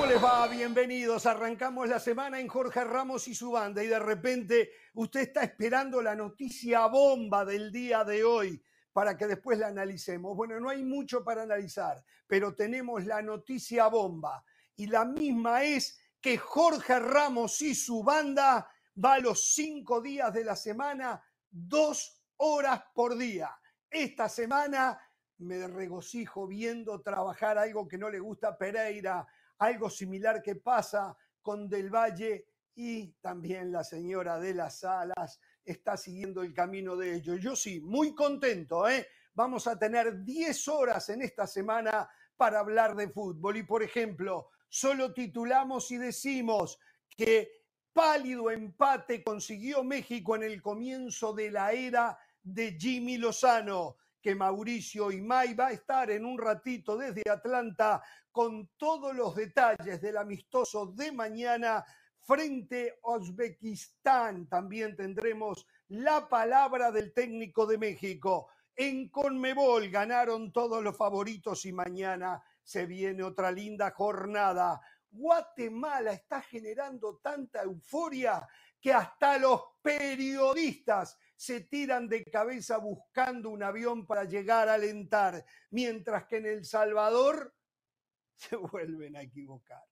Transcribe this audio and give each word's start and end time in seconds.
¿Cómo 0.00 0.12
les 0.12 0.24
va? 0.24 0.48
Bienvenidos. 0.48 1.26
Arrancamos 1.26 1.86
la 1.86 2.00
semana 2.00 2.40
en 2.40 2.48
Jorge 2.48 2.84
Ramos 2.84 3.28
y 3.28 3.34
su 3.34 3.50
banda 3.50 3.84
y 3.84 3.86
de 3.86 3.98
repente 3.98 4.70
usted 4.94 5.20
está 5.20 5.42
esperando 5.42 6.00
la 6.00 6.16
noticia 6.16 6.86
bomba 6.86 7.44
del 7.44 7.70
día 7.70 8.02
de 8.02 8.24
hoy 8.24 8.64
para 8.94 9.14
que 9.14 9.26
después 9.26 9.58
la 9.58 9.66
analicemos. 9.66 10.34
Bueno, 10.34 10.58
no 10.58 10.70
hay 10.70 10.82
mucho 10.82 11.22
para 11.22 11.42
analizar, 11.42 12.02
pero 12.26 12.54
tenemos 12.54 13.04
la 13.04 13.20
noticia 13.20 13.88
bomba 13.88 14.42
y 14.74 14.86
la 14.86 15.04
misma 15.04 15.64
es 15.64 16.00
que 16.18 16.38
Jorge 16.38 16.98
Ramos 16.98 17.60
y 17.60 17.74
su 17.74 18.02
banda 18.02 18.70
va 19.04 19.18
los 19.18 19.52
cinco 19.52 20.00
días 20.00 20.32
de 20.32 20.44
la 20.44 20.56
semana, 20.56 21.22
dos 21.50 22.22
horas 22.38 22.84
por 22.94 23.18
día. 23.18 23.54
Esta 23.90 24.30
semana 24.30 24.98
me 25.36 25.68
regocijo 25.68 26.46
viendo 26.46 27.02
trabajar 27.02 27.58
algo 27.58 27.86
que 27.86 27.98
no 27.98 28.08
le 28.08 28.18
gusta 28.18 28.48
a 28.48 28.56
Pereira, 28.56 29.26
algo 29.60 29.90
similar 29.90 30.42
que 30.42 30.56
pasa 30.56 31.16
con 31.42 31.68
Del 31.68 31.90
Valle 31.90 32.46
y 32.74 33.12
también 33.20 33.70
la 33.70 33.84
señora 33.84 34.38
de 34.38 34.54
las 34.54 34.80
Salas 34.80 35.38
está 35.64 35.96
siguiendo 35.96 36.42
el 36.42 36.54
camino 36.54 36.96
de 36.96 37.14
ellos. 37.14 37.38
Yo 37.40 37.54
sí, 37.54 37.80
muy 37.80 38.14
contento, 38.14 38.88
¿eh? 38.88 39.06
Vamos 39.34 39.66
a 39.66 39.78
tener 39.78 40.24
10 40.24 40.68
horas 40.68 41.08
en 41.10 41.22
esta 41.22 41.46
semana 41.46 42.08
para 42.36 42.60
hablar 42.60 42.96
de 42.96 43.10
fútbol 43.10 43.58
y, 43.58 43.62
por 43.62 43.82
ejemplo, 43.82 44.48
solo 44.68 45.12
titulamos 45.12 45.90
y 45.90 45.98
decimos 45.98 46.78
que 47.14 47.64
pálido 47.92 48.50
empate 48.50 49.22
consiguió 49.22 49.84
México 49.84 50.36
en 50.36 50.44
el 50.44 50.62
comienzo 50.62 51.34
de 51.34 51.50
la 51.50 51.72
era 51.72 52.18
de 52.42 52.78
Jimmy 52.78 53.18
Lozano 53.18 53.96
que 54.20 54.34
Mauricio 54.34 55.10
Imay 55.10 55.54
va 55.54 55.68
a 55.68 55.72
estar 55.72 56.10
en 56.10 56.24
un 56.24 56.38
ratito 56.38 56.96
desde 56.96 57.28
Atlanta 57.28 58.02
con 58.30 58.70
todos 58.76 59.14
los 59.14 59.34
detalles 59.34 60.00
del 60.00 60.16
amistoso 60.16 60.86
de 60.86 61.12
mañana 61.12 61.84
frente 62.20 62.98
a 63.02 63.16
Uzbekistán. 63.16 64.48
También 64.48 64.94
tendremos 64.96 65.66
la 65.88 66.28
palabra 66.28 66.92
del 66.92 67.12
técnico 67.12 67.66
de 67.66 67.78
México. 67.78 68.48
En 68.76 69.08
Conmebol 69.08 69.90
ganaron 69.90 70.52
todos 70.52 70.82
los 70.82 70.96
favoritos 70.96 71.66
y 71.66 71.72
mañana 71.72 72.42
se 72.62 72.86
viene 72.86 73.22
otra 73.22 73.50
linda 73.50 73.90
jornada. 73.90 74.80
Guatemala 75.10 76.12
está 76.12 76.40
generando 76.40 77.18
tanta 77.22 77.62
euforia 77.62 78.46
que 78.80 78.92
hasta 78.92 79.38
los 79.38 79.60
periodistas 79.82 81.18
se 81.40 81.62
tiran 81.62 82.06
de 82.06 82.22
cabeza 82.22 82.76
buscando 82.76 83.48
un 83.48 83.62
avión 83.62 84.06
para 84.06 84.24
llegar 84.24 84.68
a 84.68 84.74
alentar, 84.74 85.42
mientras 85.70 86.26
que 86.26 86.36
en 86.36 86.44
El 86.44 86.66
Salvador 86.66 87.56
se 88.36 88.56
vuelven 88.56 89.16
a 89.16 89.22
equivocar. 89.22 89.82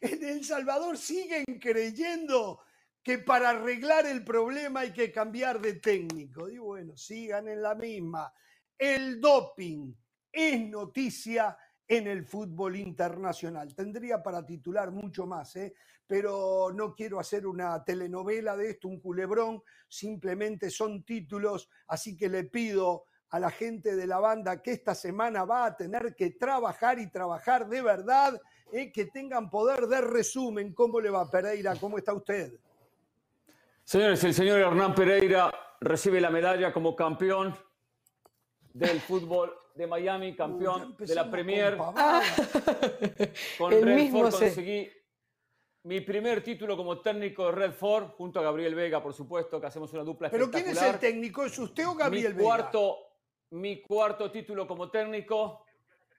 En 0.00 0.22
El 0.22 0.44
Salvador 0.44 0.96
siguen 0.96 1.44
creyendo 1.60 2.60
que 3.02 3.18
para 3.18 3.50
arreglar 3.50 4.06
el 4.06 4.22
problema 4.22 4.80
hay 4.80 4.92
que 4.92 5.10
cambiar 5.10 5.60
de 5.60 5.80
técnico. 5.80 6.48
Y 6.48 6.58
bueno, 6.58 6.96
sigan 6.96 7.48
en 7.48 7.60
la 7.60 7.74
misma. 7.74 8.32
El 8.78 9.20
doping 9.20 9.92
es 10.30 10.68
noticia 10.68 11.58
en 11.88 12.06
el 12.06 12.24
fútbol 12.24 12.76
internacional. 12.76 13.74
Tendría 13.74 14.22
para 14.22 14.46
titular 14.46 14.92
mucho 14.92 15.26
más, 15.26 15.56
¿eh? 15.56 15.74
Pero 16.06 16.70
no 16.74 16.94
quiero 16.94 17.18
hacer 17.18 17.46
una 17.46 17.82
telenovela 17.84 18.56
de 18.56 18.70
esto, 18.70 18.88
un 18.88 19.00
culebrón, 19.00 19.62
simplemente 19.88 20.70
son 20.70 21.04
títulos, 21.04 21.68
así 21.86 22.16
que 22.16 22.28
le 22.28 22.44
pido 22.44 23.04
a 23.30 23.40
la 23.40 23.50
gente 23.50 23.96
de 23.96 24.06
la 24.06 24.18
banda 24.20 24.60
que 24.60 24.72
esta 24.72 24.94
semana 24.94 25.44
va 25.44 25.64
a 25.64 25.76
tener 25.76 26.14
que 26.14 26.30
trabajar 26.30 26.98
y 26.98 27.10
trabajar 27.10 27.66
de 27.66 27.80
verdad, 27.80 28.38
¿eh? 28.72 28.92
que 28.92 29.06
tengan 29.06 29.48
poder 29.48 29.86
de 29.86 30.02
resumen. 30.02 30.74
¿Cómo 30.74 31.00
le 31.00 31.08
va 31.08 31.30
Pereira? 31.30 31.74
¿Cómo 31.76 31.96
está 31.96 32.12
usted? 32.12 32.52
Señores, 33.84 34.22
el 34.24 34.34
señor 34.34 34.60
Hernán 34.60 34.94
Pereira 34.94 35.50
recibe 35.80 36.20
la 36.20 36.28
medalla 36.30 36.72
como 36.72 36.94
campeón 36.94 37.56
del 38.74 39.00
fútbol 39.00 39.52
de 39.74 39.86
Miami, 39.86 40.36
campeón 40.36 40.94
de 40.98 41.14
la 41.14 41.30
Premier. 41.30 41.76
Con, 43.58 43.72
el 43.72 43.82
Redford 43.82 44.30
conseguí 44.30 44.90
mi 45.84 46.00
primer 46.00 46.44
título 46.44 46.76
como 46.76 47.00
técnico 47.00 47.46
de 47.46 47.52
Redford, 47.52 48.10
junto 48.10 48.38
a 48.38 48.42
Gabriel 48.42 48.74
Vega, 48.74 49.02
por 49.02 49.12
supuesto, 49.12 49.60
que 49.60 49.66
hacemos 49.66 49.92
una 49.92 50.04
dupla 50.04 50.30
¿Pero 50.30 50.50
quién 50.50 50.68
es 50.68 50.80
el 50.80 50.98
técnico? 50.98 51.44
¿Es 51.44 51.58
usted 51.58 51.86
o 51.88 51.94
Gabriel 51.94 52.34
mi 52.34 52.42
cuarto, 52.42 52.98
Mi 53.50 53.82
cuarto 53.82 54.30
título 54.30 54.66
como 54.66 54.90
técnico, 54.90 55.64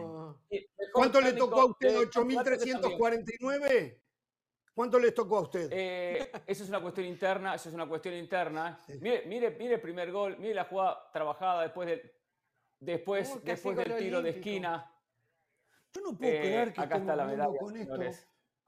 ¿Cuánto 0.92 1.20
le 1.20 1.32
tocó 1.32 1.60
a 1.60 1.66
usted? 1.66 1.96
¿8.349? 1.96 4.00
¿Cuánto 4.74 4.98
les 4.98 5.14
tocó 5.14 5.38
a 5.38 5.42
usted? 5.42 5.68
Eh, 5.72 6.30
eso 6.46 6.64
es 6.64 6.68
una 6.68 6.80
cuestión 6.80 7.06
interna, 7.06 7.54
eso 7.54 7.68
es 7.68 7.74
una 7.74 7.86
cuestión 7.86 8.14
interna. 8.14 8.80
Mire, 9.00 9.24
mire, 9.26 9.50
mire 9.50 9.74
el 9.74 9.80
primer 9.80 10.10
gol, 10.10 10.36
mire 10.38 10.54
la 10.54 10.64
jugada 10.64 11.10
trabajada 11.12 11.62
después 11.62 11.88
del, 11.88 12.12
después, 12.78 13.44
después 13.44 13.76
del 13.76 13.96
tiro 13.98 14.22
de 14.22 14.30
esquina. 14.30 14.90
Yo 15.92 16.00
no 16.02 16.16
puedo 16.16 16.30
creer 16.30 16.68
eh, 16.68 16.72
que 16.72 16.80
acá 16.80 16.96
está 16.96 17.16
la 17.16 17.24
medalla, 17.24 17.58
con 17.58 17.76
esto. 17.76 18.00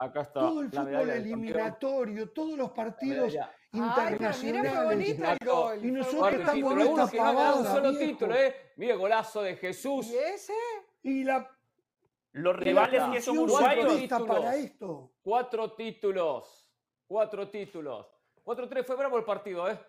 Acá 0.03 0.21
está 0.21 0.39
todo 0.41 0.61
el 0.61 0.69
fútbol 0.69 1.09
eliminatorio, 1.09 2.29
todos 2.31 2.57
los 2.57 2.71
partidos 2.71 3.33
internacionales. 3.71 5.19
Ay, 5.21 5.79
Y 5.81 5.91
nosotros 5.91 6.33
estamos 6.33 6.73
en 6.73 6.79
esta 6.79 7.07
pavada, 7.07 7.55
un 7.55 7.65
solo 7.65 7.97
título, 7.97 8.35
¿eh? 8.35 8.55
Mire, 8.75 8.95
golazo 8.95 9.41
de 9.41 9.55
Jesús. 9.55 10.07
¿Y 10.07 10.17
ese? 10.17 10.53
Y 11.03 11.23
la 11.23 11.49
los 12.33 12.55
rivales 12.55 13.03
que 13.11 13.21
son 13.21 13.37
uruguayos. 13.37 14.07
para 14.27 14.55
esto. 14.55 15.11
Cuatro 15.21 15.73
títulos. 15.73 16.69
Cuatro 17.07 17.49
títulos. 17.49 18.07
4-3 18.43 18.83
fue 18.83 18.95
bravo 18.95 19.17
el 19.17 19.23
partido, 19.23 19.69
¿eh? 19.69 19.79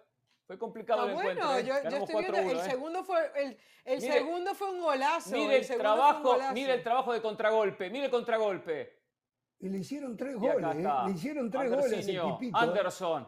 Fue 0.47 0.59
complicado 0.59 1.09
el 1.09 1.15
bueno, 1.15 1.31
encuentro. 1.31 1.57
¿eh? 1.57 1.65
Yo, 1.65 1.91
yo 1.91 1.97
estoy 1.97 2.23
viendo, 2.23 2.39
el, 2.39 2.59
¿eh? 2.59 2.63
segundo 2.63 3.03
fue, 3.03 3.33
el, 3.35 3.59
el 3.85 4.01
segundo 4.01 4.55
fue 4.55 4.71
un 4.71 4.81
golazo. 4.83 5.31
Mire 5.31 5.57
el, 5.57 5.67
trabajo, 5.67 6.37
mire 6.53 6.75
el 6.75 6.83
trabajo 6.83 7.13
de 7.15 7.23
contragolpe, 7.23 7.89
mire 7.89 8.05
el 8.05 8.11
contragolpe. 8.11 9.04
Y 9.61 9.69
le 9.69 9.79
hicieron 9.79 10.17
tres 10.17 10.37
goles, 10.37 10.77
¿eh? 10.77 10.89
le 11.07 11.13
hicieron 11.13 11.51
tres 11.51 11.71
goles. 11.71 12.09
¿eh? 12.09 12.51
Anderson, 12.53 13.27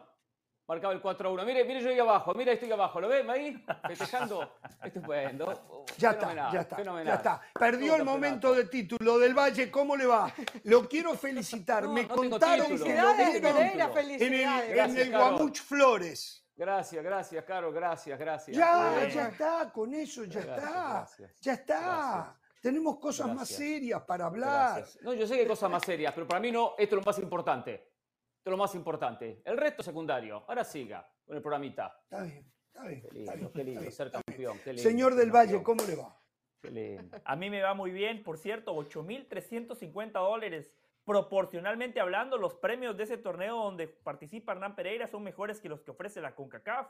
marcaba 0.67 0.93
el 0.93 1.01
4-1. 1.01 1.45
Mire, 1.45 1.63
mire 1.65 1.81
yo 1.81 1.89
ahí 1.89 1.99
abajo, 1.99 2.33
mira, 2.33 2.51
estoy 2.51 2.71
abajo, 2.71 3.01
¿lo 3.01 3.07
ven 3.07 3.29
ahí? 3.29 3.65
Festejando. 3.87 4.57
Estupendo. 4.83 5.85
Ya 5.97 6.11
está, 6.11 6.51
ya 6.51 6.61
está, 6.61 7.03
ya 7.03 7.13
está. 7.13 7.41
Perdió 7.53 7.95
el 7.95 8.03
momento 8.03 8.53
de 8.53 8.65
título 8.65 9.17
del 9.17 9.33
Valle, 9.33 9.71
¿cómo 9.71 9.95
le 9.95 10.05
va? 10.05 10.31
Lo 10.65 10.87
quiero 10.87 11.15
felicitar. 11.15 11.87
Me 11.87 12.07
contaron 12.07 12.67
que 12.67 12.77
lo 12.77 12.83
dieron 12.85 13.19
en 13.19 14.33
el, 14.33 14.79
en 14.79 14.97
el 14.97 15.11
Guamuch 15.11 15.61
Flores. 15.61 16.43
Gracias, 16.57 17.03
gracias, 17.03 17.45
Caro, 17.45 17.71
gracias, 17.71 18.17
gracias. 18.17 18.57
Ya, 18.57 19.07
ya 19.07 19.27
está, 19.27 19.71
con 19.71 19.93
eso 19.93 20.23
ya 20.25 20.39
está. 20.39 21.07
Ya 21.39 21.53
está. 21.53 22.35
Tenemos 22.61 22.99
cosas 22.99 23.33
más 23.33 23.47
serias 23.47 24.01
para 24.03 24.25
hablar. 24.25 24.85
No, 25.01 25.13
yo 25.13 25.27
sé 25.27 25.35
que 25.35 25.41
hay 25.41 25.47
cosas 25.47 25.69
más 25.69 25.83
serias, 25.83 26.13
pero 26.13 26.27
para 26.27 26.39
mí 26.39 26.51
no, 26.51 26.73
esto 26.77 26.95
es 26.95 27.01
lo 27.01 27.05
más 27.05 27.19
importante. 27.19 27.73
Esto 27.73 28.49
es 28.49 28.51
lo 28.51 28.57
más 28.57 28.75
importante. 28.75 29.41
El 29.45 29.57
resto 29.57 29.83
secundario. 29.83 30.43
Ahora 30.47 30.63
siga 30.63 31.09
con 31.25 31.35
el 31.35 31.41
programita. 31.41 31.99
Está 32.03 32.23
bien, 32.23 32.51
está 32.67 32.83
bien. 32.85 33.01
Qué 33.01 33.19
lindo, 33.19 33.51
qué 33.51 33.63
lindo 33.63 33.91
ser 33.91 34.11
campeón. 34.11 34.59
Señor 34.75 35.15
del 35.15 35.31
Valle, 35.31 35.61
¿cómo 35.63 35.83
le 35.83 35.95
va? 35.95 36.19
Qué 36.61 36.71
lindo. 36.71 37.17
A 37.23 37.35
mí 37.35 37.49
me 37.49 37.61
va 37.61 37.73
muy 37.73 37.91
bien, 37.91 38.23
por 38.23 38.37
cierto, 38.37 38.75
8.350 38.75 40.11
dólares 40.11 40.77
proporcionalmente 41.07 42.01
hablando, 42.01 42.37
los 42.37 42.55
premios 42.55 42.97
de 42.97 43.03
ese 43.03 43.17
torneo 43.17 43.55
donde 43.63 43.87
participa 43.87 44.51
Hernán 44.51 44.75
Pereira 44.75 45.07
son 45.07 45.23
mejores 45.23 45.61
que 45.61 45.69
los 45.69 45.81
que 45.81 45.91
ofrece 45.91 46.19
la 46.19 46.35
CONCACAF. 46.35 46.89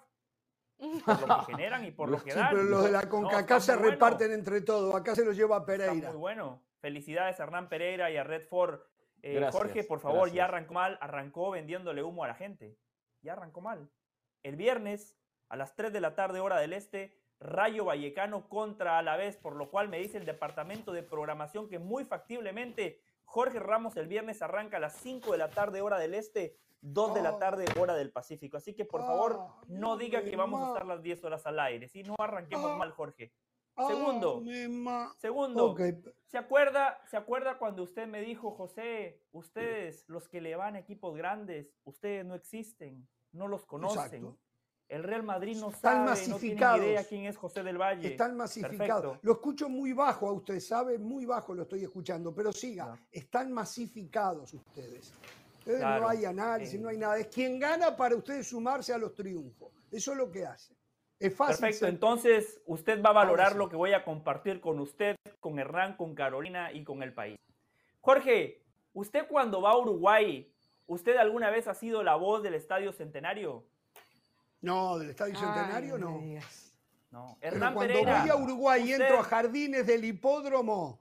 Por 1.06 1.27
lo 1.27 1.39
que 1.39 1.51
generan 1.51 1.85
y 1.85 1.91
por 1.91 2.09
lo 2.09 2.24
que 2.24 2.33
dan. 2.33 2.50
pero 2.51 2.63
los 2.63 2.83
de 2.83 2.91
la 2.91 3.09
CONCACAF 3.09 3.63
se 3.63 3.75
reparten 3.75 4.31
entre 4.31 4.62
todos. 4.62 4.94
Acá 4.94 5.15
se 5.15 5.25
los 5.25 5.35
lleva 5.35 5.65
Pereira. 5.65 5.94
Está 5.94 6.09
muy 6.09 6.19
bueno. 6.19 6.62
Felicidades 6.79 7.39
a 7.39 7.44
Hernán 7.44 7.68
Pereira 7.68 8.12
y 8.12 8.18
a 8.18 8.24
Redford. 8.24 8.81
Eh, 9.24 9.50
Jorge, 9.51 9.83
por 9.83 10.00
favor, 10.00 10.31
ya 10.31 10.45
arrancó 10.45 10.75
mal. 10.75 10.97
Arrancó 11.01 11.51
vendiéndole 11.51 12.03
humo 12.03 12.24
a 12.24 12.27
la 12.27 12.35
gente. 12.35 12.77
Ya 13.21 13.33
arrancó 13.33 13.62
mal. 13.62 13.89
El 14.44 14.56
viernes, 14.56 15.18
a 15.50 15.56
las 15.56 15.75
3 15.75 15.91
de 15.91 16.00
la 16.00 16.13
tarde, 16.13 16.39
hora 16.39 16.59
del 16.59 16.74
este, 16.74 17.18
Rayo 17.39 17.85
Vallecano 17.85 18.47
contra 18.47 19.00
Alavés, 19.00 19.35
por 19.38 19.56
lo 19.56 19.71
cual 19.71 19.89
me 19.89 20.00
dice 20.00 20.18
el 20.18 20.25
departamento 20.25 20.91
de 20.91 21.03
programación 21.03 21.68
que 21.68 21.80
muy 21.80 22.06
factiblemente 22.06 23.01
Jorge 23.25 23.59
Ramos 23.59 23.97
el 23.97 24.07
viernes 24.07 24.41
arranca 24.41 24.77
a 24.77 24.80
las 24.80 24.95
5 24.97 25.31
de 25.31 25.38
la 25.38 25.50
tarde, 25.50 25.81
hora 25.81 26.00
del 26.00 26.13
este, 26.13 26.57
2 26.81 27.13
de 27.15 27.21
la 27.21 27.35
Oh. 27.35 27.38
tarde, 27.39 27.65
hora 27.79 27.95
del 27.95 28.12
Pacífico. 28.12 28.57
Así 28.57 28.74
que 28.74 28.85
por 28.85 29.01
favor, 29.01 29.39
no 29.68 29.97
diga 29.97 30.24
que 30.24 30.35
vamos 30.35 30.62
a 30.63 30.68
estar 30.68 30.85
las 30.85 31.01
10 31.01 31.24
horas 31.24 31.45
al 31.45 31.59
aire. 31.59 31.88
Si 31.88 32.03
no 32.03 32.15
arranquemos 32.19 32.71
Ah. 32.71 32.77
mal, 32.77 32.91
Jorge. 32.91 33.33
Ah, 33.75 33.85
Segundo. 33.88 34.41
Segundo, 35.19 35.65
Ok, 35.71 35.81
¿se 36.25 36.38
acuerda, 36.39 37.00
¿se 37.06 37.15
acuerda 37.15 37.59
cuando 37.59 37.83
usted 37.83 38.07
me 38.07 38.21
dijo, 38.21 38.51
José, 38.51 39.21
ustedes, 39.31 40.03
los 40.07 40.27
que 40.27 40.41
le 40.41 40.56
van 40.56 40.75
a 40.75 40.79
equipos 40.79 41.15
grandes, 41.15 41.75
ustedes 41.83 42.25
no 42.25 42.33
existen, 42.33 43.07
no 43.33 43.47
los 43.47 43.65
conocen? 43.68 44.25
Exacto. 44.25 44.38
El 44.89 45.03
Real 45.03 45.21
Madrid 45.21 45.57
no 45.57 45.69
Están 45.69 46.07
sabe, 46.07 46.27
no 46.30 46.38
tiene 46.38 46.62
idea 46.77 47.03
quién 47.03 47.25
es 47.25 47.35
José 47.38 47.62
del 47.62 47.77
Valle. 47.77 48.07
Están 48.07 48.38
masificados. 48.38 48.77
Perfecto. 49.01 49.19
Lo 49.21 49.33
escucho 49.33 49.68
muy 49.69 49.91
bajo 49.91 50.30
a 50.30 50.31
usted, 50.31 50.59
¿sabe? 50.62 50.97
Muy 50.97 51.25
bajo 51.25 51.53
lo 51.53 51.63
estoy 51.63 51.83
escuchando, 51.83 52.33
pero 52.33 52.53
siga. 52.53 52.85
Claro. 52.85 53.01
Están 53.12 53.51
masificados 53.51 54.53
ustedes. 54.53 55.13
Ustedes 55.68 55.81
Claro. 55.81 56.02
no 56.04 56.10
hay 56.10 56.24
análisis, 56.24 56.75
Eh. 56.75 56.80
no 56.80 56.88
hay 56.88 56.98
nada. 56.98 57.18
Es 57.18 57.28
quien 57.28 57.60
gana 57.60 57.96
para 57.98 58.16
ustedes 58.16 58.48
sumarse 58.48 58.94
a 58.94 58.98
los 58.98 59.14
triunfos. 59.14 59.69
Eso 59.92 60.12
es 60.14 60.18
lo 60.18 60.31
que 60.31 60.46
hace. 60.46 60.74
Es 61.19 61.36
fácil. 61.36 61.58
Perfecto, 61.60 61.80
ser- 61.80 61.90
entonces 61.90 62.62
usted 62.68 63.02
va 63.04 63.10
a 63.10 63.14
valorar 63.14 63.56
lo 63.58 63.68
que 63.68 63.75
voy 63.75 63.92
a 63.92 64.06
compartir 64.06 64.62
con 64.62 64.80
usted, 64.80 65.18
con 65.42 65.60
Hernán, 65.60 65.98
con 65.98 66.16
Carolina 66.16 66.72
y 66.72 66.86
con 66.86 67.04
el 67.04 67.14
país. 67.14 67.38
Jorge, 68.00 68.64
usted 68.94 69.28
cuando 69.28 69.62
va 69.62 69.72
a 69.72 69.78
Uruguay, 69.78 70.50
¿usted 70.86 71.18
alguna 71.18 71.50
vez 71.50 71.68
ha 71.68 71.74
sido 71.74 72.02
la 72.02 72.16
voz 72.16 72.44
del 72.44 72.54
Estadio 72.54 72.94
Centenario? 72.94 73.66
No, 74.62 74.98
del 74.98 75.10
Estadio 75.10 75.38
Centenario 75.38 75.96
Ay, 75.96 76.02
no. 76.02 76.22
No. 77.12 77.38
Pero 77.42 77.56
Hernán 77.56 77.74
cuando 77.74 77.94
Pereira. 77.94 78.22
voy 78.22 78.30
a 78.30 78.36
Uruguay 78.36 78.81
y 78.81 78.92
usted- 78.94 79.02
entro 79.06 79.19
a 79.19 79.24
jardines 79.24 79.86
del 79.88 80.06
hipódromo, 80.06 81.00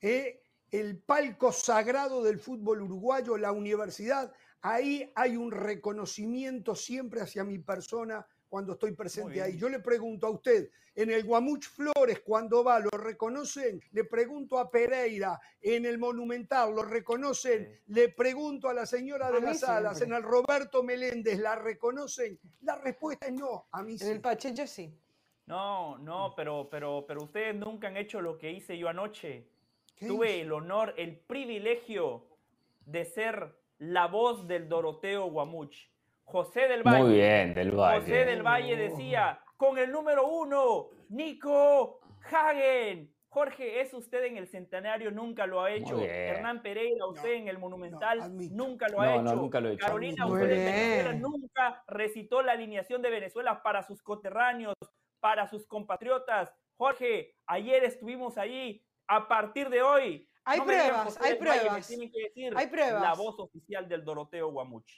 eh, 0.00 0.42
el 0.70 0.98
palco 0.98 1.52
sagrado 1.52 2.22
del 2.22 2.38
fútbol 2.38 2.82
uruguayo, 2.82 3.36
la 3.36 3.52
universidad, 3.52 4.32
ahí 4.62 5.10
hay 5.14 5.36
un 5.36 5.50
reconocimiento 5.50 6.74
siempre 6.74 7.20
hacia 7.20 7.44
mi 7.44 7.58
persona 7.58 8.26
cuando 8.48 8.74
estoy 8.74 8.92
presente 8.92 9.42
ahí. 9.42 9.56
Yo 9.56 9.68
le 9.68 9.80
pregunto 9.80 10.26
a 10.26 10.30
usted, 10.30 10.70
en 10.94 11.10
el 11.10 11.24
Guamuch 11.24 11.66
Flores, 11.66 12.20
cuando 12.20 12.64
va, 12.64 12.80
¿lo 12.80 12.90
reconocen? 12.90 13.80
Le 13.92 14.04
pregunto 14.04 14.58
a 14.58 14.70
Pereira, 14.70 15.38
en 15.60 15.84
el 15.84 15.98
Monumental, 15.98 16.74
¿lo 16.74 16.82
reconocen? 16.82 17.66
Sí. 17.66 17.92
Le 17.92 18.08
pregunto 18.08 18.68
a 18.68 18.74
la 18.74 18.86
señora 18.86 19.30
de 19.30 19.38
A 19.38 19.40
las 19.40 19.62
Alas, 19.62 20.00
en 20.00 20.14
el 20.14 20.22
Roberto 20.22 20.82
Meléndez, 20.82 21.38
¿la 21.38 21.56
reconocen? 21.56 22.38
La 22.62 22.76
respuesta 22.76 23.26
es 23.26 23.34
no, 23.34 23.66
a 23.70 23.82
mí 23.82 23.98
sí. 23.98 24.06
En 24.06 24.12
el 24.12 24.20
Pacheco 24.20 24.66
sí. 24.66 24.98
No, 25.46 25.98
no, 25.98 26.32
pero, 26.34 26.68
pero, 26.68 27.04
pero 27.06 27.22
ustedes 27.24 27.54
nunca 27.54 27.88
han 27.88 27.96
hecho 27.96 28.20
lo 28.20 28.36
que 28.36 28.50
hice 28.50 28.76
yo 28.78 28.88
anoche. 28.88 29.46
¿Qué 29.96 30.06
Tuve 30.06 30.42
el 30.42 30.52
honor, 30.52 30.94
el 30.98 31.16
privilegio 31.18 32.26
de 32.84 33.04
ser 33.06 33.56
la 33.78 34.06
voz 34.06 34.46
del 34.46 34.68
Doroteo 34.68 35.26
Guamuch. 35.30 35.74
José 36.24 36.68
del 36.68 36.82
Valle. 36.82 37.02
Muy 37.02 37.14
bien, 37.14 37.54
del 37.54 37.70
Valle. 37.70 38.00
José 38.00 38.24
del 38.26 38.42
Valle 38.42 38.76
decía, 38.76 39.40
con 39.56 39.78
el 39.78 39.90
número 39.90 40.26
uno, 40.26 40.88
Nico 41.08 42.00
Hagen. 42.30 43.12
Jorge, 43.28 43.80
es 43.82 43.92
usted 43.92 44.24
en 44.24 44.38
el 44.38 44.48
centenario, 44.48 45.10
nunca 45.10 45.46
lo 45.46 45.62
ha 45.62 45.70
hecho. 45.70 46.00
Hernán 46.00 46.62
Pereira, 46.62 47.06
usted 47.06 47.34
en 47.34 47.48
el 47.48 47.58
Monumental, 47.58 48.34
nunca 48.50 48.88
lo 48.88 49.00
ha 49.00 49.06
No, 49.06 49.12
hecho. 49.14 49.22
no, 49.22 49.34
nunca 49.34 49.60
lo 49.60 49.68
he 49.68 49.72
hecho. 49.74 49.86
Carolina, 49.86 50.26
usted 50.26 50.50
en. 50.50 50.64
Venezuela 50.64 51.12
nunca 51.12 51.84
recitó 51.86 52.40
la 52.42 52.52
alineación 52.52 53.02
de 53.02 53.10
Venezuela 53.10 53.62
para 53.62 53.82
sus 53.82 54.02
coterráneos, 54.02 54.74
para 55.20 55.48
sus 55.48 55.66
compatriotas. 55.66 56.50
Jorge, 56.78 57.34
ayer 57.46 57.84
estuvimos 57.84 58.38
allí. 58.38 58.82
A 59.08 59.28
partir 59.28 59.68
de 59.68 59.82
hoy, 59.82 60.28
Hay 60.44 60.58
no 60.58 60.64
pruebas, 60.64 61.18
hay 61.20 61.34
pruebas. 61.36 61.86
tienen 61.86 62.10
que 62.10 62.22
decir 62.24 62.52
Hay 62.56 62.66
pruebas. 62.68 63.02
la 63.02 63.14
voz 63.14 63.38
oficial 63.38 63.88
del 63.88 64.04
Doroteo 64.04 64.50
Guamuch. 64.50 64.90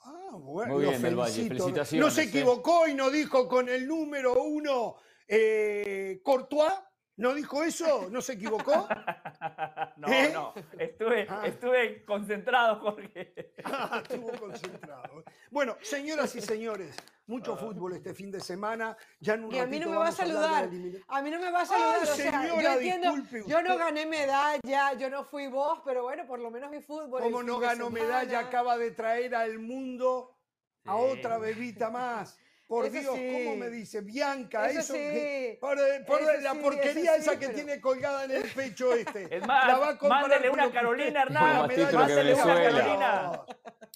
Ah, 0.00 0.30
bueno, 0.32 0.74
Muy 0.74 0.84
bien, 0.84 1.02
del 1.02 1.16
Valle, 1.16 1.32
felicito. 1.32 1.54
No 1.54 1.64
felicitaciones, 1.64 2.14
se 2.14 2.22
¿eh? 2.22 2.24
equivocó 2.26 2.86
y 2.86 2.94
no 2.94 3.10
dijo 3.10 3.48
con 3.48 3.68
el 3.68 3.86
número 3.86 4.34
uno 4.42 4.96
eh, 5.26 6.20
Courtois. 6.22 6.72
¿No 7.18 7.34
dijo 7.34 7.64
eso? 7.64 8.08
¿No 8.10 8.22
se 8.22 8.34
equivocó? 8.34 8.88
no, 9.96 10.08
¿Eh? 10.08 10.30
no. 10.32 10.54
Estuve, 10.78 11.26
Ah. 11.28 11.42
estuve 11.46 12.04
concentrado, 12.04 12.76
Jorge. 12.80 13.52
Ah, 13.64 14.00
Estuvo 14.02 14.30
concentrado. 14.38 15.24
Bueno, 15.50 15.76
señoras 15.82 16.34
y 16.36 16.40
señores, 16.40 16.94
mucho 17.26 17.56
fútbol 17.56 17.94
este 17.94 18.14
fin 18.14 18.30
de 18.30 18.40
semana. 18.40 18.96
Ya 19.18 19.34
en 19.34 19.44
un 19.44 19.52
Y 19.54 19.58
a 19.58 19.66
mí 19.66 19.80
no 19.80 19.88
me 19.90 19.96
va 19.96 20.06
a 20.06 20.10
de 20.10 20.16
saludar. 20.16 20.64
A 21.08 21.22
mí 21.22 21.30
no 21.30 21.40
me 21.40 21.50
va 21.50 21.62
a 21.62 21.66
saludar. 21.66 21.96
Ay, 21.96 22.02
o 22.02 22.06
sea, 22.14 22.42
yo 22.46 22.48
señora, 22.54 22.74
entiendo, 22.74 23.12
disculpe 23.16 23.50
yo 23.50 23.62
no 23.62 23.76
gané 23.76 24.06
medalla, 24.06 24.92
yo 24.94 25.10
no 25.10 25.24
fui 25.24 25.48
vos, 25.48 25.80
pero 25.84 26.04
bueno, 26.04 26.24
por 26.24 26.38
lo 26.38 26.50
menos 26.52 26.70
mi 26.70 26.80
fútbol. 26.80 27.20
el 27.22 27.30
Como 27.32 27.42
no 27.42 27.58
ganó 27.58 27.90
medalla, 27.90 28.38
acaba 28.38 28.78
de 28.78 28.92
traer 28.92 29.34
al 29.34 29.58
mundo 29.58 30.36
a 30.84 30.96
Sí. 30.96 31.02
otra 31.18 31.38
bebita 31.38 31.90
más. 31.90 32.38
Por 32.68 32.84
Eso 32.84 32.92
Dios, 33.00 33.06
¿cómo 33.14 33.52
sí. 33.54 33.56
me 33.58 33.70
dice? 33.70 34.02
Bianca, 34.02 34.68
Eso 34.70 34.80
eso, 34.80 34.92
sí. 34.92 34.98
que- 34.98 35.58
por, 35.58 35.78
por 36.06 36.20
Eso 36.20 36.32
la 36.42 36.52
sí, 36.52 36.58
porquería 36.58 37.16
esa 37.16 37.32
que 37.38 37.46
pero- 37.46 37.54
tiene 37.54 37.80
colgada 37.80 38.24
en 38.24 38.30
el 38.32 38.52
pecho 38.52 38.92
este. 38.94 39.34
Es 39.34 39.40
La 39.40 39.46
más, 39.46 39.80
va 39.80 39.88
a 39.88 39.98
comprar 39.98 40.20
mándele 40.22 40.50
una 40.50 40.66
lo 40.66 40.72
Carolina, 40.72 41.22
Hernán. 41.22 41.42
Una 41.50 41.60
Más 41.66 41.74
título 41.74 42.06
que 42.06 42.14
Venezuela. 42.14 42.62
Carolina. 42.62 43.42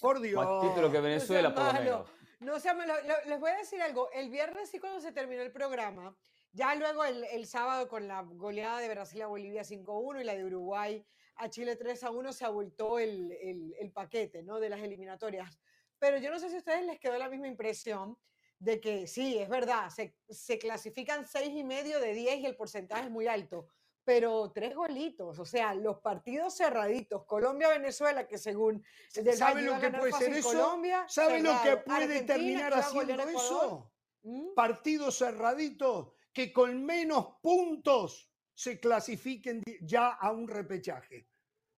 Por 0.01 0.19
Dios. 0.21 0.43
Más 0.43 0.61
título 0.69 0.91
que 0.91 0.99
Venezuela, 1.01 1.49
No 1.49 1.55
por 1.55 1.65
lo 1.65 1.73
menos. 1.73 2.07
No 2.39 2.59
sea 2.59 2.73
malo. 2.73 2.95
Lo- 3.05 3.29
Les 3.29 3.39
voy 3.39 3.51
a 3.51 3.57
decir 3.57 3.79
algo. 3.79 4.09
El 4.11 4.29
viernes 4.31 4.69
sí 4.69 4.79
cuando 4.79 4.99
se 5.01 5.11
terminó 5.11 5.43
el 5.43 5.51
programa, 5.51 6.17
ya 6.51 6.73
luego 6.73 7.05
el, 7.05 7.23
el 7.25 7.45
sábado 7.45 7.87
con 7.87 8.07
la 8.07 8.23
goleada 8.23 8.79
de 8.79 8.89
Brasil 8.89 9.21
a 9.21 9.27
Bolivia 9.27 9.61
5-1 9.61 10.19
y 10.21 10.23
la 10.23 10.33
de 10.35 10.45
Uruguay 10.45 11.05
a 11.35 11.47
Chile 11.49 11.77
3-1 11.79 12.31
se 12.33 12.43
abultó 12.45 12.97
el, 12.97 13.31
el- 13.39 13.75
el 13.79 13.91
paquete 13.91 14.41
¿no? 14.41 14.59
de 14.59 14.69
las 14.69 14.81
eliminatorias. 14.81 15.59
Pero 15.99 16.17
yo 16.17 16.31
no 16.31 16.39
sé 16.39 16.49
si 16.49 16.55
a 16.55 16.57
ustedes 16.57 16.85
les 16.87 16.99
quedó 16.99 17.17
la 17.19 17.29
misma 17.29 17.47
impresión 17.47 18.17
de 18.63 18.79
que 18.79 19.07
sí, 19.07 19.37
es 19.37 19.49
verdad, 19.49 19.89
se, 19.89 20.15
se 20.29 20.57
clasifican 20.57 21.27
seis 21.27 21.51
y 21.53 21.63
medio 21.63 21.99
de 21.99 22.13
10 22.13 22.39
y 22.39 22.45
el 22.45 22.55
porcentaje 22.55 23.05
es 23.05 23.11
muy 23.11 23.27
alto. 23.27 23.67
Pero 24.05 24.51
tres 24.53 24.75
golitos, 24.75 25.39
o 25.39 25.45
sea, 25.45 25.73
los 25.73 25.99
partidos 25.99 26.57
cerraditos. 26.57 27.25
Colombia-Venezuela, 27.25 28.27
que 28.27 28.37
según 28.37 28.83
del 29.15 29.37
¿Sabe 29.37 29.65
Valle 29.65 29.65
lo 29.67 29.79
que 29.79 29.97
puede 29.97 30.11
ser 30.13 30.33
eso? 30.33 30.49
Colombia, 30.49 31.05
¿Sabe 31.07 31.41
lo 31.41 31.53
que 31.61 31.77
puede 31.77 32.03
Argentina, 32.03 32.25
terminar 32.25 32.73
haciendo 32.73 33.29
eso? 33.29 33.91
¿Mm? 34.23 34.53
Partidos 34.55 35.17
cerraditos 35.17 36.13
que 36.33 36.51
con 36.51 36.85
menos 36.85 37.35
puntos 37.41 38.29
se 38.53 38.79
clasifiquen 38.79 39.61
ya 39.81 40.09
a 40.09 40.31
un 40.31 40.47
repechaje. 40.47 41.27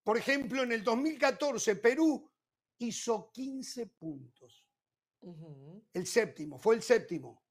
Por 0.03 0.17
ejemplo, 0.17 0.63
en 0.63 0.71
el 0.71 0.83
2014 0.83 1.75
Perú 1.75 2.29
hizo 2.79 3.31
15 3.31 3.87
puntos. 3.87 4.64
El 5.93 6.05
séptimo, 6.07 6.57
fue 6.59 6.75
el 6.75 6.81
séptimo. 6.81 7.41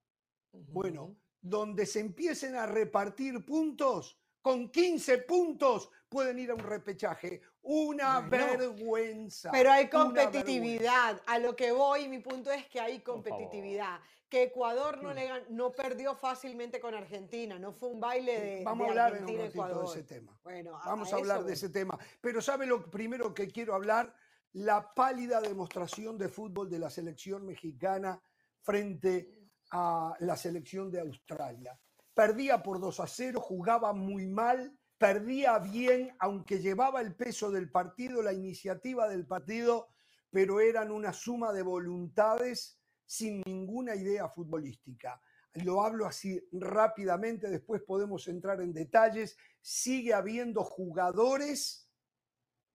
Bueno, 0.52 1.16
donde 1.40 1.86
se 1.86 2.00
empiecen 2.00 2.54
a 2.54 2.66
repartir 2.66 3.44
puntos, 3.44 4.18
con 4.40 4.70
15 4.70 5.18
puntos 5.18 5.90
pueden 6.08 6.38
ir 6.38 6.50
a 6.50 6.54
un 6.54 6.60
repechaje. 6.60 7.40
Una 7.62 8.20
Bueno, 8.20 8.58
vergüenza. 8.58 9.50
Pero 9.50 9.72
hay 9.72 9.88
competitividad. 9.88 11.20
A 11.26 11.38
lo 11.38 11.56
que 11.56 11.72
voy, 11.72 12.08
mi 12.08 12.18
punto 12.18 12.50
es 12.52 12.66
que 12.66 12.78
hay 12.78 13.00
competitividad. 13.00 14.00
Que 14.28 14.44
Ecuador 14.44 15.02
no, 15.02 15.14
le 15.14 15.28
gan- 15.28 15.46
no 15.48 15.72
perdió 15.72 16.14
fácilmente 16.14 16.80
con 16.80 16.94
Argentina. 16.94 17.58
No 17.58 17.72
fue 17.72 17.88
un 17.88 18.00
baile 18.00 18.40
de, 18.40 18.64
Vamos 18.64 18.80
de 18.80 18.84
a 18.86 18.90
hablar 18.90 19.16
en 19.16 19.24
un 19.24 19.30
Argentina 19.40 19.64
ratito 19.64 19.80
de 19.80 19.86
ese 20.00 20.02
tema. 20.02 20.38
Bueno, 20.42 20.72
Vamos 20.84 21.12
a 21.12 21.16
a 21.16 21.18
hablar 21.18 21.38
eso 21.38 21.46
de 21.46 21.52
ese 21.54 21.68
tema. 21.70 21.98
Pero 22.20 22.40
¿sabe 22.42 22.66
lo 22.66 22.90
primero 22.90 23.32
que 23.32 23.48
quiero 23.48 23.74
hablar? 23.74 24.14
La 24.54 24.94
pálida 24.94 25.40
demostración 25.40 26.16
de 26.16 26.28
fútbol 26.28 26.70
de 26.70 26.78
la 26.78 26.88
selección 26.88 27.44
mexicana 27.44 28.20
frente 28.60 29.50
a 29.72 30.14
la 30.20 30.36
selección 30.36 30.90
de 30.92 31.00
Australia. 31.00 31.78
Perdía 32.14 32.62
por 32.62 32.80
2 32.80 33.00
a 33.00 33.06
0, 33.08 33.40
jugaba 33.40 33.92
muy 33.92 34.26
mal, 34.26 34.78
perdía 34.96 35.58
bien, 35.58 36.14
aunque 36.20 36.60
llevaba 36.60 37.00
el 37.00 37.16
peso 37.16 37.50
del 37.50 37.68
partido, 37.68 38.22
la 38.22 38.32
iniciativa 38.32 39.08
del 39.08 39.26
partido, 39.26 39.88
pero 40.30 40.60
eran 40.60 40.92
una 40.92 41.12
suma 41.12 41.52
de 41.52 41.62
voluntades 41.62 42.78
sin 43.04 43.42
ninguna 43.44 43.96
idea 43.96 44.28
futbolística. 44.28 45.20
Lo 45.54 45.82
hablo 45.82 46.06
así 46.06 46.40
rápidamente, 46.52 47.48
después 47.48 47.82
podemos 47.82 48.28
entrar 48.28 48.60
en 48.60 48.72
detalles. 48.72 49.36
Sigue 49.60 50.14
habiendo 50.14 50.62
jugadores 50.62 51.90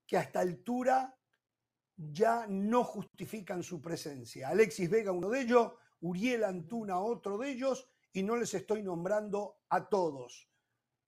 que 0.05 0.17
a 0.17 0.21
esta 0.21 0.41
altura 0.41 1.15
ya 1.99 2.45
no 2.47 2.83
justifican 2.83 3.61
su 3.61 3.81
presencia. 3.81 4.49
Alexis 4.49 4.89
Vega, 4.89 5.11
uno 5.11 5.29
de 5.29 5.41
ellos, 5.41 5.73
Uriel 6.01 6.45
Antuna, 6.45 6.99
otro 6.99 7.37
de 7.37 7.51
ellos, 7.51 7.89
y 8.13 8.23
no 8.23 8.37
les 8.37 8.53
estoy 8.53 8.81
nombrando 8.83 9.57
a 9.69 9.87
todos. 9.87 10.49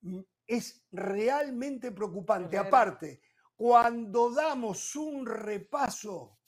Mm, 0.02 0.20
Es 0.48 0.86
realmente 0.92 1.94
preocupante. 1.94 2.58
Aparte, 2.58 3.22
cuando 3.56 4.34
damos 4.34 4.96
un 4.98 5.26
repaso, 5.26 6.40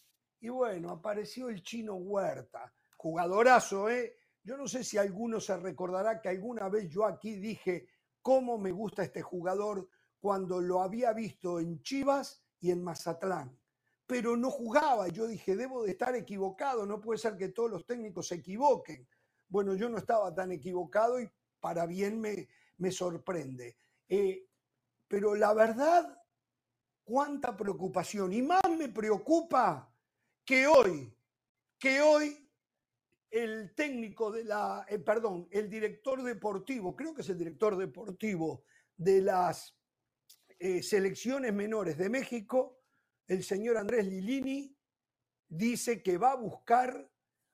y 0.41 0.49
bueno, 0.49 0.89
apareció 0.89 1.47
el 1.47 1.63
chino 1.63 1.95
Huerta, 1.95 2.73
jugadorazo, 2.97 3.89
¿eh? 3.89 4.17
Yo 4.43 4.57
no 4.57 4.67
sé 4.67 4.83
si 4.83 4.97
alguno 4.97 5.39
se 5.39 5.55
recordará 5.55 6.19
que 6.19 6.27
alguna 6.27 6.67
vez 6.67 6.89
yo 6.89 7.05
aquí 7.05 7.37
dije 7.37 7.87
cómo 8.21 8.57
me 8.57 8.71
gusta 8.71 9.03
este 9.03 9.21
jugador, 9.21 9.87
cuando 10.19 10.59
lo 10.59 10.81
había 10.81 11.13
visto 11.13 11.61
en 11.61 11.81
Chivas 11.81 12.43
y 12.59 12.71
en 12.71 12.83
Mazatlán, 12.83 13.57
pero 14.05 14.35
no 14.35 14.49
jugaba. 14.49 15.07
Yo 15.07 15.27
dije, 15.27 15.55
debo 15.55 15.83
de 15.83 15.91
estar 15.91 16.15
equivocado, 16.15 16.85
no 16.85 16.99
puede 16.99 17.19
ser 17.19 17.37
que 17.37 17.49
todos 17.49 17.69
los 17.69 17.85
técnicos 17.85 18.27
se 18.27 18.35
equivoquen. 18.35 19.07
Bueno, 19.47 19.75
yo 19.75 19.89
no 19.89 19.97
estaba 19.97 20.33
tan 20.33 20.51
equivocado 20.51 21.21
y 21.21 21.29
para 21.59 21.85
bien 21.85 22.19
me, 22.19 22.47
me 22.77 22.91
sorprende. 22.91 23.77
Eh, 24.09 24.47
pero 25.07 25.35
la 25.35 25.53
verdad, 25.53 26.21
cuánta 27.03 27.55
preocupación. 27.55 28.33
Y 28.33 28.41
más 28.41 28.63
me 28.77 28.89
preocupa 28.89 29.93
que 30.43 30.67
hoy, 30.67 31.15
que 31.77 32.01
hoy 32.01 32.49
el 33.29 33.73
técnico 33.73 34.31
de 34.31 34.43
la, 34.43 34.85
eh, 34.87 34.99
perdón, 34.99 35.47
el 35.51 35.69
director 35.69 36.21
deportivo, 36.21 36.95
creo 36.95 37.13
que 37.13 37.21
es 37.21 37.29
el 37.29 37.37
director 37.37 37.75
deportivo 37.77 38.63
de 38.95 39.21
las 39.21 39.75
eh, 40.59 40.83
selecciones 40.83 41.53
menores 41.53 41.97
de 41.97 42.09
México, 42.09 42.82
el 43.27 43.43
señor 43.43 43.77
Andrés 43.77 44.05
Lilini, 44.05 44.75
dice 45.47 46.01
que 46.01 46.17
va 46.17 46.31
a 46.31 46.37
buscar 46.37 47.09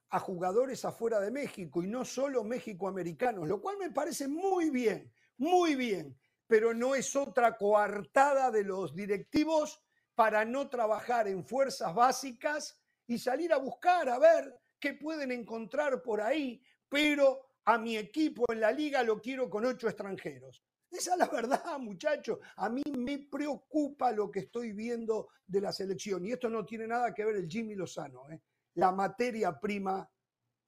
a 0.10 0.20
jugadores 0.20 0.86
afuera 0.86 1.20
de 1.20 1.32
México 1.32 1.84
y 1.84 1.88
no 1.88 2.04
solo 2.04 2.44
México-americanos, 2.44 3.48
lo 3.48 3.62
cual 3.62 3.78
me 3.78 3.92
parece 3.92 4.28
muy 4.28 4.70
bien, 4.70 5.12
muy 5.38 5.76
bien, 5.76 6.18
pero 6.48 6.74
no 6.74 6.96
es 6.96 7.16
otra 7.16 7.58
coartada 7.58 8.50
de 8.50 8.64
los 8.64 8.96
directivos 8.96 9.82
para 10.16 10.46
no 10.46 10.70
trabajar 10.70 11.28
en 11.28 11.46
fuerzas 11.46 11.94
básicas 11.94 12.80
y 13.06 13.20
salir 13.20 13.54
a 13.54 13.58
buscar 13.58 14.10
a 14.10 14.18
ver 14.18 14.60
qué 14.80 14.94
pueden 14.94 15.32
encontrar 15.32 16.02
por 16.02 16.22
ahí, 16.22 16.64
pero 16.88 17.50
a 17.66 17.78
mi 17.78 17.98
equipo 17.98 18.46
en 18.52 18.62
la 18.62 18.72
liga 18.72 19.04
lo 19.04 19.22
quiero 19.22 19.50
con 19.50 19.66
ocho 19.66 19.88
extranjeros. 19.88 20.64
Esa 20.92 21.14
es 21.14 21.20
la 21.20 21.28
verdad, 21.28 21.78
muchachos. 21.80 22.40
A 22.56 22.70
mí 22.70 22.82
me 22.98 23.20
preocupa 23.20 24.12
lo 24.12 24.32
que 24.32 24.40
estoy 24.40 24.74
viendo 24.74 25.30
de 25.46 25.62
la 25.62 25.72
selección. 25.72 26.26
Y 26.26 26.32
esto 26.32 26.50
no 26.50 26.66
tiene 26.66 26.88
nada 26.88 27.14
que 27.14 27.26
ver 27.26 27.36
el 27.36 27.48
Jimmy 27.48 27.76
Lozano. 27.76 28.30
¿eh? 28.30 28.42
La 28.76 28.92
materia 28.92 29.60
prima 29.60 30.10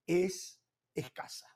es 0.06 0.62
escasa. 0.94 1.48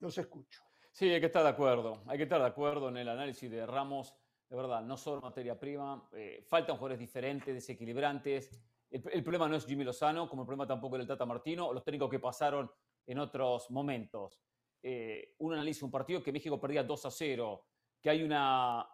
Los 0.00 0.18
escucho. 0.18 0.62
Sí, 0.90 1.08
hay 1.08 1.20
que 1.20 1.26
estar 1.26 1.42
de 1.42 1.48
acuerdo. 1.48 2.02
Hay 2.06 2.18
que 2.18 2.24
estar 2.24 2.40
de 2.40 2.46
acuerdo 2.46 2.90
en 2.90 2.98
el 2.98 3.08
análisis 3.08 3.50
de 3.50 3.64
Ramos. 3.64 4.14
De 4.48 4.56
verdad, 4.56 4.82
no 4.82 4.98
solo 4.98 5.22
materia 5.22 5.58
prima. 5.58 6.06
Eh, 6.12 6.44
faltan 6.46 6.76
jugadores 6.76 6.98
diferentes, 6.98 7.54
desequilibrantes. 7.54 8.50
El, 8.90 9.22
problema 9.22 9.48
no 9.48 9.56
es 9.56 9.64
Jimmy 9.64 9.84
Lozano, 9.84 10.28
como 10.28 10.42
el 10.42 10.46
problema 10.46 10.66
tampoco 10.66 10.96
es 10.96 11.00
el 11.00 11.08
Tata 11.08 11.24
Martino 11.24 11.68
o 11.68 11.72
los 11.72 11.82
técnicos 11.82 12.10
que 12.10 12.18
pasaron 12.18 12.70
en 13.06 13.18
otros 13.18 13.70
momentos. 13.70 14.38
Eh, 14.82 15.34
uno 15.38 15.54
analiza 15.54 15.86
un 15.86 15.90
partido 15.90 16.22
que 16.22 16.30
México 16.30 16.60
perdía 16.60 16.82
2 16.82 17.06
a 17.06 17.10
0 17.10 17.64
que 18.02 18.10
hay 18.10 18.22
una, 18.22 18.86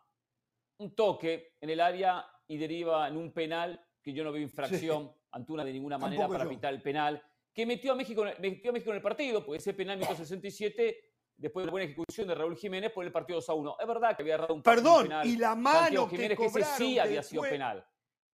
un 0.78 0.94
toque 0.94 1.54
en 1.60 1.70
el 1.70 1.80
área 1.80 2.24
y 2.46 2.58
deriva 2.58 3.08
en 3.08 3.16
un 3.16 3.32
penal 3.32 3.82
que 4.02 4.12
yo 4.12 4.22
no 4.22 4.30
veo 4.30 4.42
infracción, 4.42 5.12
Antuna 5.30 5.62
de 5.62 5.72
ninguna 5.72 5.98
manera 5.98 6.26
para 6.26 6.44
evitar 6.44 6.72
el 6.72 6.80
penal, 6.80 7.22
que 7.52 7.66
metió 7.66 7.92
a, 7.92 7.94
México, 7.94 8.24
metió 8.38 8.70
a 8.70 8.72
México 8.72 8.90
en 8.90 8.96
el 8.96 9.02
partido, 9.02 9.44
porque 9.44 9.58
ese 9.58 9.74
penal 9.74 9.98
metió 9.98 10.16
67 10.16 11.04
después 11.36 11.62
de 11.62 11.66
la 11.66 11.70
buena 11.70 11.84
ejecución 11.84 12.28
de 12.28 12.34
Raúl 12.34 12.56
Jiménez 12.56 12.90
por 12.92 13.04
el 13.04 13.12
partido 13.12 13.38
2 13.38 13.48
a 13.50 13.54
1. 13.54 13.76
Es 13.80 13.86
verdad 13.86 14.16
que 14.16 14.22
había 14.22 14.38
dado 14.38 14.54
un 14.54 14.62
Perdón, 14.62 15.02
penal. 15.04 15.26
y 15.26 15.36
la 15.36 15.54
mano 15.54 16.08
que, 16.08 16.34
que 16.34 16.44
ese 16.46 16.64
sí 16.64 16.98
había 16.98 17.22
sido 17.22 17.42
penal. 17.42 17.84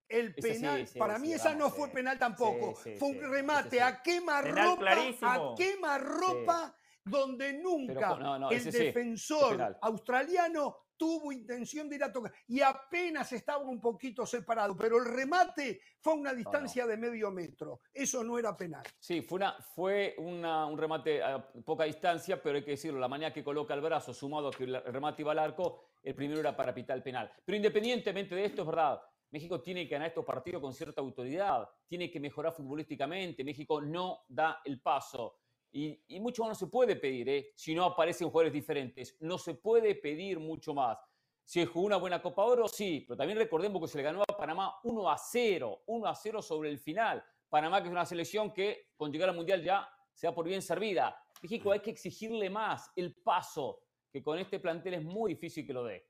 El 0.07 0.35
penal, 0.35 0.87
para 0.99 1.17
mí 1.17 1.33
esa 1.33 1.55
no 1.55 1.71
fue 1.71 1.89
penal 1.89 2.19
tampoco. 2.19 2.75
fue 2.75 3.07
un 3.09 3.19
remate 3.19 3.81
a 3.81 4.03
quemarropa, 4.03 4.91
a 5.21 5.55
quemarropa 5.57 6.75
donde 7.05 7.53
nunca 7.53 8.17
el 8.49 8.71
defensor 8.71 9.77
australiano 9.81 10.77
tuvo 10.95 11.31
intención 11.31 11.89
de 11.89 11.97
ir 11.97 12.03
a 12.03 12.11
tocar 12.11 12.31
y 12.47 12.61
apenas 12.61 13.31
estaba 13.33 13.63
un 13.63 13.81
poquito 13.81 14.25
separado, 14.25 14.77
pero 14.77 14.97
el 14.97 15.05
remate 15.05 15.81
fue 15.99 16.13
a 16.13 16.15
una 16.15 16.33
distancia 16.33 16.85
de 16.85 16.97
medio 16.97 17.31
metro. 17.31 17.81
Eso 17.93 18.23
no 18.23 18.37
era 18.37 18.55
penal. 18.55 18.83
Sí, 18.99 19.21
fue, 19.21 19.37
una, 19.37 19.53
fue 19.75 20.15
un 20.17 20.77
remate 20.77 21.21
a 21.21 21.45
poca 21.65 21.83
distancia, 21.85 22.41
pero 22.41 22.57
hay 22.57 22.63
que 22.63 22.71
decirlo, 22.71 22.99
la 22.99 23.07
manera 23.07 23.33
que 23.33 23.43
coloca 23.43 23.73
el 23.73 23.81
brazo, 23.81 24.13
sumado 24.13 24.49
a 24.49 24.51
que 24.51 24.63
el 24.63 24.81
remate 24.83 25.23
iba 25.23 25.31
al 25.31 25.39
arco, 25.39 25.89
el 26.01 26.15
primero 26.15 26.39
era 26.39 26.55
para 26.55 26.73
pitar 26.73 26.95
el 26.97 27.03
penal. 27.03 27.31
Pero 27.43 27.55
independientemente 27.55 28.35
de 28.35 28.45
esto, 28.45 28.61
es 28.61 28.67
verdad, 28.67 29.01
México 29.31 29.61
tiene 29.61 29.87
que 29.87 29.95
ganar 29.95 30.09
estos 30.09 30.23
partidos 30.23 30.61
con 30.61 30.73
cierta 30.73 31.01
autoridad, 31.01 31.67
tiene 31.87 32.11
que 32.11 32.19
mejorar 32.19 32.53
futbolísticamente, 32.53 33.43
México 33.43 33.81
no 33.81 34.19
da 34.27 34.61
el 34.63 34.79
paso. 34.79 35.39
Y, 35.75 36.19
mucho 36.19 36.43
más 36.43 36.49
no 36.49 36.55
se 36.55 36.67
puede 36.67 36.95
pedir, 36.95 37.27
¿eh? 37.29 37.51
si 37.55 37.73
no 37.73 37.83
aparecen 37.83 38.29
jugadores 38.29 38.53
diferentes. 38.53 39.17
No 39.19 39.39
se 39.39 39.55
puede 39.55 39.95
pedir 39.95 40.39
mucho 40.39 40.73
más. 40.73 40.99
Si 41.43 41.65
jugó 41.65 41.87
una 41.87 41.97
buena 41.97 42.21
Copa 42.21 42.43
Oro, 42.43 42.67
sí, 42.67 43.03
pero 43.07 43.17
también 43.17 43.39
recordemos 43.39 43.81
que 43.81 43.87
se 43.87 43.97
le 43.97 44.03
ganó 44.03 44.21
a 44.21 44.37
Panamá 44.37 44.75
1 44.83 45.09
a 45.09 45.17
0, 45.17 45.83
1 45.87 46.07
a 46.07 46.15
0 46.15 46.41
sobre 46.43 46.69
el 46.69 46.77
final. 46.77 47.25
Panamá, 47.49 47.81
que 47.81 47.87
es 47.87 47.91
una 47.91 48.05
selección 48.05 48.53
que 48.53 48.91
con 48.95 49.11
llegar 49.11 49.29
al 49.29 49.35
Mundial 49.35 49.63
ya 49.63 49.89
se 50.13 50.27
da 50.27 50.35
por 50.35 50.45
bien 50.45 50.61
servida. 50.61 51.19
México 51.41 51.71
hay 51.71 51.79
que 51.79 51.89
exigirle 51.89 52.49
más 52.49 52.91
el 52.95 53.15
paso, 53.15 53.81
que 54.11 54.23
con 54.23 54.37
este 54.37 54.59
plantel 54.59 54.93
es 54.93 55.03
muy 55.03 55.33
difícil 55.33 55.65
que 55.65 55.73
lo 55.73 55.83
dé. 55.83 56.07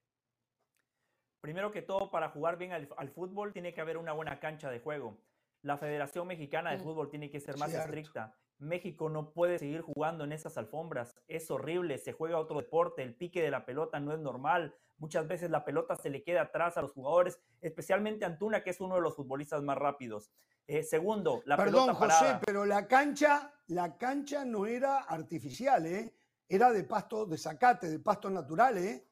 Primero 1.41 1.71
que 1.71 1.81
todo, 1.81 2.11
para 2.11 2.29
jugar 2.29 2.57
bien 2.57 2.71
al, 2.71 3.09
fútbol 3.09 3.51
tiene 3.53 3.73
que 3.73 3.81
haber 3.81 3.97
una 3.97 4.13
buena 4.13 4.39
cancha 4.39 4.69
de 4.69 4.79
juego. 4.79 5.17
La 5.61 5.77
Federación 5.77 6.27
Mexicana 6.27 6.71
de 6.71 6.77
mm. 6.77 6.83
Fútbol 6.83 7.09
tiene 7.09 7.29
que 7.29 7.39
ser 7.39 7.57
más 7.57 7.73
estricta. 7.73 8.37
México 8.59 9.09
no 9.09 9.31
puede 9.31 9.59
seguir 9.59 9.81
jugando 9.81 10.23
en 10.23 10.31
esas 10.31 10.57
alfombras. 10.57 11.15
Es 11.27 11.51
horrible, 11.51 11.97
se 11.97 12.13
juega 12.13 12.39
otro 12.39 12.57
deporte, 12.57 13.03
el 13.03 13.15
pique 13.15 13.41
de 13.41 13.51
la 13.51 13.65
pelota 13.65 13.99
no 13.99 14.13
es 14.13 14.19
normal. 14.19 14.75
Muchas 14.97 15.27
veces 15.27 15.49
la 15.49 15.65
pelota 15.65 15.95
se 15.95 16.09
le 16.09 16.23
queda 16.23 16.43
atrás 16.43 16.77
a 16.77 16.81
los 16.81 16.93
jugadores, 16.93 17.39
especialmente 17.61 18.25
Antuna, 18.25 18.63
que 18.63 18.69
es 18.69 18.79
uno 18.79 18.95
de 18.95 19.01
los 19.01 19.15
futbolistas 19.15 19.61
más 19.61 19.77
rápidos. 19.77 20.31
Eh, 20.65 20.83
segundo, 20.83 21.41
la 21.45 21.57
Perdón, 21.57 21.87
pelota 21.87 22.15
José, 22.15 22.39
pero 22.45 22.65
la 22.65 22.87
cancha, 22.87 23.53
la 23.67 23.97
cancha 23.97 24.45
no 24.45 24.65
era 24.65 24.99
artificial, 24.99 25.85
¿eh? 25.85 26.15
Era 26.47 26.71
de 26.71 26.83
pasto, 26.83 27.25
de 27.25 27.37
zacate, 27.37 27.89
de 27.89 27.99
pasto 27.99 28.29
natural, 28.29 28.77
¿eh? 28.77 29.05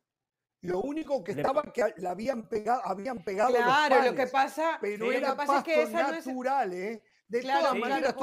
Lo 0.62 0.80
único 0.80 1.24
que 1.24 1.32
estaba 1.32 1.64
que 1.74 1.94
la 1.98 2.12
habían 2.12 2.48
pegado, 2.48 2.82
habían 2.86 3.24
pegado 3.24 3.54
claro, 3.56 4.06
lo 4.06 4.16
que 4.16 4.28
pasa, 4.28 4.78
pero 4.80 5.12
era 5.12 5.36
pasto 5.36 5.64
natural, 5.90 6.74
¿eh? 6.74 7.04
De 7.32 7.42
todas 7.42 7.76
maneras, 7.76 8.14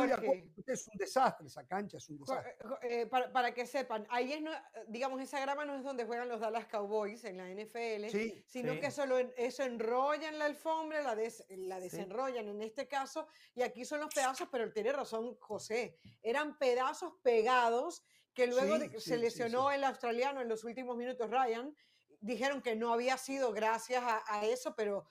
es 0.66 0.86
un 0.86 0.98
desastre, 0.98 1.46
esa 1.46 1.66
cancha 1.66 1.96
es 1.96 2.10
un 2.10 2.18
desastre. 2.18 2.56
Eh, 2.82 3.06
para, 3.06 3.54
que 3.54 3.66
sepan, 3.66 4.06
ahí 4.10 4.34
es, 4.34 4.42
digamos, 4.86 5.22
esa 5.22 5.40
grama 5.40 5.64
no 5.64 5.76
es 5.76 5.82
donde 5.82 6.04
juegan 6.04 6.28
los 6.28 6.40
Dallas 6.40 6.66
Cowboys 6.66 7.24
en 7.24 7.38
la 7.38 7.48
NFL, 7.48 8.06
sino 8.46 8.78
que 8.78 8.90
solo 8.90 9.16
eso 9.18 9.62
enrollan 9.62 10.38
la 10.38 10.44
alfombra, 10.44 11.00
la, 11.00 11.16
la 11.48 11.80
desenrollan 11.80 12.48
en 12.48 12.60
este 12.60 12.86
caso, 12.86 13.26
y 13.54 13.62
aquí 13.62 13.86
son 13.86 14.00
los 14.00 14.14
pedazos, 14.14 14.48
pero 14.52 14.70
tiene 14.70 14.92
razón 14.92 15.36
José, 15.40 15.96
eran 16.22 16.58
pedazos 16.58 17.14
pegados 17.22 18.04
que 18.34 18.46
luego 18.46 18.76
se 19.00 19.16
lesionó 19.16 19.72
el 19.72 19.84
australiano 19.84 20.42
en 20.42 20.48
los 20.50 20.64
últimos 20.64 20.98
minutos, 20.98 21.30
Ryan, 21.30 21.74
dijeron 22.20 22.60
que 22.60 22.76
no 22.76 22.92
había 22.92 23.16
sido 23.16 23.52
gracias 23.52 24.04
a 24.04 24.44
eso, 24.44 24.74
pero 24.76 25.06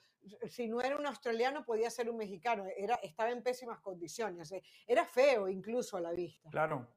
si 0.48 0.68
no 0.68 0.80
era 0.80 0.96
un 0.96 1.06
australiano, 1.06 1.64
podía 1.64 1.90
ser 1.90 2.10
un 2.10 2.16
mexicano. 2.16 2.64
Era, 2.76 2.96
estaba 2.96 3.30
en 3.30 3.42
pésimas 3.42 3.80
condiciones. 3.80 4.52
Eh, 4.52 4.62
era 4.86 5.04
feo 5.04 5.48
incluso 5.48 5.96
a 5.96 6.00
la 6.00 6.12
vista. 6.12 6.48
Claro. 6.50 6.88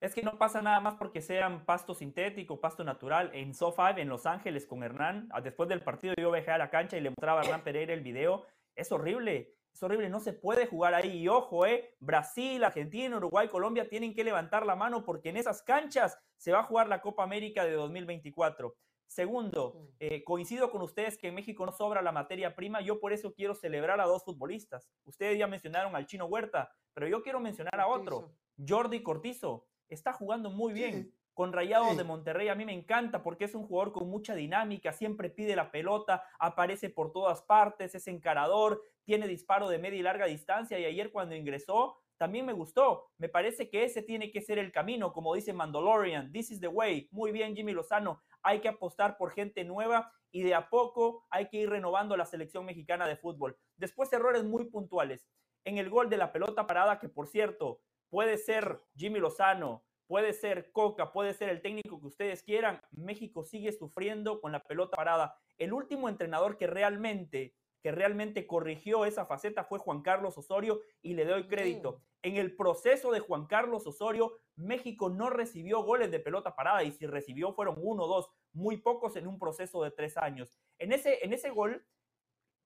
Es 0.00 0.14
que 0.14 0.22
no 0.22 0.36
pasa 0.36 0.60
nada 0.60 0.78
más 0.80 0.94
porque 0.96 1.22
sean 1.22 1.64
pasto 1.64 1.94
sintético, 1.94 2.60
pasto 2.60 2.84
natural. 2.84 3.30
En 3.32 3.54
SoFi, 3.54 3.98
en 4.00 4.08
Los 4.08 4.26
Ángeles, 4.26 4.66
con 4.66 4.82
Hernán, 4.82 5.28
después 5.42 5.68
del 5.68 5.82
partido 5.82 6.14
yo 6.18 6.30
bajé 6.30 6.50
a 6.50 6.58
la 6.58 6.68
cancha 6.68 6.98
y 6.98 7.00
le 7.00 7.10
mostraba 7.10 7.40
a 7.40 7.44
Hernán 7.44 7.64
Pereira 7.64 7.94
el 7.94 8.02
video. 8.02 8.44
Es 8.74 8.92
horrible, 8.92 9.56
es 9.72 9.82
horrible, 9.82 10.10
no 10.10 10.20
se 10.20 10.34
puede 10.34 10.66
jugar 10.66 10.94
ahí. 10.94 11.18
Y 11.18 11.28
ojo, 11.28 11.64
eh, 11.64 11.96
Brasil, 11.98 12.62
Argentina, 12.62 13.16
Uruguay, 13.16 13.48
Colombia 13.48 13.88
tienen 13.88 14.14
que 14.14 14.24
levantar 14.24 14.66
la 14.66 14.76
mano 14.76 15.02
porque 15.02 15.30
en 15.30 15.38
esas 15.38 15.62
canchas 15.62 16.18
se 16.36 16.52
va 16.52 16.60
a 16.60 16.64
jugar 16.64 16.88
la 16.88 17.00
Copa 17.00 17.22
América 17.22 17.64
de 17.64 17.72
2024. 17.72 18.74
Segundo, 19.06 19.88
eh, 20.00 20.24
coincido 20.24 20.70
con 20.70 20.82
ustedes 20.82 21.16
que 21.16 21.28
en 21.28 21.34
México 21.34 21.64
no 21.64 21.72
sobra 21.72 22.02
la 22.02 22.12
materia 22.12 22.54
prima. 22.54 22.80
Yo 22.80 23.00
por 23.00 23.12
eso 23.12 23.32
quiero 23.32 23.54
celebrar 23.54 24.00
a 24.00 24.04
dos 24.06 24.24
futbolistas. 24.24 24.88
Ustedes 25.04 25.38
ya 25.38 25.46
mencionaron 25.46 25.94
al 25.94 26.06
Chino 26.06 26.26
Huerta, 26.26 26.70
pero 26.92 27.06
yo 27.08 27.22
quiero 27.22 27.40
mencionar 27.40 27.80
a 27.80 27.86
otro. 27.86 28.32
Jordi 28.66 29.02
Cortizo. 29.02 29.66
Está 29.88 30.12
jugando 30.12 30.50
muy 30.50 30.72
bien. 30.72 31.12
Con 31.34 31.52
Rayados 31.52 31.98
de 31.98 32.04
Monterrey 32.04 32.48
a 32.48 32.54
mí 32.54 32.64
me 32.64 32.72
encanta 32.72 33.22
porque 33.22 33.44
es 33.44 33.54
un 33.54 33.66
jugador 33.66 33.92
con 33.92 34.08
mucha 34.08 34.34
dinámica, 34.34 34.94
siempre 34.94 35.28
pide 35.28 35.54
la 35.54 35.70
pelota, 35.70 36.24
aparece 36.38 36.88
por 36.88 37.12
todas 37.12 37.42
partes, 37.42 37.94
es 37.94 38.06
encarador, 38.06 38.82
tiene 39.04 39.28
disparo 39.28 39.68
de 39.68 39.78
media 39.78 39.98
y 39.98 40.02
larga 40.02 40.24
distancia 40.24 40.78
y 40.78 40.86
ayer 40.86 41.12
cuando 41.12 41.34
ingresó 41.34 41.98
también 42.16 42.46
me 42.46 42.52
gustó. 42.52 43.10
Me 43.18 43.28
parece 43.28 43.68
que 43.68 43.84
ese 43.84 44.02
tiene 44.02 44.30
que 44.30 44.40
ser 44.40 44.58
el 44.58 44.72
camino, 44.72 45.12
como 45.12 45.34
dice 45.34 45.52
Mandalorian. 45.52 46.32
This 46.32 46.50
is 46.50 46.60
the 46.60 46.68
way. 46.68 47.08
Muy 47.12 47.32
bien, 47.32 47.54
Jimmy 47.54 47.72
Lozano. 47.72 48.22
Hay 48.46 48.60
que 48.60 48.68
apostar 48.68 49.18
por 49.18 49.32
gente 49.32 49.64
nueva 49.64 50.12
y 50.30 50.44
de 50.44 50.54
a 50.54 50.70
poco 50.70 51.26
hay 51.30 51.48
que 51.48 51.56
ir 51.56 51.68
renovando 51.68 52.16
la 52.16 52.26
selección 52.26 52.64
mexicana 52.64 53.08
de 53.08 53.16
fútbol. 53.16 53.58
Después 53.76 54.12
errores 54.12 54.44
muy 54.44 54.66
puntuales. 54.66 55.26
En 55.64 55.78
el 55.78 55.90
gol 55.90 56.08
de 56.08 56.16
la 56.16 56.30
pelota 56.30 56.64
parada, 56.64 57.00
que 57.00 57.08
por 57.08 57.26
cierto 57.26 57.80
puede 58.08 58.38
ser 58.38 58.80
Jimmy 58.94 59.18
Lozano, 59.18 59.84
puede 60.06 60.32
ser 60.32 60.70
Coca, 60.70 61.12
puede 61.12 61.34
ser 61.34 61.48
el 61.48 61.60
técnico 61.60 62.00
que 62.00 62.06
ustedes 62.06 62.44
quieran, 62.44 62.80
México 62.92 63.42
sigue 63.42 63.72
sufriendo 63.72 64.40
con 64.40 64.52
la 64.52 64.62
pelota 64.62 64.96
parada. 64.96 65.36
El 65.58 65.72
último 65.72 66.08
entrenador 66.08 66.56
que 66.56 66.68
realmente 66.68 67.56
que 67.86 67.92
realmente 67.92 68.48
corrigió 68.48 69.04
esa 69.04 69.26
faceta 69.26 69.62
fue 69.62 69.78
Juan 69.78 70.02
Carlos 70.02 70.36
Osorio 70.36 70.80
y 71.02 71.14
le 71.14 71.24
doy 71.24 71.46
crédito. 71.46 72.02
En 72.20 72.36
el 72.36 72.56
proceso 72.56 73.12
de 73.12 73.20
Juan 73.20 73.46
Carlos 73.46 73.86
Osorio, 73.86 74.40
México 74.56 75.08
no 75.08 75.30
recibió 75.30 75.84
goles 75.84 76.10
de 76.10 76.18
pelota 76.18 76.56
parada 76.56 76.82
y 76.82 76.90
si 76.90 77.06
recibió 77.06 77.52
fueron 77.52 77.76
uno 77.78 78.02
o 78.02 78.08
dos, 78.08 78.28
muy 78.52 78.78
pocos 78.78 79.14
en 79.14 79.28
un 79.28 79.38
proceso 79.38 79.84
de 79.84 79.92
tres 79.92 80.16
años. 80.16 80.58
En 80.80 80.90
ese, 80.90 81.24
en 81.24 81.32
ese 81.32 81.50
gol, 81.50 81.86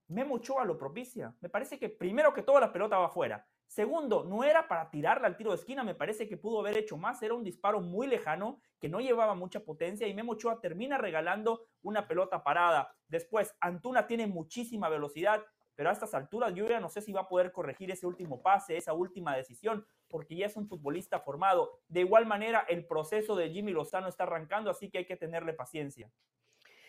Memo 0.09 0.37
Ochoa 0.37 0.65
lo 0.65 0.79
propicia. 0.79 1.37
Me 1.43 1.51
parece 1.51 1.79
que 1.79 1.91
primero 1.91 2.33
que 2.33 2.43
todo 2.43 2.59
la 2.59 2.73
pelota 2.73 2.97
va 2.97 3.09
afuera. 3.09 3.47
Segundo, 3.67 4.25
no 4.25 4.43
era 4.43 4.69
para 4.69 4.89
tirarla 4.89 5.27
al 5.27 5.37
tiro 5.37 5.51
de 5.51 5.59
esquina, 5.59 5.85
me 5.85 5.95
parece 5.95 6.31
que 6.31 6.39
pudo 6.39 6.61
haber 6.61 6.79
hecho 6.79 6.97
más, 6.97 7.23
era 7.23 7.35
un 7.35 7.45
disparo 7.45 7.83
muy 7.83 8.07
lejano 8.07 8.63
que 8.81 8.89
no 8.89 9.01
llevaba 9.01 9.35
mucha 9.35 9.61
potencia 9.61 10.09
y 10.09 10.15
Memo 10.15 10.33
Ochoa 10.33 10.61
termina 10.61 10.99
regalando 10.99 11.67
una 11.83 12.09
pelota 12.09 12.43
parada. 12.43 12.93
Después, 13.09 13.55
Antuna 13.61 14.07
tiene 14.07 14.27
muchísima 14.27 14.89
velocidad, 14.89 15.45
pero 15.75 15.91
a 15.91 15.93
estas 15.93 16.15
alturas 16.15 16.55
yo 16.55 16.67
ya 16.67 16.81
no 16.81 16.89
sé 16.89 17.03
si 17.03 17.13
va 17.13 17.23
a 17.23 17.29
poder 17.29 17.53
corregir 17.53 17.91
ese 17.91 18.07
último 18.07 18.43
pase, 18.43 18.77
esa 18.77 18.95
última 18.95 19.37
decisión, 19.37 19.87
porque 20.09 20.35
ya 20.35 20.47
es 20.47 20.57
un 20.57 20.67
futbolista 20.67 21.21
formado. 21.21 21.79
De 21.89 22.01
igual 22.01 22.27
manera, 22.27 22.65
el 22.69 22.87
proceso 22.87 23.37
de 23.37 23.51
Jimmy 23.51 23.73
Lozano 23.73 24.09
está 24.09 24.25
arrancando, 24.25 24.71
así 24.71 24.91
que 24.91 24.99
hay 24.99 25.07
que 25.07 25.17
tenerle 25.17 25.53
paciencia. 25.53 26.11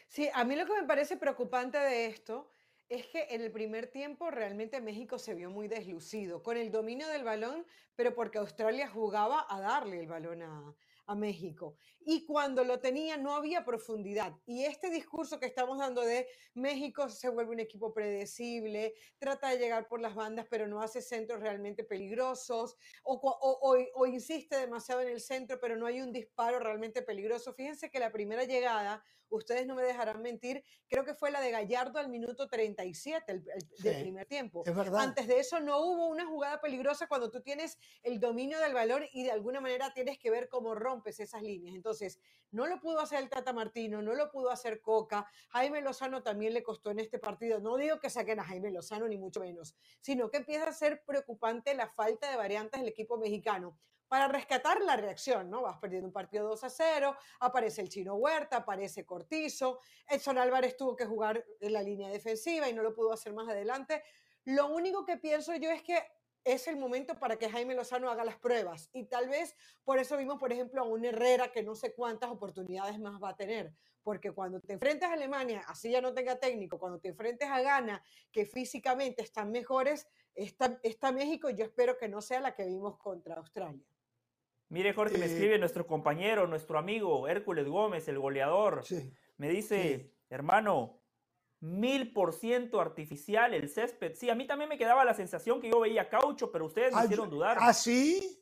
Sí, 0.07 0.29
a 0.33 0.43
mí 0.43 0.55
lo 0.55 0.65
que 0.65 0.73
me 0.73 0.87
parece 0.87 1.17
preocupante 1.17 1.77
de 1.77 2.07
esto 2.07 2.49
es 2.89 3.05
que 3.07 3.27
en 3.29 3.41
el 3.41 3.51
primer 3.51 3.87
tiempo 3.87 4.29
realmente 4.29 4.81
México 4.81 5.17
se 5.17 5.33
vio 5.33 5.49
muy 5.49 5.69
deslucido, 5.69 6.43
con 6.43 6.57
el 6.57 6.71
dominio 6.71 7.07
del 7.07 7.23
balón, 7.23 7.65
pero 7.95 8.13
porque 8.13 8.37
Australia 8.37 8.89
jugaba 8.89 9.45
a 9.49 9.61
darle 9.61 10.01
el 10.01 10.07
balón 10.07 10.41
a, 10.41 10.75
México. 11.15 11.75
Y 12.03 12.25
cuando 12.25 12.63
lo 12.63 12.79
tenía 12.79 13.17
no 13.17 13.35
había 13.35 13.63
profundidad. 13.63 14.35
Y 14.45 14.65
este 14.65 14.89
discurso 14.89 15.39
que 15.39 15.45
estamos 15.45 15.77
dando 15.77 16.01
de 16.01 16.27
México 16.53 17.09
se 17.09 17.29
vuelve 17.29 17.51
un 17.51 17.59
equipo 17.59 17.93
predecible, 17.93 18.93
trata 19.19 19.49
de 19.49 19.57
llegar 19.57 19.87
por 19.87 20.01
las 20.01 20.15
bandas, 20.15 20.47
pero 20.49 20.67
no 20.67 20.81
hace 20.81 21.01
centros 21.01 21.39
realmente 21.39 21.83
peligrosos, 21.83 22.75
o, 23.03 23.19
o, 23.95 24.05
insiste 24.05 24.57
demasiado 24.57 25.01
en 25.01 25.09
el 25.09 25.21
centro, 25.21 25.59
pero 25.59 25.75
no 25.75 25.85
hay 25.85 26.01
un 26.01 26.11
disparo 26.11 26.59
realmente 26.59 27.01
peligroso. 27.01 27.53
Fíjense 27.53 27.89
que 27.89 27.99
la 27.99 28.11
primera 28.11 28.43
llegada, 28.43 29.03
ustedes 29.31 29.65
no 29.65 29.75
me 29.75 29.83
dejarán 29.83 30.21
mentir, 30.21 30.63
creo 30.87 31.03
que 31.03 31.13
fue 31.13 31.31
la 31.31 31.41
de 31.41 31.51
Gallardo 31.51 31.99
al 31.99 32.09
minuto 32.09 32.47
37 32.47 33.31
el, 33.31 33.43
del 33.43 34.01
primer 34.01 34.25
tiempo. 34.27 34.63
Antes 34.97 35.27
de 35.27 35.39
eso 35.39 35.59
no 35.59 35.79
hubo 35.79 36.07
una 36.07 36.25
jugada 36.25 36.61
peligrosa 36.61 37.07
cuando 37.07 37.31
tú 37.31 37.41
tienes 37.41 37.77
el 38.03 38.19
dominio 38.19 38.59
del 38.59 38.73
valor 38.73 39.07
y 39.13 39.23
de 39.23 39.31
alguna 39.31 39.61
manera 39.61 39.93
tienes 39.93 40.17
que 40.19 40.29
ver 40.29 40.49
cómo 40.49 40.75
rompes 40.75 41.19
esas 41.19 41.41
líneas. 41.41 41.75
Entonces, 41.75 42.19
no 42.51 42.67
lo 42.67 42.79
pudo 42.81 42.99
hacer 42.99 43.19
el 43.19 43.29
Tata 43.29 43.53
Martino, 43.53 44.01
no 44.01 44.13
lo 44.13 44.29
pudo 44.29 44.49
hacer 44.49 44.81
Coca. 44.81 45.25
Jaime 45.49 45.81
Lozano 45.81 46.21
también 46.21 46.53
le 46.53 46.63
costó 46.63 46.91
en 46.91 46.99
este 46.99 47.17
partido. 47.17 47.59
No 47.59 47.77
digo 47.77 47.99
que 47.99 48.09
saquen 48.09 48.39
a 48.39 48.43
Jaime 48.43 48.71
Lozano, 48.71 49.07
ni 49.07 49.17
mucho 49.17 49.39
menos, 49.39 49.75
sino 50.01 50.29
que 50.29 50.37
empieza 50.37 50.67
a 50.67 50.73
ser 50.73 51.03
preocupante 51.05 51.73
la 51.73 51.87
falta 51.87 52.29
de 52.29 52.37
variantes 52.37 52.79
del 52.81 52.89
equipo 52.89 53.17
mexicano 53.17 53.77
para 54.11 54.27
rescatar 54.27 54.81
la 54.81 54.97
reacción, 54.97 55.49
¿no? 55.49 55.61
Vas 55.61 55.77
perdiendo 55.77 56.05
un 56.05 56.11
partido 56.11 56.45
2 56.49 56.65
a 56.65 56.69
0, 56.69 57.15
aparece 57.39 57.79
el 57.79 57.87
Chino 57.87 58.15
Huerta, 58.15 58.57
aparece 58.57 59.05
Cortizo, 59.05 59.79
Edson 60.05 60.37
Álvarez 60.37 60.75
tuvo 60.75 60.97
que 60.97 61.05
jugar 61.05 61.45
en 61.61 61.71
la 61.71 61.81
línea 61.81 62.09
defensiva 62.09 62.67
y 62.67 62.73
no 62.73 62.83
lo 62.83 62.93
pudo 62.93 63.13
hacer 63.13 63.31
más 63.31 63.47
adelante. 63.47 64.03
Lo 64.43 64.67
único 64.67 65.05
que 65.05 65.15
pienso 65.15 65.55
yo 65.55 65.71
es 65.71 65.81
que 65.81 65.97
es 66.43 66.67
el 66.67 66.75
momento 66.75 67.17
para 67.19 67.37
que 67.37 67.49
Jaime 67.49 67.73
Lozano 67.73 68.11
haga 68.11 68.25
las 68.25 68.35
pruebas. 68.35 68.89
Y 68.91 69.05
tal 69.05 69.29
vez 69.29 69.55
por 69.85 69.97
eso 69.97 70.17
vimos, 70.17 70.37
por 70.37 70.51
ejemplo, 70.51 70.81
a 70.81 70.85
un 70.85 71.05
Herrera 71.05 71.49
que 71.53 71.63
no 71.63 71.73
sé 71.73 71.93
cuántas 71.93 72.31
oportunidades 72.31 72.99
más 72.99 73.17
va 73.23 73.29
a 73.29 73.37
tener. 73.37 73.73
Porque 74.03 74.33
cuando 74.33 74.59
te 74.59 74.73
enfrentas 74.73 75.09
a 75.09 75.13
Alemania, 75.13 75.63
así 75.69 75.89
ya 75.89 76.01
no 76.01 76.13
tenga 76.13 76.37
técnico, 76.37 76.77
cuando 76.77 76.99
te 76.99 77.07
enfrentes 77.07 77.47
a 77.47 77.61
Ghana, 77.61 78.03
que 78.29 78.45
físicamente 78.45 79.21
están 79.21 79.51
mejores, 79.51 80.05
está, 80.35 80.81
está 80.83 81.13
México 81.13 81.49
y 81.49 81.55
yo 81.55 81.63
espero 81.63 81.97
que 81.97 82.09
no 82.09 82.21
sea 82.21 82.41
la 82.41 82.53
que 82.53 82.65
vimos 82.65 82.97
contra 82.97 83.35
Australia. 83.35 83.85
Mire, 84.71 84.93
Jorge, 84.93 85.17
me 85.17 85.25
eh, 85.25 85.27
escribe 85.27 85.59
nuestro 85.59 85.85
compañero, 85.85 86.47
nuestro 86.47 86.79
amigo 86.79 87.27
Hércules 87.27 87.67
Gómez, 87.67 88.07
el 88.07 88.17
goleador. 88.17 88.83
me 89.35 89.49
dice, 89.49 90.13
hermano, 90.29 91.01
mil 91.59 92.13
por 92.13 92.31
ciento 92.31 92.79
artificial 92.79 93.53
el 93.53 93.67
césped. 93.67 94.15
Sí, 94.15 94.29
a 94.29 94.35
mí 94.35 94.47
también 94.47 94.69
me 94.69 94.77
quedaba 94.77 95.03
la 95.03 95.13
sensación 95.13 95.59
que 95.59 95.69
yo 95.69 95.81
veía 95.81 96.07
caucho, 96.07 96.53
pero 96.53 96.67
ustedes 96.67 96.93
me 96.93 97.01
ah, 97.01 97.03
hicieron 97.03 97.29
dudar. 97.29 97.57
¿Ah, 97.59 97.73
sí? 97.73 98.40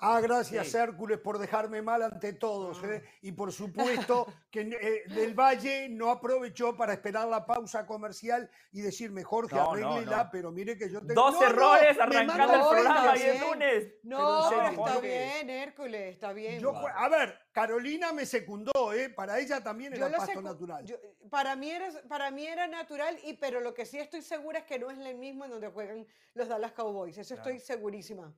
Ah, 0.00 0.20
gracias 0.20 0.72
Hércules 0.74 1.18
por 1.18 1.38
dejarme 1.38 1.82
mal 1.82 2.02
ante 2.02 2.32
todos. 2.32 2.82
¿eh? 2.84 3.02
Ah. 3.04 3.10
Y 3.22 3.32
por 3.32 3.52
supuesto 3.52 4.32
que 4.50 4.60
eh, 4.60 5.12
Del 5.12 5.34
Valle 5.34 5.88
no 5.88 6.10
aprovechó 6.10 6.76
para 6.76 6.92
esperar 6.92 7.26
la 7.26 7.44
pausa 7.44 7.84
comercial 7.84 8.48
y 8.70 8.80
decirme, 8.80 9.24
Jorge, 9.24 9.56
no, 9.56 10.28
pero 10.30 10.52
mire 10.52 10.78
que 10.78 10.88
yo 10.88 11.00
tengo... 11.00 11.14
Dos 11.14 11.42
errores 11.42 11.98
arrancando 11.98 12.54
el 12.54 12.60
programa 12.60 13.16
y 13.16 13.22
el 13.22 13.40
lunes. 13.40 13.94
No, 14.04 14.70
está 14.70 15.00
bien, 15.00 15.50
Hércules, 15.50 16.14
está 16.14 16.32
bien. 16.32 16.62
a 16.94 17.08
ver, 17.08 17.38
Carolina 17.50 18.12
me 18.12 18.24
secundó, 18.24 18.92
¿eh? 18.92 19.10
Para 19.10 19.40
ella 19.40 19.62
también 19.62 19.92
era 19.94 20.10
pasto 20.10 20.40
natural. 20.40 20.84
para, 21.28 21.56
mí 21.56 21.70
era, 21.70 21.88
para 22.08 22.30
mí 22.30 22.46
era 22.46 22.68
natural, 22.68 23.18
y, 23.24 23.34
pero 23.34 23.60
lo 23.60 23.74
que 23.74 23.84
sí 23.84 23.98
estoy 23.98 24.22
segura 24.22 24.60
es 24.60 24.64
que 24.64 24.78
no 24.78 24.90
es 24.90 24.98
el 24.98 25.16
mismo 25.16 25.44
en 25.44 25.50
donde 25.50 25.68
juegan 25.68 26.06
los 26.34 26.48
Dallas 26.48 26.72
Cowboys. 26.72 27.18
Eso 27.18 27.34
estoy 27.34 27.58
segurísima. 27.58 28.32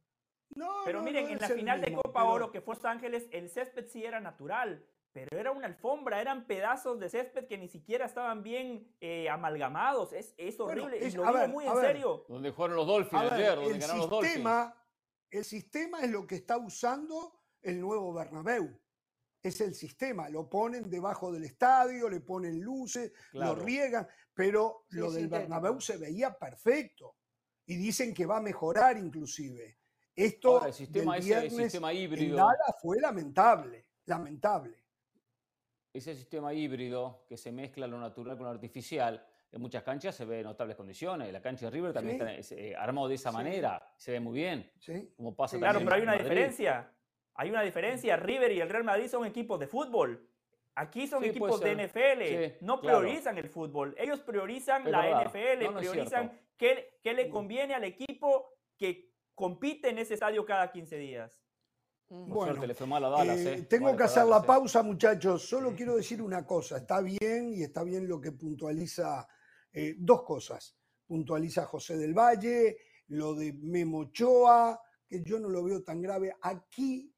Pero 0.84 1.02
miren, 1.02 1.28
en 1.28 1.38
la 1.38 1.48
final 1.48 1.80
de 1.80 1.92
Copa 1.92 2.24
Oro 2.24 2.50
que 2.50 2.60
fue 2.60 2.74
Los 2.74 2.84
Ángeles, 2.84 3.28
el 3.30 3.48
césped 3.48 3.86
sí 3.86 4.04
era 4.04 4.20
natural, 4.20 4.84
pero 5.12 5.38
era 5.38 5.50
una 5.52 5.66
alfombra, 5.66 6.20
eran 6.20 6.46
pedazos 6.46 6.98
de 7.00 7.08
césped 7.08 7.46
que 7.46 7.58
ni 7.58 7.68
siquiera 7.68 8.06
estaban 8.06 8.42
bien 8.42 8.94
eh, 9.00 9.28
amalgamados. 9.28 10.12
Es, 10.12 10.34
es 10.36 10.58
horrible, 10.60 10.98
y 10.98 11.10
lo 11.12 11.24
digo 11.24 11.48
muy 11.48 11.66
en 11.66 11.76
serio. 11.76 12.24
Donde 12.28 12.52
fueron 12.52 12.76
los 12.76 12.86
Dolphins 12.86 13.32
ayer, 13.32 13.56
donde 13.56 13.74
el 13.74 13.80
ganaron 13.80 14.10
los 14.10 14.20
sistema, 14.20 14.84
El 15.30 15.44
sistema 15.44 16.00
es 16.00 16.10
lo 16.10 16.26
que 16.26 16.36
está 16.36 16.58
usando 16.58 17.40
el 17.62 17.80
nuevo 17.80 18.12
Bernabéu. 18.12 18.80
Es 19.42 19.60
el 19.62 19.74
sistema, 19.74 20.28
lo 20.28 20.50
ponen 20.50 20.90
debajo 20.90 21.32
del 21.32 21.44
estadio, 21.44 22.10
le 22.10 22.20
ponen 22.20 22.60
luces, 22.60 23.12
lo 23.32 23.54
riegan, 23.54 24.06
pero 24.34 24.84
lo 24.90 25.10
del 25.10 25.28
Bernabéu 25.28 25.80
se 25.80 25.96
veía 25.96 26.36
perfecto. 26.36 27.16
Y 27.66 27.76
dicen 27.76 28.12
que 28.12 28.26
va 28.26 28.36
a 28.38 28.42
mejorar 28.42 28.98
inclusive. 28.98 29.79
Esto 30.16 30.66
el 30.66 30.72
sistema, 30.72 31.16
ese 31.16 31.50
sistema 31.50 31.92
híbrido. 31.92 32.46
fue 32.80 33.00
lamentable, 33.00 33.86
lamentable. 34.06 34.76
Ese 35.92 36.14
sistema 36.14 36.52
híbrido 36.52 37.24
que 37.28 37.36
se 37.36 37.50
mezcla 37.50 37.86
lo 37.86 37.98
natural 37.98 38.36
con 38.36 38.46
lo 38.46 38.52
artificial, 38.52 39.24
en 39.52 39.60
muchas 39.60 39.82
canchas 39.82 40.14
se 40.14 40.24
ve 40.24 40.40
en 40.40 40.44
notables 40.44 40.76
condiciones. 40.76 41.32
La 41.32 41.42
cancha 41.42 41.66
de 41.66 41.70
River 41.70 41.92
también 41.92 42.20
está 42.28 42.54
eh, 42.54 42.76
armado 42.76 43.08
de 43.08 43.16
esa 43.16 43.32
manera, 43.32 43.92
se 43.96 44.12
ve 44.12 44.20
muy 44.20 44.34
bien. 44.34 44.70
Sí. 44.78 45.12
Como 45.16 45.34
pasa 45.34 45.58
claro, 45.58 45.80
pero 45.80 45.94
hay 45.94 46.02
una 46.02 46.14
diferencia. 46.14 46.92
Hay 47.34 47.50
una 47.50 47.62
diferencia. 47.62 48.16
River 48.16 48.52
y 48.52 48.60
el 48.60 48.68
Real 48.68 48.84
Madrid 48.84 49.08
son 49.08 49.24
equipos 49.26 49.58
de 49.58 49.66
fútbol. 49.66 50.28
Aquí 50.76 51.06
son 51.06 51.24
equipos 51.24 51.60
de 51.60 51.74
NFL, 51.74 52.64
no 52.64 52.80
priorizan 52.80 53.36
el 53.38 53.48
fútbol. 53.48 53.94
Ellos 53.98 54.20
priorizan 54.20 54.90
la 54.90 55.24
NFL, 55.24 55.76
priorizan 55.76 56.40
qué, 56.56 56.98
qué, 57.02 57.12
le 57.12 57.28
conviene 57.28 57.74
al 57.74 57.84
equipo 57.84 58.54
que 58.76 59.09
compite 59.40 59.88
en 59.88 59.96
ese 59.96 60.14
estadio 60.14 60.44
cada 60.44 60.70
15 60.70 60.98
días. 60.98 61.40
Bueno, 62.10 62.62
¿eh? 62.62 63.66
tengo 63.70 63.96
que 63.96 64.02
hacer 64.02 64.26
la 64.26 64.38
¿eh? 64.38 64.42
pausa, 64.46 64.82
muchachos. 64.82 65.48
Solo 65.48 65.74
quiero 65.74 65.96
decir 65.96 66.20
una 66.20 66.44
cosa. 66.44 66.76
Está 66.76 67.00
bien 67.00 67.54
y 67.54 67.62
está 67.62 67.82
bien 67.82 68.06
lo 68.06 68.20
que 68.20 68.32
puntualiza 68.32 69.26
eh, 69.72 69.94
dos 69.96 70.24
cosas. 70.24 70.76
Puntualiza 71.06 71.64
José 71.64 71.96
del 71.96 72.12
Valle, 72.12 72.76
lo 73.08 73.34
de 73.34 73.54
Memochoa, 73.54 74.78
que 75.08 75.22
yo 75.22 75.38
no 75.38 75.48
lo 75.48 75.64
veo 75.64 75.82
tan 75.82 76.02
grave. 76.02 76.36
Aquí 76.42 77.10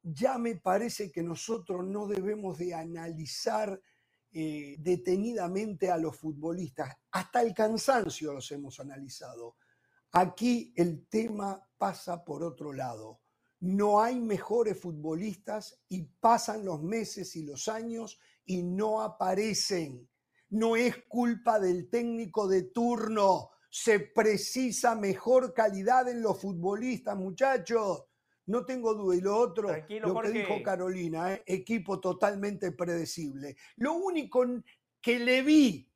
ya 0.00 0.38
me 0.38 0.54
parece 0.54 1.10
que 1.10 1.24
nosotros 1.24 1.84
no 1.84 2.06
debemos 2.06 2.56
de 2.56 2.72
analizar 2.72 3.80
detenidamente 4.30 5.90
a 5.90 5.96
los 5.96 6.16
futbolistas. 6.16 6.92
Hasta 7.12 7.40
el 7.40 7.54
cansancio 7.54 8.32
los 8.32 8.50
hemos 8.50 8.80
analizado. 8.80 9.56
Aquí 10.16 10.72
el 10.76 11.08
tema 11.08 11.60
pasa 11.76 12.24
por 12.24 12.44
otro 12.44 12.72
lado. 12.72 13.20
No 13.58 14.00
hay 14.00 14.20
mejores 14.20 14.78
futbolistas 14.78 15.82
y 15.88 16.04
pasan 16.04 16.64
los 16.64 16.80
meses 16.80 17.34
y 17.34 17.42
los 17.42 17.66
años 17.66 18.20
y 18.44 18.62
no 18.62 19.00
aparecen. 19.00 20.08
No 20.50 20.76
es 20.76 21.02
culpa 21.08 21.58
del 21.58 21.90
técnico 21.90 22.46
de 22.46 22.62
turno. 22.62 23.50
Se 23.68 23.98
precisa 23.98 24.94
mejor 24.94 25.52
calidad 25.52 26.08
en 26.08 26.22
los 26.22 26.40
futbolistas, 26.40 27.16
muchachos. 27.16 28.04
No 28.46 28.64
tengo 28.64 28.94
duda. 28.94 29.16
Y 29.16 29.20
lo 29.20 29.36
otro, 29.36 29.68
lo 29.88 30.20
que 30.20 30.30
dijo 30.30 30.62
Carolina, 30.62 31.32
¿eh? 31.32 31.42
equipo 31.44 31.98
totalmente 31.98 32.70
predecible. 32.70 33.56
Lo 33.78 33.94
único 33.94 34.46
que 35.00 35.18
le 35.18 35.42
vi 35.42 35.90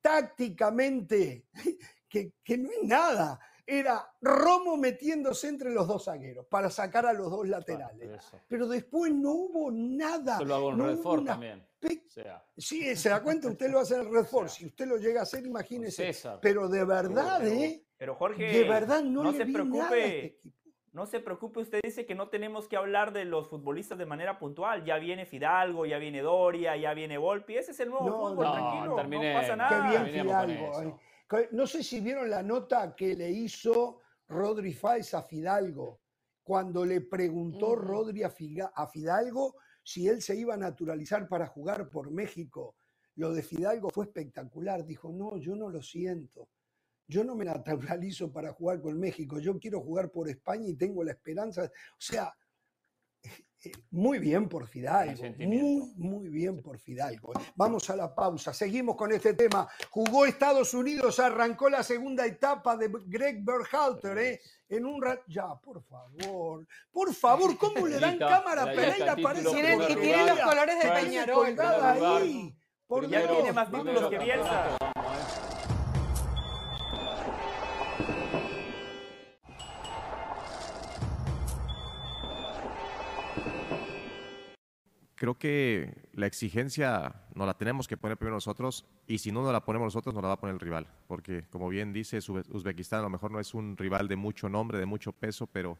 tácticamente, 0.00 1.48
que, 2.08 2.34
que 2.44 2.56
no 2.56 2.70
es 2.70 2.84
nada, 2.84 3.40
era 3.66 4.06
Romo 4.20 4.76
metiéndose 4.76 5.48
entre 5.48 5.70
los 5.70 5.88
dos 5.88 6.04
zagueros 6.04 6.46
para 6.46 6.68
sacar 6.70 7.06
a 7.06 7.12
los 7.12 7.30
dos 7.30 7.48
laterales. 7.48 8.10
Pero 8.48 8.66
después 8.68 9.12
no 9.12 9.30
hubo 9.32 9.70
nada. 9.70 10.36
Eso 10.36 10.44
lo 10.44 10.54
hago 10.54 10.70
en 10.70 10.78
no 10.78 10.84
hubo 10.84 10.90
Redford 10.92 11.20
una 11.20 11.30
también. 11.32 11.66
pe- 11.80 12.02
O 12.06 12.10
sea, 12.10 12.44
Sí, 12.56 12.94
se 12.96 13.08
da 13.08 13.22
cuenta, 13.22 13.48
usted 13.48 13.70
lo 13.70 13.80
hace 13.80 13.94
en 13.94 14.00
el 14.02 14.12
Redford. 14.12 14.48
sea, 14.48 14.56
Si 14.58 14.66
usted 14.66 14.86
lo 14.86 14.96
llega 14.98 15.20
a 15.20 15.22
hacer, 15.22 15.46
imagínese. 15.46 16.04
César. 16.06 16.38
Pero 16.42 16.68
de 16.68 16.84
verdad, 16.84 17.38
pero- 17.40 17.50
¿eh? 17.54 17.80
Pero 17.96 18.14
Jorge, 18.16 18.42
De 18.44 18.64
verdad 18.68 19.02
no, 19.02 19.22
no 19.22 19.30
le 19.32 19.38
se 19.38 19.44
vi 19.44 19.52
nada 19.52 19.62
a 19.62 19.64
este 19.64 19.78
preocupe. 19.78 20.26
equipo. 20.26 20.54
No 20.92 21.06
se 21.06 21.18
preocupe, 21.20 21.60
usted 21.60 21.80
dice 21.82 22.06
que 22.06 22.14
no 22.14 22.28
tenemos 22.28 22.68
que 22.68 22.76
hablar 22.76 23.12
de 23.12 23.24
los 23.24 23.48
futbolistas 23.48 23.98
de 23.98 24.06
manera 24.06 24.38
puntual. 24.38 24.84
Ya 24.84 24.96
viene 24.98 25.26
Fidalgo, 25.26 25.86
ya 25.86 25.98
viene 25.98 26.20
Doria, 26.22 26.76
ya 26.76 26.94
viene 26.94 27.18
Volpi. 27.18 27.56
Ese 27.56 27.72
es 27.72 27.80
el 27.80 27.90
nuevo 27.90 28.06
No, 28.08 28.28
fútbol, 28.28 28.44
no, 28.44 28.52
tranquilo. 28.52 28.84
No 28.90 28.96
pasa 29.40 29.50
Qué 29.52 29.56
nada. 29.56 29.90
bien 29.90 30.04
terminemos 30.04 30.34
con 30.36 30.46
Fidalgo, 30.50 30.70
eso. 30.72 30.82
eh. 30.82 30.94
No 31.52 31.66
sé 31.66 31.82
si 31.82 32.00
vieron 32.00 32.30
la 32.30 32.42
nota 32.42 32.94
que 32.94 33.14
le 33.14 33.30
hizo 33.30 34.00
Rodri 34.28 34.72
Fáez 34.72 35.14
a 35.14 35.22
Fidalgo, 35.22 36.00
cuando 36.42 36.84
le 36.84 37.00
preguntó 37.00 37.68
Ujú. 37.68 37.76
Rodri 37.76 38.22
a, 38.22 38.30
Fidalgo 38.86 39.56
si 39.82 40.08
él 40.08 40.22
se 40.22 40.36
iba 40.36 40.54
a 40.54 40.58
naturalizar 40.58 41.28
para 41.28 41.46
jugar 41.46 41.88
por 41.88 42.10
México. 42.10 42.76
Lo 43.16 43.32
de 43.32 43.42
Fidalgo 43.42 43.90
fue 43.90 44.06
espectacular. 44.06 44.84
Dijo, 44.84 45.10
no, 45.12 45.38
yo 45.38 45.56
no 45.56 45.68
lo 45.68 45.82
siento. 45.82 46.48
Yo 47.06 47.24
no 47.24 47.34
me 47.34 47.44
naturalizo 47.44 48.32
para 48.32 48.52
jugar 48.52 48.80
con 48.80 48.98
México. 48.98 49.38
Yo 49.38 49.58
quiero 49.58 49.80
jugar 49.80 50.10
por 50.10 50.28
España 50.28 50.68
y 50.68 50.74
tengo 50.74 51.02
la 51.04 51.12
esperanza. 51.12 51.64
O 51.64 52.00
sea, 52.00 52.34
muy 53.90 54.18
bien 54.18 54.48
por 54.48 54.66
Fidalgo. 54.66 55.22
Muy, 55.38 55.92
muy 55.96 56.28
bien 56.28 56.60
por 56.62 56.78
Fidalgo. 56.78 57.32
Vamos 57.54 57.88
a 57.90 57.96
la 57.96 58.14
pausa. 58.14 58.52
Seguimos 58.52 58.96
con 58.96 59.12
este 59.12 59.34
tema. 59.34 59.68
Jugó 59.90 60.26
Estados 60.26 60.74
Unidos, 60.74 61.18
arrancó 61.20 61.68
la 61.68 61.82
segunda 61.82 62.26
etapa 62.26 62.76
de 62.76 62.90
Greg 63.06 63.44
Berhalter, 63.44 64.18
¿eh? 64.18 64.40
En 64.68 64.84
un 64.86 65.00
rato. 65.02 65.22
Ya, 65.28 65.54
por 65.56 65.82
favor. 65.82 66.66
Por 66.90 67.14
favor, 67.14 67.56
¿cómo 67.58 67.86
le 67.86 67.98
dan 68.00 68.18
cámara 68.18 68.62
a 68.62 68.66
Pereira? 68.66 69.16
Parece 69.16 69.50
Tienen- 69.50 69.82
y 69.82 69.96
tienen 69.96 70.26
los 70.26 70.40
colores 70.40 70.82
de 70.82 70.90
Peñarol. 70.90 71.56
ahí. 71.82 72.56
Por 72.86 73.08
ya 73.08 73.20
Dios, 73.20 73.32
tiene 73.32 73.52
más 73.52 73.70
títulos 73.70 74.10
que 74.10 74.18
Bielsa. 74.18 74.76
Creo 85.24 85.38
que 85.38 86.02
la 86.12 86.26
exigencia 86.26 87.14
nos 87.34 87.46
la 87.46 87.54
tenemos 87.54 87.88
que 87.88 87.96
poner 87.96 88.18
primero 88.18 88.36
nosotros 88.36 88.84
y 89.06 89.16
si 89.16 89.32
no 89.32 89.40
nos 89.42 89.54
la 89.54 89.64
ponemos 89.64 89.86
nosotros 89.86 90.14
nos 90.14 90.20
la 90.20 90.28
va 90.28 90.34
a 90.34 90.38
poner 90.38 90.52
el 90.52 90.60
rival. 90.60 90.86
Porque 91.06 91.44
como 91.48 91.70
bien 91.70 91.94
dice, 91.94 92.18
Uzbe- 92.18 92.44
Uzbekistán 92.52 93.00
a 93.00 93.04
lo 93.04 93.08
mejor 93.08 93.30
no 93.30 93.40
es 93.40 93.54
un 93.54 93.74
rival 93.78 94.06
de 94.06 94.16
mucho 94.16 94.50
nombre, 94.50 94.76
de 94.78 94.84
mucho 94.84 95.12
peso, 95.12 95.46
pero 95.46 95.78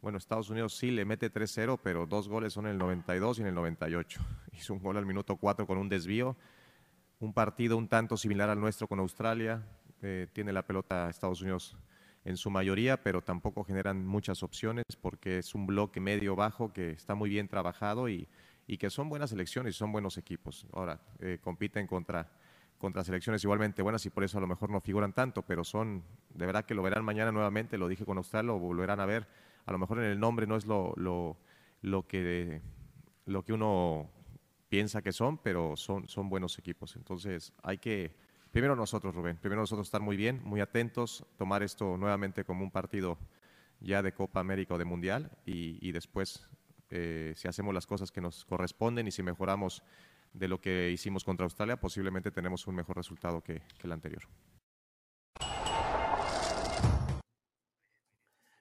bueno, 0.00 0.16
Estados 0.16 0.48
Unidos 0.48 0.74
sí 0.78 0.90
le 0.90 1.04
mete 1.04 1.30
3-0, 1.30 1.78
pero 1.82 2.06
dos 2.06 2.26
goles 2.26 2.54
son 2.54 2.64
en 2.64 2.72
el 2.72 2.78
92 2.78 3.38
y 3.38 3.42
en 3.42 3.48
el 3.48 3.54
98. 3.54 4.22
Hizo 4.54 4.72
un 4.72 4.80
gol 4.80 4.96
al 4.96 5.04
minuto 5.04 5.36
4 5.36 5.66
con 5.66 5.76
un 5.76 5.90
desvío. 5.90 6.34
Un 7.20 7.34
partido 7.34 7.76
un 7.76 7.88
tanto 7.88 8.16
similar 8.16 8.48
al 8.48 8.58
nuestro 8.60 8.88
con 8.88 8.98
Australia. 8.98 9.62
eh, 10.00 10.26
tiene 10.32 10.54
la 10.54 10.62
pelota 10.66 11.10
Estados 11.10 11.42
Unidos 11.42 11.76
en 12.24 12.38
su 12.38 12.48
mayoría, 12.48 13.02
pero 13.02 13.20
tampoco 13.20 13.62
generan 13.62 14.06
muchas 14.06 14.42
opciones 14.42 14.84
porque 15.02 15.36
es 15.40 15.54
un 15.54 15.66
bloque 15.66 16.00
medio-bajo 16.00 16.72
que 16.72 16.92
está 16.92 17.14
muy 17.14 17.28
bien 17.28 17.46
trabajado 17.46 18.08
y, 18.08 18.26
y 18.66 18.78
que 18.78 18.90
son 18.90 19.08
buenas 19.08 19.30
selecciones 19.30 19.74
y 19.74 19.78
son 19.78 19.92
buenos 19.92 20.18
equipos. 20.18 20.66
Ahora, 20.72 21.00
eh, 21.20 21.38
compiten 21.40 21.86
contra, 21.86 22.30
contra 22.78 23.04
selecciones 23.04 23.42
igualmente 23.44 23.82
buenas 23.82 24.04
y 24.06 24.10
por 24.10 24.24
eso 24.24 24.38
a 24.38 24.40
lo 24.40 24.46
mejor 24.46 24.70
no 24.70 24.80
figuran 24.80 25.12
tanto, 25.12 25.42
pero 25.42 25.64
son, 25.64 26.02
de 26.30 26.46
verdad 26.46 26.64
que 26.64 26.74
lo 26.74 26.82
verán 26.82 27.04
mañana 27.04 27.32
nuevamente, 27.32 27.78
lo 27.78 27.88
dije 27.88 28.04
con 28.04 28.18
Australia, 28.18 28.48
lo 28.48 28.58
volverán 28.58 29.00
a 29.00 29.06
ver. 29.06 29.26
A 29.66 29.72
lo 29.72 29.78
mejor 29.78 29.98
en 29.98 30.04
el 30.04 30.20
nombre 30.20 30.46
no 30.46 30.56
es 30.56 30.66
lo, 30.66 30.92
lo, 30.96 31.36
lo 31.82 32.06
que, 32.06 32.60
lo 33.26 33.44
que 33.44 33.52
uno 33.52 34.10
piensa 34.68 35.02
que 35.02 35.12
son, 35.12 35.38
pero 35.38 35.76
son, 35.76 36.08
son 36.08 36.28
buenos 36.28 36.58
equipos. 36.58 36.96
Entonces 36.96 37.52
hay 37.62 37.78
que, 37.78 38.14
primero 38.50 38.74
nosotros, 38.76 39.14
Rubén, 39.14 39.36
primero 39.36 39.60
nosotros 39.60 39.86
estar 39.86 40.00
muy 40.00 40.16
bien, 40.16 40.40
muy 40.44 40.60
atentos, 40.60 41.24
tomar 41.36 41.62
esto 41.62 41.96
nuevamente 41.96 42.44
como 42.44 42.64
un 42.64 42.70
partido 42.70 43.18
ya 43.80 44.02
de 44.02 44.12
Copa 44.12 44.40
América 44.40 44.74
o 44.74 44.78
de 44.78 44.84
Mundial 44.84 45.30
y, 45.44 45.78
y 45.86 45.92
después, 45.92 46.48
eh, 46.90 47.32
si 47.36 47.48
hacemos 47.48 47.74
las 47.74 47.86
cosas 47.86 48.10
que 48.10 48.20
nos 48.20 48.44
corresponden 48.44 49.06
y 49.06 49.10
si 49.10 49.22
mejoramos 49.22 49.82
de 50.32 50.48
lo 50.48 50.60
que 50.60 50.90
hicimos 50.90 51.24
contra 51.24 51.44
Australia, 51.44 51.78
posiblemente 51.78 52.30
tenemos 52.30 52.66
un 52.66 52.74
mejor 52.74 52.96
resultado 52.96 53.40
que, 53.42 53.62
que 53.78 53.86
el 53.86 53.92
anterior. 53.92 54.22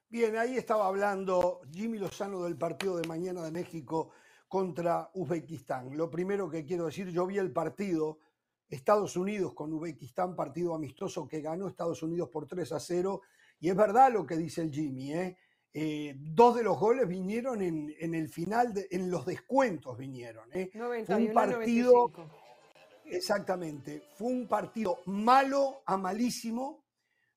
Bien, 0.09 0.37
ahí 0.37 0.57
estaba 0.57 0.87
hablando 0.87 1.61
Jimmy 1.71 1.97
Lozano 1.97 2.43
del 2.43 2.55
partido 2.55 2.97
de 2.97 3.07
mañana 3.07 3.41
de 3.41 3.51
México 3.51 4.11
contra 4.47 5.09
Uzbekistán. 5.15 5.97
Lo 5.97 6.11
primero 6.11 6.47
que 6.47 6.63
quiero 6.63 6.85
decir, 6.85 7.09
yo 7.09 7.25
vi 7.25 7.39
el 7.39 7.51
partido 7.51 8.19
Estados 8.69 9.17
Unidos 9.17 9.53
con 9.53 9.73
Uzbekistán, 9.73 10.35
partido 10.35 10.75
amistoso 10.75 11.27
que 11.27 11.41
ganó 11.41 11.67
Estados 11.67 12.03
Unidos 12.03 12.29
por 12.29 12.45
3 12.45 12.71
a 12.73 12.79
0. 12.79 13.21
Y 13.59 13.69
es 13.69 13.75
verdad 13.75 14.11
lo 14.11 14.25
que 14.25 14.37
dice 14.37 14.61
el 14.61 14.71
Jimmy, 14.71 15.13
¿eh? 15.13 15.37
Eh, 15.73 16.13
dos 16.17 16.55
de 16.55 16.63
los 16.63 16.77
goles 16.79 17.07
vinieron 17.07 17.61
en, 17.61 17.93
en 17.99 18.13
el 18.13 18.29
final, 18.29 18.73
de- 18.73 18.87
en 18.91 19.09
los 19.09 19.25
descuentos 19.25 19.97
vinieron. 19.97 20.47
¿eh? 20.53 20.69
91 20.73 21.33
partido- 21.33 22.09
95. 22.11 22.29
Exactamente. 23.05 24.03
Fue 24.15 24.27
un 24.27 24.47
partido 24.47 24.99
malo 25.05 25.81
a 25.85 25.97
malísimo, 25.97 26.85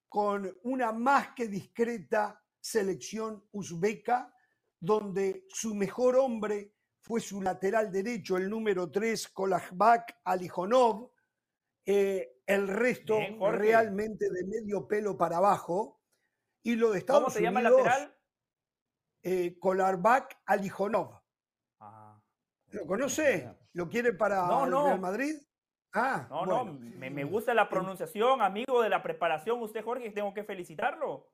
con 0.08 0.54
una 0.64 0.92
más 0.92 1.28
que 1.34 1.48
discreta 1.48 2.40
selección 2.60 3.44
uzbeca, 3.52 4.32
donde 4.78 5.44
su 5.48 5.74
mejor 5.74 6.16
hombre 6.16 6.74
fue 7.00 7.20
su 7.20 7.40
lateral 7.42 7.90
derecho, 7.90 8.36
el 8.36 8.48
número 8.50 8.90
3, 8.90 9.28
Kolajbak 9.28 10.18
Alijonov. 10.24 11.10
Eh, 11.84 12.40
el 12.46 12.68
resto 12.68 13.16
Bien, 13.18 13.38
realmente 13.52 14.26
de 14.30 14.44
medio 14.46 14.86
pelo 14.86 15.16
para 15.16 15.38
abajo. 15.38 16.00
Y 16.62 16.74
lo 16.76 16.90
de 16.90 16.98
Estados 16.98 17.22
¿Cómo 17.24 17.32
se 17.34 17.42
llama 17.42 17.60
el 17.60 17.66
Unidos, 17.66 17.86
lateral? 17.86 18.15
Eh, 19.28 19.58
Kolarbak 19.58 20.40
Alijonov. 20.46 21.20
Ah, 21.80 22.16
¿Lo 22.70 22.86
conoce? 22.86 23.52
¿Lo 23.72 23.88
quiere 23.88 24.12
para 24.12 24.46
No, 24.46 24.64
el 24.64 24.70
no. 24.70 24.84
Real 24.84 25.00
Madrid? 25.00 25.34
Ah, 25.92 26.28
no, 26.30 26.38
bueno. 26.46 26.64
no, 26.64 26.72
me, 26.74 27.10
me 27.10 27.24
gusta 27.24 27.52
la 27.52 27.68
pronunciación, 27.68 28.40
amigo 28.40 28.82
de 28.82 28.88
la 28.88 29.02
preparación. 29.02 29.60
Usted, 29.60 29.82
Jorge, 29.82 30.10
tengo 30.12 30.32
que 30.32 30.44
felicitarlo. 30.44 31.32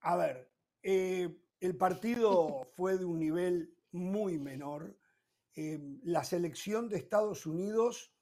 A 0.00 0.16
ver, 0.16 0.50
eh, 0.82 1.40
el 1.60 1.76
partido 1.76 2.64
fue 2.76 2.98
de 2.98 3.04
un 3.04 3.20
nivel 3.20 3.76
muy 3.92 4.36
menor. 4.38 4.98
Eh, 5.54 5.78
la 6.02 6.24
selección 6.24 6.88
de 6.88 6.96
Estados 6.96 7.46
Unidos 7.46 8.12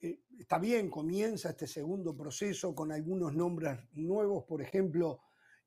eh, 0.00 0.20
está 0.38 0.58
bien, 0.58 0.90
comienza 0.90 1.48
este 1.50 1.66
segundo 1.66 2.14
proceso 2.14 2.74
con 2.74 2.92
algunos 2.92 3.34
nombres 3.34 3.78
nuevos, 3.92 4.44
por 4.44 4.60
ejemplo, 4.60 5.20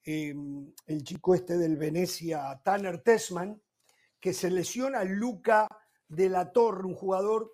eh, 0.06 0.36
el 0.88 1.04
chico 1.04 1.36
este 1.36 1.58
del 1.58 1.78
Venecia, 1.78 2.60
Tanner 2.64 3.02
Tessman, 3.02 3.62
que 4.20 4.34
se 4.34 4.50
lesiona 4.50 5.04
Luca 5.04 5.68
de 6.08 6.30
la 6.30 6.52
Torre, 6.52 6.86
un 6.86 6.96
jugador, 6.96 7.52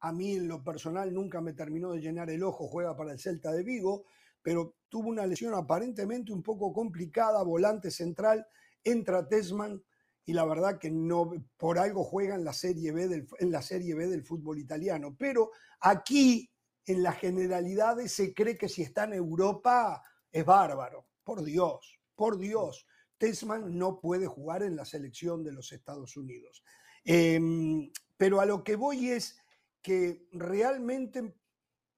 a 0.00 0.12
mí 0.12 0.36
en 0.36 0.48
lo 0.48 0.62
personal 0.62 1.12
nunca 1.12 1.40
me 1.40 1.52
terminó 1.52 1.92
de 1.92 2.00
llenar 2.00 2.30
el 2.30 2.42
ojo, 2.42 2.68
juega 2.68 2.96
para 2.96 3.12
el 3.12 3.20
Celta 3.20 3.52
de 3.52 3.62
Vigo, 3.62 4.04
pero 4.42 4.76
tuvo 4.88 5.08
una 5.08 5.26
lesión 5.26 5.54
aparentemente 5.54 6.32
un 6.32 6.42
poco 6.42 6.72
complicada, 6.72 7.42
volante 7.42 7.90
central, 7.90 8.46
entra 8.84 9.28
Tesman 9.28 9.82
y 10.24 10.32
la 10.32 10.44
verdad 10.44 10.78
que 10.78 10.90
no 10.90 11.32
por 11.56 11.78
algo 11.78 12.04
juega 12.04 12.34
en 12.34 12.44
la 12.44 12.52
Serie 12.52 12.92
B 12.92 13.08
del, 13.08 13.26
en 13.38 13.50
la 13.50 13.62
Serie 13.62 13.94
B 13.94 14.08
del 14.08 14.24
fútbol 14.24 14.58
italiano. 14.58 15.16
Pero 15.18 15.50
aquí, 15.80 16.50
en 16.86 17.02
las 17.02 17.16
generalidades, 17.18 18.12
se 18.12 18.34
cree 18.34 18.56
que 18.56 18.68
si 18.68 18.82
está 18.82 19.04
en 19.04 19.14
Europa 19.14 20.02
es 20.30 20.44
bárbaro. 20.44 21.06
Por 21.24 21.44
Dios, 21.44 22.00
por 22.14 22.38
Dios. 22.38 22.86
Tesman 23.18 23.78
no 23.78 24.00
puede 24.00 24.26
jugar 24.26 24.62
en 24.62 24.76
la 24.76 24.84
selección 24.84 25.44
de 25.44 25.52
los 25.52 25.72
Estados 25.72 26.16
Unidos. 26.16 26.64
Em, 27.04 27.90
pero 28.16 28.40
a 28.40 28.46
lo 28.46 28.62
que 28.62 28.76
voy 28.76 29.10
es 29.10 29.38
que 29.80 30.26
realmente 30.32 31.34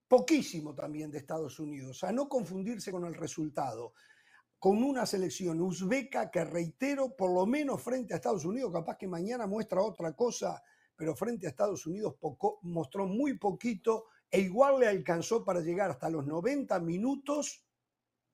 poquísimo 0.08 0.74
también 0.74 1.10
de 1.10 1.18
Estados 1.18 1.58
Unidos, 1.58 2.04
a 2.04 2.12
no 2.12 2.28
confundirse 2.28 2.92
con 2.92 3.04
el 3.04 3.14
resultado, 3.14 3.94
con 4.58 4.82
una 4.82 5.06
selección 5.06 5.60
uzbeca 5.60 6.30
que 6.30 6.44
reitero, 6.44 7.16
por 7.16 7.32
lo 7.32 7.46
menos 7.46 7.82
frente 7.82 8.14
a 8.14 8.16
Estados 8.16 8.44
Unidos, 8.44 8.72
capaz 8.72 8.96
que 8.96 9.08
mañana 9.08 9.46
muestra 9.46 9.82
otra 9.82 10.14
cosa, 10.14 10.62
pero 10.96 11.14
frente 11.16 11.46
a 11.46 11.50
Estados 11.50 11.87
Unidos 11.87 12.14
poco, 12.18 12.60
mostró 12.62 13.06
muy 13.06 13.37
poquito 13.38 14.06
e 14.30 14.40
igual 14.40 14.80
le 14.80 14.87
alcanzó 14.87 15.44
para 15.44 15.60
llegar 15.60 15.90
hasta 15.90 16.08
los 16.08 16.26
90 16.26 16.78
minutos, 16.80 17.63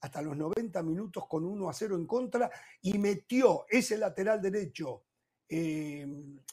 hasta 0.00 0.22
los 0.22 0.36
90 0.36 0.82
minutos 0.82 1.26
con 1.28 1.44
1 1.44 1.68
a 1.68 1.72
0 1.72 1.96
en 1.96 2.06
contra 2.06 2.50
y 2.82 2.98
metió 2.98 3.66
ese 3.68 3.98
lateral 3.98 4.40
derecho, 4.40 5.04
eh, 5.48 6.06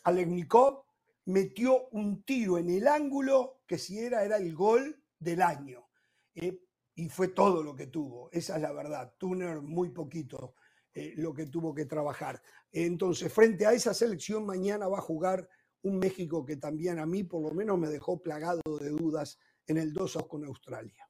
Aleknikov, 0.03 0.83
metió 1.25 1.87
un 1.89 2.23
tiro 2.23 2.57
en 2.57 2.69
el 2.69 2.87
ángulo 2.87 3.61
que 3.65 3.77
si 3.77 3.99
era, 3.99 4.23
era 4.23 4.37
el 4.37 4.53
gol 4.53 5.01
del 5.19 5.41
año. 5.41 5.87
Eh, 6.35 6.61
y 6.95 7.09
fue 7.09 7.27
todo 7.27 7.61
lo 7.61 7.75
que 7.75 7.87
tuvo, 7.87 8.29
esa 8.31 8.55
es 8.55 8.61
la 8.61 8.73
verdad. 8.73 9.13
Tuner 9.17 9.61
muy 9.61 9.89
poquito 9.89 10.55
eh, 10.93 11.13
lo 11.17 11.33
que 11.33 11.45
tuvo 11.45 11.73
que 11.73 11.85
trabajar. 11.85 12.41
Entonces, 12.71 13.31
frente 13.31 13.67
a 13.67 13.73
esa 13.73 13.93
selección, 13.93 14.45
mañana 14.45 14.87
va 14.87 14.97
a 14.97 15.01
jugar 15.01 15.47
un 15.83 15.99
México 15.99 16.43
que 16.43 16.57
también 16.57 16.97
a 16.97 17.05
mí 17.05 17.23
por 17.23 17.43
lo 17.43 17.51
menos 17.51 17.77
me 17.77 17.87
dejó 17.87 18.19
plagado 18.19 18.61
de 18.79 18.89
dudas 18.89 19.37
en 19.67 19.77
el 19.77 19.93
2 19.93 20.25
con 20.27 20.43
Australia. 20.43 21.06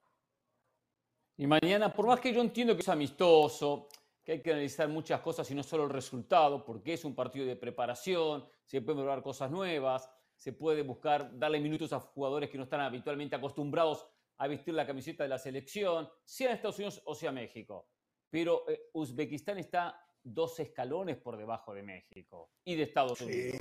Y 1.40 1.46
mañana, 1.46 1.92
por 1.92 2.04
más 2.06 2.18
que 2.18 2.32
yo 2.34 2.40
entiendo 2.40 2.74
que 2.74 2.82
es 2.82 2.88
amistoso, 2.88 3.88
que 4.24 4.32
hay 4.32 4.42
que 4.42 4.50
analizar 4.50 4.88
muchas 4.88 5.20
cosas 5.20 5.48
y 5.52 5.54
no 5.54 5.62
solo 5.62 5.84
el 5.84 5.90
resultado, 5.90 6.64
porque 6.64 6.94
es 6.94 7.04
un 7.04 7.14
partido 7.14 7.46
de 7.46 7.54
preparación, 7.54 8.44
se 8.64 8.82
pueden 8.82 9.02
probar 9.02 9.22
cosas 9.22 9.48
nuevas, 9.48 10.10
se 10.34 10.52
puede 10.52 10.82
buscar 10.82 11.38
darle 11.38 11.60
minutos 11.60 11.92
a 11.92 12.00
jugadores 12.00 12.50
que 12.50 12.58
no 12.58 12.64
están 12.64 12.80
habitualmente 12.80 13.36
acostumbrados 13.36 14.04
a 14.38 14.48
vestir 14.48 14.74
la 14.74 14.84
camiseta 14.84 15.22
de 15.22 15.28
la 15.28 15.38
selección, 15.38 16.08
sea 16.24 16.50
en 16.50 16.56
Estados 16.56 16.78
Unidos 16.78 17.02
o 17.04 17.14
sea 17.14 17.30
México. 17.30 17.86
Pero 18.28 18.68
eh, 18.68 18.90
Uzbekistán 18.94 19.58
está 19.58 20.04
dos 20.20 20.58
escalones 20.58 21.18
por 21.18 21.36
debajo 21.36 21.72
de 21.72 21.84
México 21.84 22.50
y 22.64 22.74
de 22.74 22.82
Estados 22.82 23.20
Unidos. 23.20 23.56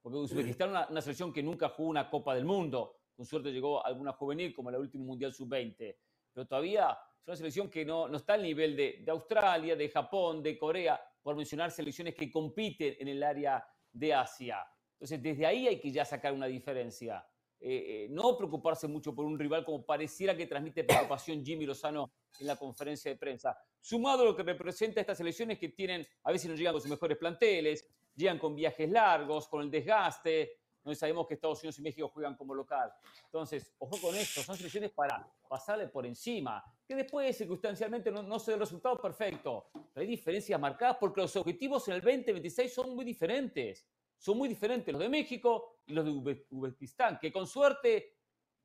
Porque 0.00 0.16
Uzbekistán 0.16 0.74
es 0.74 0.88
una, 0.88 1.02
selección 1.02 1.30
que 1.30 1.42
nunca 1.42 1.68
jugó 1.68 1.90
una 1.90 2.08
Copa 2.08 2.34
del 2.34 2.46
Mundo. 2.46 2.96
Con 3.14 3.26
suerte 3.26 3.52
llegó 3.52 3.84
a 3.84 3.88
alguna 3.88 4.14
juvenil 4.14 4.54
como 4.54 4.70
la 4.70 4.78
última 4.78 5.04
Mundial 5.04 5.34
Sub-20. 5.34 5.96
Pero 6.32 6.46
todavía 6.46 6.96
es 7.22 7.28
una 7.28 7.36
selección 7.36 7.70
que 7.70 7.84
no, 7.84 8.08
no 8.08 8.16
está 8.16 8.34
al 8.34 8.42
nivel 8.42 8.76
de, 8.76 9.00
de, 9.04 9.10
Australia, 9.10 9.76
de 9.76 9.88
Japón, 9.88 10.42
de 10.42 10.58
Corea, 10.58 11.00
por 11.22 11.36
mencionar 11.36 11.70
selecciones 11.70 12.14
que 12.14 12.30
compiten 12.30 12.96
en 12.98 13.08
el 13.08 13.22
área 13.22 13.64
de 13.92 14.14
Asia. 14.14 14.64
Entonces, 14.92 15.22
desde 15.22 15.46
ahí 15.46 15.68
hay 15.68 15.80
que 15.80 15.92
ya 15.92 16.04
sacar 16.04 16.32
una 16.32 16.46
diferencia. 16.46 17.24
Eh, 17.60 18.04
eh, 18.04 18.08
no 18.10 18.36
preocuparse 18.36 18.86
mucho 18.86 19.12
por 19.14 19.24
un 19.24 19.36
rival 19.36 19.64
como 19.64 19.84
pareciera 19.84 20.36
que 20.36 20.46
transmite 20.46 20.84
preocupación 20.84 21.44
Jimmy 21.44 21.66
Lozano 21.66 22.12
en 22.38 22.46
la 22.46 22.56
conferencia 22.56 23.10
de 23.10 23.16
prensa. 23.16 23.56
Sumado 23.80 24.22
a 24.22 24.26
lo 24.26 24.36
que 24.36 24.44
representa 24.44 25.00
estas 25.00 25.18
elecciones 25.20 25.58
que 25.58 25.70
tienen, 25.70 26.06
a 26.22 26.30
veces 26.30 26.48
no 26.48 26.56
llegan 26.56 26.72
con 26.72 26.80
sus 26.80 26.90
mejores 26.90 27.18
planteles, 27.18 27.84
llegan 28.14 28.38
con 28.38 28.54
viajes 28.54 28.88
largos, 28.88 29.48
con 29.48 29.62
el 29.62 29.70
desgaste, 29.70 30.57
no 30.84 30.94
sabemos 30.94 31.26
que 31.26 31.34
Estados 31.34 31.60
Unidos 31.60 31.78
y 31.78 31.82
México 31.82 32.08
juegan 32.08 32.36
como 32.36 32.54
local. 32.54 32.92
Entonces, 33.24 33.74
ojo 33.78 34.00
con 34.00 34.14
esto, 34.14 34.42
son 34.42 34.56
selecciones 34.56 34.90
para 34.90 35.30
pasarle 35.48 35.88
por 35.88 36.06
encima, 36.06 36.64
que 36.86 36.94
después 36.94 37.36
circunstancialmente 37.36 38.10
no, 38.10 38.22
no 38.22 38.38
se 38.38 38.52
dé 38.52 38.54
el 38.54 38.60
resultado 38.60 39.00
perfecto, 39.00 39.70
pero 39.72 40.02
hay 40.02 40.06
diferencias 40.06 40.58
marcadas 40.60 40.96
porque 40.98 41.20
los 41.20 41.34
objetivos 41.36 41.86
en 41.88 41.94
el 41.94 42.00
2026 42.00 42.72
son 42.72 42.94
muy 42.94 43.04
diferentes 43.04 43.86
son 44.18 44.36
muy 44.36 44.48
diferentes 44.48 44.92
los 44.92 45.00
de 45.00 45.08
México 45.08 45.80
y 45.86 45.92
los 45.94 46.04
de 46.04 46.44
Uzbekistán, 46.50 47.18
que 47.18 47.32
con 47.32 47.46
suerte 47.46 48.16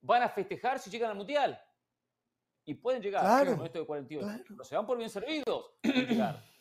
van 0.01 0.23
a 0.23 0.29
festejar 0.29 0.79
si 0.79 0.89
llegan 0.89 1.11
al 1.11 1.17
Mundial. 1.17 1.59
Y 2.65 2.75
pueden 2.75 3.01
llegar 3.01 3.21
claro, 3.21 3.57
con 3.57 3.65
esto 3.65 3.79
de 3.79 3.85
48. 3.85 4.43
Pero 4.47 4.63
se 4.63 4.75
van 4.75 4.85
por 4.85 4.97
bien 4.97 5.09
servidos. 5.09 5.71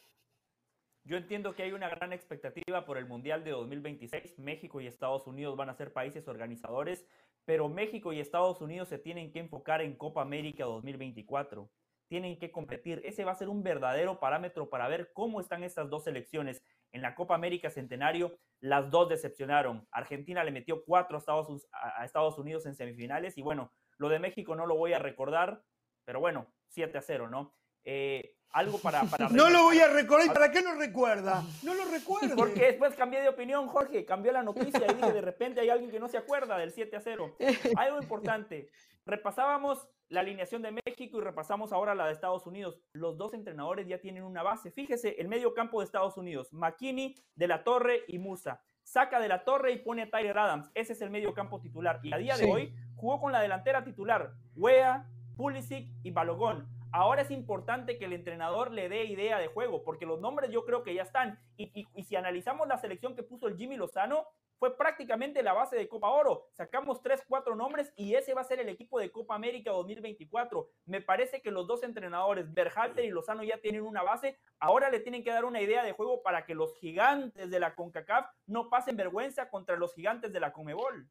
Yo 1.04 1.16
entiendo 1.16 1.54
que 1.54 1.64
hay 1.64 1.72
una 1.72 1.88
gran 1.88 2.12
expectativa 2.12 2.84
por 2.84 2.96
el 2.96 3.06
Mundial 3.06 3.42
de 3.44 3.50
2026. 3.50 4.38
México 4.38 4.80
y 4.80 4.86
Estados 4.86 5.26
Unidos 5.26 5.56
van 5.56 5.68
a 5.68 5.74
ser 5.74 5.92
países 5.92 6.28
organizadores, 6.28 7.06
pero 7.44 7.68
México 7.68 8.12
y 8.12 8.20
Estados 8.20 8.60
Unidos 8.60 8.88
se 8.88 8.98
tienen 8.98 9.32
que 9.32 9.40
enfocar 9.40 9.82
en 9.82 9.96
Copa 9.96 10.22
América 10.22 10.64
2024 10.64 11.70
tienen 12.12 12.38
que 12.38 12.52
competir. 12.52 13.00
Ese 13.06 13.24
va 13.24 13.32
a 13.32 13.36
ser 13.36 13.48
un 13.48 13.62
verdadero 13.62 14.20
parámetro 14.20 14.68
para 14.68 14.86
ver 14.86 15.14
cómo 15.14 15.40
están 15.40 15.64
estas 15.64 15.88
dos 15.88 16.04
selecciones. 16.04 16.62
En 16.92 17.00
la 17.00 17.14
Copa 17.14 17.34
América 17.34 17.70
Centenario, 17.70 18.38
las 18.60 18.90
dos 18.90 19.08
decepcionaron. 19.08 19.88
Argentina 19.90 20.44
le 20.44 20.50
metió 20.50 20.84
cuatro 20.84 21.16
a 21.16 22.04
Estados, 22.04 22.38
Unidos 22.38 22.66
en 22.66 22.74
semifinales 22.74 23.38
y 23.38 23.42
bueno, 23.42 23.72
lo 23.96 24.10
de 24.10 24.18
México 24.18 24.54
no 24.54 24.66
lo 24.66 24.76
voy 24.76 24.92
a 24.92 24.98
recordar, 24.98 25.62
pero 26.04 26.20
bueno, 26.20 26.52
7 26.68 26.98
a 26.98 27.00
0, 27.00 27.30
¿no? 27.30 27.54
Eh, 27.84 28.36
algo 28.50 28.78
para... 28.78 29.02
para 29.04 29.28
no 29.30 29.50
lo 29.50 29.64
voy 29.64 29.78
a 29.78 29.88
recordar. 29.88 30.32
¿Para 30.32 30.50
qué 30.50 30.60
lo 30.60 30.74
recuerda? 30.74 31.42
No 31.62 31.74
lo 31.74 31.84
recuerdo. 31.86 32.36
Porque 32.36 32.66
después 32.66 32.94
cambié 32.94 33.20
de 33.20 33.28
opinión, 33.28 33.68
Jorge. 33.68 34.04
Cambió 34.04 34.32
la 34.32 34.42
noticia 34.42 34.84
y 34.90 34.94
dije, 34.94 35.12
de 35.12 35.20
repente 35.20 35.60
hay 35.60 35.70
alguien 35.70 35.90
que 35.90 36.00
no 36.00 36.08
se 36.08 36.18
acuerda 36.18 36.58
del 36.58 36.72
7 36.72 36.96
a 36.96 37.00
0. 37.00 37.36
Algo 37.76 38.00
importante. 38.00 38.68
Repasábamos 39.04 39.88
la 40.08 40.20
alineación 40.20 40.60
de 40.60 40.72
México 40.72 41.18
y 41.18 41.20
repasamos 41.22 41.72
ahora 41.72 41.94
la 41.94 42.06
de 42.06 42.12
Estados 42.12 42.46
Unidos. 42.46 42.78
Los 42.92 43.16
dos 43.16 43.32
entrenadores 43.32 43.88
ya 43.88 43.98
tienen 43.98 44.22
una 44.22 44.42
base. 44.42 44.70
Fíjese, 44.70 45.16
el 45.18 45.28
medio 45.28 45.54
campo 45.54 45.80
de 45.80 45.86
Estados 45.86 46.16
Unidos, 46.18 46.52
McKinney, 46.52 47.16
De 47.34 47.48
la 47.48 47.64
Torre 47.64 48.02
y 48.06 48.18
Musa. 48.18 48.60
Saca 48.82 49.20
De 49.20 49.28
la 49.28 49.44
Torre 49.44 49.72
y 49.72 49.78
pone 49.78 50.02
a 50.02 50.10
Tyler 50.10 50.36
Adams. 50.36 50.70
Ese 50.74 50.92
es 50.92 51.00
el 51.00 51.10
medio 51.10 51.32
campo 51.32 51.60
titular. 51.60 52.00
Y 52.02 52.12
a 52.12 52.18
día 52.18 52.36
de 52.36 52.50
hoy 52.50 52.74
jugó 52.94 53.20
con 53.20 53.32
la 53.32 53.40
delantera 53.40 53.82
titular, 53.82 54.34
Wea, 54.54 55.08
Pulisic 55.36 55.88
y 56.02 56.10
Balogón. 56.10 56.68
Ahora 56.92 57.22
es 57.22 57.30
importante 57.30 57.98
que 57.98 58.04
el 58.04 58.12
entrenador 58.12 58.70
le 58.70 58.90
dé 58.90 59.04
idea 59.04 59.38
de 59.38 59.48
juego, 59.48 59.82
porque 59.82 60.04
los 60.04 60.20
nombres 60.20 60.50
yo 60.50 60.66
creo 60.66 60.82
que 60.82 60.94
ya 60.94 61.02
están. 61.02 61.40
Y, 61.56 61.86
si 62.04 62.16
analizamos 62.16 62.68
la 62.68 62.76
selección 62.76 63.16
que 63.16 63.22
puso 63.22 63.48
el 63.48 63.56
Jimmy 63.56 63.76
Lozano, 63.76 64.26
fue 64.58 64.76
prácticamente 64.76 65.42
la 65.42 65.54
base 65.54 65.74
de 65.74 65.88
Copa 65.88 66.10
Oro. 66.10 66.48
Sacamos 66.52 67.02
tres, 67.02 67.22
cuatro 67.26 67.56
nombres 67.56 67.92
y 67.96 68.14
ese 68.14 68.34
va 68.34 68.42
a 68.42 68.44
ser 68.44 68.60
el 68.60 68.68
equipo 68.68 69.00
de 69.00 69.10
Copa 69.10 69.34
América 69.34 69.72
2024. 69.72 70.68
Me 70.84 71.00
parece 71.00 71.40
que 71.40 71.50
los 71.50 71.66
dos 71.66 71.82
entrenadores, 71.82 72.52
Berhalter 72.52 73.04
y 73.04 73.10
Lozano, 73.10 73.42
ya 73.42 73.58
tienen 73.58 73.82
una 73.82 74.02
base. 74.02 74.38
Ahora 74.60 74.90
le 74.90 75.00
tienen 75.00 75.24
que 75.24 75.30
dar 75.30 75.46
una 75.46 75.62
idea 75.62 75.82
de 75.82 75.92
juego 75.92 76.22
para 76.22 76.44
que 76.44 76.54
los 76.54 76.76
gigantes 76.76 77.50
de 77.50 77.58
la 77.58 77.74
CONCACAF 77.74 78.26
no 78.46 78.68
pasen 78.68 78.96
vergüenza 78.96 79.48
contra 79.48 79.76
los 79.76 79.94
gigantes 79.94 80.32
de 80.32 80.40
la 80.40 80.52
Comebol. 80.52 81.08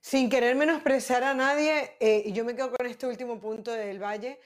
Sin 0.00 0.28
querer 0.28 0.56
menospreciar 0.56 1.22
a 1.22 1.32
nadie, 1.34 1.96
eh, 2.00 2.30
yo 2.32 2.44
me 2.44 2.54
quedo 2.54 2.70
con 2.72 2.84
este 2.84 3.06
último 3.06 3.40
punto 3.40 3.72
del 3.72 4.02
Valle, 4.02 4.38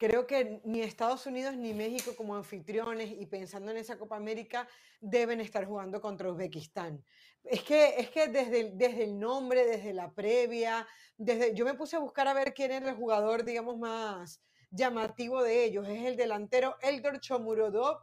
creo 0.00 0.26
que 0.26 0.62
ni 0.64 0.80
Estados 0.80 1.26
Unidos 1.26 1.54
ni 1.56 1.74
México 1.74 2.16
como 2.16 2.34
anfitriones 2.34 3.12
y 3.12 3.26
pensando 3.26 3.70
en 3.70 3.76
esa 3.76 3.98
Copa 3.98 4.16
América 4.16 4.66
deben 4.98 5.42
estar 5.42 5.66
jugando 5.66 6.00
contra 6.00 6.32
Uzbekistán. 6.32 7.04
Es 7.44 7.62
que, 7.62 7.96
es 7.98 8.08
que 8.08 8.28
desde, 8.28 8.60
el, 8.60 8.78
desde 8.78 9.04
el 9.04 9.18
nombre, 9.20 9.66
desde 9.66 9.92
la 9.92 10.10
previa, 10.10 10.88
desde, 11.18 11.54
yo 11.54 11.66
me 11.66 11.74
puse 11.74 11.96
a 11.96 11.98
buscar 11.98 12.26
a 12.28 12.32
ver 12.32 12.54
quién 12.54 12.70
era 12.72 12.88
el 12.88 12.96
jugador, 12.96 13.44
digamos, 13.44 13.76
más 13.76 14.40
llamativo 14.70 15.42
de 15.42 15.64
ellos. 15.64 15.86
Es 15.86 16.06
el 16.06 16.16
delantero 16.16 16.76
Eldor 16.80 17.20
Chomurodov 17.20 17.98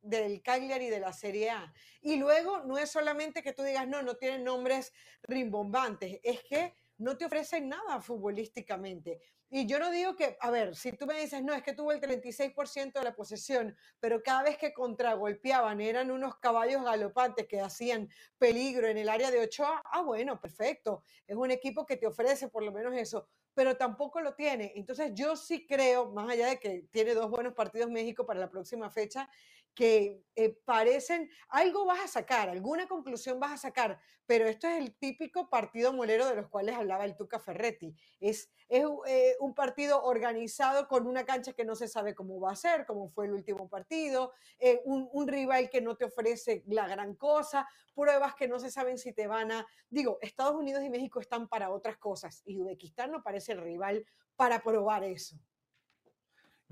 del 0.00 0.40
Cagliari 0.40 0.88
de 0.88 1.00
la 1.00 1.12
Serie 1.12 1.50
A. 1.50 1.70
Y 2.00 2.16
luego 2.16 2.60
no 2.60 2.78
es 2.78 2.90
solamente 2.90 3.42
que 3.42 3.52
tú 3.52 3.62
digas, 3.62 3.86
no, 3.86 4.02
no 4.02 4.16
tienen 4.16 4.42
nombres 4.42 4.94
rimbombantes, 5.22 6.18
es 6.22 6.42
que 6.44 6.74
no 6.96 7.18
te 7.18 7.26
ofrecen 7.26 7.68
nada 7.68 8.00
futbolísticamente. 8.00 9.20
Y 9.54 9.66
yo 9.66 9.78
no 9.78 9.90
digo 9.90 10.16
que, 10.16 10.38
a 10.40 10.50
ver, 10.50 10.74
si 10.74 10.92
tú 10.92 11.04
me 11.04 11.20
dices, 11.20 11.42
no, 11.42 11.52
es 11.52 11.62
que 11.62 11.74
tuvo 11.74 11.92
el 11.92 12.00
36% 12.00 12.94
de 12.94 13.04
la 13.04 13.14
posesión, 13.14 13.76
pero 14.00 14.22
cada 14.22 14.44
vez 14.44 14.56
que 14.56 14.72
contragolpeaban 14.72 15.78
eran 15.82 16.10
unos 16.10 16.36
caballos 16.36 16.82
galopantes 16.82 17.46
que 17.46 17.60
hacían 17.60 18.08
peligro 18.38 18.88
en 18.88 18.96
el 18.96 19.10
área 19.10 19.30
de 19.30 19.40
Ochoa, 19.40 19.82
ah, 19.84 20.00
bueno, 20.00 20.40
perfecto. 20.40 21.04
Es 21.26 21.36
un 21.36 21.50
equipo 21.50 21.84
que 21.84 21.98
te 21.98 22.06
ofrece 22.06 22.48
por 22.48 22.62
lo 22.62 22.72
menos 22.72 22.96
eso, 22.96 23.28
pero 23.52 23.76
tampoco 23.76 24.22
lo 24.22 24.34
tiene. 24.34 24.72
Entonces 24.74 25.12
yo 25.14 25.36
sí 25.36 25.66
creo, 25.66 26.10
más 26.10 26.30
allá 26.30 26.46
de 26.46 26.58
que 26.58 26.86
tiene 26.90 27.12
dos 27.12 27.28
buenos 27.28 27.52
partidos 27.52 27.90
México 27.90 28.24
para 28.24 28.40
la 28.40 28.48
próxima 28.48 28.88
fecha, 28.88 29.28
que 29.74 30.24
eh, 30.34 30.58
parecen, 30.64 31.30
algo 31.48 31.84
vas 31.84 32.00
a 32.00 32.08
sacar, 32.08 32.48
alguna 32.48 32.86
conclusión 32.86 33.40
vas 33.40 33.52
a 33.52 33.56
sacar, 33.56 34.00
pero 34.26 34.46
esto 34.46 34.66
es 34.66 34.78
el 34.78 34.94
típico 34.94 35.50
partido 35.50 35.92
molero 35.92 36.26
de 36.26 36.36
los 36.36 36.48
cuales 36.48 36.76
hablaba 36.76 37.04
el 37.04 37.16
Tuca 37.16 37.38
Ferretti. 37.38 37.94
Es, 38.20 38.50
es 38.68 38.84
eh, 39.06 39.36
un 39.40 39.54
partido 39.54 40.02
organizado 40.02 40.88
con 40.88 41.06
una 41.06 41.24
cancha 41.24 41.52
que 41.52 41.64
no 41.64 41.74
se 41.74 41.88
sabe 41.88 42.14
cómo 42.14 42.40
va 42.40 42.52
a 42.52 42.56
ser, 42.56 42.86
como 42.86 43.08
fue 43.10 43.26
el 43.26 43.32
último 43.32 43.68
partido, 43.68 44.32
eh, 44.58 44.80
un, 44.84 45.08
un, 45.12 45.28
rival 45.28 45.68
que 45.70 45.80
no 45.80 45.96
te 45.96 46.04
ofrece 46.04 46.62
la 46.66 46.86
gran 46.88 47.14
cosa, 47.14 47.68
pruebas 47.94 48.34
que 48.34 48.48
no 48.48 48.58
se 48.58 48.70
saben 48.70 48.98
si 48.98 49.12
te 49.12 49.26
van 49.26 49.52
a... 49.52 49.66
Digo, 49.90 50.18
Estados 50.22 50.54
Unidos 50.54 50.82
y 50.84 50.90
México 50.90 51.20
están 51.20 51.48
para 51.48 51.70
otras 51.70 51.98
cosas 51.98 52.42
y 52.44 52.58
Uzbekistán 52.58 53.10
no 53.10 53.22
parece 53.22 53.52
el 53.52 53.60
rival 53.60 54.06
para 54.36 54.62
probar 54.62 55.04
eso. 55.04 55.36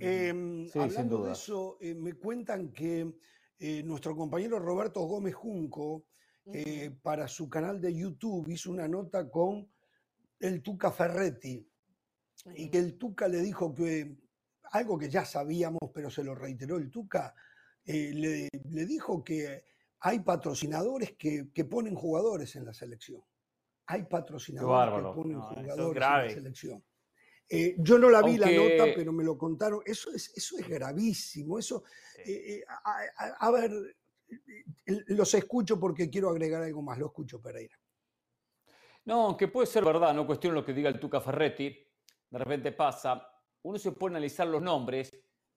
Em, 0.00 0.66
hablando 0.74 1.24
de 1.24 1.32
eso, 1.32 1.76
eh, 1.80 1.94
me 1.94 2.14
cuentan 2.14 2.72
que 2.72 3.14
eh, 3.58 3.82
nuestro 3.82 4.16
compañero 4.16 4.58
Roberto 4.58 5.02
Gómez 5.02 5.34
Junco, 5.34 6.06
eh, 6.46 6.90
para 7.02 7.28
su 7.28 7.50
canal 7.50 7.80
de 7.80 7.94
YouTube, 7.94 8.48
hizo 8.48 8.70
una 8.70 8.88
nota 8.88 9.30
con 9.30 9.70
el 10.38 10.62
Tuca 10.62 10.90
Ferretti 10.90 11.68
y 12.56 12.70
que 12.70 12.78
el 12.78 12.96
Tuca 12.96 13.28
le 13.28 13.42
dijo 13.42 13.74
que 13.74 14.16
algo 14.72 14.98
que 14.98 15.10
ya 15.10 15.26
sabíamos, 15.26 15.90
pero 15.92 16.08
se 16.08 16.24
lo 16.24 16.34
reiteró 16.34 16.78
el 16.78 16.90
Tuca, 16.90 17.34
le, 17.84 18.48
dijo 18.86 19.22
que 19.22 19.64
hay 20.00 20.20
patrocinadores 20.20 21.16
que, 21.18 21.64
ponen 21.68 21.94
jugadores 21.94 22.56
en 22.56 22.64
la 22.64 22.72
selección. 22.72 23.20
Hay 23.86 24.04
patrocinadores 24.04 24.94
que 24.94 25.14
ponen 25.14 25.40
jugadores 25.40 26.02
en 26.02 26.08
la 26.08 26.30
selección. 26.30 26.84
Eh, 27.52 27.74
yo 27.78 27.98
no 27.98 28.08
la 28.08 28.22
vi 28.22 28.38
la 28.38 28.50
nota, 28.50 28.94
pero 28.94 29.12
me 29.12 29.24
lo 29.24 29.36
contaron. 29.36 29.80
Eso 29.84 30.12
es, 30.12 30.32
eso 30.36 30.56
es 30.58 30.68
gravísimo. 30.68 31.58
Eso, 31.58 31.82
eh, 32.24 32.58
eh, 32.58 32.64
a, 32.68 33.50
ver, 33.50 33.72
los 34.86 35.34
escucho 35.34 35.78
porque 35.80 36.08
quiero 36.08 36.30
agregar 36.30 36.62
algo 36.62 36.80
más. 36.80 36.98
Lo 36.98 37.06
escucho, 37.06 37.42
Pereira. 37.42 37.76
No, 39.04 39.36
que 39.36 39.48
puede 39.48 39.66
ser 39.66 39.84
verdad, 39.84 40.14
no 40.14 40.26
cuestión 40.26 40.54
lo 40.54 40.64
que 40.64 40.72
diga 40.72 40.88
el 40.88 41.00
Tuca 41.00 41.20
Ferretti. 41.20 41.76
De 42.30 42.38
repente 42.38 42.70
pasa. 42.72 43.26
uno 43.62 43.78
se 43.78 43.92
puede 43.92 44.12
analizar 44.12 44.46
los 44.46 44.62
nombres 44.62 45.12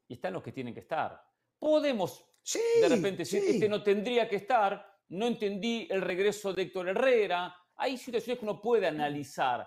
y 0.08 0.16
están 0.16 0.34
los 0.34 0.42
que 0.42 0.52
tienen 0.52 0.74
que 0.74 0.80
estar. 0.80 1.22
Podemos 1.60 2.34
Sí, 2.44 2.60
de 2.82 2.90
repente 2.90 3.20
decir, 3.20 3.42
este 3.48 3.70
no 3.70 3.82
tendría 3.82 4.28
que 4.28 4.36
estar, 4.36 4.86
no 5.10 5.28
entendí 5.28 5.88
el 5.90 6.02
regreso 6.02 6.54
de 6.54 6.64
Héctor 6.64 6.90
Herrera. 6.90 7.56
Hay 7.78 7.98
situaciones 7.98 8.38
que 8.38 8.46
uno 8.46 8.62
puede 8.62 8.86
analizar, 8.86 9.66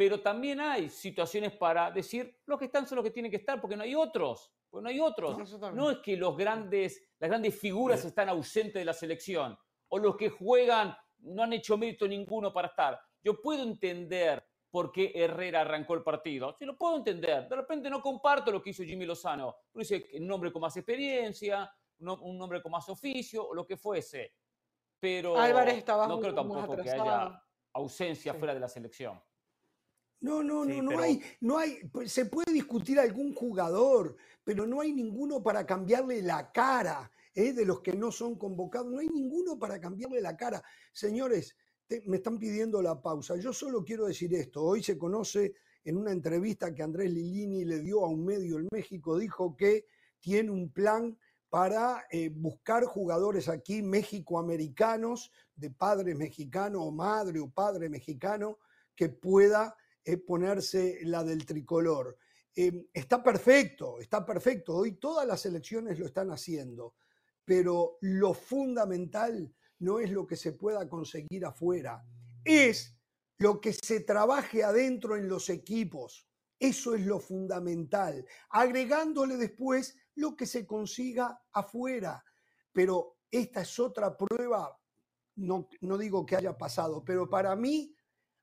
pero 0.00 0.22
también 0.22 0.58
hay 0.62 0.88
situaciones 0.88 1.52
para 1.52 1.90
decir, 1.90 2.34
los 2.46 2.58
que 2.58 2.64
están 2.64 2.86
son 2.86 2.96
los 2.96 3.04
que 3.04 3.10
tienen 3.10 3.30
que 3.30 3.36
estar, 3.36 3.60
porque 3.60 3.76
no 3.76 3.82
hay 3.82 3.94
otros, 3.94 4.50
porque 4.70 4.82
no 4.84 4.88
hay 4.88 4.98
otros. 4.98 5.36
También. 5.60 5.76
No 5.76 5.90
es 5.90 5.98
que 5.98 6.16
los 6.16 6.34
grandes, 6.38 7.12
las 7.18 7.28
grandes 7.28 7.60
figuras 7.60 8.02
están 8.02 8.30
ausentes 8.30 8.80
de 8.80 8.84
la 8.86 8.94
selección, 8.94 9.58
o 9.88 9.98
los 9.98 10.16
que 10.16 10.30
juegan 10.30 10.96
no 11.18 11.42
han 11.42 11.52
hecho 11.52 11.76
mérito 11.76 12.08
ninguno 12.08 12.50
para 12.50 12.68
estar. 12.68 12.98
Yo 13.22 13.42
puedo 13.42 13.62
entender 13.62 14.42
por 14.70 14.90
qué 14.90 15.12
Herrera 15.14 15.60
arrancó 15.60 15.92
el 15.92 16.02
partido. 16.02 16.54
Sí, 16.58 16.64
lo 16.64 16.78
puedo 16.78 16.96
entender. 16.96 17.46
De 17.46 17.56
repente 17.56 17.90
no 17.90 18.00
comparto 18.00 18.50
lo 18.50 18.62
que 18.62 18.70
hizo 18.70 18.82
Jimmy 18.82 19.04
Lozano. 19.04 19.54
Dice 19.74 20.06
un 20.18 20.30
hombre 20.32 20.50
con 20.50 20.62
más 20.62 20.74
experiencia, 20.78 21.70
un 21.98 22.06
hom- 22.08 22.20
un 22.22 22.40
hombre 22.40 22.62
con 22.62 22.72
más 22.72 22.88
oficio, 22.88 23.46
o 23.46 23.52
lo 23.54 23.66
que 23.66 23.76
fuese. 23.76 24.32
Pero 24.98 25.36
Álvarez 25.36 25.76
estaba 25.76 26.06
no 26.08 26.18
creo 26.20 26.34
tampoco 26.34 26.74
que 26.82 26.90
haya 26.90 27.44
ausencia 27.74 28.32
Sí. 28.32 28.38
fuera 28.38 28.54
de 28.54 28.60
la 28.60 28.68
selección. 28.68 29.20
No, 30.20 30.42
no, 30.42 30.64
Sí, 30.64 30.76
no, 30.76 30.82
no 30.82 30.88
pero- 30.90 31.02
hay, 31.02 31.22
no 31.40 31.58
hay, 31.58 31.78
pues, 31.92 32.12
se 32.12 32.26
puede 32.26 32.52
discutir 32.52 32.98
algún 33.00 33.34
jugador, 33.34 34.16
pero 34.44 34.66
no 34.66 34.80
hay 34.80 34.92
ninguno 34.92 35.42
para 35.42 35.64
cambiarle 35.64 36.20
la 36.22 36.52
cara, 36.52 37.10
¿eh? 37.34 37.52
de 37.52 37.64
los 37.64 37.80
que 37.80 37.94
no 37.94 38.12
son 38.12 38.36
convocados, 38.36 38.90
no 38.92 38.98
hay 38.98 39.08
ninguno 39.08 39.58
para 39.58 39.80
cambiarle 39.80 40.20
la 40.20 40.36
cara. 40.36 40.62
Señores, 40.92 41.56
te- 41.86 42.02
me 42.06 42.18
están 42.18 42.38
pidiendo 42.38 42.82
la 42.82 43.00
pausa. 43.00 43.36
Yo 43.36 43.52
solo 43.52 43.82
quiero 43.84 44.06
decir 44.06 44.34
esto. 44.34 44.62
Hoy 44.62 44.82
se 44.82 44.98
conoce 44.98 45.54
en 45.84 45.96
una 45.96 46.12
entrevista 46.12 46.74
que 46.74 46.82
Andrés 46.82 47.10
Lilini 47.10 47.64
le 47.64 47.80
dio 47.80 48.04
a 48.04 48.08
un 48.08 48.24
medio 48.24 48.58
en 48.58 48.68
México, 48.70 49.18
dijo 49.18 49.56
que 49.56 49.86
tiene 50.18 50.50
un 50.50 50.70
plan 50.70 51.18
para 51.48 52.04
eh, 52.10 52.28
buscar 52.28 52.84
jugadores 52.84 53.48
aquí 53.48 53.82
mexicoamericanos, 53.82 55.32
de 55.56 55.70
padre 55.70 56.14
mexicano 56.14 56.82
o 56.82 56.90
madre 56.92 57.40
o 57.40 57.50
padre 57.50 57.88
mexicano, 57.88 58.58
que 58.94 59.08
pueda 59.08 59.76
eh, 60.04 60.16
ponerse 60.16 61.00
la 61.02 61.22
del 61.22 61.44
tricolor. 61.44 62.16
Eh, 62.54 62.88
está 62.92 63.22
perfecto, 63.22 64.00
está 64.00 64.24
perfecto. 64.24 64.76
Hoy 64.76 64.92
todas 64.92 65.26
las 65.26 65.44
elecciones 65.46 65.98
lo 65.98 66.06
están 66.06 66.30
haciendo, 66.30 66.94
pero 67.44 67.98
lo 68.00 68.34
fundamental 68.34 69.54
no 69.78 69.98
es 70.00 70.10
lo 70.10 70.26
que 70.26 70.36
se 70.36 70.52
pueda 70.52 70.88
conseguir 70.88 71.44
afuera, 71.44 72.04
es 72.44 72.96
lo 73.38 73.60
que 73.60 73.72
se 73.72 74.00
trabaje 74.00 74.64
adentro 74.64 75.16
en 75.16 75.28
los 75.28 75.48
equipos. 75.48 76.26
Eso 76.58 76.94
es 76.94 77.06
lo 77.06 77.18
fundamental, 77.18 78.26
agregándole 78.50 79.36
después 79.36 79.96
lo 80.14 80.36
que 80.36 80.46
se 80.46 80.66
consiga 80.66 81.42
afuera. 81.52 82.22
Pero 82.72 83.18
esta 83.30 83.62
es 83.62 83.78
otra 83.78 84.16
prueba, 84.16 84.78
no, 85.36 85.68
no 85.80 85.96
digo 85.96 86.26
que 86.26 86.36
haya 86.36 86.56
pasado, 86.56 87.02
pero 87.04 87.28
para 87.30 87.56
mí 87.56 87.94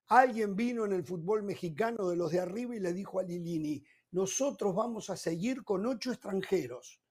alguien 0.08 0.56
vino 0.56 0.86
en 0.86 0.94
el 0.94 1.04
fútbol 1.04 1.44
mexicano 1.44 2.08
de 2.08 2.16
los 2.16 2.32
de 2.32 2.40
arriba 2.40 2.76
y 2.76 2.80
le 2.80 2.94
dijo 2.94 3.20
a 3.20 3.24
Lilini, 3.24 3.84
nosotros 4.12 4.74
vamos 4.74 5.10
a 5.10 5.18
seguir 5.18 5.64
con 5.64 5.86
ocho 5.86 6.12
extranjeros. 6.12 7.02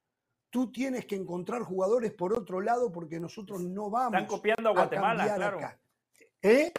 Tú 0.50 0.72
tienes 0.72 1.04
que 1.04 1.16
encontrar 1.16 1.62
jugadores 1.62 2.12
por 2.12 2.32
otro 2.32 2.60
lado 2.60 2.90
porque 2.90 3.20
nosotros 3.20 3.60
no 3.62 3.90
vamos 3.90 4.14
Están 4.14 4.26
copiando 4.26 4.68
a 4.70 4.72
Guatemala, 4.72 5.34
claro. 5.34 5.58
acá. 5.58 5.80
¿Eh? 6.40 6.72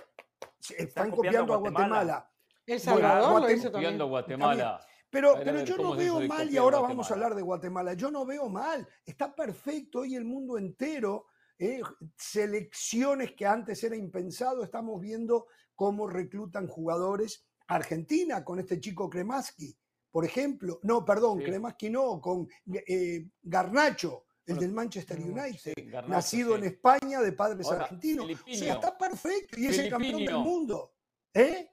Están, 0.78 1.12
copiando, 1.12 1.54
a 1.54 1.58
Guatemala. 1.58 2.32
El 2.66 2.80
Bueno, 2.80 2.80
Salvador 2.80 3.42
lo 3.42 3.52
hizo 3.52 3.72
también. 3.72 3.92
Viendo 3.92 4.08
Guatemala. 4.08 4.82
Pero, 5.10 5.36
pero 5.36 5.64
yo 5.64 5.78
¿cómo 5.78 5.90
no 5.92 5.96
veo 5.96 6.20
mal, 6.22 6.50
y 6.50 6.58
ahora 6.58 6.80
vamos 6.80 6.90
a 6.90 6.96
Guatemala? 6.96 7.26
hablar 7.26 7.36
de 7.36 7.42
Guatemala, 7.42 7.94
yo 7.94 8.12
no 8.12 8.26
veo 8.26 8.50
mal, 8.50 8.86
está 9.06 9.34
perfecto 9.34 10.00
hoy 10.00 10.16
el 10.16 10.26
mundo 10.26 10.58
entero, 10.58 11.28
eh, 11.58 11.82
selecciones 12.18 13.32
que 13.32 13.46
antes 13.46 13.82
era 13.84 13.96
impensado, 13.96 14.64
estamos 14.64 15.00
viendo 15.00 15.48
cómo 15.78 16.08
reclutan 16.08 16.68
jugadores. 16.68 17.46
Argentina 17.68 18.44
con 18.44 18.60
este 18.60 18.80
chico 18.80 19.10
Kremaski, 19.10 19.78
por 20.10 20.26
ejemplo, 20.26 20.80
no, 20.84 21.06
perdón, 21.06 21.40
Sí. 21.40 21.46
Kremaski 21.46 21.90
no, 21.90 22.20
con 22.20 22.48
eh, 22.88 23.30
Garnacho, 23.44 24.26
el 24.46 24.56
Bueno, 24.56 24.62
del 24.62 24.72
Manchester 24.74 25.20
United, 25.20 25.60
Sí, 25.60 25.74
Garnacho, 25.84 26.10
nacido 26.13 26.54
sí. 26.54 26.60
en 26.60 26.63
España 26.66 27.22
de 27.22 27.32
padres 27.34 27.68
Ahora, 27.68 27.84
argentinos. 27.84 28.26
O 28.26 28.54
sea, 28.54 28.74
está 28.74 28.98
perfecto 28.98 29.60
y 29.60 29.68
es 29.68 29.78
el 29.78 29.90
campeón 29.90 30.26
del 30.26 30.38
mundo. 30.38 30.94
¿Eh? 31.34 31.70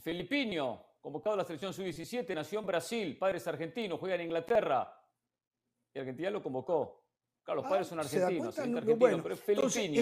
Felipinho, 0.00 0.84
convocado 1.00 1.34
a 1.34 1.38
la 1.38 1.44
selección 1.44 1.72
sub-17, 1.72 2.34
nació 2.34 2.60
en 2.60 2.66
Brasil, 2.66 3.18
padres 3.18 3.46
argentinos, 3.46 4.00
juega 4.00 4.16
en 4.16 4.22
Inglaterra. 4.22 4.92
Y 5.94 6.00
Argentina 6.00 6.30
lo 6.30 6.42
convocó. 6.42 7.03
Claro, 7.44 7.56
los 7.60 7.66
Ah, 7.66 7.68
padres 7.68 7.86
son 7.88 8.02
¿se 8.04 8.18
da 8.20 8.26
argentinos, 8.26 8.54
cuenta? 8.54 8.78
argentino, 8.78 8.96
bueno, 8.98 9.22
pero 9.22 9.34
es 9.34 9.40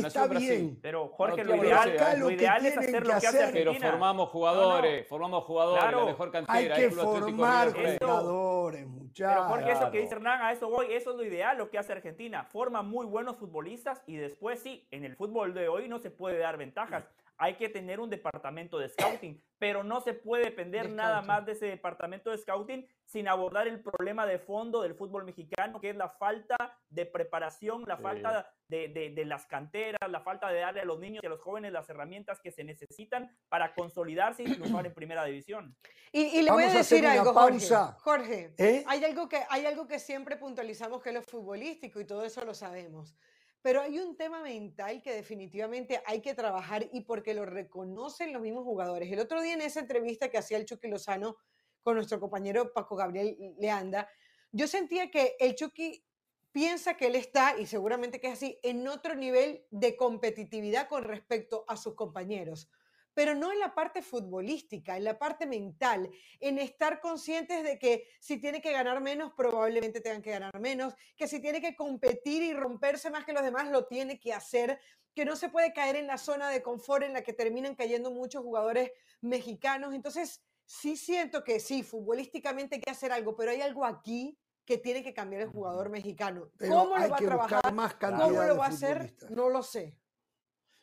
nació 0.00 0.22
en 0.22 0.30
Brasil. 0.30 0.48
bien. 0.48 0.78
Pero 0.80 1.08
Jorge, 1.08 1.44
lo 1.44 1.56
ideal, 1.56 2.20
lo 2.20 2.30
ideal 2.30 2.66
es 2.66 2.78
hacer 2.78 3.02
lo 3.02 3.08
que 3.08 3.14
hace 3.16 3.26
hacer- 3.26 3.52
Pero 3.52 3.70
Argentina. 3.70 3.90
formamos 3.90 4.28
jugadores, 4.28 5.08
formamos 5.08 5.44
jugadores, 5.44 5.82
Claro. 5.82 5.98
la 6.00 6.06
mejor 6.06 6.30
cantera. 6.30 6.56
Hay 6.76 6.82
que 6.82 6.90
formar 6.94 7.72
jugadores, 7.72 8.86
Pero 8.86 8.86
muchachos. 8.86 9.46
Jorge, 9.48 9.72
eso 9.72 9.90
que 9.90 10.00
dice 10.02 10.14
Hernán, 10.14 10.40
a 10.40 10.52
eso 10.52 10.70
voy, 10.70 10.86
eso 10.92 11.10
es 11.10 11.16
lo 11.16 11.24
ideal, 11.24 11.58
lo 11.58 11.68
que 11.68 11.78
hace 11.78 11.92
Argentina. 11.92 12.44
Forma 12.44 12.82
muy 12.82 13.06
buenos 13.06 13.36
futbolistas 13.36 14.02
y 14.06 14.14
después 14.16 14.60
sí, 14.60 14.86
en 14.92 15.04
el 15.04 15.16
fútbol 15.16 15.52
de 15.52 15.66
hoy 15.66 15.88
no 15.88 15.98
se 15.98 16.12
puede 16.12 16.38
dar 16.38 16.56
ventajas. 16.56 17.08
Hay 17.44 17.56
que 17.56 17.68
tener 17.68 17.98
un 17.98 18.08
departamento 18.08 18.78
de 18.78 18.88
scouting, 18.88 19.42
pero 19.58 19.82
no 19.82 20.00
se 20.00 20.14
puede 20.14 20.44
depender 20.44 20.88
De 20.88 20.94
nada 20.94 21.22
más 21.22 21.44
de 21.44 21.52
ese 21.52 21.66
departamento 21.66 22.30
de 22.30 22.38
scouting 22.38 22.86
sin 23.04 23.26
abordar 23.26 23.66
el 23.66 23.80
problema 23.82 24.24
de 24.26 24.38
fondo 24.38 24.80
del 24.80 24.94
fútbol 24.94 25.24
mexicano, 25.24 25.80
que 25.80 25.90
es 25.90 25.96
la 25.96 26.08
falta 26.08 26.56
de 26.88 27.04
preparación, 27.04 27.82
la 27.88 27.96
Sí. 27.96 28.02
falta 28.04 28.48
de, 28.68 28.88
de- 28.88 29.10
de 29.10 29.24
las 29.24 29.44
canteras, 29.46 30.08
la 30.08 30.20
falta 30.20 30.50
de 30.50 30.60
darle 30.60 30.82
a 30.82 30.84
los 30.84 31.00
niños 31.00 31.20
y 31.24 31.26
a 31.26 31.30
los 31.30 31.40
jóvenes 31.40 31.72
las 31.72 31.90
herramientas 31.90 32.38
que 32.40 32.52
se 32.52 32.62
necesitan 32.62 33.28
para 33.48 33.74
consolidarse 33.74 34.44
y 34.44 34.46
triunfar 34.46 34.86
en 34.86 34.94
primera 34.94 35.24
división. 35.24 35.76
Y, 36.12 36.20
y 36.38 36.42
le 36.42 36.52
voy 36.52 36.62
Vamos 36.62 36.74
a 36.74 36.76
a 36.76 36.78
decir 36.78 37.00
una 37.02 37.12
algo, 37.14 37.34
pausa. 37.34 37.96
Jorge. 37.98 38.52
Jorge, 38.52 38.54
¿Eh? 38.58 38.84
hay, 38.86 39.02
algo 39.04 39.28
que, 39.28 39.40
hay 39.50 39.66
algo 39.66 39.88
que 39.88 39.98
siempre 39.98 40.36
puntualizamos 40.36 41.02
que 41.02 41.08
es 41.08 41.14
lo 41.16 41.22
futbolístico 41.22 41.98
y 42.00 42.04
todo 42.06 42.24
eso 42.24 42.44
lo 42.44 42.54
sabemos. 42.54 43.16
Pero 43.62 43.80
hay 43.80 44.00
un 44.00 44.16
tema 44.16 44.42
mental 44.42 45.00
que 45.02 45.14
definitivamente 45.14 46.02
hay 46.04 46.20
que 46.20 46.34
trabajar 46.34 46.88
y 46.92 47.02
porque 47.02 47.32
lo 47.32 47.46
reconocen 47.46 48.32
los 48.32 48.42
mismos 48.42 48.64
jugadores. 48.64 49.10
El 49.10 49.20
otro 49.20 49.40
día 49.40 49.54
en 49.54 49.62
esa 49.62 49.80
entrevista 49.80 50.28
que 50.28 50.38
hacía 50.38 50.58
el 50.58 50.66
Chucky 50.66 50.88
Lozano 50.88 51.36
con 51.82 51.94
nuestro 51.94 52.18
compañero 52.20 52.72
Paco 52.72 52.96
Gabriel 52.96 53.36
Leanda, 53.58 54.08
yo 54.50 54.66
sentía 54.66 55.10
que 55.10 55.36
el 55.38 55.54
Chucky 55.54 56.04
piensa 56.50 56.96
que 56.96 57.06
él 57.06 57.14
está, 57.14 57.58
y 57.58 57.66
seguramente 57.66 58.20
que 58.20 58.28
es 58.28 58.34
así, 58.34 58.58
en 58.62 58.86
otro 58.86 59.14
nivel 59.14 59.64
de 59.70 59.96
competitividad 59.96 60.88
con 60.88 61.04
respecto 61.04 61.64
a 61.66 61.76
sus 61.76 61.94
compañeros. 61.94 62.68
Pero 63.14 63.34
no 63.34 63.52
en 63.52 63.60
la 63.60 63.74
parte 63.74 64.02
futbolística, 64.02 64.96
en 64.96 65.04
la 65.04 65.18
parte 65.18 65.46
mental, 65.46 66.10
en 66.40 66.58
estar 66.58 67.00
conscientes 67.00 67.62
de 67.62 67.78
que 67.78 68.08
si 68.20 68.38
tiene 68.38 68.60
que 68.60 68.72
ganar 68.72 69.00
menos, 69.00 69.32
probablemente 69.36 70.00
tengan 70.00 70.22
que 70.22 70.30
ganar 70.30 70.58
menos, 70.60 70.94
que 71.16 71.28
si 71.28 71.40
tiene 71.40 71.60
que 71.60 71.76
competir 71.76 72.42
y 72.42 72.54
romperse 72.54 73.10
más 73.10 73.24
que 73.24 73.32
los 73.32 73.42
demás, 73.42 73.70
lo 73.70 73.86
tiene 73.86 74.18
que 74.18 74.32
hacer, 74.32 74.80
que 75.14 75.24
no 75.24 75.36
se 75.36 75.48
puede 75.50 75.72
caer 75.72 75.96
en 75.96 76.06
la 76.06 76.18
zona 76.18 76.48
de 76.48 76.62
confort 76.62 77.04
en 77.04 77.12
la 77.12 77.22
que 77.22 77.32
terminan 77.32 77.74
cayendo 77.74 78.10
muchos 78.10 78.42
jugadores 78.42 78.90
mexicanos. 79.20 79.94
Entonces, 79.94 80.42
sí 80.64 80.96
siento 80.96 81.44
que 81.44 81.60
sí, 81.60 81.82
futbolísticamente 81.82 82.76
hay 82.76 82.80
que 82.80 82.90
hacer 82.90 83.12
algo, 83.12 83.36
pero 83.36 83.50
hay 83.50 83.60
algo 83.60 83.84
aquí 83.84 84.38
que 84.64 84.78
tiene 84.78 85.02
que 85.02 85.12
cambiar 85.12 85.42
el 85.42 85.48
jugador 85.48 85.90
mexicano. 85.90 86.50
Pero 86.56 86.74
¿Cómo 86.76 86.96
lo 86.96 87.08
va 87.08 87.16
a 87.16 87.18
trabajar? 87.18 87.74
más 87.74 87.94
¿Cómo 87.94 88.42
lo 88.42 88.56
va 88.56 88.66
a 88.66 88.68
hacer? 88.68 89.14
No 89.30 89.48
lo 89.48 89.62
sé. 89.62 89.98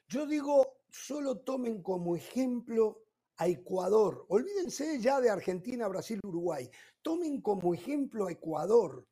Yo 0.08 0.26
digo, 0.26 0.79
solo 0.92 1.40
tomen 1.40 1.82
como 1.82 2.16
ejemplo 2.16 3.04
a 3.38 3.48
Ecuador. 3.48 4.26
Olvídense 4.30 5.00
ya 5.00 5.22
de 5.22 5.30
Argentina, 5.30 5.88
Brasil, 5.88 6.20
Uruguay. 6.24 6.70
Tomen 7.02 7.42
como 7.42 7.74
ejemplo 7.74 8.28
a 8.28 8.32
Ecuador. 8.32 9.08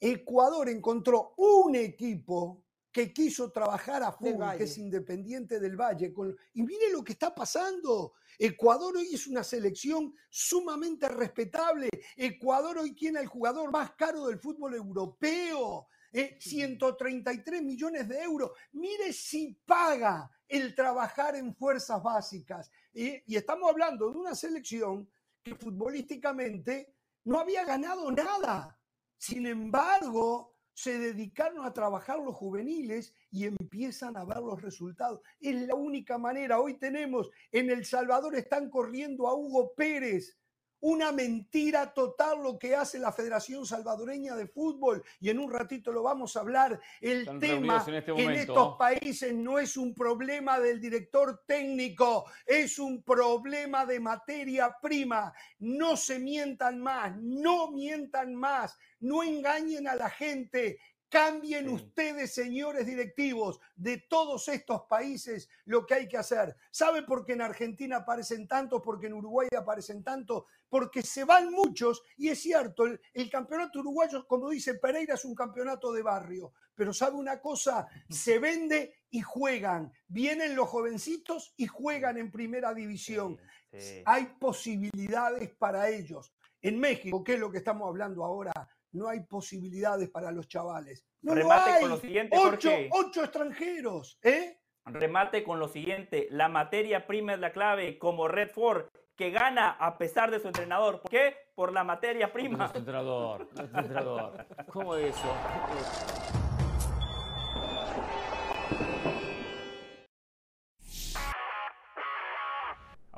Ecuador 0.00 0.68
encontró 0.68 1.34
un 1.36 1.76
equipo 1.76 2.64
que 2.90 3.12
quiso 3.12 3.52
trabajar 3.52 4.02
a 4.02 4.10
full, 4.10 4.26
que 4.58 4.64
es 4.64 4.78
independiente 4.78 5.60
del 5.60 5.76
Valle. 5.76 6.12
con- 6.12 6.36
y 6.54 6.62
mire 6.62 6.90
lo 6.90 7.04
que 7.04 7.12
está 7.12 7.32
pasando. 7.32 8.14
Ecuador 8.36 8.96
hoy 8.96 9.14
es 9.14 9.26
una 9.28 9.44
selección 9.44 10.12
sumamente 10.28 11.06
respetable. 11.08 11.88
Ecuador 12.16 12.78
hoy 12.78 12.92
tiene 12.94 13.20
al 13.20 13.26
jugador 13.26 13.70
más 13.70 13.92
caro 13.92 14.26
del 14.26 14.38
fútbol 14.40 14.74
europeo. 14.74 15.86
Eh, 16.12 16.36
133 16.40 17.62
millones 17.62 18.08
de 18.08 18.22
euros. 18.22 18.52
Mire 18.72 19.12
si 19.12 19.54
paga 19.64 20.30
el 20.48 20.74
trabajar 20.74 21.36
en 21.36 21.54
fuerzas 21.54 22.02
básicas. 22.02 22.70
eh, 22.92 23.22
y 23.26 23.36
estamos 23.36 23.70
hablando 23.70 24.10
de 24.10 24.18
una 24.18 24.34
selección 24.34 25.08
que 25.42 25.54
futbolísticamente 25.54 26.94
no 27.24 27.38
había 27.38 27.64
ganado 27.64 28.10
nada. 28.10 28.78
Sin 29.16 29.46
embargo, 29.46 30.56
se 30.72 30.98
dedicaron 30.98 31.66
a 31.66 31.74
trabajar 31.74 32.18
los 32.18 32.34
juveniles 32.34 33.14
y 33.30 33.44
empiezan 33.44 34.16
a 34.16 34.24
ver 34.24 34.38
los 34.38 34.62
resultados. 34.62 35.20
Es 35.38 35.54
la 35.66 35.74
única 35.74 36.16
manera. 36.16 36.58
Hoy 36.58 36.78
tenemos 36.78 37.30
en 37.52 37.70
El 37.70 37.84
Salvador, 37.84 38.34
están 38.34 38.70
corriendo 38.70 39.28
a 39.28 39.34
Hugo 39.34 39.74
Pérez. 39.74 40.39
Una 40.80 41.12
mentira 41.12 41.92
total 41.92 42.42
lo 42.42 42.58
que 42.58 42.74
hace 42.74 42.98
la 42.98 43.12
Federación 43.12 43.66
Salvadoreña 43.66 44.34
de 44.34 44.46
Fútbol 44.46 45.02
y 45.20 45.30
en 45.30 45.38
un 45.38 45.52
ratito 45.52 45.92
lo 45.92 46.02
vamos 46.02 46.36
a 46.36 46.40
hablar. 46.40 46.80
El 47.00 47.20
Están 47.20 47.40
tema 47.40 47.84
en 47.86 47.94
este 47.94 48.10
en 48.12 48.30
estos 48.30 48.76
países 48.76 49.34
no 49.34 49.58
es 49.58 49.76
un 49.76 49.94
problema 49.94 50.58
del 50.58 50.80
director 50.80 51.42
técnico, 51.46 52.24
es 52.46 52.78
un 52.78 53.02
problema 53.02 53.84
de 53.84 54.00
materia 54.00 54.76
prima. 54.80 55.32
No 55.58 55.96
se 55.96 56.18
mientan 56.18 56.80
más, 56.80 57.16
no 57.20 57.70
mientan 57.70 58.34
más, 58.34 58.78
no 59.00 59.22
engañen 59.22 59.88
a 59.88 59.94
la 59.94 60.10
gente. 60.10 60.78
Cambien 61.10 61.66
Sí. 61.66 61.74
ustedes, 61.74 62.32
señores 62.32 62.86
directivos, 62.86 63.60
de 63.74 63.98
todos 63.98 64.46
estos 64.48 64.82
países 64.82 65.48
lo 65.64 65.84
que 65.84 65.94
hay 65.94 66.08
que 66.08 66.16
hacer. 66.16 66.56
¿Sabe 66.70 67.02
por 67.02 67.26
qué 67.26 67.32
en 67.32 67.42
Argentina 67.42 67.96
aparecen 67.96 68.46
tantos? 68.46 68.80
Porque 68.82 69.08
en 69.08 69.14
Uruguay 69.14 69.48
aparecen 69.58 70.04
tantos, 70.04 70.44
porque 70.68 71.02
se 71.02 71.24
van 71.24 71.50
muchos. 71.52 72.02
Y 72.16 72.28
es 72.28 72.40
cierto, 72.40 72.86
el, 72.86 73.00
el 73.12 73.28
campeonato 73.28 73.80
uruguayo, 73.80 74.24
como 74.28 74.50
dice 74.50 74.74
Pereira, 74.74 75.14
es 75.14 75.24
un 75.24 75.34
campeonato 75.34 75.92
de 75.92 76.02
barrio. 76.02 76.52
Pero 76.76 76.92
¿sabe 76.92 77.16
una 77.16 77.40
cosa? 77.40 77.88
Se 78.08 78.38
vende 78.38 79.02
y 79.10 79.20
juegan. 79.20 79.92
Vienen 80.06 80.54
los 80.54 80.68
jovencitos 80.68 81.52
y 81.56 81.66
juegan 81.66 82.18
en 82.18 82.30
primera 82.30 82.72
división. 82.72 83.36
Sí. 83.76 84.02
Hay 84.06 84.26
posibilidades 84.38 85.50
para 85.50 85.88
ellos. 85.88 86.32
En 86.62 86.78
México, 86.78 87.24
que 87.24 87.34
es 87.34 87.40
lo 87.40 87.50
que 87.50 87.58
estamos 87.58 87.88
hablando 87.88 88.24
ahora, 88.24 88.52
no 88.92 89.08
hay 89.08 89.20
posibilidades 89.20 90.08
para 90.08 90.30
los 90.32 90.48
chavales. 90.48 91.04
No 91.22 91.34
lo 91.34 91.42
Remate 91.42 91.70
hay. 91.70 91.80
con 91.80 91.90
lo 91.90 91.96
siguiente, 91.98 92.36
ocho, 92.38 92.70
Jorge. 92.70 92.90
ocho 92.92 93.22
extranjeros, 93.24 94.18
¿eh? 94.22 94.56
Remate 94.86 95.44
con 95.44 95.58
lo 95.60 95.68
siguiente, 95.68 96.26
la 96.30 96.48
materia 96.48 97.06
prima 97.06 97.34
es 97.34 97.38
la 97.38 97.52
clave, 97.52 97.98
como 97.98 98.26
Red 98.28 98.50
Ford, 98.50 98.86
que 99.14 99.30
gana 99.30 99.70
a 99.70 99.98
pesar 99.98 100.30
de 100.30 100.40
su 100.40 100.48
entrenador. 100.48 101.02
¿Por 101.02 101.10
qué? 101.10 101.36
Por 101.54 101.72
la 101.72 101.84
materia 101.84 102.32
prima. 102.32 102.66
es 102.66 102.74
entrenador, 102.74 103.46
es 103.54 103.60
entrenador. 103.60 104.46
¿Cómo 104.72 104.96
es 104.96 105.14
eso? 105.14 106.39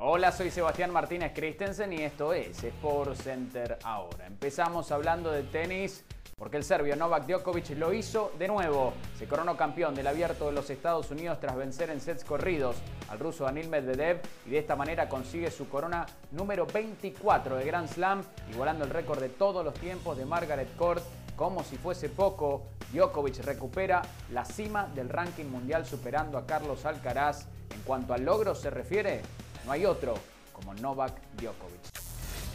Hola, 0.05 0.33
soy 0.33 0.51
Sebastián 0.51 0.91
Martínez 0.91 1.31
Christensen 1.33 1.93
y 1.93 2.01
esto 2.01 2.33
es 2.33 2.61
Sport 2.61 3.15
Center 3.15 3.79
ahora. 3.85 4.27
Empezamos 4.27 4.91
hablando 4.91 5.31
de 5.31 5.43
tenis 5.43 6.03
porque 6.37 6.57
el 6.57 6.65
serbio 6.65 6.97
Novak 6.97 7.25
Djokovic 7.25 7.69
lo 7.77 7.93
hizo 7.93 8.33
de 8.37 8.49
nuevo. 8.49 8.91
Se 9.17 9.29
coronó 9.29 9.55
campeón 9.55 9.95
del 9.95 10.07
abierto 10.07 10.47
de 10.47 10.51
los 10.51 10.69
Estados 10.69 11.09
Unidos 11.09 11.39
tras 11.39 11.55
vencer 11.55 11.89
en 11.89 12.01
sets 12.01 12.25
corridos 12.25 12.75
al 13.07 13.17
ruso 13.17 13.45
Daniil 13.45 13.69
Medvedev 13.69 14.19
y 14.45 14.49
de 14.49 14.57
esta 14.57 14.75
manera 14.75 15.07
consigue 15.07 15.49
su 15.49 15.69
corona 15.69 16.05
número 16.31 16.65
24 16.65 17.55
de 17.55 17.63
Grand 17.63 17.87
Slam, 17.87 18.23
igualando 18.51 18.83
el 18.83 18.89
récord 18.89 19.21
de 19.21 19.29
todos 19.29 19.63
los 19.63 19.73
tiempos 19.75 20.17
de 20.17 20.25
Margaret 20.25 20.75
Court. 20.75 21.01
Como 21.37 21.63
si 21.63 21.77
fuese 21.77 22.09
poco, 22.09 22.65
Djokovic 22.91 23.37
recupera 23.45 24.01
la 24.33 24.43
cima 24.43 24.85
del 24.93 25.07
ranking 25.07 25.45
mundial 25.45 25.85
superando 25.85 26.37
a 26.37 26.45
Carlos 26.45 26.85
Alcaraz. 26.85 27.45
En 27.73 27.81
cuanto 27.83 28.13
al 28.13 28.25
logro 28.25 28.53
se 28.53 28.69
refiere, 28.69 29.21
no 29.65 29.71
hay 29.71 29.85
otro 29.85 30.15
como 30.51 30.73
Novak 30.75 31.13
Djokovic. 31.37 32.03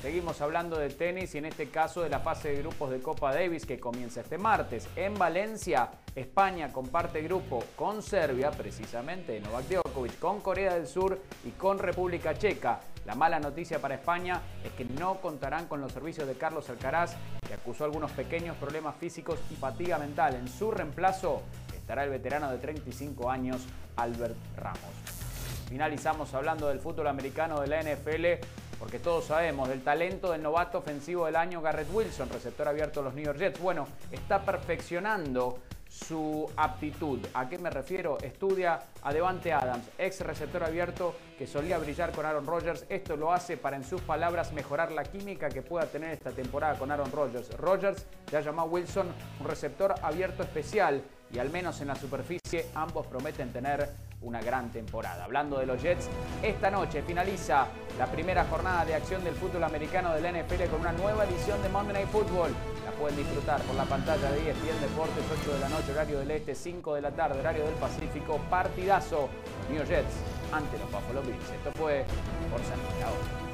Seguimos 0.02 0.40
hablando 0.40 0.78
de 0.78 0.90
tenis 0.90 1.34
y 1.34 1.38
en 1.38 1.46
este 1.46 1.70
caso 1.70 2.02
de 2.02 2.08
la 2.08 2.20
fase 2.20 2.50
de 2.50 2.58
grupos 2.62 2.90
de 2.90 3.00
Copa 3.00 3.34
Davis 3.34 3.66
que 3.66 3.80
comienza 3.80 4.20
este 4.20 4.38
martes. 4.38 4.86
En 4.94 5.14
Valencia, 5.18 5.90
España 6.14 6.72
comparte 6.72 7.20
grupo 7.22 7.64
con 7.74 8.00
Serbia, 8.00 8.52
precisamente 8.52 9.40
Novak 9.40 9.64
Djokovic, 9.66 10.20
con 10.20 10.40
Corea 10.40 10.74
del 10.74 10.86
Sur 10.86 11.20
y 11.44 11.50
con 11.50 11.80
República 11.80 12.38
Checa. 12.38 12.78
La 13.06 13.16
mala 13.16 13.40
noticia 13.40 13.80
para 13.80 13.96
España 13.96 14.40
es 14.62 14.70
que 14.72 14.84
no 14.84 15.20
contarán 15.20 15.66
con 15.66 15.80
los 15.80 15.90
servicios 15.90 16.28
de 16.28 16.34
Carlos 16.34 16.70
Alcaraz, 16.70 17.16
que 17.44 17.54
acusó 17.54 17.84
algunos 17.84 18.12
pequeños 18.12 18.56
problemas 18.56 18.94
físicos 18.96 19.40
y 19.50 19.56
fatiga 19.56 19.98
mental. 19.98 20.36
En 20.36 20.46
su 20.46 20.70
reemplazo 20.70 21.42
estará 21.74 22.04
el 22.04 22.10
veterano 22.10 22.52
de 22.52 22.58
35 22.58 23.28
años, 23.28 23.62
Albert 23.96 24.36
Ramos. 24.56 25.17
Finalizamos 25.68 26.32
hablando 26.34 26.68
del 26.68 26.80
fútbol 26.80 27.08
americano 27.08 27.60
de 27.60 27.66
la 27.66 27.82
NFL, 27.82 28.46
porque 28.78 28.98
todos 28.98 29.26
sabemos 29.26 29.68
del 29.68 29.82
talento 29.82 30.32
del 30.32 30.42
novato 30.42 30.78
ofensivo 30.78 31.26
del 31.26 31.36
año 31.36 31.60
Garrett 31.60 31.92
Wilson, 31.92 32.30
receptor 32.30 32.68
abierto 32.68 33.00
de 33.00 33.04
los 33.04 33.14
New 33.14 33.24
York 33.24 33.38
Jets. 33.38 33.60
Bueno, 33.60 33.86
está 34.10 34.42
perfeccionando 34.42 35.58
su 35.88 36.50
aptitud. 36.56 37.18
¿A 37.34 37.48
qué 37.48 37.58
me 37.58 37.70
refiero? 37.70 38.18
Estudia 38.22 38.80
a 39.02 39.12
Devante 39.12 39.52
Adams, 39.52 39.84
ex 39.98 40.20
receptor 40.20 40.62
abierto 40.62 41.14
que 41.38 41.46
solía 41.46 41.78
brillar 41.78 42.12
con 42.12 42.24
Aaron 42.26 42.46
Rodgers. 42.46 42.84
Esto 42.88 43.16
lo 43.16 43.32
hace 43.32 43.56
para, 43.56 43.76
en 43.76 43.84
sus 43.84 44.00
palabras, 44.02 44.52
mejorar 44.52 44.92
la 44.92 45.04
química 45.04 45.48
que 45.48 45.62
pueda 45.62 45.86
tener 45.86 46.12
esta 46.12 46.30
temporada 46.30 46.78
con 46.78 46.90
Aaron 46.90 47.10
Rodgers. 47.10 47.50
Rodgers 47.58 48.06
ya 48.30 48.40
llamó 48.40 48.62
a 48.62 48.64
Wilson 48.64 49.08
un 49.40 49.46
receptor 49.46 49.94
abierto 50.02 50.42
especial 50.42 51.02
y 51.32 51.38
al 51.38 51.50
menos 51.50 51.80
en 51.80 51.88
la 51.88 51.94
superficie 51.94 52.66
ambos 52.74 53.06
prometen 53.06 53.52
tener 53.52 53.88
una 54.22 54.40
gran 54.40 54.70
temporada. 54.70 55.24
Hablando 55.24 55.58
de 55.58 55.66
los 55.66 55.80
Jets, 55.80 56.08
esta 56.42 56.70
noche 56.70 57.02
finaliza 57.02 57.66
la 57.98 58.06
primera 58.06 58.44
jornada 58.44 58.84
de 58.84 58.94
acción 58.94 59.22
del 59.24 59.34
fútbol 59.34 59.64
americano 59.64 60.12
de 60.14 60.20
la 60.20 60.32
NFL 60.32 60.64
con 60.70 60.80
una 60.80 60.92
nueva 60.92 61.24
edición 61.24 61.62
de 61.62 61.68
Monday 61.68 61.94
Night 61.94 62.08
Football. 62.08 62.50
La 62.84 62.92
pueden 62.92 63.16
disfrutar 63.16 63.60
por 63.62 63.76
la 63.76 63.84
pantalla 63.84 64.30
de 64.30 64.50
ESPN 64.50 64.80
Deportes, 64.80 65.24
8 65.40 65.54
de 65.54 65.60
la 65.60 65.68
noche, 65.68 65.92
horario 65.92 66.18
del 66.20 66.30
este, 66.30 66.54
5 66.54 66.94
de 66.94 67.00
la 67.00 67.10
tarde, 67.12 67.38
horario 67.40 67.64
del 67.64 67.74
Pacífico, 67.74 68.38
partidazo. 68.50 69.28
New 69.70 69.84
Jets 69.84 70.14
ante 70.52 70.78
los 70.78 70.90
Buffalo 70.90 71.22
Bills. 71.22 71.50
Esto 71.50 71.72
fue 71.72 72.04
por 72.50 72.60
Santiago. 72.60 73.04
ahora. 73.04 73.47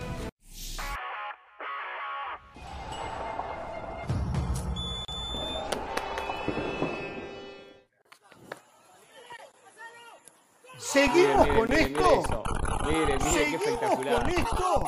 ¿Seguimos 10.95 11.49
con 11.49 11.73
esto? 11.73 12.01
mire 12.01 12.21
eso. 12.21 12.43
Mire, 12.87 13.07
mire 13.07 13.19
qué 13.19 13.31
¿Seguimos 13.31 13.67
espectacular. 13.67 14.23
con 14.23 14.31
esto? 14.31 14.85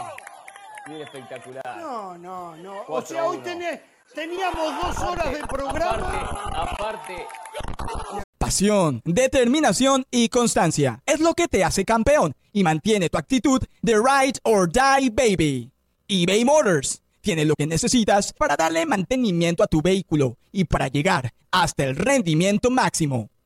Mire 0.87 1.03
espectacular. 1.03 1.77
No, 1.79 2.17
no, 2.19 2.57
no. 2.57 2.75
O 2.89 3.03
sea, 3.03 3.25
hoy 3.25 3.39
tenés- 3.39 3.81
teníamos 4.15 4.83
dos 4.83 4.99
horas 5.01 5.33
de 5.33 5.45
programa. 5.47 6.21
Aparte, 6.55 7.27
aparte, 7.27 7.27
Pasión, 8.39 9.03
determinación 9.05 10.05
y 10.13 10.29
constancia 10.29 11.03
es 11.07 11.19
lo 11.21 11.35
que 11.35 11.49
te 11.49 11.65
hace 11.65 11.85
campeón 11.85 12.35
y 12.53 12.63
mantiene 12.63 13.09
tu 13.09 13.19
actitud 13.19 13.61
de 13.83 13.95
ride 13.97 14.39
or 14.45 14.71
die 14.71 15.11
baby. 15.11 15.73
eBay 16.07 16.45
Motors 16.45 17.03
tiene 17.21 17.45
lo 17.45 17.57
que 17.57 17.67
necesitas 17.67 18.33
para 18.33 18.55
darle 18.57 18.87
mantenimiento 18.87 19.65
a 19.65 19.67
tu 19.67 19.83
vehículo 19.83 20.37
y 20.53 20.63
para 20.65 20.87
llegar 20.87 21.33
hasta 21.51 21.83
el 21.83 21.97
rendimiento 21.97 22.71
máximo. 22.71 23.29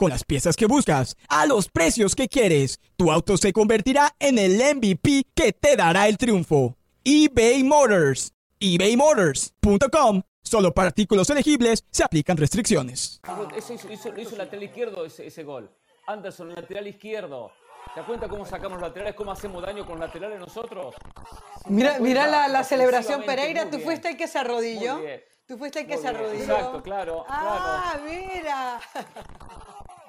Con 0.00 0.08
las 0.08 0.24
piezas 0.24 0.56
que 0.56 0.64
buscas, 0.64 1.14
a 1.28 1.44
los 1.44 1.68
precios 1.68 2.14
que 2.14 2.26
quieres, 2.26 2.80
tu 2.96 3.12
auto 3.12 3.36
se 3.36 3.52
convertirá 3.52 4.14
en 4.18 4.38
el 4.38 4.56
MVP 4.56 5.26
que 5.34 5.52
te 5.52 5.76
dará 5.76 6.08
el 6.08 6.16
triunfo. 6.16 6.74
eBay 7.04 7.62
Motors. 7.64 8.32
ebaymotors.com. 8.60 10.22
Solo 10.42 10.72
para 10.72 10.88
artículos 10.88 11.28
elegibles 11.28 11.84
se 11.90 12.02
aplican 12.02 12.38
restricciones. 12.38 13.20
Eso 13.54 13.74
hizo, 13.74 13.92
hizo- 13.92 14.10
lo 14.10 14.22
hizo 14.22 14.30
el 14.32 14.38
lateral 14.38 14.62
izquierdo 14.62 15.04
ese, 15.04 15.26
ese 15.26 15.44
gol. 15.44 15.70
Anderson, 16.06 16.54
lateral 16.54 16.86
izquierdo. 16.86 17.52
¿Te 17.92 18.00
das 18.00 18.06
cuenta 18.06 18.26
cómo 18.26 18.46
sacamos 18.46 18.80
los 18.80 18.88
laterales? 18.88 19.14
¿Cómo 19.14 19.32
hacemos 19.32 19.62
daño 19.62 19.84
con 19.84 19.98
los 19.98 20.06
laterales 20.08 20.40
nosotros? 20.40 20.94
Mira, 21.66 21.98
mira 22.00 22.26
la, 22.26 22.48
la 22.48 22.64
celebración 22.64 23.22
Pereira, 23.26 23.64
tú 23.64 23.76
bien. 23.76 23.82
fuiste 23.82 24.08
el 24.08 24.16
que 24.16 24.28
se 24.28 24.38
arrodilló. 24.38 24.98
Tú 25.46 25.58
fuiste 25.58 25.80
el 25.80 25.86
que 25.88 25.94
Muy 25.96 26.02
se 26.04 26.10
bien, 26.10 26.22
arrodilló. 26.22 26.44
exacto, 26.54 26.82
claro, 26.82 27.24
Ah, 27.28 27.98
mira. 28.04 28.80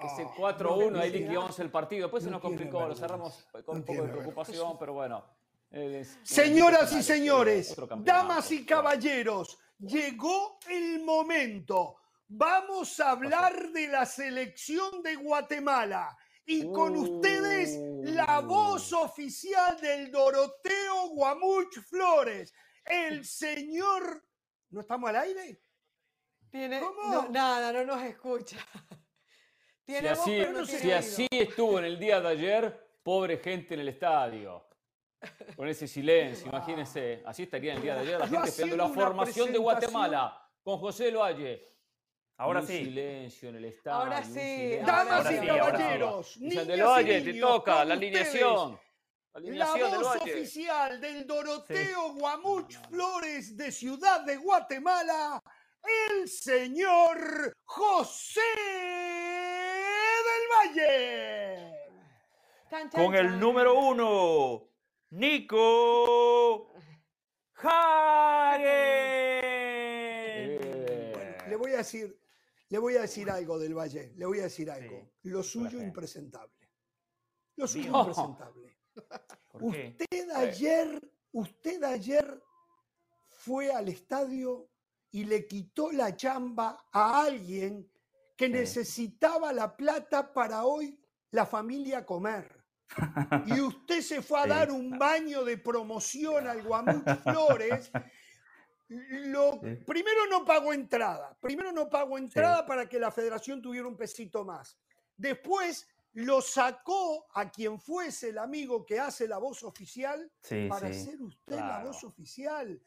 Ese 0.03 0.23
Ah, 0.23 0.33
4-1, 0.37 0.99
ahí 0.99 1.11
no, 1.11 1.17
liquidamos 1.17 1.59
el 1.59 1.69
partido. 1.71 2.03
Después 2.03 2.23
se 2.23 2.29
no 2.29 2.35
nos 2.37 2.41
complicó, 2.41 2.87
lo 2.87 2.95
cerramos 2.95 3.47
con 3.51 3.63
No 3.65 3.73
un 3.73 3.83
poco 3.83 4.01
de 4.03 4.09
preocupación, 4.09 4.77
pero 4.79 4.93
bueno. 4.93 5.23
eh, 5.71 5.99
es- 6.01 6.19
Señoras 6.23 6.91
y 6.93 6.99
es- 6.99 7.05
señores, 7.05 7.75
damas 7.99 8.51
y 8.51 8.65
caballeros, 8.65 9.57
llegó 9.79 10.59
el 10.69 11.03
momento. 11.03 11.95
Vamos 12.27 12.99
a 12.99 13.11
hablar 13.11 13.71
de 13.71 13.87
la 13.87 14.05
selección 14.05 15.01
de 15.03 15.15
Guatemala. 15.15 16.17
Y 16.45 16.69
con 16.71 16.95
ustedes, 16.97 17.77
la 18.03 18.39
voz 18.39 18.91
oficial 18.93 19.79
del 19.79 20.11
Doroteo 20.11 21.09
Guamuch 21.09 21.79
Flores, 21.87 22.53
el 22.85 23.23
señor 23.25 24.23
¿No 24.71 24.81
estamos 24.81 25.09
al 25.09 25.17
aire? 25.17 25.61
Tiene, 26.49 26.79
¿Cómo? 26.79 27.03
no, 27.13 27.29
nada, 27.29 27.71
no 27.73 27.83
nos 27.85 28.01
escucha. 28.03 28.57
Si 29.87 29.93
voz, 30.07 30.11
así, 30.11 30.37
pero 30.37 30.51
no 30.53 30.65
sé 30.65 30.79
tiene 30.79 30.81
si 30.81 30.87
oído. 30.87 30.99
así 30.99 31.27
estuvo 31.31 31.79
en 31.79 31.85
el 31.85 31.99
día 31.99 32.21
de 32.21 32.27
ayer, 32.29 32.87
pobre 33.03 33.37
gente 33.37 33.73
en 33.73 33.81
el 33.81 33.89
estadio. 33.89 34.65
Con 35.55 35.67
ese 35.67 35.87
silencio, 35.87 36.47
imagínense. 36.51 37.21
Así 37.25 37.43
estaría 37.43 37.71
en 37.73 37.77
el 37.77 37.83
día 37.83 37.95
de 37.95 38.01
ayer 38.01 38.19
la 38.19 38.27
gente 38.27 38.49
esperando 38.49 38.77
la 38.77 38.89
formación 38.89 39.51
de 39.51 39.57
Guatemala 39.59 40.49
con 40.63 40.77
José 40.79 41.05
del 41.05 41.17
Valle. 41.17 41.67
Ahora 42.37 42.61
Un 42.61 42.67
sí. 42.67 42.77
silencio 42.85 43.49
en 43.49 43.55
el 43.57 43.65
estadio. 43.65 43.97
Ahora 43.99 44.23
sí. 44.23 44.77
Damas 44.83 45.25
Ahora 45.25 45.31
y 45.31 45.39
sí, 45.39 45.49
ahora 45.49 45.65
sí. 45.65 45.71
caballeros, 45.71 46.37
niñas 46.37 46.67
y 46.67 46.81
Valle, 46.81 47.21
te 47.21 47.33
niños, 47.33 47.49
toca 47.49 47.85
la 47.85 47.93
alineación. 47.93 48.71
La 48.71 49.39
La 49.39 49.39
alineación 49.39 49.91
del 49.91 49.99
voz 50.01 50.15
oficial 50.17 51.01
del 51.01 51.27
Doroteo 51.27 52.13
Guamuch 52.15 52.73
Flores 52.89 53.55
de 53.55 53.71
Ciudad 53.71 54.21
de 54.21 54.37
Guatemala, 54.37 55.39
el 56.09 56.27
señor 56.27 57.53
José 57.63 58.41
Valle. 60.61 61.73
Chan, 62.69 62.89
chan, 62.89 63.05
Con 63.05 63.15
el 63.15 63.27
chan. 63.27 63.39
número 63.39 63.79
uno, 63.79 64.69
Nico 65.11 66.73
Hagen. 67.55 68.61
Bueno, 71.13 71.47
le 71.49 71.55
voy 71.55 71.73
a 71.73 71.77
decir, 71.77 72.19
le 72.69 72.77
voy 72.77 72.95
a 72.95 73.01
decir 73.01 73.29
algo 73.29 73.57
del 73.59 73.73
Valle, 73.73 74.13
le 74.15 74.25
voy 74.25 74.39
a 74.39 74.43
decir 74.43 74.69
algo. 74.69 75.11
Lo 75.23 75.43
suyo 75.43 75.81
impresentable. 75.81 76.69
Lo 77.55 77.67
suyo 77.67 77.87
impresentable. 77.99 78.77
¿Por 79.51 79.73
qué? 79.73 79.97
Usted 79.99 80.29
ayer, 80.31 81.11
usted 81.31 81.83
ayer 81.83 82.41
fue 83.27 83.71
al 83.71 83.89
estadio 83.89 84.69
y 85.11 85.25
le 85.25 85.45
quitó 85.47 85.91
la 85.91 86.15
chamba 86.15 86.85
a 86.91 87.23
alguien 87.23 87.91
que 88.41 88.49
necesitaba 88.49 89.53
la 89.53 89.75
plata 89.77 90.33
para 90.33 90.63
hoy 90.65 90.99
la 91.29 91.45
familia 91.45 92.03
comer. 92.05 92.59
Y 93.45 93.59
usted 93.61 94.01
se 94.01 94.21
fue 94.23 94.39
a 94.39 94.43
Sí. 94.43 94.49
dar 94.49 94.71
un 94.71 94.97
baño 94.97 95.43
de 95.45 95.57
promoción 95.57 96.47
al 96.47 96.63
Guamuch 96.63 97.05
Flores. 97.23 97.91
Lo, 98.87 99.59
Sí. 99.61 99.75
Primero 99.85 100.25
no 100.29 100.43
pagó 100.43 100.73
entrada. 100.73 101.37
Primero 101.39 101.71
no 101.71 101.87
pagó 101.87 102.17
entrada 102.17 102.65
para 102.65 102.89
que 102.89 102.99
la 102.99 103.11
federación 103.11 103.61
tuviera 103.61 103.87
un 103.87 103.95
pesito 103.95 104.43
más. 104.43 104.75
Después 105.15 105.87
lo 106.13 106.41
sacó 106.41 107.27
a 107.35 107.49
quien 107.49 107.79
fuese 107.79 108.29
el 108.29 108.39
amigo 108.39 108.85
que 108.85 108.99
hace 108.99 109.27
la 109.27 109.37
voz 109.37 109.61
oficial 109.63 110.29
para 110.67 110.91
ser 110.91 111.21
usted 111.21 111.55
la 111.55 111.83
voz 111.85 112.03
oficial. 112.03 112.81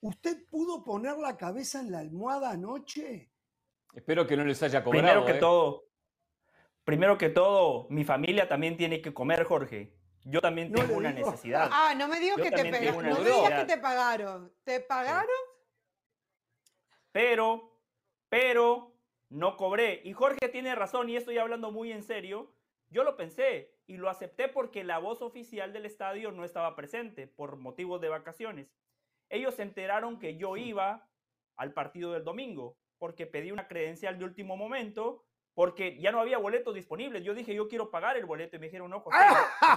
¿Usted 0.00 0.46
pudo 0.46 0.84
poner 0.84 1.18
la 1.18 1.36
cabeza 1.36 1.80
en 1.80 1.90
la 1.90 1.98
almohada 1.98 2.50
anoche? 2.50 3.33
Espero 3.94 4.26
que 4.26 4.36
no 4.36 4.44
les 4.44 4.62
haya 4.62 4.82
cobrado. 4.82 5.02
Primero 5.02 5.24
que 5.24 5.32
¿eh? 5.32 5.40
todo, 5.40 5.84
primero 6.84 7.18
que 7.18 7.28
todo, 7.30 7.86
mi 7.90 8.04
familia 8.04 8.48
también 8.48 8.76
tiene 8.76 9.00
que 9.00 9.14
comer, 9.14 9.44
Jorge. 9.44 9.94
Yo 10.24 10.40
también 10.40 10.72
No 10.72 10.80
tengo 10.80 10.96
una 10.96 11.12
digo. 11.12 11.30
necesidad. 11.30 11.68
Ah, 11.70 11.94
no 11.96 12.08
me 12.08 12.18
digas 12.18 12.38
que 12.40 12.50
te 12.50 12.70
pagaron. 12.70 13.08
No 13.08 13.18
me 13.20 13.30
digas 13.30 13.60
que 13.60 13.66
te 13.66 13.78
pagaron. 13.78 14.52
¿Te 14.64 14.80
pagaron? 14.80 15.28
Pero, 17.12 17.78
pero, 18.28 18.96
no 19.28 19.56
cobré. 19.56 20.00
Y 20.04 20.12
Jorge 20.12 20.48
tiene 20.48 20.74
razón, 20.74 21.08
y 21.08 21.16
estoy 21.16 21.38
hablando 21.38 21.70
muy 21.70 21.92
en 21.92 22.02
serio. 22.02 22.52
Yo 22.88 23.04
lo 23.04 23.16
pensé 23.16 23.74
y 23.86 23.96
lo 23.96 24.08
acepté 24.08 24.48
porque 24.48 24.82
la 24.82 24.98
voz 24.98 25.20
oficial 25.20 25.72
del 25.72 25.84
estadio 25.84 26.32
no 26.32 26.44
estaba 26.44 26.74
presente 26.74 27.26
por 27.26 27.56
motivos 27.56 28.00
de 28.00 28.08
vacaciones. 28.08 28.74
Ellos 29.28 29.54
se 29.54 29.62
enteraron 29.62 30.18
que 30.18 30.36
yo 30.36 30.56
iba 30.56 31.08
al 31.56 31.72
partido 31.72 32.12
del 32.12 32.24
domingo 32.24 32.76
porque 33.04 33.26
pedí 33.26 33.52
una 33.52 33.68
credencial 33.68 34.18
de 34.18 34.24
último 34.24 34.56
momento 34.56 35.26
porque 35.52 36.00
ya 36.00 36.10
no 36.10 36.20
había 36.20 36.38
boletos 36.38 36.74
disponibles. 36.74 37.22
Yo 37.22 37.34
dije, 37.34 37.54
yo 37.54 37.68
quiero 37.68 37.90
pagar 37.90 38.16
el 38.16 38.24
boleto 38.24 38.56
y 38.56 38.58
me 38.58 38.64
dijeron, 38.68 38.88
no, 38.90 39.00
José, 39.00 39.18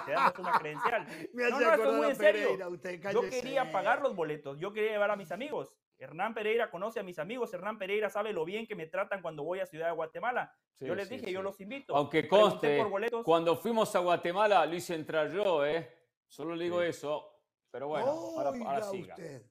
te 0.06 0.14
damos 0.14 0.40
una 0.40 0.54
credencial. 0.54 1.06
Me 1.34 1.44
No, 1.44 1.50
no, 1.50 1.60
estoy 1.60 1.74
acordar 1.74 1.94
muy 1.96 2.08
en 2.08 2.16
serio. 2.16 2.58
Pereira, 2.82 3.12
Yo 3.12 3.22
quería 3.24 3.70
pagar 3.70 4.02
los 4.02 4.16
boletos, 4.16 4.58
yo 4.60 4.72
quería 4.72 4.92
llevar 4.92 5.12
a 5.12 5.18
mis 5.18 5.34
amigos. 5.34 5.74
Hernán 5.98 6.34
Pereira 6.34 6.72
conoce 6.72 7.02
a 7.02 7.04
mis 7.04 7.20
amigos, 7.20 7.54
Hernán 7.54 7.78
Pereira 7.78 8.10
sabe 8.10 8.32
lo 8.32 8.46
bien 8.46 8.66
que 8.66 8.76
me 8.76 8.88
tratan 8.88 9.22
cuando 9.22 9.44
voy 9.44 9.60
a 9.60 9.66
Ciudad 9.66 9.88
de 9.88 9.94
Guatemala. 9.94 10.56
Sí, 10.80 10.86
yo 10.86 10.96
les 10.96 11.10
sí, 11.10 11.16
dije, 11.16 11.28
sí. 11.28 11.34
yo 11.34 11.42
los 11.42 11.60
invito. 11.60 11.98
Aunque 11.98 12.30
conste, 12.30 12.78
por 12.78 12.90
boletos. 12.90 13.26
cuando 13.26 13.58
fuimos 13.58 13.94
a 13.94 14.00
Guatemala 14.00 14.66
lo 14.66 14.74
hice 14.74 14.96
entrar 14.96 15.30
yo, 15.30 15.66
¿eh? 15.66 15.92
Solo 16.30 16.56
le 16.56 16.64
digo 16.64 16.80
Sí. 16.82 16.88
eso. 16.88 17.30
Pero 17.72 17.90
bueno, 17.90 18.08
ahora, 18.08 18.84
siga. 18.84 19.16
usted. 19.16 19.42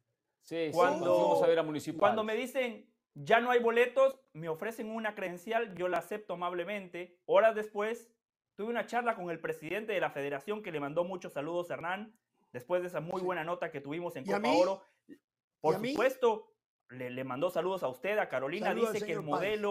Sí, 0.40 0.68
sí, 0.68 0.70
Cuando- 0.72 0.98
cuando 1.04 1.18
fuimos 1.18 1.42
a 1.42 1.46
ver 1.48 1.58
a 1.58 1.62
Municipal. 1.62 1.98
Cuando 1.98 2.24
me 2.24 2.34
dicen, 2.36 2.95
ya 3.16 3.40
no 3.40 3.50
hay 3.50 3.60
boletos, 3.60 4.20
me 4.34 4.48
ofrecen 4.48 4.90
una 4.90 5.14
credencial, 5.14 5.74
yo 5.74 5.88
la 5.88 5.98
acepto 5.98 6.34
amablemente. 6.34 7.18
Horas 7.24 7.54
después, 7.54 8.10
tuve 8.54 8.68
una 8.68 8.86
charla 8.86 9.16
con 9.16 9.30
el 9.30 9.40
presidente 9.40 9.94
de 9.94 10.00
la 10.00 10.10
federación 10.10 10.62
que 10.62 10.70
le 10.70 10.80
mandó 10.80 11.02
muchos 11.02 11.32
saludos 11.32 11.70
a 11.70 11.74
Hernán, 11.74 12.14
después 12.52 12.82
de 12.82 12.88
esa 12.88 13.00
muy 13.00 13.22
buena 13.22 13.42
nota 13.42 13.70
que 13.70 13.80
tuvimos 13.80 14.16
en 14.16 14.28
¿Y 14.28 14.32
a 14.32 14.36
Copa? 14.36 14.52
Oro. 14.52 14.82
Por 15.60 15.74
supuesto, 15.76 16.52
le, 16.90 17.08
le 17.08 17.24
mandó 17.24 17.48
saludos 17.48 17.82
a 17.82 17.88
usted, 17.88 18.18
a 18.18 18.28
Carolina. 18.28 18.66
Saludos 18.66 18.92
Dice 18.92 19.06
que 19.06 19.12
el 19.12 19.24
Páez. 19.24 19.62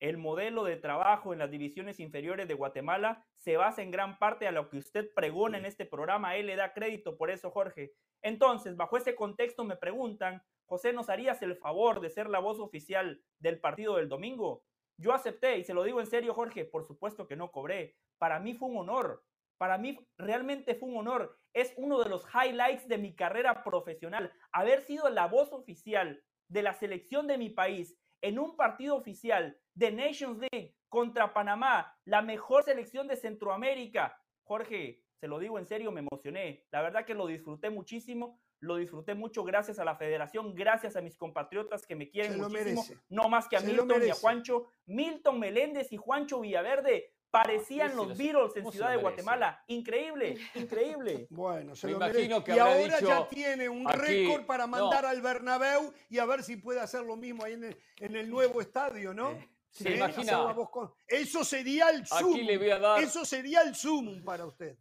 El 0.00 0.18
modelo 0.18 0.64
de 0.64 0.76
trabajo 0.76 1.32
en 1.32 1.38
las 1.38 1.50
divisiones 1.50 2.00
inferiores 2.00 2.46
de 2.48 2.54
Guatemala 2.54 3.24
se 3.36 3.56
basa 3.56 3.82
en 3.82 3.90
gran 3.90 4.18
parte 4.18 4.46
a 4.46 4.52
lo 4.52 4.68
que 4.68 4.78
usted 4.78 5.10
pregona 5.14 5.58
en 5.58 5.64
este 5.64 5.86
programa. 5.86 6.36
Él 6.36 6.46
le 6.46 6.56
da 6.56 6.74
crédito 6.74 7.16
por 7.16 7.30
eso, 7.30 7.50
Jorge. 7.50 7.92
Entonces, 8.22 8.76
bajo 8.76 8.96
ese 8.96 9.14
contexto 9.14 9.64
me 9.64 9.76
preguntan, 9.76 10.42
José, 10.66 10.92
¿nos 10.92 11.08
harías 11.08 11.40
el 11.42 11.56
favor 11.56 12.00
de 12.00 12.10
ser 12.10 12.28
la 12.28 12.40
voz 12.40 12.58
oficial 12.58 13.22
del 13.38 13.60
partido 13.60 13.96
del 13.96 14.08
domingo? 14.08 14.64
Yo 14.98 15.12
acepté 15.12 15.58
y 15.58 15.64
se 15.64 15.74
lo 15.74 15.84
digo 15.84 16.00
en 16.00 16.06
serio, 16.06 16.34
Jorge, 16.34 16.64
por 16.64 16.84
supuesto 16.84 17.26
que 17.26 17.36
no 17.36 17.52
cobré. 17.52 17.96
Para 18.18 18.40
mí 18.40 18.54
fue 18.54 18.68
un 18.68 18.78
honor. 18.78 19.22
Para 19.58 19.78
mí 19.78 19.98
realmente 20.18 20.74
fue 20.74 20.88
un 20.88 20.96
honor. 20.98 21.38
Es 21.54 21.72
uno 21.76 22.02
de 22.02 22.10
los 22.10 22.26
highlights 22.34 22.88
de 22.88 22.98
mi 22.98 23.14
carrera 23.14 23.62
profesional. 23.64 24.32
Haber 24.52 24.82
sido 24.82 25.08
la 25.08 25.26
voz 25.26 25.52
oficial 25.52 26.22
de 26.48 26.62
la 26.62 26.74
selección 26.74 27.26
de 27.26 27.38
mi 27.38 27.50
país 27.50 27.98
en 28.20 28.38
un 28.38 28.56
partido 28.56 28.96
oficial 28.96 29.58
de 29.74 29.92
Nations 29.92 30.38
League 30.38 30.74
contra 30.88 31.32
Panamá, 31.32 31.94
la 32.04 32.22
mejor 32.22 32.64
selección 32.64 33.08
de 33.08 33.16
Centroamérica. 33.16 34.20
Jorge, 34.42 35.02
se 35.16 35.28
lo 35.28 35.38
digo 35.38 35.58
en 35.58 35.66
serio, 35.66 35.92
me 35.92 36.00
emocioné. 36.00 36.66
La 36.70 36.82
verdad 36.82 37.04
que 37.04 37.14
lo 37.14 37.26
disfruté 37.26 37.70
muchísimo. 37.70 38.40
Lo 38.60 38.76
disfruté 38.76 39.14
mucho 39.14 39.44
gracias 39.44 39.78
a 39.78 39.84
la 39.84 39.96
federación, 39.96 40.54
gracias 40.54 40.96
a 40.96 41.02
mis 41.02 41.16
compatriotas 41.16 41.86
que 41.86 41.94
me 41.94 42.08
quieren 42.08 42.38
muchísimo. 42.38 42.64
merece. 42.64 42.98
No 43.10 43.28
más 43.28 43.48
que 43.48 43.56
a 43.56 43.60
Se 43.60 43.66
Milton 43.66 44.02
y 44.06 44.10
a. 44.10 44.14
Juancho. 44.14 44.66
Milton 44.86 45.38
Meléndez 45.38 45.92
y 45.92 45.98
Juancho 45.98 46.40
Villaverde 46.40 47.15
parecían 47.30 47.94
los 47.96 48.08
lo- 48.08 48.14
Beatles 48.14 48.56
en 48.56 48.62
¿cómo 48.62 48.72
se 48.72 48.78
Ciudad 48.78 48.90
de? 48.92 48.96
Guatemala. 48.98 49.62
Increíble, 49.66 50.36
increíble. 50.54 51.26
Bueno, 51.30 51.74
se 51.76 51.86
Me 51.86 51.92
lo 51.92 51.98
imagino 51.98 52.40
merece. 52.40 52.44
que 52.44 52.56
y 52.56 52.58
habrá 52.58 52.74
ahora 52.74 53.00
ya 53.00 53.28
tiene 53.28 53.68
un 53.68 53.88
aquí, 53.88 53.98
récord 53.98 54.46
para 54.46 54.66
no. 54.66 54.76
mandar 54.78 55.04
al 55.06 55.20
Bernabéu 55.20 55.92
y 56.08 56.18
a 56.18 56.24
ver 56.24 56.42
si 56.42 56.56
puede 56.56 56.80
hacer 56.80 57.02
lo 57.02 57.16
mismo 57.16 57.44
ahí 57.44 57.54
en 57.54 57.64
el, 57.64 57.76
en 57.98 58.16
el 58.16 58.30
nuevo 58.30 58.60
estadio, 58.60 59.12
¿no? 59.12 59.32
Sí. 59.70 59.84
Se 59.84 59.88
¿Eh? 59.92 59.96
imagina. 59.96 60.52
Voz 60.52 60.70
con- 60.70 60.92
Eso 61.06 61.44
sería 61.44 61.90
el 61.90 62.06
zoom. 62.06 62.34
Aquí 62.34 62.42
le 62.44 62.56
voy 62.56 62.70
a 62.70 62.78
dar, 62.78 63.02
Eso 63.02 63.24
sería 63.26 63.60
el 63.62 63.74
zoom 63.74 64.22
para 64.24 64.46
usted. 64.46 64.76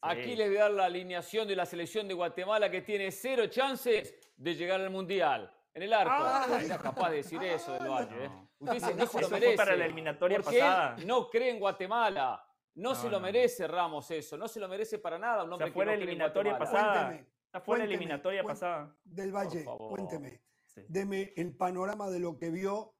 aquí 0.00 0.22
Sí. 0.30 0.36
les 0.36 0.48
voy 0.48 0.58
a 0.58 0.62
dar 0.62 0.70
la 0.72 0.84
alineación 0.84 1.48
de 1.48 1.56
la 1.56 1.66
selección 1.66 2.06
de 2.08 2.14
Guatemala 2.14 2.70
que 2.70 2.82
tiene 2.82 3.10
cero 3.10 3.46
chances 3.48 4.14
de 4.36 4.54
llegar 4.54 4.80
al 4.80 4.90
Mundial. 4.90 5.52
En 5.74 5.82
el 5.82 5.92
arco. 5.94 6.12
Ay. 6.14 6.66
Era 6.66 6.78
capaz 6.78 7.10
de 7.10 7.16
decir 7.16 7.42
eso 7.42 7.72
del 7.72 7.88
Valle. 7.88 8.24
¿eh? 8.26 8.30
No. 8.62 8.72
Usted 8.72 8.86
dice, 8.86 8.94
no 8.94 9.06
se 9.06 9.20
lo 9.20 9.28
merece. 9.28 9.56
para 9.56 9.76
la 9.76 9.84
eliminatoria 9.86 10.38
porque 10.40 10.58
pasada. 10.58 10.96
él 10.98 11.06
no 11.06 11.28
cree 11.28 11.50
en 11.50 11.58
Guatemala. 11.58 12.44
No, 12.74 12.90
No, 12.90 12.94
se 12.94 13.10
lo 13.10 13.18
no. 13.18 13.20
merece 13.26 13.66
Ramos 13.66 14.10
eso. 14.10 14.36
No 14.36 14.48
se 14.48 14.60
lo 14.60 14.68
merece 14.68 14.98
para 14.98 15.18
nada. 15.18 15.42
Un 15.44 15.50
O 15.50 15.52
hombre 15.54 15.68
que 15.68 15.72
fue 15.74 15.84
la 15.84 15.92
no 15.96 15.98
eliminatoria 16.02 16.56
pasada. 16.58 17.08
Cuénteme, 17.08 17.64
fue 17.64 17.78
la 17.78 17.84
eliminatoria 17.84 18.44
pasada. 18.44 18.96
Del 19.04 19.32
Valle, 19.34 19.64
cuénteme. 19.64 20.42
Sí. 20.64 20.80
Deme 20.88 21.32
el 21.36 21.54
panorama 21.56 22.08
de 22.08 22.20
lo 22.20 22.38
que 22.38 22.50
vio 22.50 22.94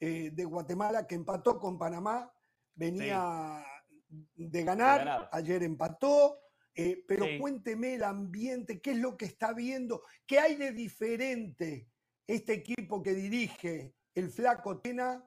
eh, 0.00 0.30
de 0.32 0.44
Guatemala, 0.44 1.06
que 1.06 1.14
empató 1.14 1.58
con 1.58 1.78
Panamá, 1.78 2.30
venía 2.74 3.64
de, 4.08 4.64
ganar, 4.64 4.98
ganar. 4.98 5.28
ayer 5.32 5.62
empató, 5.62 6.38
eh, 6.74 7.02
pero 7.08 7.24
Sí. 7.24 7.38
cuénteme 7.38 7.94
el 7.94 8.04
ambiente, 8.04 8.80
qué 8.82 8.90
es 8.90 8.98
lo 8.98 9.16
que 9.16 9.24
está 9.24 9.52
viendo, 9.54 10.02
qué 10.26 10.38
hay 10.40 10.56
de 10.56 10.72
diferente 10.72 11.88
este 12.26 12.52
equipo 12.54 13.02
que 13.02 13.14
dirige 13.14 13.94
el 14.14 14.30
flaco 14.30 14.80
Tena 14.80 15.24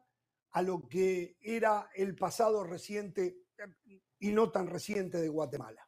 a 0.52 0.62
lo 0.62 0.88
que 0.88 1.38
era 1.42 1.90
el 1.96 2.16
pasado 2.16 2.64
reciente 2.64 3.38
eh, 3.58 4.02
y 4.20 4.32
no 4.32 4.52
tan 4.52 4.68
reciente 4.68 5.18
de 5.18 5.30
Guatemala. 5.30 5.88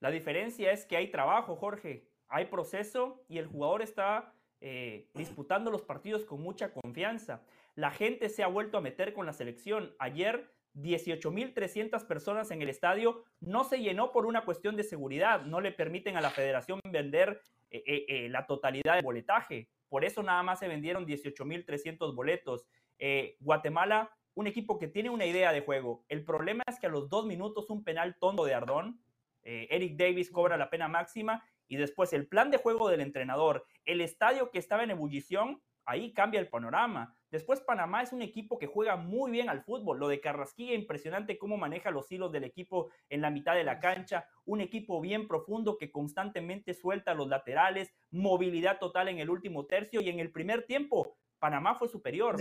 La 0.00 0.10
diferencia 0.10 0.72
es 0.72 0.84
que 0.84 0.96
hay 0.96 1.10
trabajo, 1.10 1.56
Jorge. 1.56 2.08
Hay 2.28 2.46
proceso 2.46 3.24
y 3.28 3.38
el 3.38 3.46
jugador 3.46 3.82
está 3.82 4.34
eh, 4.60 5.10
disputando 5.14 5.70
los 5.70 5.82
partidos 5.82 6.24
con 6.24 6.40
mucha 6.40 6.72
confianza. 6.72 7.42
La 7.74 7.90
gente 7.90 8.28
se 8.28 8.42
ha 8.42 8.46
vuelto 8.46 8.78
a 8.78 8.80
meter 8.80 9.12
con 9.12 9.26
la 9.26 9.32
selección. 9.32 9.94
Ayer, 9.98 10.52
18.300 10.74 12.06
personas 12.06 12.50
en 12.50 12.62
el 12.62 12.68
estadio. 12.68 13.24
No 13.40 13.64
se 13.64 13.80
llenó 13.80 14.12
por 14.12 14.26
una 14.26 14.44
cuestión 14.44 14.76
de 14.76 14.84
seguridad. 14.84 15.42
No 15.42 15.60
le 15.60 15.72
permiten 15.72 16.16
a 16.16 16.20
la 16.20 16.30
federación 16.30 16.80
vender 16.84 17.40
eh, 17.70 18.28
la 18.30 18.46
totalidad 18.46 18.94
del 18.94 19.04
boletaje. 19.04 19.68
Por 19.90 20.04
eso 20.04 20.22
nada 20.22 20.42
más 20.42 20.60
se 20.60 20.68
vendieron 20.68 21.06
18.300 21.06 22.14
boletos. 22.14 22.64
Eh, 22.98 23.36
Guatemala, 23.40 24.10
un 24.34 24.46
equipo 24.46 24.78
que 24.78 24.88
tiene 24.88 25.10
una 25.10 25.26
idea 25.26 25.52
de 25.52 25.60
juego. 25.60 26.04
El 26.08 26.24
problema 26.24 26.62
es 26.66 26.78
que 26.78 26.86
a 26.86 26.90
los 26.90 27.10
dos 27.10 27.26
minutos 27.26 27.68
un 27.68 27.84
penal 27.84 28.16
tondo 28.18 28.44
de 28.44 28.54
Ardón, 28.54 29.02
eh, 29.42 29.66
Eric 29.70 29.96
Davis 29.96 30.30
cobra 30.30 30.56
la 30.56 30.70
pena 30.70 30.86
máxima 30.86 31.44
y 31.66 31.76
después 31.76 32.12
el 32.12 32.28
plan 32.28 32.50
de 32.50 32.58
juego 32.58 32.88
del 32.88 33.00
entrenador, 33.00 33.66
el 33.84 34.00
estadio 34.00 34.50
que 34.50 34.58
estaba 34.58 34.84
en 34.84 34.92
ebullición, 34.92 35.60
ahí 35.84 36.12
cambia 36.12 36.40
el 36.40 36.48
panorama. 36.48 37.16
Después 37.30 37.60
Panamá 37.60 38.02
es 38.02 38.12
un 38.12 38.22
equipo 38.22 38.58
que 38.58 38.66
juega 38.66 38.96
muy 38.96 39.30
bien 39.30 39.48
al 39.48 39.62
fútbol. 39.62 39.98
Lo 39.98 40.08
de 40.08 40.20
Carrasquilla, 40.20 40.74
impresionante 40.74 41.38
cómo 41.38 41.56
maneja 41.56 41.90
los 41.90 42.10
hilos 42.10 42.32
del 42.32 42.44
equipo 42.44 42.90
en 43.08 43.20
la 43.20 43.30
mitad 43.30 43.54
de 43.54 43.64
la 43.64 43.78
cancha. 43.78 44.28
Un 44.44 44.60
equipo 44.60 45.00
bien 45.00 45.28
profundo 45.28 45.78
que 45.78 45.92
constantemente 45.92 46.74
suelta 46.74 47.14
los 47.14 47.28
laterales, 47.28 47.92
movilidad 48.10 48.78
total 48.78 49.08
en 49.08 49.18
el 49.20 49.30
último 49.30 49.66
tercio 49.66 50.00
y 50.00 50.08
en 50.08 50.18
el 50.18 50.32
primer 50.32 50.66
tiempo. 50.66 51.16
Panamá 51.38 51.74
fue 51.74 51.88
superior. 51.88 52.36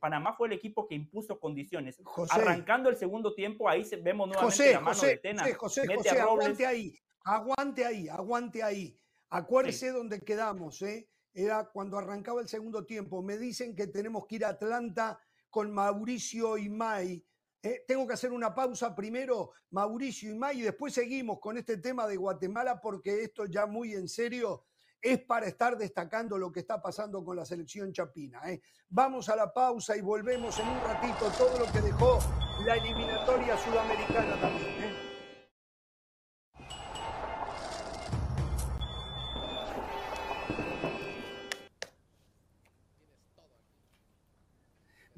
Panamá, 0.00 0.32
fue 0.34 0.46
el 0.46 0.54
equipo 0.54 0.86
que 0.86 0.94
impuso 0.94 1.38
condiciones. 1.38 2.00
Arrancando 2.30 2.88
el 2.88 2.96
segundo 2.96 3.34
tiempo, 3.34 3.68
ahí 3.68 3.84
vemos 4.02 4.28
nuevamente 4.28 4.72
la 4.72 4.80
mano 4.80 5.00
de 5.00 5.16
Tena. 5.18 5.42
José, 5.54 5.86
José, 5.94 6.18
aguante 6.18 6.66
ahí, 6.66 6.98
aguante 7.24 7.84
ahí, 7.84 8.08
aguante 8.08 8.62
ahí. 8.62 8.98
Acuérdese 9.28 9.90
donde 9.90 10.20
quedamos, 10.20 10.80
¿eh? 10.82 11.08
Era 11.34 11.70
cuando 11.70 11.98
arrancaba 11.98 12.40
el 12.40 12.48
segundo 12.48 12.84
tiempo. 12.84 13.22
Me 13.22 13.38
dicen 13.38 13.74
que 13.74 13.86
tenemos 13.86 14.26
que 14.26 14.36
ir 14.36 14.44
a 14.44 14.50
Atlanta 14.50 15.20
con 15.50 15.72
Mauricio 15.72 16.58
y 16.58 16.68
May. 16.68 17.24
Eh, 17.62 17.84
tengo 17.86 18.06
que 18.06 18.14
hacer 18.14 18.32
una 18.32 18.54
pausa 18.54 18.94
primero, 18.94 19.52
Mauricio 19.70 20.30
y 20.30 20.34
May, 20.34 20.60
y 20.60 20.62
después 20.62 20.94
seguimos 20.94 21.38
con 21.38 21.56
este 21.56 21.76
tema 21.76 22.08
de 22.08 22.16
Guatemala, 22.16 22.80
porque 22.80 23.22
esto 23.22 23.46
ya 23.46 23.66
muy 23.66 23.94
en 23.94 24.08
serio 24.08 24.64
es 25.02 25.18
para 25.24 25.46
estar 25.46 25.76
destacando 25.76 26.38
lo 26.38 26.52
que 26.52 26.60
está 26.60 26.80
pasando 26.80 27.24
con 27.24 27.36
la 27.36 27.44
selección 27.44 27.92
chapina. 27.92 28.40
¿eh? 28.46 28.62
Vamos 28.88 29.28
a 29.28 29.36
la 29.36 29.52
pausa 29.52 29.96
y 29.96 30.00
volvemos 30.00 30.58
en 30.60 30.68
un 30.68 30.80
ratito 30.80 31.28
todo 31.36 31.58
lo 31.58 31.72
que 31.72 31.80
dejó 31.80 32.20
la 32.64 32.76
eliminatoria 32.76 33.56
sudamericana 33.56 34.40
también. 34.40 34.81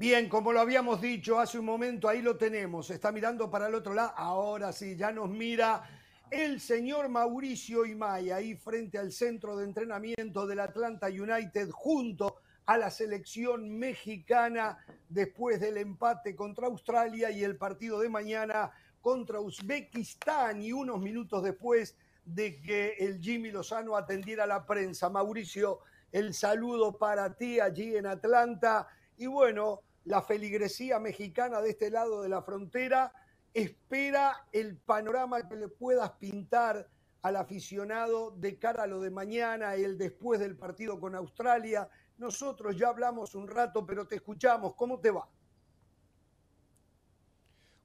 Bien, 0.07 0.29
como 0.29 0.53
lo 0.53 0.61
habíamos 0.61 1.01
dicho 1.01 1.41
hace 1.41 1.59
un 1.59 1.65
momento, 1.65 2.11
ahí 2.11 2.21
lo 2.21 2.37
tenemos. 2.37 2.91
Está 2.91 3.11
mirando 3.11 3.51
para 3.51 3.69
el 3.69 3.75
otro 3.75 3.95
lado. 3.95 4.13
Ahora 4.17 4.71
sí, 4.71 4.97
ya 4.97 5.11
nos 5.11 5.31
mira 5.31 5.83
el 6.31 6.61
señor 6.61 7.09
Mauricio 7.09 7.87
Imay, 7.87 8.31
ahí 8.31 8.55
frente 8.55 8.99
al 8.99 9.13
centro 9.13 9.57
de 9.57 9.65
entrenamiento 9.65 10.47
del 10.47 10.61
Atlanta 10.61 11.07
United, 11.07 11.71
junto 11.71 12.37
a 12.67 12.77
la 12.77 12.91
selección 12.91 13.79
mexicana 13.79 14.77
después 15.09 15.59
del 15.59 15.79
empate 15.79 16.37
contra 16.37 16.67
Australia 16.67 17.31
y 17.31 17.43
el 17.43 17.57
partido 17.57 17.99
de 17.99 18.11
mañana 18.11 18.73
contra 19.01 19.41
Uzbekistán 19.41 20.61
y 20.61 20.71
unos 20.71 21.01
minutos 21.01 21.43
después 21.43 21.97
de 22.27 22.61
que 22.61 22.97
el 22.99 23.23
Jimmy 23.23 23.51
Lozano 23.51 23.97
atendiera 23.97 24.45
a 24.45 24.49
la 24.49 24.67
prensa. 24.67 25.09
Mauricio, 25.09 25.79
el 26.13 26.35
saludo 26.35 26.99
para 26.99 27.35
ti 27.35 27.59
allí 27.59 27.97
en 27.97 28.05
Atlanta 28.05 28.87
y 29.17 29.27
bueno, 29.29 29.81
la 30.05 30.23
feligresía 30.23 30.99
mexicana 30.99 31.61
de 31.61 31.71
este 31.71 31.91
lado 31.91 32.23
de 32.23 32.29
la 32.29 32.43
frontera 32.43 33.13
espera 33.53 34.47
el 34.53 34.77
panorama 34.77 35.49
que 35.49 35.57
le 35.57 35.69
puedas 35.69 36.11
pintar 36.13 36.89
al 37.23 37.37
aficionado 37.37 38.33
de 38.33 38.59
cara 38.59 38.83
a 38.83 38.87
lo 38.87 39.01
de 39.01 39.11
mañana, 39.11 39.75
el 39.77 39.97
después 39.97 40.41
del 40.41 40.57
partido 40.57 41.01
con 41.01 41.15
Australia. 41.15 41.89
Nosotros 42.19 42.77
ya 42.77 42.89
hablamos 42.89 43.35
un 43.35 43.49
rato, 43.49 43.87
pero 43.87 44.07
te 44.07 44.17
escuchamos. 44.17 44.75
¿Cómo 44.75 45.01
te 45.01 45.11
va? 45.11 45.27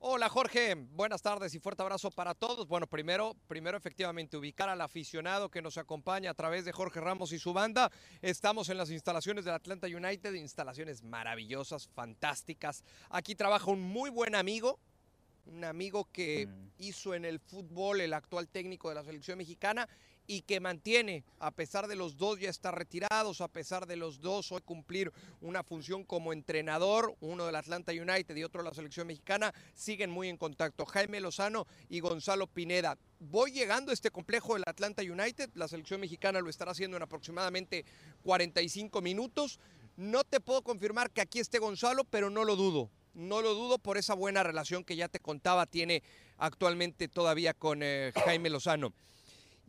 Hola 0.02 0.30
Jorge, 0.30 0.76
buenas 0.76 1.22
tardes 1.22 1.54
y 1.56 1.60
fuerte 1.60 1.84
abrazo 1.84 2.10
para 2.10 2.34
todos. 2.34 2.70
Bueno, 2.70 2.88
primero, 2.88 3.36
primero 3.50 3.78
efectivamente 3.78 4.38
ubicar 4.38 4.70
al 4.70 4.80
aficionado 4.80 5.52
que 5.52 5.62
nos 5.62 5.78
acompaña 5.78 6.32
a 6.32 6.34
través 6.34 6.64
de 6.64 6.72
Jorge 6.72 7.02
Ramos 7.02 7.34
y 7.34 7.38
su 7.38 7.52
banda. 7.52 7.92
Estamos 8.22 8.70
en 8.70 8.78
las 8.78 8.92
instalaciones 8.92 9.44
del 9.44 9.56
Atlanta 9.56 9.88
United, 9.88 10.34
instalaciones 10.36 11.04
maravillosas, 11.04 11.90
fantásticas. 11.90 12.86
Aquí 13.10 13.36
trabaja 13.36 13.70
un 13.72 13.82
muy 13.82 14.10
buen 14.10 14.36
amigo, 14.36 14.80
un 15.46 15.66
amigo 15.66 16.08
que 16.14 16.48
mm. 16.48 16.68
hizo 16.78 17.14
en 17.14 17.26
el 17.26 17.42
fútbol 17.42 18.00
el 18.00 18.14
actual 18.14 18.48
técnico 18.48 18.88
de 18.88 18.96
la 18.96 19.04
selección 19.04 19.38
mexicana 19.38 19.90
y 20.30 20.42
que 20.44 20.60
mantiene, 20.60 21.24
a 21.40 21.50
pesar 21.50 21.88
de 21.88 21.96
los 21.96 22.16
dos 22.16 22.40
ya 22.40 22.52
estar 22.52 22.78
retirados, 22.78 23.42
a 23.42 23.48
pesar 23.48 23.88
de 23.88 23.96
los 23.96 24.22
dos 24.22 24.52
hoy 24.52 24.62
cumplir 24.62 25.12
una 25.42 25.64
función 25.64 26.04
como 26.04 26.34
entrenador, 26.34 27.16
uno 27.20 27.48
del 27.48 27.56
Atlanta 27.56 27.94
United 27.94 28.36
y 28.36 28.44
otro 28.44 28.62
de 28.62 28.70
la 28.70 28.76
selección 28.76 29.08
mexicana, 29.08 29.52
siguen 29.74 30.12
muy 30.12 30.30
en 30.30 30.38
contacto. 30.38 30.86
Jaime 30.86 31.20
Lozano 31.20 31.66
y 31.90 32.00
Gonzalo 32.00 32.46
Pineda. 32.46 32.96
Voy 33.18 33.52
llegando 33.52 33.90
a 33.90 33.96
este 33.96 34.12
complejo 34.12 34.54
del 34.54 34.66
Atlanta 34.68 35.02
United, 35.02 35.50
la 35.56 35.68
selección 35.68 36.00
mexicana 36.00 36.42
lo 36.42 36.50
estará 36.52 36.74
haciendo 36.74 36.96
en 36.96 37.02
aproximadamente 37.02 37.84
45 38.22 39.02
minutos. 39.02 39.60
No 39.98 40.24
te 40.24 40.40
puedo 40.40 40.62
confirmar 40.62 41.10
que 41.10 41.22
aquí 41.22 41.40
esté 41.40 41.58
Gonzalo, 41.58 42.04
pero 42.04 42.30
no 42.30 42.44
lo 42.44 42.56
dudo. 42.56 42.92
No 43.16 43.42
lo 43.42 43.56
dudo 43.56 43.80
por 43.80 43.98
esa 43.98 44.14
buena 44.14 44.44
relación 44.44 44.84
que 44.84 44.96
ya 44.96 45.08
te 45.08 45.20
contaba 45.20 45.66
tiene 45.66 46.04
actualmente 46.38 47.08
todavía 47.08 47.56
con 47.56 47.82
eh, 47.82 48.12
Jaime 48.24 48.52
Lozano. 48.52 48.94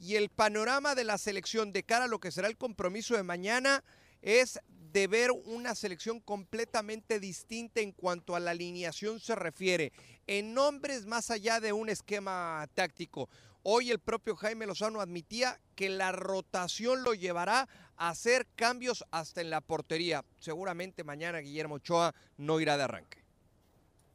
Y 0.00 0.16
el 0.16 0.30
panorama 0.30 0.94
de 0.94 1.04
la 1.04 1.18
selección 1.18 1.72
de 1.72 1.82
cara 1.82 2.06
a 2.06 2.08
lo 2.08 2.20
que 2.20 2.32
será 2.32 2.48
el 2.48 2.56
compromiso 2.56 3.14
de 3.14 3.22
mañana 3.22 3.84
es 4.22 4.58
de 4.92 5.06
ver 5.06 5.30
una 5.30 5.74
selección 5.74 6.20
completamente 6.20 7.20
distinta 7.20 7.82
en 7.82 7.92
cuanto 7.92 8.34
a 8.34 8.40
la 8.40 8.52
alineación 8.52 9.20
se 9.20 9.34
refiere, 9.34 9.92
en 10.26 10.54
nombres 10.54 11.04
más 11.04 11.30
allá 11.30 11.60
de 11.60 11.74
un 11.74 11.90
esquema 11.90 12.66
táctico. 12.74 13.28
Hoy 13.62 13.90
el 13.90 13.98
propio 13.98 14.36
Jaime 14.36 14.66
Lozano 14.66 15.02
admitía 15.02 15.60
que 15.74 15.90
la 15.90 16.12
rotación 16.12 17.04
lo 17.04 17.12
llevará 17.12 17.68
a 17.96 18.08
hacer 18.08 18.46
cambios 18.56 19.04
hasta 19.10 19.42
en 19.42 19.50
la 19.50 19.60
portería. 19.60 20.24
Seguramente 20.38 21.04
mañana 21.04 21.40
Guillermo 21.40 21.74
Ochoa 21.74 22.14
no 22.38 22.58
irá 22.58 22.78
de 22.78 22.84
arranque. 22.84 23.22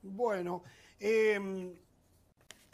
Bueno, 0.02 0.64
eh, 1.00 1.76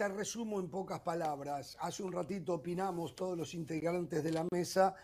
te 0.02 0.08
resumo 0.08 0.60
en 0.60 0.68
pocas 0.68 1.02
palabras. 1.02 1.78
Hace 1.80 2.02
un 2.02 2.12
ratito 2.12 2.56
opinamos 2.56 3.16
todos 3.16 3.38
los 3.38 3.54
integrantes 3.54 4.24
de 4.24 4.32
la 4.32 4.48
mesa 4.52 4.96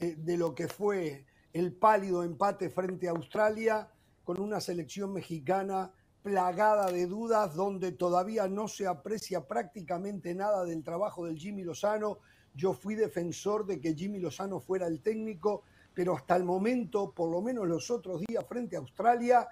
eh, 0.00 0.14
de 0.16 0.38
lo 0.38 0.54
que 0.54 0.66
fue 0.66 1.26
el 1.52 1.74
pálido 1.74 2.22
empate 2.22 2.70
frente 2.70 3.06
a 3.06 3.10
Australia 3.10 3.86
con 4.24 4.40
una 4.40 4.58
selección 4.58 5.12
mexicana 5.12 5.92
plagada 6.22 6.90
de 6.90 7.06
dudas, 7.06 7.54
donde 7.54 7.92
todavía 7.92 8.48
no 8.48 8.66
se 8.66 8.86
aprecia 8.86 9.46
prácticamente 9.46 10.34
nada 10.34 10.64
del 10.64 10.82
trabajo 10.82 11.26
del 11.26 11.36
Jimmy 11.36 11.62
Lozano. 11.62 12.20
Yo 12.54 12.72
fui 12.72 12.94
defensor 12.94 13.66
de 13.66 13.78
que 13.78 13.94
Jimmy 13.94 14.20
Lozano 14.20 14.58
fuera 14.58 14.86
el 14.86 15.02
técnico, 15.02 15.64
pero 15.92 16.16
hasta 16.16 16.34
el 16.34 16.44
momento, 16.44 17.12
por 17.12 17.30
lo 17.30 17.42
menos 17.42 17.68
los 17.68 17.90
otros 17.90 18.22
días 18.26 18.46
frente 18.48 18.76
a 18.76 18.78
Australia, 18.78 19.46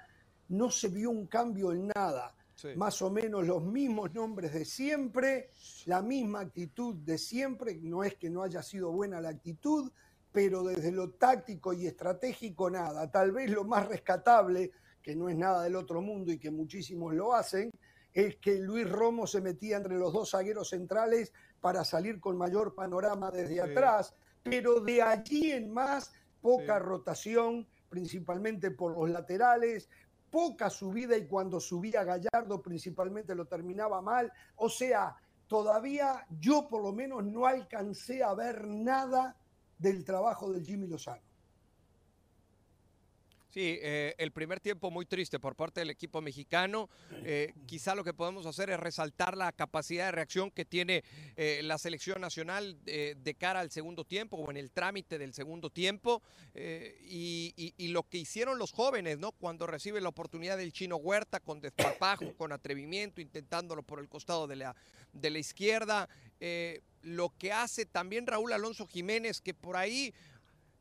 no 0.49 0.71
se 0.71 0.89
vio 0.89 1.11
un 1.11 1.27
cambio 1.27 1.73
en 1.73 1.89
nada 1.95 2.34
más 2.77 3.03
o 3.03 3.11
menos 3.11 3.47
los 3.47 3.63
mismos 3.63 4.15
nombres 4.15 4.53
de 4.53 4.65
siempre, 4.65 5.51
la 5.87 6.03
misma 6.03 6.41
actitud 6.41 6.95
de 6.95 7.19
siempre, 7.19 7.79
no 7.83 8.05
es 8.05 8.15
que 8.15 8.31
no 8.31 8.43
haya 8.43 8.63
sido 8.63 8.91
buena 8.93 9.21
la 9.21 9.31
actitud, 9.31 9.91
pero 10.33 10.65
desde 10.65 10.91
lo 10.91 11.11
táctico 11.11 11.73
y 11.73 11.87
estratégico 11.87 12.71
nada. 12.71 13.11
Tal 13.11 13.33
vez 13.33 13.51
lo 13.51 13.65
más 13.65 13.87
rescatable, 13.89 14.73
que 15.03 15.15
no 15.15 15.29
es 15.29 15.37
nada 15.37 15.63
del 15.63 15.77
otro 15.77 16.01
mundo 16.01 16.33
y 16.33 16.39
que 16.39 16.51
muchísimos 16.51 17.15
lo 17.15 17.35
hacen, 17.35 17.71
es 18.13 18.37
que 18.37 18.59
Luis 18.59 18.89
Romo 18.89 19.27
se 19.27 19.41
metía 19.41 19.77
entre 19.77 19.97
los 19.97 20.13
dos 20.13 20.31
zagueros 20.31 20.71
centrales 20.71 21.33
para 21.61 21.85
salir 21.85 22.21
con 22.21 22.37
mayor 22.37 22.75
panorama 22.75 23.31
desde 23.31 23.61
atrás, 23.61 24.15
pero 24.43 24.81
de 24.81 25.03
allí 25.03 25.53
en 25.53 25.73
más 25.73 26.13
poca 26.41 26.79
rotación, 26.79 27.67
principalmente 27.89 28.71
por 28.71 28.97
los 28.97 29.11
laterales, 29.11 29.89
poca 30.35 30.69
subida 30.69 31.17
y 31.17 31.29
cuando 31.29 31.61
subía 31.61 32.03
Gallardo 32.03 32.61
principalmente 32.61 33.37
lo 33.37 33.45
terminaba 33.45 34.03
mal. 34.03 34.33
O 34.57 34.69
sea, 34.69 35.15
todavía 35.47 36.27
yo 36.41 36.67
por 36.69 36.83
lo 36.83 36.93
menos 36.93 37.23
no 37.23 37.47
alcancé 37.47 38.25
a 38.25 38.35
ver 38.35 38.67
nada 38.67 39.37
del 39.79 40.05
trabajo 40.05 40.51
del 40.51 40.67
Jimmy 40.67 40.89
Lozano. 40.89 41.23
Sí, 43.55 43.79
eh, 43.83 44.17
el 44.19 44.33
primer 44.33 44.59
tiempo 44.59 44.91
muy 44.91 45.07
triste 45.07 45.39
por 45.39 45.55
parte 45.55 45.79
del 45.79 45.91
equipo 45.91 46.21
mexicano. 46.21 46.91
Eh, 47.23 47.55
quizá 47.67 47.95
lo 47.95 48.03
que 48.03 48.13
podemos 48.13 48.47
hacer 48.47 48.69
es 48.69 48.81
resaltar 48.81 49.37
la 49.37 49.53
capacidad 49.53 50.07
de 50.07 50.11
reacción 50.11 50.51
que 50.51 50.65
tiene 50.65 51.05
eh, 51.37 51.61
la 51.63 51.79
selección 51.79 52.21
nacional 52.21 52.77
de 52.85 53.37
cara 53.39 53.61
al 53.61 53.71
segundo 53.71 54.05
tiempo 54.05 54.39
o 54.39 54.51
en 54.51 54.57
el 54.57 54.73
trámite 54.73 55.19
del 55.19 55.35
segundo 55.35 55.71
tiempo 55.71 56.21
y, 56.53 57.73
lo 57.93 58.03
que 58.03 58.19
hicieron 58.19 58.59
los 58.59 58.73
jóvenes, 58.73 59.21
¿no? 59.21 59.31
Cuando 59.31 59.69
reciben 59.69 60.03
la 60.03 60.09
oportunidad 60.09 60.59
del 60.59 60.73
chino 60.73 60.97
Huerta 60.97 61.39
con 61.39 61.61
desparpajo, 61.61 62.35
con 62.37 62.51
atrevimiento, 62.51 63.21
intentándolo 63.21 63.85
por 63.85 64.01
el 64.01 64.09
costado 64.09 64.49
de 64.49 64.57
la, 64.57 64.75
de 65.13 65.31
la 65.31 65.39
izquierda. 65.39 66.09
lo 67.03 67.33
que 67.39 67.53
hace 67.53 67.87
también 67.87 68.27
Raúl 68.27 68.53
Alonso 68.53 68.89
Jiménez, 68.89 69.41
que 69.41 69.55
por 69.55 69.77
ahí 69.77 70.13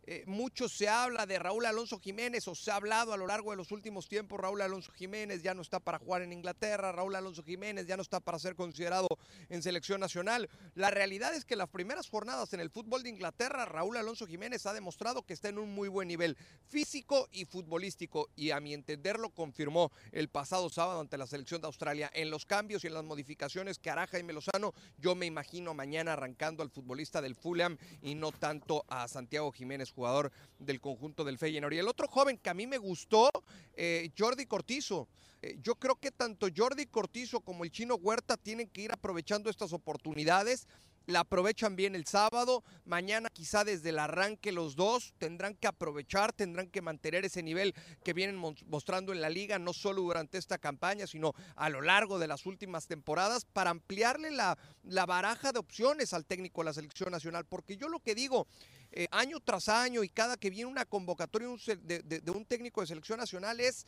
eh, 0.06 0.24
mucho 0.28 0.68
se 0.68 0.90
habla 0.90 1.26
de 1.26 1.40
Raúl 1.40 1.66
Alonso 1.66 2.00
Jiménez 2.00 2.48
o 2.48 2.56
se 2.56 2.72
ha 2.72 2.76
hablado 2.76 3.14
a 3.14 3.18
lo 3.18 3.26
largo 3.26 3.52
de 3.52 3.58
los 3.58 3.72
últimos 3.72 4.08
tiempos, 4.08 4.40
Raúl 4.40 4.62
Alonso 4.62 4.92
Jiménez 4.92 5.42
ya 5.42 5.54
no 5.54 5.62
está 5.62 5.80
para 5.80 6.00
jugar 6.00 6.22
en 6.22 6.34
Inglaterra, 6.34 6.92
Raúl 6.92 7.16
Alonso 7.16 7.44
Jiménez 7.44 7.88
ya 7.88 7.96
no 7.96 8.02
está 8.02 8.20
para 8.20 8.38
ser 8.40 8.56
considerado 8.56 9.08
en 9.50 9.64
selección 9.64 10.02
nacional. 10.02 10.50
La 10.76 10.92
realidad 10.92 11.34
es 11.34 11.46
que 11.46 11.56
las 11.56 11.70
primeras 11.70 12.10
jornadas 12.10 12.54
en 12.54 12.60
el 12.60 12.70
fútbol 12.70 13.04
de 13.04 13.10
Inglaterra, 13.10 13.66
Raúl 13.66 13.96
Alonso 13.96 14.28
Jiménez 14.28 14.66
ha 14.66 14.74
demostrado 14.74 15.24
que 15.24 15.34
está 15.34 15.50
en 15.50 15.58
un 15.58 15.74
muy 15.74 15.88
buen 15.88 16.08
nivel 16.10 16.38
físico 16.68 17.30
y 17.32 17.46
futbolístico 17.46 18.30
y 18.36 18.52
a 18.52 18.60
mi 18.60 18.74
entender 18.74 19.20
lo 19.20 19.30
confirmó 19.30 19.92
el 20.12 20.28
pasado 20.28 20.70
sábado 20.70 21.00
ante 21.00 21.18
la 21.18 21.28
selección 21.28 21.62
de 21.62 21.68
Australia. 21.68 22.12
En 22.14 22.30
los 22.30 22.46
cambios 22.46 22.84
y 22.84 22.88
en 22.88 22.94
las 22.94 23.04
modificaciones 23.04 23.80
que 23.80 23.90
hará 23.90 24.08
Jaime 24.08 24.34
Lozano, 24.34 24.74
yo 24.98 25.16
me 25.16 25.26
imagino 25.26 25.74
mañana 25.74 26.14
arrancando 26.14 26.62
al 26.62 26.70
futbolista 26.70 27.22
del 27.22 27.36
Fulham 27.36 27.78
y 28.02 28.16
no 28.16 28.32
tanto 28.32 28.84
a 28.90 29.08
Santiago 29.08 29.52
Jiménez 29.52 29.93
jugador 29.94 30.32
del 30.60 30.82
conjunto 30.82 31.24
del 31.24 31.38
Feyenoord. 31.38 31.74
Y 31.74 31.80
el 31.80 31.88
otro 31.88 32.08
joven 32.08 32.38
que 32.38 32.50
a 32.50 32.54
mí 32.54 32.68
me 32.68 32.78
gustó, 32.78 33.30
eh, 33.76 34.10
Jordi 34.18 34.46
Cortizo. 34.46 35.08
Eh, 35.42 35.58
yo 35.62 35.76
creo 35.76 35.96
que 35.96 36.12
tanto 36.12 36.48
Jordi 36.56 36.86
Cortizo 36.86 37.42
como 37.42 37.64
el 37.64 37.72
chino 37.72 37.96
Huerta 37.96 38.38
tienen 38.38 38.70
que 38.70 38.82
ir 38.82 38.92
aprovechando 38.92 39.50
estas 39.50 39.74
oportunidades 39.74 40.68
la 41.06 41.22
aprovechan 41.22 41.76
bien 41.76 41.96
el 41.96 42.06
sábado, 42.06 42.64
mañana 42.86 43.30
quizá 43.30 43.64
desde 43.64 43.90
el 43.90 44.00
arranque 44.00 44.52
los 44.52 44.76
dos 44.76 45.14
tendrán 45.18 45.56
que 45.56 45.68
aprovechar, 45.68 46.32
tendrán 46.32 46.68
que 46.70 46.82
mantener 46.82 47.26
ese 47.26 47.44
nivel 47.44 47.74
que 48.04 48.14
vienen 48.14 48.38
mostrando 48.68 49.12
en 49.12 49.22
la 49.22 49.30
liga, 49.30 49.60
no 49.60 49.74
solo 49.74 50.02
durante 50.02 50.38
esta 50.38 50.58
campaña, 50.58 51.06
sino 51.06 51.34
a 51.56 51.70
lo 51.70 51.82
largo 51.82 52.20
de 52.20 52.28
las 52.28 52.46
últimas 52.46 52.88
temporadas, 52.88 53.46
para 53.46 53.72
ampliarle 53.72 54.32
la, 54.32 54.58
la 54.84 55.06
baraja 55.06 55.52
de 55.52 55.60
opciones 55.60 56.14
al 56.14 56.26
técnico 56.26 56.62
de 56.62 56.66
la 56.66 56.74
selección 56.74 57.12
nacional, 57.12 57.46
porque 57.46 57.76
yo 57.76 57.90
lo 57.90 58.00
que 58.00 58.16
digo, 58.16 58.48
eh, 58.96 59.08
año 59.10 59.40
tras 59.40 59.70
año 59.70 60.04
y 60.04 60.10
cada 60.10 60.38
que 60.38 60.52
viene 60.52 60.70
una 60.70 60.86
convocatoria 60.86 61.48
de, 61.82 62.32
un 62.32 62.46
técnico 62.46 62.82
de 62.82 62.88
selección 62.88 63.18
nacional 63.20 63.60
es 63.60 63.88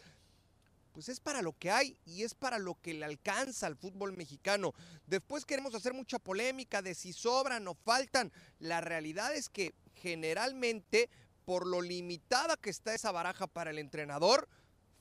pues 0.93 1.09
es 1.09 1.19
para 1.19 1.43
lo 1.43 1.53
que 1.53 1.69
hay 1.69 1.99
y 2.05 2.23
es 2.23 2.33
para 2.33 2.57
lo 2.57 2.81
que 2.81 2.95
le 2.95 3.05
alcanza 3.05 3.67
al 3.67 3.75
fútbol 3.75 4.17
mexicano. 4.17 4.73
Después 5.05 5.45
queremos 5.45 5.75
hacer 5.75 5.93
mucha 5.93 6.17
polémica 6.17 6.81
de 6.81 6.95
si 6.95 7.11
sobran 7.11 7.67
o 7.67 7.75
faltan. 7.75 8.31
La 8.59 8.79
realidad 8.79 9.35
es 9.35 9.49
que 9.49 9.75
generalmente, 9.93 11.09
por 11.43 11.67
lo 11.67 11.81
limitada 11.81 12.55
que 12.55 12.69
está 12.69 12.95
esa 12.95 13.11
baraja 13.11 13.45
para 13.45 13.71
el 13.71 13.77
entrenador, 13.77 14.47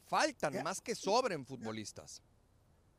faltan 0.07 0.65
más 0.65 0.81
que 0.81 0.97
sobren 0.97 1.47
futbolistas. 1.47 2.21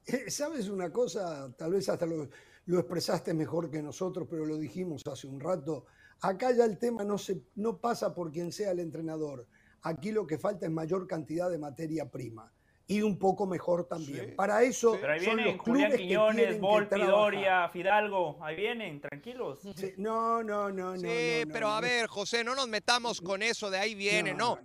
Eh, 0.06 0.32
¿Sabes 0.32 0.70
una 0.70 0.92
cosa? 0.92 1.54
Tal 1.58 1.74
vez 1.74 1.90
hasta 1.90 2.06
lo, 2.06 2.30
lo 2.66 2.80
expresaste 2.80 3.34
mejor 3.34 3.70
que 3.70 3.84
nosotros, 3.84 4.26
pero 4.30 4.46
lo 4.46 4.58
dijimos 4.58 5.02
hace 5.06 5.28
un 5.28 5.42
rato. 5.42 5.86
Acá 6.22 6.52
ya 6.52 6.66
el 6.66 6.78
tema 6.78 7.04
no, 7.04 7.18
se, 7.18 7.42
no 7.56 7.78
pasa 7.78 8.14
por 8.14 8.32
quien 8.32 8.52
sea 8.52 8.72
el 8.72 8.80
entrenador. 8.80 9.48
Aquí 9.82 10.12
lo 10.12 10.26
que 10.26 10.38
falta 10.38 10.66
es 10.66 10.72
mayor 10.72 11.08
cantidad 11.08 11.50
de 11.50 11.58
materia 11.58 12.10
prima 12.10 12.52
y 12.88 13.02
un 13.02 13.18
poco 13.18 13.46
mejor 13.46 13.88
también. 13.88 14.36
Para 14.36 14.64
eso 14.64 14.98
Pero 15.00 15.14
ahí 15.14 15.20
vienen 15.20 15.58
Julián 15.58 15.96
Quiñones, 15.96 16.60
Volpi, 16.60 17.02
Doria, 17.02 17.70
Fidalgo, 17.70 18.38
ahí 18.42 18.56
vienen, 18.56 19.02
tranquilos. 19.02 19.60
no, 19.98 20.44
no, 20.44 20.72
no, 20.72 20.96
sí, 20.96 21.04
no. 21.04 21.10
Sí, 21.10 21.52
pero 21.52 21.70
a 21.70 21.82
ver, 21.82 22.08
José, 22.08 22.44
no 22.44 22.56
nos 22.56 22.68
metamos 22.68 23.22
con 23.22 23.42
eso 23.42 23.70
de 23.70 23.78
ahí 23.78 23.96
viene, 23.96 24.34
no. 24.34 24.60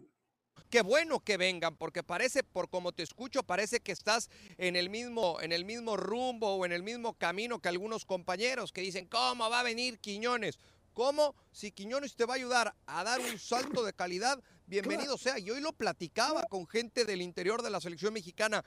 Qué 0.68 0.82
bueno 0.82 1.18
que 1.18 1.36
vengan, 1.36 1.76
porque 1.76 2.05
parece, 2.05 2.44
por 2.44 2.70
como 2.70 2.92
te 2.92 3.03
escucho, 3.03 3.42
parece 3.42 3.80
que 3.80 3.90
estás 3.90 4.30
en 4.57 4.76
el 4.76 4.88
mismo, 4.88 5.40
en 5.40 5.51
el 5.51 5.64
mismo 5.64 5.96
rumbo 5.96 6.55
o 6.55 6.64
en 6.64 6.70
el 6.70 6.84
mismo 6.84 7.14
camino 7.14 7.59
que 7.59 7.68
algunos 7.68 8.05
compañeros 8.05 8.70
que 8.70 8.80
dicen, 8.80 9.07
¿cómo 9.07 9.51
va 9.51 9.61
a 9.61 9.64
venir 9.64 9.98
Quiñones? 9.98 10.61
¿Cómo? 10.95 11.34
Si 11.53 11.70
Quiñones 11.70 12.16
te 12.16 12.24
va 12.24 12.34
a 12.34 12.36
ayudar 12.36 12.74
a 12.86 13.05
dar 13.05 13.20
un 13.20 13.38
salto 13.38 13.84
de 13.84 13.93
calidad, 13.93 14.43
bienvenido 14.66 15.16
sea. 15.16 15.38
Y 15.38 15.51
hoy 15.51 15.61
lo 15.61 15.72
platicaba 15.72 16.45
con 16.45 16.66
gente 16.66 17.05
del 17.05 17.22
interior 17.22 17.62
de 17.62 17.70
la 17.70 17.80
selección 17.80 18.12
mexicana. 18.12 18.64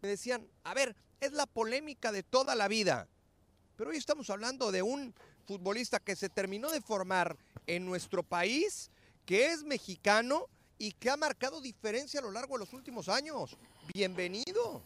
Me 0.00 0.08
decían, 0.08 0.48
a 0.64 0.74
ver, 0.74 0.96
es 1.20 1.32
la 1.32 1.46
polémica 1.46 2.12
de 2.12 2.22
toda 2.22 2.54
la 2.54 2.68
vida. 2.68 3.08
Pero 3.76 3.90
hoy 3.90 3.96
estamos 3.96 4.30
hablando 4.30 4.72
de 4.72 4.82
un 4.82 5.14
futbolista 5.46 6.00
que 6.00 6.16
se 6.16 6.30
terminó 6.30 6.70
de 6.70 6.80
formar 6.80 7.36
en 7.66 7.84
nuestro 7.84 8.22
país, 8.22 8.90
que 9.26 9.48
es 9.48 9.62
mexicano 9.62 10.48
y 10.78 10.92
que 10.92 11.10
ha 11.10 11.16
marcado 11.16 11.60
diferencia 11.60 12.20
a 12.20 12.22
lo 12.22 12.30
largo 12.30 12.54
de 12.54 12.64
los 12.64 12.72
últimos 12.72 13.08
años. 13.08 13.56
Bienvenido. 13.92 14.82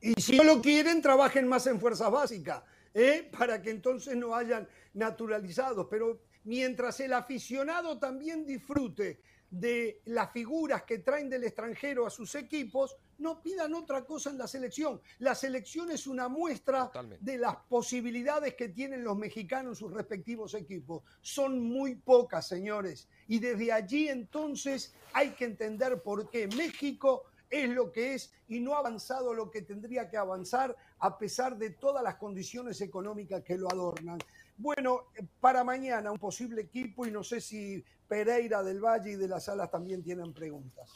Y 0.00 0.14
si 0.20 0.36
no 0.36 0.44
lo 0.44 0.62
quieren, 0.62 1.02
trabajen 1.02 1.48
más 1.48 1.66
en 1.66 1.80
fuerza 1.80 2.08
básica. 2.08 2.64
¿Eh? 2.98 3.30
para 3.30 3.62
que 3.62 3.70
entonces 3.70 4.16
no 4.16 4.34
hayan 4.34 4.68
naturalizados. 4.94 5.86
Pero 5.88 6.20
mientras 6.44 6.98
el 7.00 7.12
aficionado 7.12 7.98
también 7.98 8.44
disfrute 8.44 9.20
de 9.50 10.02
las 10.06 10.30
figuras 10.32 10.82
que 10.82 10.98
traen 10.98 11.30
del 11.30 11.44
extranjero 11.44 12.06
a 12.06 12.10
sus 12.10 12.34
equipos, 12.34 12.96
no 13.18 13.40
pidan 13.40 13.72
otra 13.74 14.04
cosa 14.04 14.30
en 14.30 14.38
la 14.38 14.46
selección. 14.46 15.00
La 15.20 15.34
selección 15.34 15.90
es 15.90 16.06
una 16.06 16.28
muestra 16.28 16.90
de 17.20 17.38
las 17.38 17.56
posibilidades 17.68 18.54
que 18.54 18.68
tienen 18.68 19.04
los 19.04 19.16
mexicanos 19.16 19.78
en 19.78 19.86
sus 19.86 19.92
respectivos 19.92 20.54
equipos. 20.54 21.02
Son 21.22 21.60
muy 21.60 21.94
pocas, 21.94 22.46
señores. 22.46 23.08
Y 23.26 23.38
desde 23.38 23.72
allí 23.72 24.08
entonces 24.08 24.92
hay 25.12 25.30
que 25.30 25.46
entender 25.46 26.02
por 26.02 26.28
qué 26.28 26.46
México 26.48 27.24
es 27.50 27.68
lo 27.70 27.90
que 27.90 28.14
es 28.14 28.32
y 28.48 28.60
no 28.60 28.74
ha 28.74 28.78
avanzado 28.78 29.32
lo 29.32 29.50
que 29.50 29.62
tendría 29.62 30.08
que 30.08 30.16
avanzar 30.16 30.76
a 31.00 31.18
pesar 31.18 31.56
de 31.56 31.70
todas 31.70 32.02
las 32.02 32.16
condiciones 32.16 32.80
económicas 32.80 33.42
que 33.42 33.56
lo 33.56 33.70
adornan. 33.70 34.18
Bueno, 34.56 35.04
para 35.40 35.62
mañana 35.62 36.10
un 36.10 36.18
posible 36.18 36.62
equipo 36.62 37.06
y 37.06 37.10
no 37.10 37.22
sé 37.22 37.40
si 37.40 37.84
Pereira 38.08 38.62
del 38.62 38.80
Valle 38.80 39.12
y 39.12 39.16
de 39.16 39.28
las 39.28 39.48
Alas 39.48 39.70
también 39.70 40.02
tienen 40.02 40.32
preguntas. 40.32 40.90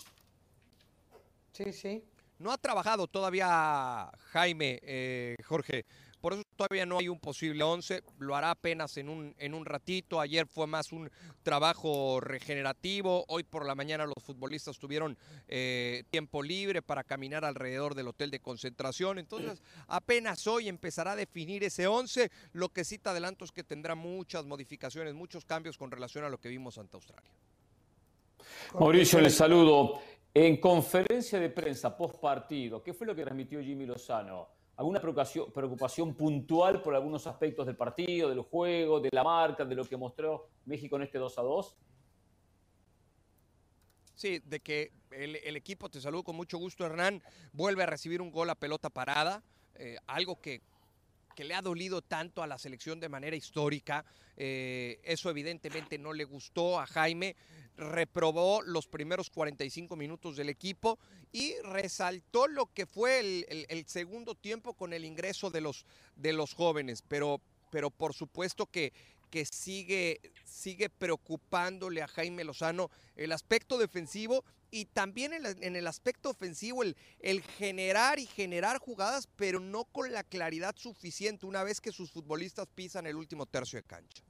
Sí, 1.52 1.72
sí. 1.72 2.04
No 2.38 2.50
ha 2.50 2.58
trabajado 2.58 3.06
todavía 3.06 4.10
Jaime, 4.32 4.80
eh, 4.82 5.36
Jorge, 5.46 5.84
por 6.22 6.34
eso 6.34 6.44
todavía 6.54 6.86
no 6.86 6.98
hay 6.98 7.08
un 7.08 7.18
posible 7.18 7.64
11, 7.64 8.04
lo 8.20 8.36
hará 8.36 8.52
apenas 8.52 8.96
en 8.96 9.08
un, 9.08 9.34
en 9.38 9.54
un 9.54 9.66
ratito. 9.66 10.20
Ayer 10.20 10.46
fue 10.46 10.68
más 10.68 10.92
un 10.92 11.10
trabajo 11.42 12.20
regenerativo, 12.20 13.24
hoy 13.26 13.42
por 13.42 13.66
la 13.66 13.74
mañana 13.74 14.06
los 14.06 14.22
futbolistas 14.22 14.78
tuvieron 14.78 15.18
eh, 15.48 16.04
tiempo 16.10 16.44
libre 16.44 16.80
para 16.80 17.02
caminar 17.02 17.44
alrededor 17.44 17.96
del 17.96 18.06
hotel 18.06 18.30
de 18.30 18.38
concentración, 18.38 19.18
entonces 19.18 19.60
apenas 19.88 20.46
hoy 20.46 20.68
empezará 20.68 21.12
a 21.12 21.16
definir 21.16 21.64
ese 21.64 21.88
11. 21.88 22.30
Lo 22.52 22.68
que 22.68 22.84
sí 22.84 22.98
te 22.98 23.08
adelanto 23.08 23.44
es 23.44 23.50
que 23.50 23.64
tendrá 23.64 23.96
muchas 23.96 24.46
modificaciones, 24.46 25.14
muchos 25.14 25.44
cambios 25.44 25.76
con 25.76 25.90
relación 25.90 26.24
a 26.24 26.28
lo 26.28 26.38
que 26.38 26.48
vimos 26.48 26.78
ante 26.78 26.96
Australia. 26.96 27.32
Mauricio, 28.78 29.20
les 29.20 29.34
saludo. 29.34 30.00
En 30.32 30.58
conferencia 30.58 31.40
de 31.40 31.50
prensa 31.50 31.96
post 31.96 32.20
partido, 32.20 32.80
¿qué 32.80 32.94
fue 32.94 33.08
lo 33.08 33.14
que 33.16 33.24
transmitió 33.24 33.60
Jimmy 33.60 33.86
Lozano? 33.86 34.61
Alguna 34.82 35.00
preocupación, 35.00 35.52
preocupación 35.52 36.14
puntual 36.14 36.82
por 36.82 36.94
algunos 36.94 37.26
aspectos 37.28 37.66
del 37.66 37.76
partido, 37.76 38.28
del 38.28 38.40
juego, 38.40 38.98
de 38.98 39.10
la 39.12 39.22
marca, 39.22 39.64
de 39.64 39.76
lo 39.76 39.84
que 39.84 39.96
mostró 39.96 40.48
México 40.64 40.96
en 40.96 41.02
este 41.02 41.18
2 41.18 41.38
a 41.38 41.42
2? 41.42 41.76
Sí, 44.16 44.40
de 44.44 44.60
que 44.60 44.92
el, 45.12 45.56
equipo, 45.56 45.88
te 45.88 46.00
saludo 46.00 46.24
con 46.24 46.34
mucho 46.34 46.58
gusto, 46.58 46.84
Hernán, 46.84 47.22
vuelve 47.52 47.84
a 47.84 47.86
recibir 47.86 48.20
un 48.20 48.32
gol 48.32 48.50
a 48.50 48.56
pelota 48.56 48.90
parada, 48.90 49.44
eh, 49.76 49.98
algo 50.08 50.40
que, 50.40 50.62
que, 51.36 51.44
le 51.44 51.54
ha 51.54 51.62
dolido 51.62 52.02
tanto 52.02 52.42
a 52.42 52.48
la 52.48 52.58
selección 52.58 52.98
de 52.98 53.08
manera 53.08 53.36
histórica. 53.36 54.04
Eh, 54.36 55.00
eso 55.04 55.30
evidentemente 55.30 55.96
no 55.96 56.12
le 56.12 56.24
gustó 56.24 56.80
a 56.80 56.86
Jaime 56.86 57.36
reprobó 57.76 58.62
los 58.62 58.86
primeros 58.86 59.30
45 59.30 59.96
minutos 59.96 60.36
del 60.36 60.48
equipo 60.48 60.98
y 61.32 61.54
resaltó 61.62 62.46
lo 62.46 62.66
que 62.66 62.86
fue 62.86 63.20
el, 63.20 63.84
segundo 63.86 64.34
tiempo 64.34 64.74
con 64.74 64.92
el 64.92 65.04
ingreso 65.04 65.50
de 65.50 65.60
los, 65.60 65.86
de 66.16 66.32
los 66.32 66.54
jóvenes, 66.54 67.02
pero, 67.02 67.40
pero 67.70 67.90
por 67.90 68.14
supuesto 68.14 68.66
que, 68.66 68.92
que 69.30 69.46
sigue, 69.46 70.20
sigue 70.44 70.90
preocupándole 70.90 72.02
a 72.02 72.08
Jaime 72.08 72.44
Lozano 72.44 72.90
el 73.16 73.32
aspecto 73.32 73.78
defensivo 73.78 74.44
y 74.70 74.86
también 74.86 75.32
en, 75.34 75.76
el 75.76 75.86
aspecto 75.86 76.30
ofensivo, 76.30 76.82
el, 76.82 77.42
generar 77.58 78.18
y 78.18 78.26
generar 78.26 78.78
jugadas, 78.78 79.28
pero 79.36 79.60
no 79.60 79.84
con 79.84 80.12
la 80.12 80.24
claridad 80.24 80.74
suficiente 80.76 81.46
una 81.46 81.62
vez 81.62 81.80
que 81.80 81.92
sus 81.92 82.10
futbolistas 82.10 82.66
pisan 82.74 83.06
el 83.06 83.16
último 83.16 83.44
tercio 83.44 83.78
de 83.78 83.84
cancha. 83.84 84.24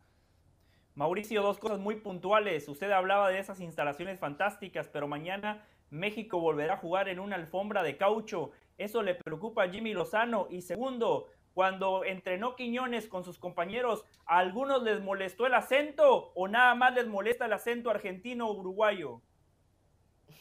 Mauricio, 0.94 1.42
dos 1.42 1.58
cosas 1.58 1.78
muy 1.78 1.96
puntuales. 1.96 2.68
Usted 2.68 2.90
hablaba 2.90 3.30
de 3.30 3.38
esas 3.38 3.60
instalaciones 3.60 4.20
fantásticas, 4.20 4.88
pero 4.88 5.08
mañana 5.08 5.64
México 5.90 6.38
volverá 6.38 6.74
a 6.74 6.78
jugar 6.78 7.08
en 7.08 7.18
una 7.18 7.36
alfombra 7.36 7.82
de 7.82 7.96
caucho. 7.96 8.50
Eso 8.76 9.02
le 9.02 9.14
preocupa 9.14 9.64
a 9.64 9.70
Jimmy 9.70 9.94
Lozano. 9.94 10.48
Y 10.50 10.60
segundo, 10.60 11.30
cuando 11.54 12.04
entrenó 12.04 12.56
Quiñones 12.56 13.08
con 13.08 13.24
sus 13.24 13.38
compañeros, 13.38 14.04
¿a 14.26 14.38
algunos 14.38 14.82
les 14.82 15.00
molestó 15.00 15.46
el 15.46 15.54
acento 15.54 16.32
o 16.34 16.48
nada 16.48 16.74
más 16.74 16.94
les 16.94 17.06
molesta 17.06 17.46
el 17.46 17.54
acento 17.54 17.88
argentino 17.88 18.48
o 18.48 18.54
uruguayo? 18.54 19.22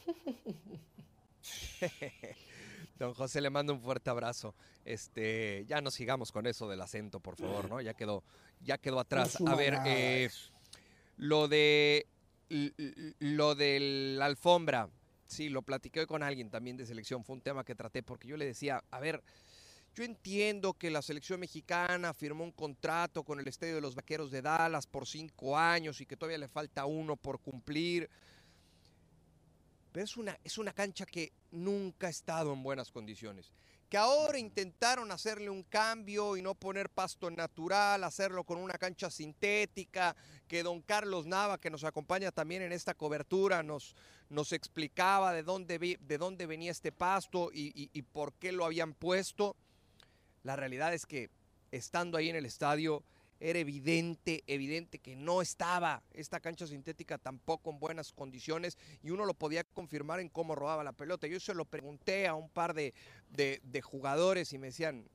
Don 2.97 3.13
José 3.13 3.41
le 3.41 3.49
mando 3.49 3.73
un 3.73 3.81
fuerte 3.81 4.09
abrazo. 4.09 4.55
Este, 4.85 5.65
ya 5.67 5.81
no 5.81 5.91
sigamos 5.91 6.31
con 6.31 6.45
eso 6.47 6.69
del 6.69 6.81
acento, 6.81 7.19
por 7.19 7.35
favor, 7.35 7.69
¿no? 7.69 7.81
Ya 7.81 7.93
quedó, 7.93 8.23
ya 8.61 8.77
quedó 8.77 8.99
atrás. 8.99 9.37
A 9.45 9.55
ver, 9.55 9.77
eh, 9.85 10.29
lo 11.17 11.47
de 11.47 12.07
lo 13.19 13.55
de 13.55 14.15
la 14.17 14.25
alfombra, 14.25 14.89
sí, 15.27 15.49
lo 15.49 15.61
platiqué 15.61 16.05
con 16.05 16.21
alguien 16.21 16.49
también 16.49 16.77
de 16.77 16.85
selección, 16.85 17.23
fue 17.23 17.35
un 17.35 17.41
tema 17.41 17.63
que 17.63 17.75
traté 17.75 18.03
porque 18.03 18.27
yo 18.27 18.35
le 18.35 18.45
decía, 18.45 18.83
a 18.91 18.99
ver, 18.99 19.23
yo 19.93 20.03
entiendo 20.03 20.73
que 20.73 20.89
la 20.89 21.01
selección 21.01 21.39
mexicana 21.39 22.13
firmó 22.13 22.43
un 22.43 22.51
contrato 22.51 23.23
con 23.23 23.39
el 23.39 23.47
Estadio 23.47 23.75
de 23.75 23.81
los 23.81 23.95
Vaqueros 23.95 24.31
de 24.31 24.41
Dallas 24.41 24.87
por 24.87 25.05
cinco 25.05 25.57
años 25.57 25.99
y 25.99 26.05
que 26.05 26.15
todavía 26.15 26.37
le 26.37 26.47
falta 26.47 26.85
uno 26.85 27.17
por 27.17 27.39
cumplir. 27.39 28.09
Pero 29.91 30.03
es 30.05 30.15
una, 30.17 30.37
es 30.43 30.57
una 30.57 30.73
cancha 30.73 31.05
que 31.05 31.31
nunca 31.51 32.07
ha 32.07 32.09
estado 32.09 32.53
en 32.53 32.63
buenas 32.63 32.91
condiciones. 32.91 33.51
Que 33.89 33.97
ahora 33.97 34.39
intentaron 34.39 35.11
hacerle 35.11 35.49
un 35.49 35.63
cambio 35.63 36.37
y 36.37 36.41
no 36.41 36.55
poner 36.55 36.89
pasto 36.89 37.29
natural, 37.29 38.05
hacerlo 38.05 38.45
con 38.45 38.57
una 38.57 38.77
cancha 38.77 39.09
sintética, 39.11 40.15
que 40.47 40.63
don 40.63 40.81
Carlos 40.81 41.25
Nava, 41.25 41.59
que 41.59 41.69
nos 41.69 41.83
acompaña 41.83 42.31
también 42.31 42.61
en 42.61 42.71
esta 42.71 42.93
cobertura, 42.93 43.63
nos, 43.63 43.93
nos 44.29 44.53
explicaba 44.53 45.33
de 45.33 45.43
dónde, 45.43 45.97
de 45.99 46.17
dónde 46.17 46.45
venía 46.45 46.71
este 46.71 46.93
pasto 46.93 47.51
y, 47.53 47.73
y- 47.75 47.89
y 47.91 48.01
por 48.03 48.31
qué 48.33 48.53
lo 48.53 48.63
habían 48.63 48.93
puesto. 48.93 49.57
La 50.43 50.55
realidad 50.55 50.93
es 50.93 51.05
que 51.05 51.29
estando 51.71 52.17
ahí 52.17 52.29
en 52.29 52.37
el 52.37 52.45
estadio 52.45 53.03
era 53.41 53.57
evidente, 53.57 54.43
evidente 54.45 54.99
que 54.99 55.15
no 55.15 55.41
estaba 55.41 56.03
esta 56.13 56.39
cancha 56.39 56.67
sintética 56.67 57.17
tampoco 57.17 57.71
en 57.71 57.79
buenas 57.79 58.13
condiciones 58.13 58.77
y 59.01 59.09
uno 59.09 59.25
lo 59.25 59.33
podía 59.33 59.63
confirmar 59.63 60.19
en 60.19 60.29
cómo 60.29 60.53
rodaba 60.53 60.83
la 60.83 60.93
pelota. 60.93 61.25
Yo 61.25 61.39
se 61.39 61.55
lo 61.55 61.65
pregunté 61.65 62.27
a 62.27 62.35
un 62.35 62.49
par 62.49 62.75
de, 62.75 62.93
de- 63.31 63.59
de 63.63 63.81
jugadores 63.81 64.53
y 64.53 64.59
me 64.59 64.67
decían, 64.67 65.05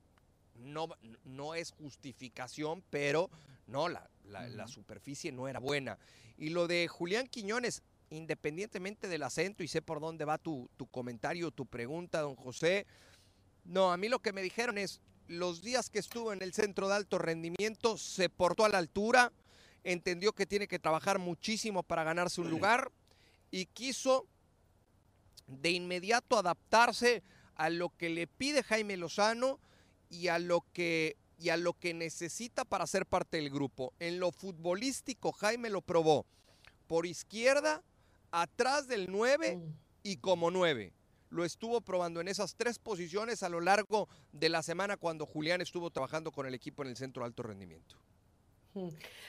no, 0.55 0.89
no 1.23 1.55
es 1.55 1.71
justificación, 1.71 2.83
pero 2.89 3.29
no, 3.65 3.87
la, 3.87 4.09
la- 4.25 4.47
la 4.49 4.67
superficie 4.67 5.31
no 5.31 5.47
era 5.47 5.59
buena. 5.61 5.97
Y 6.37 6.49
lo 6.49 6.67
de 6.67 6.87
Julián 6.89 7.27
Quiñones, 7.27 7.81
independientemente 8.09 9.07
del 9.07 9.23
acento, 9.23 9.63
y 9.63 9.69
sé 9.69 9.81
por 9.81 10.01
dónde 10.01 10.25
va 10.25 10.37
tu, 10.37 10.69
tu 10.75 10.85
comentario, 10.87 11.49
tu 11.51 11.65
pregunta, 11.65 12.19
don 12.21 12.35
José, 12.35 12.85
no, 13.63 13.91
a 13.91 13.97
mí 13.97 14.09
lo 14.09 14.19
que 14.19 14.33
me 14.33 14.41
dijeron 14.41 14.77
es, 14.77 14.99
los 15.27 15.61
días 15.61 15.89
que 15.89 15.99
estuvo 15.99 16.33
en 16.33 16.41
el 16.41 16.53
centro 16.53 16.87
de 16.87 16.95
alto 16.95 17.17
rendimiento, 17.17 17.97
se 17.97 18.29
portó 18.29 18.65
a 18.65 18.69
la 18.69 18.77
altura, 18.77 19.31
entendió 19.83 20.33
que 20.33 20.45
tiene 20.45 20.67
que 20.67 20.79
trabajar 20.79 21.19
muchísimo 21.19 21.83
para 21.83 22.03
ganarse 22.03 22.41
un 22.41 22.49
lugar 22.49 22.91
y 23.51 23.65
quiso 23.67 24.27
de 25.47 25.71
inmediato 25.71 26.37
adaptarse 26.37 27.23
a 27.55 27.69
lo 27.69 27.89
que 27.89 28.09
le 28.09 28.27
pide 28.27 28.63
Jaime 28.63 28.97
Lozano 28.97 29.59
y 30.09 30.27
a 30.27 30.39
lo 30.39 30.65
que 30.73 31.15
y 31.39 31.49
a 31.49 31.57
lo 31.57 31.73
que 31.73 31.93
necesita 31.93 32.65
para 32.65 32.87
ser 32.87 33.05
parte 33.05 33.37
del 33.37 33.51
grupo. 33.51 33.93
En 33.99 34.19
lo 34.19 34.31
futbolístico 34.31 35.31
Jaime 35.31 35.69
lo 35.69 35.83
probó 35.83 36.25
por 36.87 37.05
izquierda, 37.05 37.83
atrás 38.31 38.87
del 38.87 39.11
9 39.11 39.59
y 40.03 40.17
como 40.17 40.49
9. 40.49 40.93
Lo 41.29 41.43
estuvo 41.43 41.81
probando 41.81 42.21
en 42.21 42.27
esas 42.27 42.55
tres 42.55 42.79
posiciones 42.79 43.43
a 43.43 43.49
lo 43.49 43.59
largo 43.61 44.07
de 44.31 44.49
la 44.49 44.63
semana 44.63 44.97
cuando 44.97 45.25
Julián 45.25 45.61
estuvo 45.61 45.89
trabajando 45.89 46.31
con 46.31 46.45
el 46.45 46.53
equipo 46.53 46.83
en 46.83 46.89
el 46.89 46.95
centro 46.95 47.23
de 47.23 47.27
alto 47.27 47.43
rendimiento. 47.43 47.95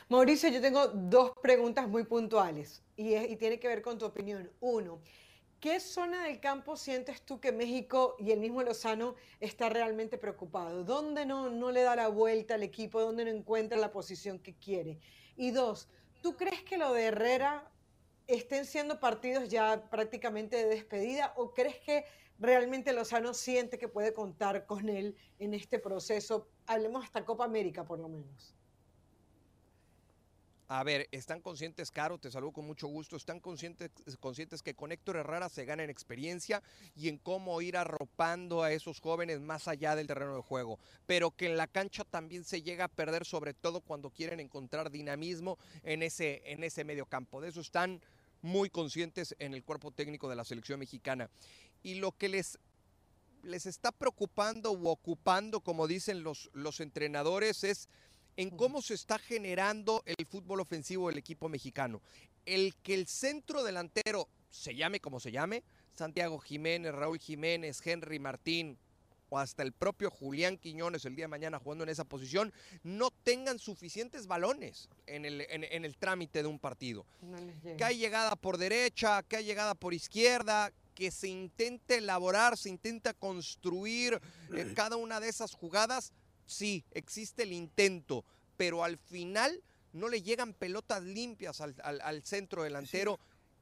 Mauricio, 0.08 0.50
yo 0.50 0.60
tengo 0.60 0.88
dos 0.88 1.32
preguntas 1.42 1.88
muy 1.88 2.04
puntuales 2.04 2.82
y, 2.96 3.16
y 3.16 3.36
tiene 3.36 3.58
que 3.58 3.68
ver 3.68 3.82
con 3.82 3.98
tu 3.98 4.04
opinión. 4.04 4.50
Uno, 4.60 5.00
¿qué 5.58 5.80
zona 5.80 6.24
del 6.24 6.38
campo 6.38 6.76
sientes 6.76 7.22
tú 7.22 7.40
que 7.40 7.50
México 7.50 8.14
y 8.18 8.30
el 8.30 8.40
mismo 8.40 8.62
Lozano 8.62 9.14
está 9.40 9.70
realmente 9.70 10.18
preocupado? 10.18 10.84
¿Dónde 10.84 11.24
no, 11.24 11.48
no 11.50 11.70
le 11.70 11.82
da 11.82 11.96
la 11.96 12.08
vuelta 12.08 12.54
al 12.54 12.62
equipo? 12.62 13.00
¿Dónde 13.00 13.24
no 13.24 13.30
encuentra 13.30 13.78
la 13.78 13.90
posición 13.90 14.38
que 14.38 14.54
quiere? 14.54 14.98
Y 15.36 15.50
dos, 15.50 15.88
¿tú 16.20 16.36
crees 16.36 16.62
que 16.62 16.76
lo 16.76 16.92
de 16.92 17.04
Herrera 17.04 17.70
estén 18.28 18.66
siendo 18.66 19.00
partidos 19.00 19.48
ya 19.48 19.88
prácticamente 19.90 20.56
de 20.56 20.66
despedida 20.66 21.32
o 21.36 21.54
crees 21.54 21.78
que 21.80 22.04
realmente 22.38 22.92
Lozano 22.92 23.34
siente 23.34 23.78
que 23.78 23.88
puede 23.88 24.12
contar 24.12 24.66
con 24.66 24.88
él 24.88 25.16
en 25.38 25.54
este 25.54 25.78
proceso? 25.78 26.46
Hablemos 26.66 27.04
hasta 27.04 27.24
Copa 27.24 27.44
América 27.44 27.84
por 27.84 27.98
lo 27.98 28.08
menos. 28.08 28.54
A 30.70 30.84
ver, 30.84 31.08
están 31.12 31.40
conscientes, 31.40 31.90
Caro, 31.90 32.18
te 32.18 32.30
saludo 32.30 32.52
con 32.52 32.66
mucho 32.66 32.88
gusto, 32.88 33.16
están 33.16 33.40
conscientes, 33.40 33.90
conscientes 34.20 34.62
que 34.62 34.74
con 34.74 34.92
Héctor 34.92 35.16
Herrera 35.16 35.48
se 35.48 35.64
gana 35.64 35.82
en 35.82 35.88
experiencia 35.88 36.62
y 36.94 37.08
en 37.08 37.16
cómo 37.16 37.62
ir 37.62 37.78
arropando 37.78 38.62
a 38.62 38.70
esos 38.70 39.00
jóvenes 39.00 39.40
más 39.40 39.66
allá 39.66 39.96
del 39.96 40.06
terreno 40.06 40.36
de 40.36 40.42
juego, 40.42 40.78
pero 41.06 41.30
que 41.30 41.46
en 41.46 41.56
la 41.56 41.68
cancha 41.68 42.04
también 42.04 42.44
se 42.44 42.60
llega 42.60 42.84
a 42.84 42.88
perder, 42.88 43.24
sobre 43.24 43.54
todo 43.54 43.80
cuando 43.80 44.10
quieren 44.10 44.40
encontrar 44.40 44.90
dinamismo 44.90 45.56
en 45.84 46.02
ese, 46.02 46.42
en 46.44 46.62
ese 46.62 46.84
medio 46.84 47.06
campo. 47.06 47.40
De 47.40 47.48
eso 47.48 47.62
están 47.62 48.02
muy 48.42 48.70
conscientes 48.70 49.34
en 49.38 49.54
el 49.54 49.64
cuerpo 49.64 49.90
técnico 49.90 50.28
de 50.28 50.36
la 50.36 50.44
selección 50.44 50.78
mexicana. 50.78 51.30
Y 51.82 51.94
lo 51.94 52.12
que 52.12 52.28
les, 52.28 52.58
les 53.42 53.66
está 53.66 53.92
preocupando 53.92 54.72
u 54.72 54.88
ocupando, 54.88 55.60
como 55.60 55.86
dicen 55.86 56.22
los, 56.22 56.50
los 56.52 56.80
entrenadores, 56.80 57.64
es 57.64 57.88
en 58.36 58.50
cómo 58.50 58.82
se 58.82 58.94
está 58.94 59.18
generando 59.18 60.02
el 60.06 60.26
fútbol 60.26 60.60
ofensivo 60.60 61.08
del 61.08 61.18
equipo 61.18 61.48
mexicano. 61.48 62.00
El 62.46 62.74
que 62.76 62.94
el 62.94 63.06
centro 63.06 63.64
delantero 63.64 64.28
se 64.50 64.74
llame 64.74 65.00
como 65.00 65.20
se 65.20 65.32
llame, 65.32 65.64
Santiago 65.94 66.38
Jiménez, 66.38 66.94
Raúl 66.94 67.18
Jiménez, 67.18 67.84
Henry 67.84 68.18
Martín 68.18 68.78
o 69.30 69.38
hasta 69.38 69.62
el 69.62 69.72
propio 69.72 70.10
Julián 70.10 70.56
Quiñones 70.56 71.04
el 71.04 71.14
día 71.14 71.24
de 71.24 71.28
mañana 71.28 71.58
jugando 71.58 71.84
en 71.84 71.90
esa 71.90 72.04
posición, 72.04 72.52
no 72.82 73.10
tengan 73.10 73.58
suficientes 73.58 74.26
balones 74.26 74.88
en 75.06 75.24
el, 75.24 75.42
en- 75.42 75.64
en 75.64 75.84
el 75.84 75.96
trámite 75.96 76.42
de 76.42 76.48
un 76.48 76.58
partido. 76.58 77.04
No 77.22 77.36
que 77.76 77.84
hay 77.84 77.98
llegada 77.98 78.36
por 78.36 78.58
derecha, 78.58 79.22
que 79.22 79.36
hay 79.36 79.44
llegada 79.44 79.74
por 79.74 79.92
izquierda, 79.94 80.72
que 80.94 81.10
se 81.10 81.28
intente 81.28 81.96
elaborar, 81.98 82.56
se 82.56 82.68
intenta 82.70 83.14
construir 83.14 84.20
eh, 84.54 84.72
cada 84.76 84.96
una 84.96 85.20
de 85.20 85.28
esas 85.28 85.52
jugadas, 85.54 86.12
sí, 86.46 86.84
existe 86.92 87.42
el 87.42 87.52
intento, 87.52 88.24
pero 88.56 88.82
al 88.82 88.96
final 88.98 89.62
no 89.92 90.08
le 90.08 90.22
llegan 90.22 90.54
pelotas 90.54 91.02
limpias 91.02 91.60
al, 91.60 91.74
al- 91.82 92.00
al 92.00 92.22
centro 92.24 92.62
delantero, 92.62 93.18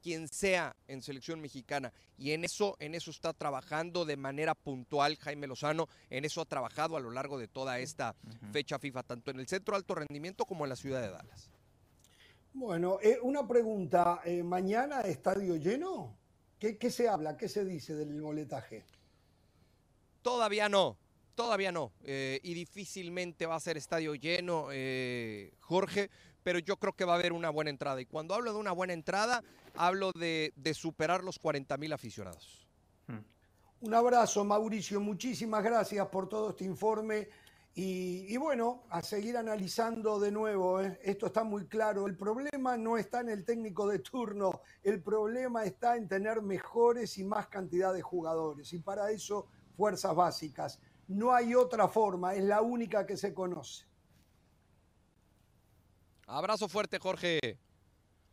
quien 0.07 0.29
sea 0.29 0.77
en 0.87 1.03
selección 1.03 1.41
mexicana. 1.41 1.93
Y 2.17 2.31
en 2.31 2.45
eso, 2.45 2.77
en 2.79 2.95
eso 2.95 3.11
está 3.11 3.33
trabajando 3.33 4.05
de 4.05 4.17
manera 4.17 4.55
puntual 4.55 5.17
Jaime 5.17 5.49
Lozano, 5.49 5.89
en 6.11 6.25
eso 6.25 6.41
ha 6.41 6.45
trabajado 6.45 6.97
a 6.97 7.01
lo 7.01 7.11
largo 7.11 7.39
de 7.39 7.49
toda 7.49 7.81
esta 7.81 8.15
fecha 8.53 8.79
FIFA, 8.79 9.03
tanto 9.03 9.33
en 9.33 9.41
el 9.41 9.49
centro 9.49 9.73
de 9.73 9.79
alto 9.79 9.97
rendimiento 9.97 10.45
como 10.45 10.65
en 10.65 10.69
la 10.69 10.77
ciudad 10.77 11.03
de 11.03 11.11
Dallas. 11.11 11.51
Bueno, 12.55 12.99
eh, 13.03 13.19
una 13.21 13.49
pregunta. 13.49 14.21
eh, 14.25 14.45
¿Mañana 14.45 15.01
estadio 15.01 15.57
lleno? 15.57 16.15
¿Qué, 16.61 16.79
qué 16.79 16.89
se 16.93 17.09
habla? 17.09 17.37
¿Qué 17.37 17.49
se 17.49 17.65
dice 17.65 17.97
del 17.97 18.23
boletaje? 18.23 18.85
Todavía 20.23 20.69
no, 20.69 20.97
todavía 21.35 21.73
no. 21.73 21.91
eh, 22.05 22.39
y 22.45 22.55
difícilmente 22.55 23.45
va 23.47 23.57
a 23.57 23.61
ser 23.61 23.77
estadio 23.77 24.15
lleno, 24.15 24.69
eh, 24.71 25.53
Jorge, 25.59 26.11
pero 26.47 26.61
yo 26.61 26.77
creo 26.77 26.93
que 26.93 27.05
va 27.05 27.15
a 27.15 27.17
haber 27.17 27.33
una 27.33 27.51
buena 27.51 27.71
entrada. 27.71 28.01
Y 28.01 28.07
cuando 28.07 28.33
hablo 28.33 28.53
de 28.53 28.61
una 28.61 28.71
buena 28.71 28.93
entrada, 28.93 29.43
hablo 29.75 30.13
de, 30.13 30.53
de 30.55 30.75
superar 30.75 31.25
los 31.25 31.41
40 31.41 31.77
mil 31.77 31.93
aficionados. 31.93 32.69
Un 33.81 33.93
abrazo, 33.93 34.45
Mauricio. 34.45 35.01
Muchísimas 35.01 35.65
gracias 35.65 36.07
por 36.07 36.29
todo 36.29 36.51
este 36.51 36.63
informe. 36.63 37.29
Y, 37.75 38.33
y 38.33 38.37
bueno, 38.37 38.85
a 38.91 39.03
seguir 39.03 39.37
analizando 39.37 40.21
de 40.21 40.31
nuevo. 40.31 40.81
¿eh? 40.81 41.01
Esto 41.03 41.27
está 41.27 41.43
muy 41.43 41.67
claro. 41.67 42.07
El 42.07 42.17
problema 42.17 42.77
no 42.77 42.97
está 42.97 43.23
en 43.23 43.31
el 43.31 43.45
técnico 43.45 43.89
de 43.89 43.99
turno. 43.99 44.61
El 44.85 45.03
problema 45.03 45.65
está 45.65 45.97
en 45.97 46.07
tener 46.07 46.43
mejores 46.43 47.19
y 47.19 47.25
más 47.25 47.49
cantidad 47.49 47.93
de 47.93 48.03
jugadores. 48.03 48.73
Y 48.73 48.79
para 48.79 49.11
eso, 49.11 49.49
fuerzas 49.77 50.15
básicas. 50.15 50.79
No 51.09 51.35
hay 51.35 51.57
otra 51.57 51.89
forma. 51.89 52.37
Es 52.37 52.45
la 52.45 52.63
única 52.63 53.05
que 53.05 53.17
se 53.17 53.35
conoce. 53.35 53.85
Abrazo 56.27 56.69
fuerte, 56.69 56.99
Jorge. 56.99 57.39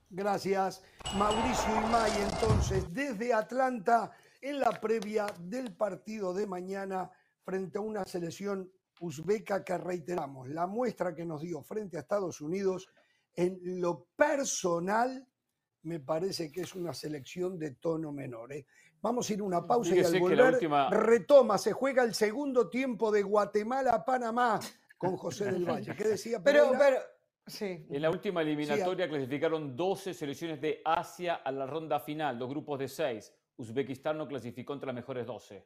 Gracias. 0.09 0.83
Mauricio 1.17 1.75
Imay, 1.87 2.11
entonces, 2.21 2.91
desde 2.93 3.33
Atlanta, 3.33 4.11
en 4.41 4.59
la 4.59 4.71
previa 4.79 5.27
del 5.39 5.75
partido 5.75 6.33
de 6.33 6.45
mañana 6.47 7.09
frente 7.43 7.77
a 7.77 7.81
una 7.81 8.05
selección 8.05 8.71
uzbeca 8.99 9.63
que 9.63 9.77
reiteramos, 9.77 10.47
la 10.49 10.65
muestra 10.67 11.13
que 11.13 11.25
nos 11.25 11.41
dio 11.41 11.61
frente 11.63 11.97
a 11.97 12.01
Estados 12.01 12.41
Unidos, 12.41 12.87
en 13.35 13.59
lo 13.81 14.07
personal, 14.15 15.27
me 15.83 15.99
parece 15.99 16.51
que 16.51 16.61
es 16.61 16.75
una 16.75 16.93
selección 16.93 17.57
de 17.57 17.71
tono 17.71 18.11
menor. 18.11 18.53
¿eh? 18.53 18.65
Vamos 19.01 19.29
a 19.29 19.33
ir 19.33 19.39
a 19.41 19.43
una 19.43 19.65
pausa 19.67 19.95
y 19.95 19.99
al 19.99 20.19
volver 20.19 20.53
última- 20.53 20.89
retoma, 20.89 21.57
se 21.57 21.73
juega 21.73 22.03
el 22.03 22.13
segundo 22.13 22.69
tiempo 22.69 23.11
de 23.11 23.23
Guatemala 23.23 23.93
a 23.93 24.05
Panamá 24.05 24.59
con 24.97 25.17
José 25.17 25.45
del 25.45 25.65
Valle. 25.69 25.95
¿Qué 25.95 26.03
decía 26.09 26.41
Pero, 26.41 26.69
Pereira? 26.71 26.79
pero, 26.79 26.99
sí. 27.47 27.85
En 27.89 28.01
la 28.01 28.09
última 28.09 28.41
eliminatoria 28.41 29.07
clasificaron 29.09 29.75
12 29.75 30.13
selecciones 30.13 30.59
de 30.61 30.81
Asia 30.83 31.35
a 31.35 31.51
la 31.51 31.65
ronda 31.65 31.99
final, 31.99 32.37
dos 32.39 32.49
grupos 32.49 32.79
de 32.79 32.87
seis. 32.87 33.33
Uzbekistán 33.57 34.17
no 34.17 34.27
clasificó 34.27 34.73
entre 34.73 34.87
las 34.87 34.95
mejores 34.95 35.25
12. 35.25 35.65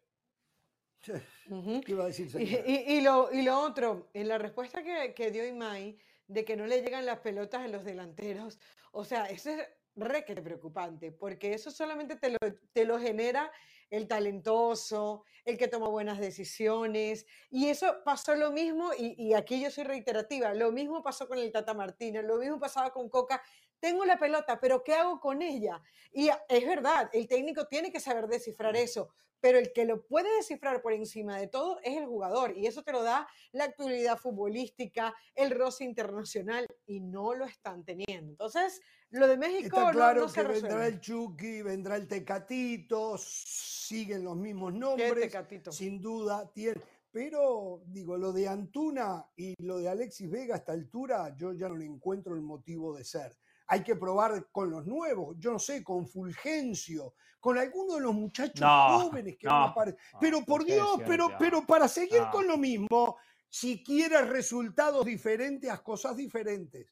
Ujú. 1.50 1.82
¿Qué 1.82 1.92
iba 1.92 2.04
a 2.04 2.08
decir, 2.08 2.28
Y, 2.40 2.44
y- 2.44 2.98
y 2.98 3.02
lo, 3.02 3.32
y 3.32 3.44
lo 3.44 3.60
otro, 3.60 4.10
en 4.14 4.28
la 4.28 4.38
respuesta 4.38 4.84
que, 4.84 5.14
que 5.14 5.32
dio 5.32 5.46
Imai 5.48 5.98
de 6.28 6.44
que 6.44 6.58
no 6.58 6.66
le 6.66 6.82
llegan 6.82 7.06
las 7.06 7.20
pelotas 7.20 7.62
a 7.62 7.68
los 7.70 7.86
delanteros, 7.86 8.60
o 8.92 9.06
sea, 9.06 9.26
ese 9.28 9.54
es 9.62 9.68
requete 9.96 10.42
preocupante, 10.42 11.12
porque 11.12 11.54
eso 11.54 11.72
solamente 11.72 12.18
te 12.18 12.32
lo, 12.32 12.38
te 12.74 12.84
lo 12.86 13.00
genera 13.00 13.50
el 13.90 14.08
talentoso, 14.08 15.24
el 15.46 15.58
que 15.58 15.68
toma 15.68 15.88
buenas 15.90 16.20
decisiones. 16.20 17.26
Y 17.50 17.70
eso 17.70 17.98
pasó 18.04 18.36
lo 18.36 18.52
mismo, 18.52 18.92
y, 18.98 19.16
y 19.18 19.34
aquí 19.34 19.62
yo 19.62 19.72
soy 19.72 19.84
reiterativa, 19.84 20.54
lo 20.54 20.72
mismo 20.72 21.02
pasó 21.02 21.28
con 21.28 21.38
el 21.38 21.52
Tata 21.52 21.74
Martínez, 21.74 22.24
lo 22.26 22.38
mismo 22.38 22.60
pasaba 22.60 22.92
con 22.92 23.10
Coca. 23.10 23.42
Tengo 23.80 24.06
la 24.06 24.18
pelota, 24.18 24.60
pero 24.60 24.84
¿qué 24.84 24.96
hago 24.96 25.20
con 25.20 25.42
ella? 25.42 25.82
Y 26.12 26.30
es 26.50 26.66
verdad, 26.66 27.10
el 27.14 27.28
técnico 27.28 27.68
tiene 27.68 27.92
que 27.92 28.00
saber 28.00 28.28
descifrar 28.28 28.76
eso, 28.76 29.10
pero 29.40 29.58
el 29.60 29.72
que 29.74 29.86
lo 29.86 30.06
puede 30.06 30.34
descifrar 30.36 30.82
por 30.82 30.94
encima 30.94 31.38
de 31.38 31.48
todo 31.48 31.80
es 31.84 31.98
el 31.98 32.06
jugador 32.06 32.58
y 32.58 32.68
eso 32.68 32.84
te 32.84 32.92
lo 32.92 33.04
da 33.04 33.28
la 33.52 33.66
actualidad 33.66 34.18
futbolística, 34.18 35.14
el 35.36 35.52
roce 35.52 35.84
internacional 35.84 36.68
y 36.86 37.00
no 37.02 37.34
lo 37.34 37.46
están 37.46 37.84
teniendo. 37.84 38.32
Entonces, 38.32 38.82
lo 39.10 39.28
de 39.28 39.38
México 39.38 39.78
Está 39.78 39.92
claro 39.92 40.22
no, 40.22 40.28
no 40.28 40.32
se 40.32 40.42
que 40.42 40.48
vendrá 40.48 40.88
el 40.88 41.00
Chucky, 41.00 41.62
vendrá 41.62 41.96
el 41.96 42.08
Tecatito, 42.08 43.18
siguen 43.18 44.24
los 44.24 44.36
mismos 44.36 44.74
¿Qué 44.74 44.80
nombres, 44.80 45.22
Tecatito? 45.22 45.72
sin 45.72 46.02
duda 46.02 46.52
tiene. 46.54 46.82
Pero 47.12 47.82
digo, 47.88 48.18
lo 48.18 48.34
de 48.34 48.48
Antuna 48.48 49.26
y 49.36 49.56
lo 49.64 49.78
de 49.80 49.90
Alexis 49.90 50.30
Vega 50.30 50.56
a 50.56 50.58
esta 50.58 50.74
altura, 50.74 51.36
yo 51.36 51.54
ya 51.54 51.70
no 51.70 51.76
le 51.76 51.86
encuentro 51.86 52.36
el 52.36 52.42
motivo 52.42 52.96
de 52.96 53.04
ser. 53.04 53.36
Hay 53.68 53.84
que 53.84 53.96
probar 53.96 54.48
con 54.52 54.70
los 54.70 54.86
nuevos, 54.86 55.36
yo 55.40 55.52
no 55.52 55.60
sé, 55.60 55.84
con 55.84 56.08
Fulgencio, 56.08 57.16
con 57.40 57.58
alguno 57.58 57.96
de 57.96 58.02
los 58.02 58.14
muchachos 58.14 58.62
No, 58.62 59.00
jóvenes 59.02 59.38
que 59.38 59.48
no, 59.48 59.54
van 59.54 59.62
a 59.70 59.74
apare- 59.74 59.98
no, 60.14 60.20
Pero 60.20 60.42
por 60.46 60.64
Dios, 60.64 61.02
pero, 61.06 61.28
pero 61.38 61.66
para 61.66 61.88
seguir 61.88 62.22
No. 62.22 62.32
con 62.32 62.48
lo 62.48 62.58
mismo, 62.58 63.18
si 63.50 63.84
quieres 63.84 64.28
resultados 64.30 65.06
diferentes, 65.06 65.70
haz 65.70 65.82
cosas 65.82 66.16
diferentes. 66.16 66.88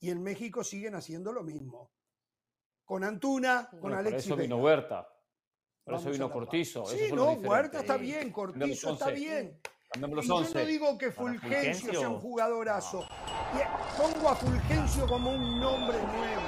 Y 0.00 0.10
en 0.10 0.22
México 0.22 0.62
siguen 0.64 0.94
haciendo 0.94 1.32
lo 1.32 1.42
mismo. 1.42 1.90
Con 2.84 3.02
Antuna, 3.02 3.68
con 3.70 3.80
Bueno, 3.80 3.96
Alexis 3.98 4.26
eso 4.26 4.36
vino. 4.36 4.58
Huerta. 4.58 5.08
Para 5.84 5.96
eso 5.98 6.04
Vamos 6.06 6.12
vino. 6.18 6.30
Cortizo. 6.32 6.84
Sí, 6.86 7.10
no. 7.12 7.32
Huerta 7.32 7.80
está 7.80 7.96
bien, 7.96 8.30
Cortizo 8.32 8.92
está 8.92 9.06
11. 9.06 9.12
bien. 9.20 9.60
Cambiamos 9.90 10.12
Y 10.12 10.16
los 10.16 10.26
yo 10.26 10.34
no 10.34 10.40
11. 10.60 10.66
digo 10.66 10.98
que 10.98 11.10
Para 11.10 11.14
Fulgencio 11.32 11.52
sea 11.52 11.68
un 11.70 11.74
Fulgencio. 11.74 12.18
jugadorazo. 12.20 13.08
Pongo 13.96 14.28
a 14.28 14.36
Fulgencio 14.36 15.06
como 15.06 15.30
un 15.30 15.60
nombre 15.60 15.98
nuevo. 15.98 16.42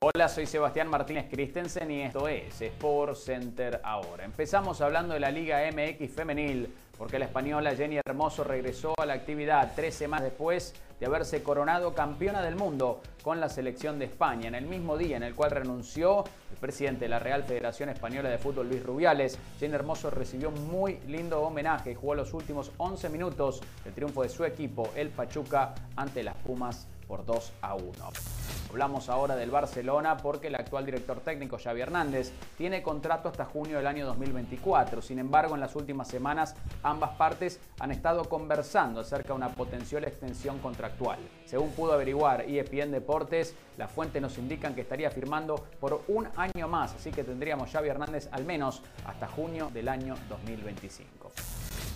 Hola, 0.00 0.28
soy 0.28 0.46
Sebastián 0.46 0.88
Martínez 0.88 1.26
Christensen 1.30 1.90
y 1.90 2.02
esto 2.02 2.26
es 2.26 2.60
Sport 2.60 3.14
Center 3.16 3.80
ahora. 3.84 4.24
Empezamos 4.24 4.80
hablando 4.80 5.14
de 5.14 5.20
la 5.20 5.30
Liga 5.30 5.60
MX 5.70 6.10
femenil, 6.12 6.72
porque 6.98 7.18
la 7.20 7.26
española 7.26 7.74
Jenny 7.76 8.00
Hermoso 8.04 8.42
regresó 8.42 8.94
a 8.98 9.06
la 9.06 9.14
actividad 9.14 9.72
tres 9.76 9.94
semanas 9.94 10.24
después 10.24 10.74
de 10.98 11.06
haberse 11.06 11.42
coronado 11.42 11.94
campeona 11.94 12.42
del 12.42 12.56
mundo 12.56 13.00
con 13.22 13.40
la 13.40 13.48
selección 13.48 13.98
de 13.98 14.06
España, 14.06 14.48
en 14.48 14.54
el 14.54 14.66
mismo 14.66 14.96
día 14.96 15.16
en 15.16 15.22
el 15.22 15.34
cual 15.34 15.50
renunció 15.50 16.24
el 16.50 16.56
presidente 16.58 17.06
de 17.06 17.08
la 17.08 17.18
Real 17.18 17.44
Federación 17.44 17.88
Española 17.88 18.28
de 18.28 18.38
Fútbol, 18.38 18.68
Luis 18.68 18.82
Rubiales. 18.82 19.38
Jenny 19.58 19.74
Hermoso 19.74 20.10
recibió 20.10 20.48
un 20.48 20.68
muy 20.68 20.98
lindo 21.08 21.42
homenaje 21.42 21.92
y 21.92 21.94
jugó 21.94 22.14
los 22.14 22.32
últimos 22.32 22.72
11 22.78 23.08
minutos 23.08 23.60
del 23.84 23.94
triunfo 23.94 24.22
de 24.22 24.28
su 24.28 24.44
equipo, 24.44 24.90
el 24.94 25.10
Pachuca, 25.10 25.74
ante 25.96 26.22
las 26.22 26.36
Pumas 26.36 26.86
por 27.06 27.24
2 27.24 27.52
a 27.62 27.74
1. 27.74 27.92
Hablamos 28.70 29.08
ahora 29.08 29.36
del 29.36 29.50
Barcelona 29.50 30.16
porque 30.16 30.48
el 30.48 30.54
actual 30.54 30.84
director 30.84 31.20
técnico 31.20 31.56
Xavi 31.62 31.80
Hernández 31.80 32.32
tiene 32.58 32.82
contrato 32.82 33.28
hasta 33.28 33.44
junio 33.44 33.78
del 33.78 33.86
año 33.86 34.04
2024. 34.06 35.00
Sin 35.00 35.18
embargo, 35.18 35.54
en 35.54 35.60
las 35.60 35.76
últimas 35.76 36.08
semanas 36.08 36.54
ambas 36.82 37.12
partes 37.12 37.60
han 37.80 37.90
estado 37.90 38.24
conversando 38.24 39.00
acerca 39.00 39.28
de 39.28 39.34
una 39.34 39.50
potencial 39.50 40.04
extensión 40.04 40.58
contractual. 40.58 41.18
Según 41.46 41.70
pudo 41.70 41.92
averiguar 41.92 42.42
ESPN 42.42 42.90
Deportes, 42.90 43.54
las 43.78 43.90
fuentes 43.90 44.20
nos 44.20 44.36
indican 44.38 44.74
que 44.74 44.82
estaría 44.82 45.10
firmando 45.10 45.54
por 45.80 46.02
un 46.08 46.28
año 46.36 46.68
más, 46.68 46.94
así 46.94 47.10
que 47.12 47.24
tendríamos 47.24 47.70
Xavi 47.70 47.88
Hernández 47.88 48.28
al 48.32 48.44
menos 48.44 48.82
hasta 49.06 49.28
junio 49.28 49.70
del 49.72 49.88
año 49.88 50.16
2025. 50.28 51.30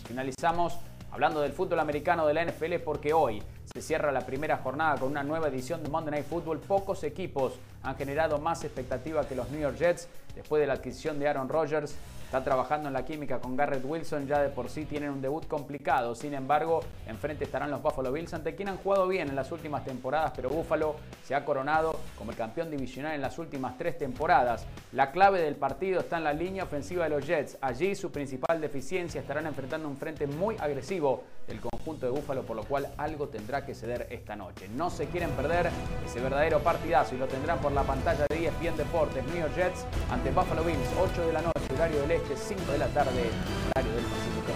Finalizamos 0.07 0.79
hablando 1.13 1.41
del 1.41 1.53
fútbol 1.53 1.81
americano 1.81 2.27
de 2.27 2.35
la 2.35 2.45
NFL 2.45 2.77
porque 2.85 3.13
hoy 3.13 3.43
se 3.65 3.83
cierra 3.83 4.13
la 4.13 4.21
primera 4.21 4.59
jornada 4.59 4.97
con 4.99 5.11
una 5.11 5.23
nueva 5.23 5.49
edición 5.49 5.83
de 5.83 5.89
Monday 5.89 6.13
Night 6.13 6.27
Football. 6.27 6.59
Pocos 6.59 7.05
equipos 7.05 7.55
han 7.83 7.97
generado 7.97 8.39
más 8.39 8.65
expectativa 8.65 9.27
que 9.27 9.35
los 9.35 9.49
New 9.51 9.61
York 9.61 9.77
Jets 9.77 10.09
después 10.35 10.61
de 10.61 10.67
la 10.67 10.75
adquisición 10.75 11.19
de 11.19 11.29
Aaron 11.29 11.49
Rodgers. 11.49 11.95
Está 12.31 12.45
trabajando 12.45 12.87
en 12.87 12.95
la 12.95 13.05
química 13.05 13.41
con 13.41 13.57
Garrett 13.57 13.85
Wilson, 13.85 14.29
ya 14.29 14.41
de 14.41 14.51
por 14.51 14.71
sí 14.71 14.85
tienen 14.85 15.11
un 15.11 15.21
debut 15.21 15.49
complicado. 15.49 16.15
Sin 16.15 16.33
embargo, 16.33 16.79
enfrente 17.09 17.43
estarán 17.43 17.73
los 17.73 17.83
Buffalo 17.83 18.13
Bills, 18.13 18.33
ante 18.33 18.55
quien 18.55 18.69
han 18.69 18.77
jugado 18.77 19.09
bien 19.09 19.31
en 19.31 19.35
las 19.35 19.51
últimas 19.51 19.85
temporadas, 19.85 20.31
pero 20.37 20.49
Buffalo 20.49 20.95
se 21.25 21.35
ha 21.35 21.45
coronado 21.45 21.99
como 22.17 22.31
el 22.31 22.37
campeón 22.37 22.71
divisional 22.71 23.17
en 23.17 23.21
las 23.21 23.37
últimas 23.41 23.77
tres 23.77 23.99
temporadas. 23.99 24.65
La 24.93 25.11
clave 25.11 25.41
del 25.41 25.57
partido 25.57 25.99
está 25.99 26.19
en 26.19 26.23
la 26.23 26.33
línea 26.33 26.63
ofensiva 26.63 27.03
de 27.03 27.11
los 27.11 27.27
Jets. 27.27 27.59
Allí 27.61 27.97
su 27.97 28.13
principal 28.13 28.61
deficiencia 28.61 29.21
estarán 29.21 29.49
enfrentando 29.49 29.89
un 29.89 29.97
frente 29.97 30.29
muy 30.29 30.55
agresivo 30.61 31.25
del 31.47 31.61
conjunto 31.61 32.07
de 32.07 32.13
Buffalo, 32.13 32.43
por 32.43 32.57
lo 32.57 32.65
cual 32.65 32.93
algo 32.97 33.29
tendrá 33.29 33.65
que 33.65 33.75
ceder 33.75 34.07
esta 34.11 34.37
noche. 34.37 34.69
No 34.69 34.91
se 34.91 35.07
quieren 35.07 35.31
perder 35.31 35.71
ese 36.07 36.21
verdadero 36.21 36.61
partidazo 36.61 37.15
y 37.15 37.19
lo 37.19 37.27
tendrán 37.27 37.59
por 37.61 37.73
la 37.73 37.83
pantalla 37.83 38.27
de 38.29 38.47
ESPN 38.47 38.77
Deportes. 38.77 39.25
New 39.27 39.37
York 39.37 39.55
Jets 39.55 39.85
ante 40.11 40.31
Buffalo 40.31 40.65
Bills, 40.65 40.89
8 40.99 41.27
de 41.27 41.33
la 41.33 41.43
noche, 41.43 41.75
horario 41.75 42.01
del 42.03 42.13
este, 42.13 42.37
5 42.37 42.73
de 42.73 42.79
la 42.79 42.87
tarde, 42.89 43.31
horario 43.71 43.93
del 43.93 44.05
Pacífico 44.05 44.53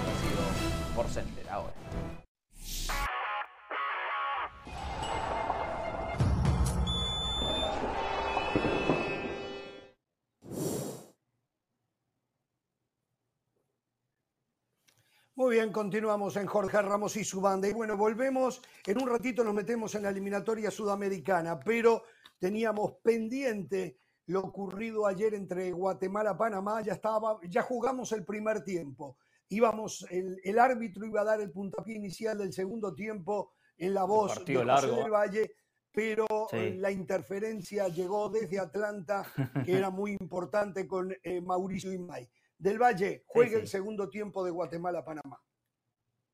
por 0.95 1.07
Center. 1.09 1.49
Ahora. 1.51 1.74
Muy 15.45 15.57
bien, 15.57 15.72
continuamos 15.72 16.36
en 16.36 16.47
Jorge 16.47 16.80
Ramos 16.80 17.18
y 17.18 17.22
su 17.22 17.38
banda. 17.38 17.68
Y 17.68 17.74
bueno, 17.74 17.99
volvemos, 17.99 18.62
en 18.86 19.03
un 19.03 19.11
ratito 19.11 19.45
nos 19.45 19.53
metemos 19.53 19.95
en 19.95 20.05
la 20.05 20.09
eliminatoria 20.09 20.70
sudamericana, 20.70 21.61
pero 21.61 22.05
teníamos 22.38 22.95
pendiente 23.03 23.99
lo 24.24 24.40
ocurrido 24.40 25.07
ayer 25.07 25.34
entre 25.34 25.70
Guatemala 25.70 26.32
y 26.34 26.38
Panamá, 26.38 26.80
ya, 26.80 26.95
estaba, 26.95 27.38
ya 27.47 27.61
jugamos 27.61 28.12
el 28.12 28.24
primer 28.24 28.64
tiempo. 28.64 29.18
Íbamos, 29.51 30.07
el, 30.09 30.40
el 30.45 30.59
árbitro 30.59 31.05
iba 31.05 31.20
a 31.20 31.24
dar 31.24 31.42
el 31.42 31.51
puntapié 31.51 31.97
inicial 31.97 32.38
del 32.38 32.55
segundo 32.55 32.95
tiempo 32.95 33.53
en 33.76 33.92
la 33.92 34.05
voz 34.05 34.42
de 34.47 34.55
José 34.55 34.64
largo, 34.64 34.97
del. 34.97 35.11
Valle, 35.11 35.53
pero 35.92 36.26
Sí. 36.51 36.72
la 36.78 36.90
interferencia 36.90 37.88
llegó 37.88 38.30
desde 38.30 38.61
Atlanta, 38.61 39.26
que 39.62 39.76
era 39.76 39.90
muy 39.90 40.12
importante 40.18 40.88
con 40.88 41.14
eh, 41.22 41.42
Mauricio 41.42 41.92
Imay. 41.92 42.30
Del 42.64 42.78
Valle 42.78 43.24
juega 43.26 43.56
sí. 43.56 43.60
el 43.60 43.68
segundo 43.68 44.08
tiempo 44.08 44.42
de 44.42 44.50
Guatemala-Panamá. 44.50 45.38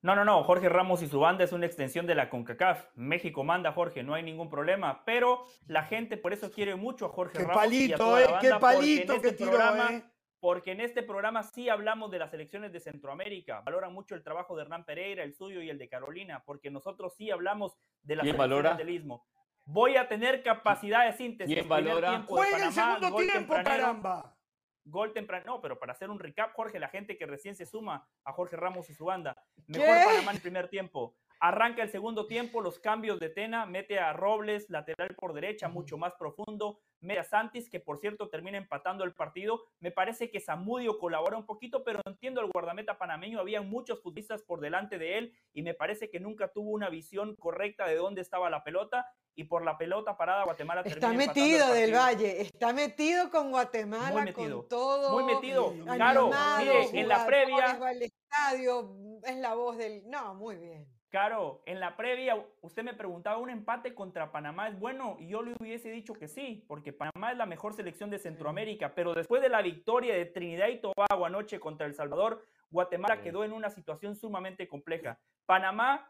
No, 0.03 0.15
no, 0.15 0.25
no. 0.25 0.45
Jorge 0.45 0.69
Ramos 0.69 1.03
y 1.03 1.09
su 1.09 1.19
banda 1.19 1.43
es 1.43 1.53
una 1.53 1.67
extensión 1.67 2.07
de 2.07 2.15
la 2.15 2.31
CONCACAF. 2.31 2.87
México 2.95 3.43
manda, 3.43 3.73
Jorge, 3.73 4.05
no 4.05 4.15
hay 4.15 4.23
ningún 4.23 4.49
problema. 4.49 5.05
Pero 5.05 5.45
la 5.67 5.83
gente 5.83 6.17
por 6.17 6.33
eso 6.33 6.53
quiere 6.53 6.77
mucho 6.77 7.07
a 7.07 7.09
Jorge 7.09 7.39
Qué 7.39 7.45
Ramos. 7.45 7.57
y 7.57 7.59
a 7.59 7.63
palito, 7.63 7.97
toda 7.99 8.21
eh, 8.23 8.25
qué 8.41 8.51
banda, 8.51 8.59
porque 8.61 8.69
en 8.69 8.79
palito 8.79 9.21
que 9.21 9.29
este 9.29 9.33
tiró, 9.39 9.51
programa- 9.51 9.93
eh. 9.93 10.05
Porque 10.39 10.71
en 10.71 10.81
este 10.81 11.03
programa 11.03 11.43
sí 11.43 11.69
hablamos 11.69 12.13
de 12.13 12.19
las 12.21 12.33
elecciones 12.33 12.73
de 12.73 12.79
Centroamérica. 12.81 13.61
Valoran 13.63 13.93
mucho 13.93 14.15
el 14.15 14.23
trabajo 14.23 14.55
de 14.57 14.63
Hernán 14.63 14.85
Pereira, 14.87 15.23
el 15.25 15.35
suyo 15.35 15.61
y 15.61 15.69
el 15.69 15.79
de 15.79 15.89
Carolina, 15.89 16.45
porque 16.47 16.71
nosotros 16.71 17.13
sí 17.17 17.31
hablamos 17.31 17.77
de 18.03 18.15
las 18.17 18.23
¿Quién 18.23 18.37
elecciones 18.37 18.63
valora? 18.65 18.75
del 18.77 18.89
Istmo. 18.91 19.27
Voy 19.67 19.97
a 19.97 20.09
tener 20.09 20.43
capacidad 20.43 21.05
de 21.07 21.13
síntesis. 21.13 21.53
¿Quién 21.55 21.69
valora? 21.69 22.25
Juega 22.27 22.67
el 22.69 22.73
segundo 22.73 23.11
gol 23.11 23.25
tiempo, 23.27 23.55
tempranero. 23.55 23.83
caramba. 23.85 24.37
Gol 24.85 25.13
temprano, 25.13 25.45
no, 25.47 25.61
pero 25.61 25.79
para 25.79 25.93
hacer 25.93 26.11
un 26.11 26.19
recap, 26.19 26.53
Jorge, 26.55 26.79
la 26.79 26.89
gente 26.89 27.17
que 27.17 27.27
recién 27.27 27.55
se 27.55 27.67
suma 27.67 28.09
a 28.25 28.33
Jorge 28.33 28.57
Ramos 28.57 28.89
y 28.91 28.95
su 28.95 29.05
banda. 29.05 29.37
¿Qué? 29.67 29.79
Mejor 29.79 30.05
Panamá 30.05 30.31
en 30.31 30.37
el 30.37 30.43
primer 30.43 30.69
tiempo. 30.69 31.17
Arranca 31.41 31.83
el 31.83 31.91
segundo 31.91 32.27
tiempo, 32.27 32.61
los 32.61 32.79
cambios 32.79 33.19
de 33.19 33.31
Tena, 33.31 33.65
mete 33.65 33.99
a 33.99 34.13
Robles, 34.13 34.69
lateral 34.69 35.15
por 35.17 35.33
derecha, 35.33 35.69
mucho 35.69 35.97
más 35.97 36.15
profundo, 36.15 36.81
Santis, 37.25 37.69
que 37.69 37.81
por 37.81 37.99
cierto 37.99 38.29
termina 38.29 38.59
empatando 38.59 39.05
el 39.05 39.13
partido. 39.15 39.63
Me 39.81 39.91
parece 39.91 40.31
que 40.31 40.41
Zamudio 40.41 40.99
colabora 40.99 41.37
un 41.37 41.47
poquito, 41.47 41.85
pero 41.85 42.01
entiendo 42.07 42.41
el 42.41 42.51
guardameta 42.51 42.99
panameño, 42.99 43.41
había 43.41 43.63
muchos 43.63 44.01
futbolistas 44.03 44.43
por 44.43 44.61
delante 44.61 44.99
de 44.99 45.19
él 45.19 45.35
y 45.53 45.63
me 45.63 45.75
parece 45.75 46.11
que 46.11 46.21
nunca 46.21 46.49
tuvo 46.49 46.71
una 46.71 46.89
visión 46.89 47.37
correcta 47.37 47.87
de 47.87 47.97
dónde 47.97 48.21
estaba 48.21 48.51
la 48.51 48.65
pelota 48.65 49.07
y 49.35 49.45
por 49.45 49.65
la 49.65 49.79
pelota 49.79 50.17
parada 50.17 50.45
Guatemala 50.45 50.83
Está 50.83 51.01
termina 51.01 51.25
empatando 51.25 51.45
el 51.45 51.51
metido 51.51 51.73
del. 51.73 51.95
Valle, 51.95 52.43
está 52.43 52.73
metido 52.73 53.31
con 53.31 53.51
Guatemala, 53.51 54.13
Muy 54.13 54.23
metido, 54.23 54.59
con 54.61 54.69
todo. 54.69 55.13
Muy 55.13 55.35
metido. 55.35 55.75
Claro, 55.85 56.31
mire, 56.59 57.01
en 57.01 57.09
la 57.09 57.27
previa, 57.27 57.55
jugadores, 57.55 57.81
va 57.81 57.89
al 57.89 58.03
estadio, 58.03 58.97
es 59.25 59.37
la 59.37 59.55
voz 59.55 59.79
del. 59.79 60.09
No, 60.09 60.35
muy 60.35 60.57
bien. 60.57 61.00
Claro, 61.11 61.61
en 61.67 61.81
la 61.81 61.97
previa 61.97 62.37
usted 62.61 62.85
me 62.85 62.95
preguntaba, 62.95 63.39
¿un 63.39 63.51
empate 63.51 63.95
contra 63.95 64.31
Panamá 64.31 64.69
es 64.69 64.79
bueno? 64.79 65.17
Y 65.19 65.29
yo 65.29 65.43
le 65.43 65.57
hubiese 65.59 65.91
dicho 65.91 66.15
que 66.15 66.29
sí, 66.29 66.65
porque 66.69 66.93
Panamá 66.93 67.33
es 67.33 67.37
la 67.37 67.47
mejor 67.47 67.75
selección 67.75 68.11
de 68.11 68.21
Centroamérica, 68.21 68.95
pero 68.95 69.13
después 69.13 69.43
de 69.43 69.49
la 69.49 69.61
victoria 69.61 70.15
de 70.15 70.27
Trinidad 70.27 70.69
y 70.69 70.81
Tobago 70.81 71.27
anoche 71.27 71.59
contra 71.59 71.87
El 71.87 71.95
Salvador, 71.95 72.47
Guatemala 72.71 73.17
Sí. 73.17 73.23
quedó 73.23 73.43
en 73.43 73.53
una 73.53 73.71
situación 73.71 74.15
sumamente 74.15 74.69
compleja. 74.69 75.19
Panamá 75.47 76.07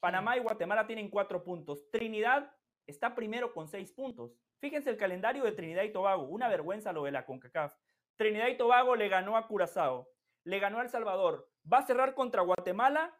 Panamá 0.00 0.36
y 0.36 0.40
Guatemala 0.40 0.84
tienen 0.84 1.08
cuatro 1.08 1.44
puntos. 1.44 1.88
Trinidad 1.92 2.50
está 2.88 3.14
primero 3.14 3.52
con 3.52 3.68
seis 3.68 3.92
puntos. 3.92 4.34
Fíjense 4.58 4.90
el 4.90 4.96
calendario 4.96 5.44
de 5.44 5.52
Trinidad 5.52 5.84
y 5.84 5.92
Tobago. 5.92 6.24
Una 6.24 6.48
vergüenza 6.48 6.92
lo 6.92 7.04
de 7.04 7.12
la 7.12 7.24
CONCACAF. 7.24 7.72
Trinidad 8.16 8.48
y 8.48 8.56
Tobago 8.56 8.96
le 8.96 9.08
ganó 9.08 9.36
a 9.36 9.46
Curazao, 9.46 10.08
le 10.42 10.58
ganó 10.58 10.78
a 10.78 10.82
El 10.82 10.88
Salvador. 10.88 11.48
Va 11.72 11.78
a 11.78 11.86
cerrar 11.86 12.14
contra 12.14 12.42
Guatemala 12.42 13.16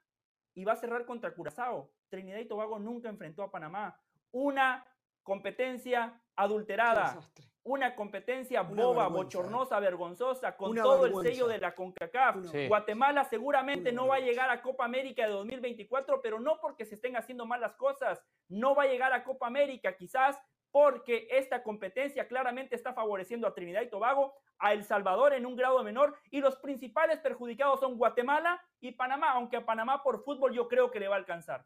y 0.55 0.65
va 0.65 0.73
a 0.73 0.77
cerrar 0.77 1.05
contra 1.05 1.35
Curazao. 1.35 1.91
Trinidad 2.09 2.39
y 2.39 2.47
Tobago 2.47 2.79
nunca 2.79 3.09
enfrentó 3.09 3.43
a 3.43 3.51
Panamá. 3.51 3.99
Una 4.33 4.87
competencia 5.23 6.21
adulterada, 6.37 7.21
una 7.65 7.95
competencia 7.95 8.63
boba, 8.63 9.09
bochornosa, 9.09 9.79
vergonzosa, 9.79 10.57
con 10.57 10.75
todo 10.75 11.07
el 11.07 11.15
sello 11.23 11.47
de 11.47 11.59
la 11.59 11.75
CONCACAF. 11.75 12.37
Guatemala 12.69 13.25
seguramente 13.25 13.93
no 13.93 14.09
va 14.09 14.17
a 14.17 14.21
llegar 14.21 14.51
a 14.51 14.61
Copa 14.61 14.85
América 14.85 15.27
de 15.27 15.33
2024, 15.33 16.21
pero 16.21 16.41
no 16.41 16.59
porque 16.61 16.85
se 16.85 16.97
estén 16.97 17.17
haciendo 17.17 17.47
mal 17.47 17.61
las 17.61 17.77
cosas, 17.77 18.23
no 18.49 18.75
va 18.75 18.85
a 18.85 18.89
llegar 18.89 19.13
a 19.13 19.25
Copa 19.25 19.47
América, 19.47 19.97
quizás 19.97 20.39
porque 20.73 21.29
esta 21.31 21.63
competencia 21.63 22.27
claramente 22.27 22.75
está 22.75 22.95
favoreciendo 22.95 23.47
a 23.47 23.55
Trinidad 23.55 23.83
y 23.83 23.91
Tobago, 23.91 24.35
a 24.59 24.73
El 24.73 24.83
Salvador 24.85 25.35
en 25.35 25.47
un 25.47 25.55
grado 25.55 25.85
menor, 25.85 26.17
y 26.31 26.41
los 26.41 26.57
principales 26.57 27.21
perjudicados 27.21 27.79
son 27.81 27.97
Guatemala 27.99 28.61
y 28.81 28.93
Panamá, 28.93 29.33
aunque 29.33 29.59
a 29.59 29.67
Panamá 29.67 30.03
por 30.03 30.25
fútbol 30.25 30.53
yo 30.53 30.67
creo 30.67 30.91
que 30.91 30.99
le 30.99 31.09
va 31.09 31.17
a 31.17 31.19
alcanzar. 31.19 31.65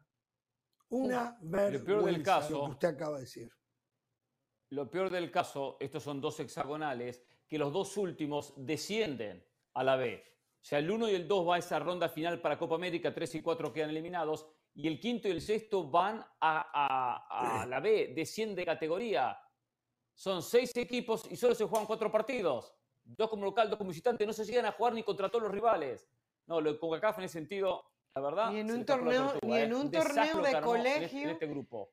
Una 0.89 1.37
vergüenza, 1.41 1.85
peor 1.85 2.03
del 2.03 2.23
caso, 2.23 2.53
lo 2.53 2.65
que 2.65 2.71
usted 2.71 2.87
acaba 2.89 3.15
de 3.15 3.21
decir. 3.21 3.51
Lo 4.69 4.91
peor 4.91 5.09
del 5.09 5.31
caso, 5.31 5.77
estos 5.79 6.03
son 6.03 6.19
dos 6.19 6.39
hexagonales, 6.41 7.25
que 7.47 7.57
los 7.57 7.71
dos 7.71 7.95
últimos 7.95 8.53
descienden 8.57 9.45
a 9.73 9.83
la 9.83 9.95
B. 9.95 10.23
O 10.61 10.65
sea, 10.65 10.79
el 10.79 10.91
1 10.91 11.09
y 11.09 11.15
el 11.15 11.27
2 11.29 11.47
va 11.47 11.55
a 11.55 11.59
esa 11.59 11.79
ronda 11.79 12.09
final 12.09 12.41
para 12.41 12.57
Copa 12.57 12.75
América, 12.75 13.13
3 13.13 13.35
y 13.35 13.41
4 13.41 13.71
quedan 13.71 13.91
eliminados, 13.91 14.49
y 14.77 14.87
el 14.87 14.99
quinto 14.99 15.27
y 15.27 15.31
el 15.31 15.41
sexto 15.41 15.89
van 15.89 16.23
a, 16.39 17.65
la 17.67 17.79
B, 17.79 18.13
desciende 18.15 18.63
categoría. 18.63 19.35
Son 20.13 20.43
seis 20.43 20.75
equipos 20.77 21.25
y 21.31 21.35
solo 21.35 21.55
se 21.55 21.65
juegan 21.65 21.87
cuatro 21.87 22.11
partidos. 22.11 22.75
Dos 23.03 23.27
como 23.27 23.43
local, 23.43 23.69
dos 23.69 23.79
como 23.79 23.89
visitante, 23.89 24.23
no 24.25 24.33
se 24.33 24.45
llegan 24.45 24.67
a 24.67 24.73
jugar 24.73 24.93
ni 24.93 25.01
contra 25.01 25.29
todos 25.29 25.43
los 25.43 25.51
rivales. 25.51 26.07
No, 26.45 26.61
lo 26.61 26.73
de 26.73 26.79
CONCACAF 26.79 27.17
en 27.17 27.23
ese 27.23 27.33
sentido, 27.33 27.85
la 28.13 28.21
verdad. 28.21 28.51
Ni 28.51 28.59
en 28.59 28.71
un 28.71 28.85
torneo, 28.85 29.33
ni 29.41 29.57
en 29.57 29.71
¿eh? 29.71 29.75
un 29.75 29.89
torneo 29.89 30.41
de 30.43 30.49
este, 30.49 30.61
colegio. 30.61 31.21
En 31.21 31.29
este 31.29 31.47
grupo 31.47 31.91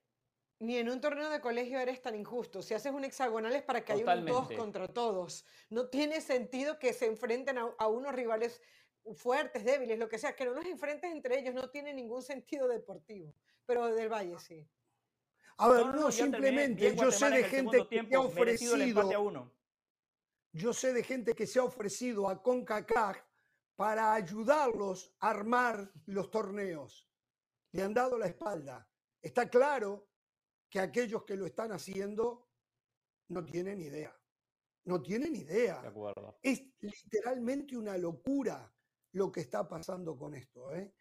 ni 0.61 0.77
en 0.79 0.89
un 0.89 1.01
torneo 1.01 1.29
de 1.31 1.41
colegio 1.41 1.79
eres 1.79 2.01
tan 2.01 2.15
injusto. 2.15 2.63
Si 2.63 2.75
haces 2.75 2.93
un 2.93 3.05
hexagonal 3.05 3.55
es 3.55 3.63
para 3.63 3.85
que 3.85 3.93
haya 3.93 4.15
un 4.15 4.25
todos 4.25 4.53
contra 4.53 4.89
todos. 4.89 5.45
No 5.69 5.89
tiene 5.89 6.21
sentido 6.21 6.79
que 6.79 6.93
se 6.93 7.07
enfrenten 7.07 7.59
a, 7.59 7.87
unos 7.89 8.15
rivales 8.15 8.61
fuertes, 9.17 9.65
débiles, 9.65 9.99
lo 9.99 10.09
que 10.09 10.19
sea, 10.19 10.35
que 10.35 10.45
no 10.45 10.53
los 10.53 10.65
enfrentes 10.65 11.11
entre 11.13 11.39
ellos 11.39 11.55
no 11.55 11.69
tiene 11.71 11.93
ningún 11.93 12.23
sentido 12.23 12.69
deportivo. 12.69 13.35
Pero 13.67 13.95
del 13.95 14.09
Valle 14.09 14.39
sí. 14.39 14.67
A 15.59 15.69
ver, 15.69 15.87
no, 15.87 16.11
simplemente 16.11 16.97
yo 16.97 17.11
sé 17.11 17.31
de 17.31 17.45
gente 17.45 17.87
que 17.89 18.15
ha 18.15 18.21
ofrecido. 18.21 19.53
Yo 20.53 20.73
sé 20.73 20.93
de 20.93 21.03
gente 21.03 21.35
que 21.35 21.47
se 21.47 21.59
ha 21.59 21.65
ofrecido 21.65 22.29
a 22.29 22.41
CONCACAF 22.43 23.19
para 23.77 24.15
ayudarlos 24.15 25.15
a 25.19 25.31
armar 25.31 25.91
los 26.07 26.31
torneos. 26.31 27.09
Le 27.73 27.83
han 27.83 27.93
dado 27.93 28.17
la 28.17 28.27
espalda. 28.27 28.89
Está 29.21 29.49
claro 29.49 30.09
que 30.71 30.79
aquellos 30.79 31.25
que 31.25 31.37
lo 31.37 31.47
están 31.47 31.73
haciendo 31.73 32.49
no 33.29 33.45
tienen 33.45 33.81
idea. 33.81 34.17
No 34.85 35.03
tienen 35.03 35.35
idea. 35.35 35.83
Es 36.43 36.63
literalmente 36.81 37.77
una 37.77 37.97
locura 37.97 38.73
lo 39.15 39.31
que 39.31 39.41
está 39.41 39.67
pasando 39.67 40.17
con 40.17 40.35
esto. 40.35 40.75
¿eh? 40.75 40.93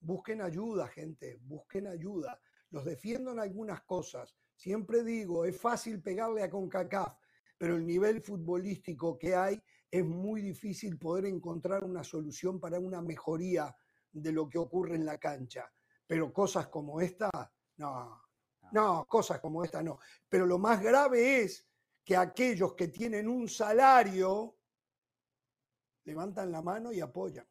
Busquen 0.00 0.42
ayuda, 0.42 0.88
gente, 0.88 1.38
busquen 1.42 1.86
ayuda. 1.86 2.40
Los 2.70 2.84
defiendo 2.84 3.32
en 3.32 3.38
algunas 3.38 3.82
cosas. 3.82 4.36
Siempre 4.56 5.02
digo, 5.02 5.44
es 5.44 5.58
fácil 5.60 6.02
pegarle 6.02 6.42
a 6.42 6.50
CONCACAF, 6.50 7.16
pero 7.56 7.76
el 7.76 7.86
nivel 7.86 8.20
futbolístico 8.20 9.18
que 9.18 9.34
hay 9.34 9.62
es 9.90 10.04
muy 10.04 10.42
difícil 10.42 10.98
poder 10.98 11.26
encontrar 11.26 11.84
una 11.84 12.02
solución 12.02 12.58
para 12.58 12.80
una 12.80 13.00
mejoría 13.00 13.74
de 14.10 14.32
lo 14.32 14.48
que 14.48 14.58
ocurre 14.58 14.96
en 14.96 15.04
la 15.04 15.18
cancha. 15.18 15.72
Pero 16.06 16.32
cosas 16.32 16.66
como 16.68 17.00
esta, 17.00 17.30
no, 17.76 18.22
no, 18.72 19.06
cosas 19.06 19.38
como 19.38 19.62
esta 19.62 19.82
no. 19.82 20.00
Pero 20.28 20.46
lo 20.46 20.58
más 20.58 20.82
grave 20.82 21.42
es 21.42 21.68
que 22.04 22.16
aquellos 22.16 22.74
que 22.74 22.88
tienen 22.88 23.28
un 23.28 23.48
salario 23.48 24.56
levantan 26.04 26.50
la 26.50 26.62
mano 26.62 26.92
y 26.92 27.00
apoyan. 27.00 27.46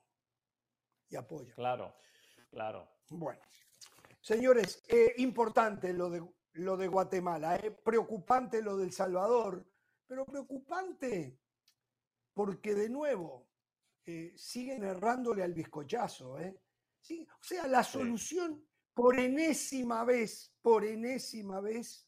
Y. 1.12 1.51
Claro, 1.51 1.95
claro. 2.49 2.88
Bueno, 3.09 3.41
señores, 4.22 4.84
eh, 4.88 5.14
importante 5.18 5.93
lo 5.93 6.09
de, 6.09 6.24
lo 6.53 6.78
de 6.78 6.88
Guatemala, 6.88 7.57
eh, 7.57 7.72
preocupante 7.72 8.62
lo 8.62 8.78
del 8.78 8.93
Salvador, 8.93 9.66
pero 10.07 10.26
preocupante 10.26 11.38
porque 12.34 12.74
de 12.74 12.89
nuevo 12.89 13.49
eh, 14.05 14.34
siguen 14.38 14.84
errándole 14.84 15.43
al 15.43 15.53
bizcochazo. 15.53 16.38
¿sí? 17.01 17.28
O 17.30 17.43
sea, 17.43 17.68
la 17.68 17.84
solución 17.84 18.66
por 18.93 19.20
enésima 19.20 20.03
vez, 20.05 20.53
por 20.62 20.86
enésima 20.86 21.59
vez, 21.59 22.07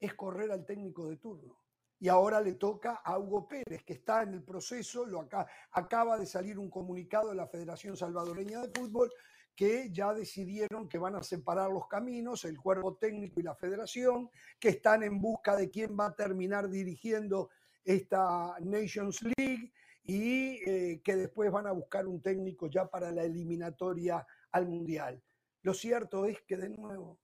es 0.00 0.14
correr 0.14 0.50
al 0.50 0.64
técnico 0.64 1.08
de 1.08 1.16
turno. 1.16 1.67
Y 2.00 2.08
ahora 2.08 2.40
le 2.40 2.54
toca 2.54 3.00
a 3.04 3.18
Hugo 3.18 3.48
Pérez, 3.48 3.82
que 3.84 3.94
está 3.94 4.22
en 4.22 4.34
el 4.34 4.42
proceso, 4.42 5.04
lo 5.04 5.20
acá, 5.20 5.46
acaba 5.72 6.18
de 6.18 6.26
salir 6.26 6.58
un 6.58 6.70
comunicado 6.70 7.30
de 7.30 7.34
la 7.34 7.48
Federación 7.48 7.96
Salvadoreña 7.96 8.62
de 8.62 8.70
Fútbol 8.78 9.10
que 9.58 9.90
ya 9.90 10.14
decidieron 10.14 10.88
que 10.88 10.98
van 10.98 11.16
a 11.16 11.22
separar 11.24 11.68
los 11.72 11.88
caminos, 11.88 12.44
el 12.44 12.60
cuerpo 12.60 12.94
técnico 12.94 13.40
y 13.40 13.42
la 13.42 13.56
federación, 13.56 14.30
que 14.60 14.68
están 14.68 15.02
en 15.02 15.20
busca 15.20 15.56
de 15.56 15.68
quién 15.68 15.98
va 15.98 16.06
a 16.06 16.14
terminar 16.14 16.70
dirigiendo 16.70 17.50
esta 17.84 18.54
Nations 18.60 19.20
League 19.36 19.72
y 20.04 20.60
eh, 20.64 21.00
que 21.02 21.16
después 21.16 21.50
van 21.50 21.66
a 21.66 21.72
buscar 21.72 22.06
un 22.06 22.22
técnico 22.22 22.68
ya 22.68 22.86
para 22.86 23.10
la 23.10 23.24
eliminatoria 23.24 24.24
al 24.52 24.68
Mundial. 24.68 25.20
Lo 25.62 25.74
cierto 25.74 26.24
es 26.26 26.40
que, 26.42 26.56
de 26.56 26.68
nuevo, 26.68 27.18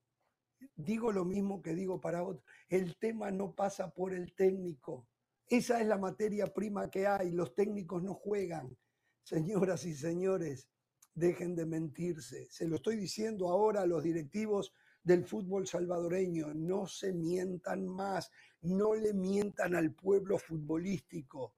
digo 0.76 1.12
lo 1.12 1.24
mismo 1.24 1.62
que 1.62 1.74
digo 1.74 2.00
para 2.00 2.22
otros, 2.22 2.44
el 2.68 2.96
tema 2.96 3.30
no 3.30 3.55
pasa 3.55 3.90
por 3.90 4.12
el 4.12 4.34
técnico. 4.34 5.07
Esa 5.46 5.80
es 5.80 5.86
la 5.86 5.98
materia 5.98 6.52
prima 6.52 6.90
que 6.90 7.07
hay, 7.07 7.30
los 7.30 7.55
técnicos 7.55 8.02
no 8.02 8.14
juegan. 8.14 8.76
Señoras 9.22 9.84
y 9.84 9.94
señores, 9.94 10.68
dejen 11.14 11.55
de 11.55 11.66
mentirse. 11.66 12.46
Se 12.50 12.66
lo 12.66 12.76
estoy 12.76 12.96
diciendo 12.96 13.48
ahora 13.48 13.82
a 13.82 13.86
los 13.86 14.02
directivos 14.02 14.72
del 15.02 15.24
fútbol 15.24 15.66
salvadoreño, 15.66 16.55
no 16.55 16.86
se 16.86 17.12
mientan 17.12 17.86
más, 17.86 18.30
no 18.62 18.94
le 18.94 19.12
mientan 19.12 19.74
al 19.74 19.92
pueblo 19.92 20.38
futbolístico. 20.38 21.55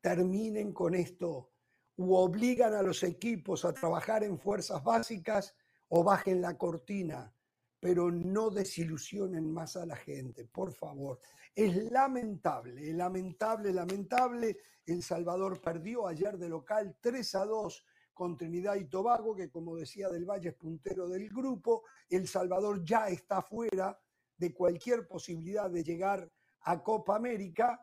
Terminen 0.00 0.72
con 0.72 0.94
esto 0.94 1.50
u 1.96 2.14
obligan 2.14 2.72
a 2.74 2.82
los 2.82 3.02
equipos 3.02 3.64
a 3.64 3.74
trabajar 3.74 4.22
en 4.24 4.38
fuerzas 4.38 4.82
básicas 4.82 5.54
o 5.88 6.04
bajen 6.04 6.40
la 6.40 6.56
cortina, 6.56 7.34
pero 7.80 8.10
no 8.10 8.50
desilusionen 8.50 9.50
más 9.50 9.76
a 9.76 9.86
la 9.86 9.96
gente, 9.96 10.44
por 10.44 10.72
favor. 10.72 11.18
Es 11.54 11.90
lamentable, 11.90 12.92
lamentable, 12.92 13.72
lamentable. 13.72 14.58
El 14.84 15.02
Salvador 15.02 15.60
perdió 15.60 16.06
ayer 16.06 16.36
de 16.36 16.48
local 16.48 16.96
3 17.00 17.34
a 17.36 17.44
2 17.46 17.84
con 18.12 18.36
Trinidad 18.36 18.76
y 18.76 18.84
Tobago, 18.84 19.34
que 19.34 19.50
como 19.50 19.76
decía 19.76 20.10
Del 20.10 20.26
Valle 20.26 20.50
es 20.50 20.54
puntero 20.54 21.08
del 21.08 21.28
grupo. 21.30 21.84
El 22.08 22.28
Salvador 22.28 22.84
ya 22.84 23.08
está 23.08 23.40
fuera 23.40 23.98
de 24.36 24.52
cualquier 24.52 25.08
posibilidad 25.08 25.70
de 25.70 25.82
llegar 25.82 26.30
a 26.62 26.82
Copa 26.82 27.16
América. 27.16 27.82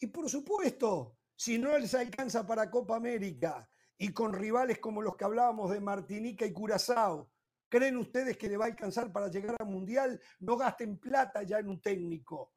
Y 0.00 0.08
por 0.08 0.28
supuesto, 0.28 1.16
si 1.36 1.58
no 1.58 1.78
les 1.78 1.94
alcanza 1.94 2.44
para 2.44 2.68
Copa 2.68 2.96
América 2.96 3.68
y 3.96 4.12
con 4.12 4.32
rivales 4.32 4.80
como 4.80 5.00
los 5.00 5.16
que 5.16 5.24
hablábamos 5.24 5.70
de 5.70 5.80
Martinica 5.80 6.44
y 6.44 6.52
Curazao, 6.52 7.30
¿creen 7.68 7.96
ustedes 7.96 8.36
que 8.36 8.48
le 8.48 8.56
va 8.56 8.66
a 8.66 8.68
alcanzar 8.68 9.12
para 9.12 9.28
llegar 9.28 9.56
al 9.58 9.66
Mundial? 9.66 10.20
No 10.40 10.56
gasten 10.56 10.98
plata 10.98 11.42
ya 11.42 11.58
en 11.58 11.68
un 11.68 11.80
técnico. 11.80 12.52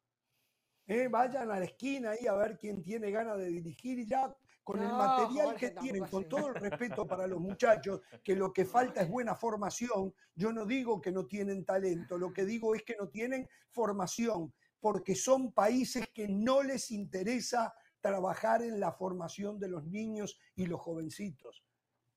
¿Eh? 0.88 1.07
Vayan 1.07 1.51
a 1.51 1.59
la 1.59 1.65
esquina 1.65 2.11
ahí 2.11 2.27
a 2.27 2.33
ver 2.33 2.57
quién 2.57 2.81
tiene 2.81 3.11
ganas 3.11 3.38
de 3.38 3.47
dirigir 3.47 3.99
y 3.99 4.07
ya 4.07 4.35
con 4.63 4.79
el 4.81 4.89
material 4.89 5.55
que 5.55 5.71
tienen, 5.71 6.05
con 6.05 6.27
todo 6.29 6.49
el 6.49 6.55
respeto 6.55 7.07
para 7.07 7.27
los 7.27 7.39
muchachos, 7.39 8.01
que 8.23 8.35
lo 8.35 8.53
que 8.53 8.65
falta 8.65 9.01
es 9.01 9.09
buena 9.09 9.35
formación. 9.35 10.13
Yo 10.35 10.53
no 10.53 10.65
digo 10.65 11.01
que 11.01 11.11
no 11.11 11.25
tienen 11.25 11.65
talento, 11.65 12.17
lo 12.17 12.31
que 12.31 12.45
digo 12.45 12.75
es 12.75 12.83
que 12.83 12.95
no 12.97 13.09
tienen 13.09 13.47
formación, 13.69 14.53
porque 14.79 15.15
son 15.15 15.51
países 15.53 16.07
que 16.13 16.27
no 16.27 16.63
les 16.63 16.91
interesa 16.91 17.73
trabajar 18.01 18.61
en 18.61 18.79
la 18.79 18.91
formación 18.91 19.59
de 19.59 19.69
los 19.69 19.85
niños 19.85 20.39
y 20.55 20.65
los 20.65 20.81
jovencitos. 20.81 21.63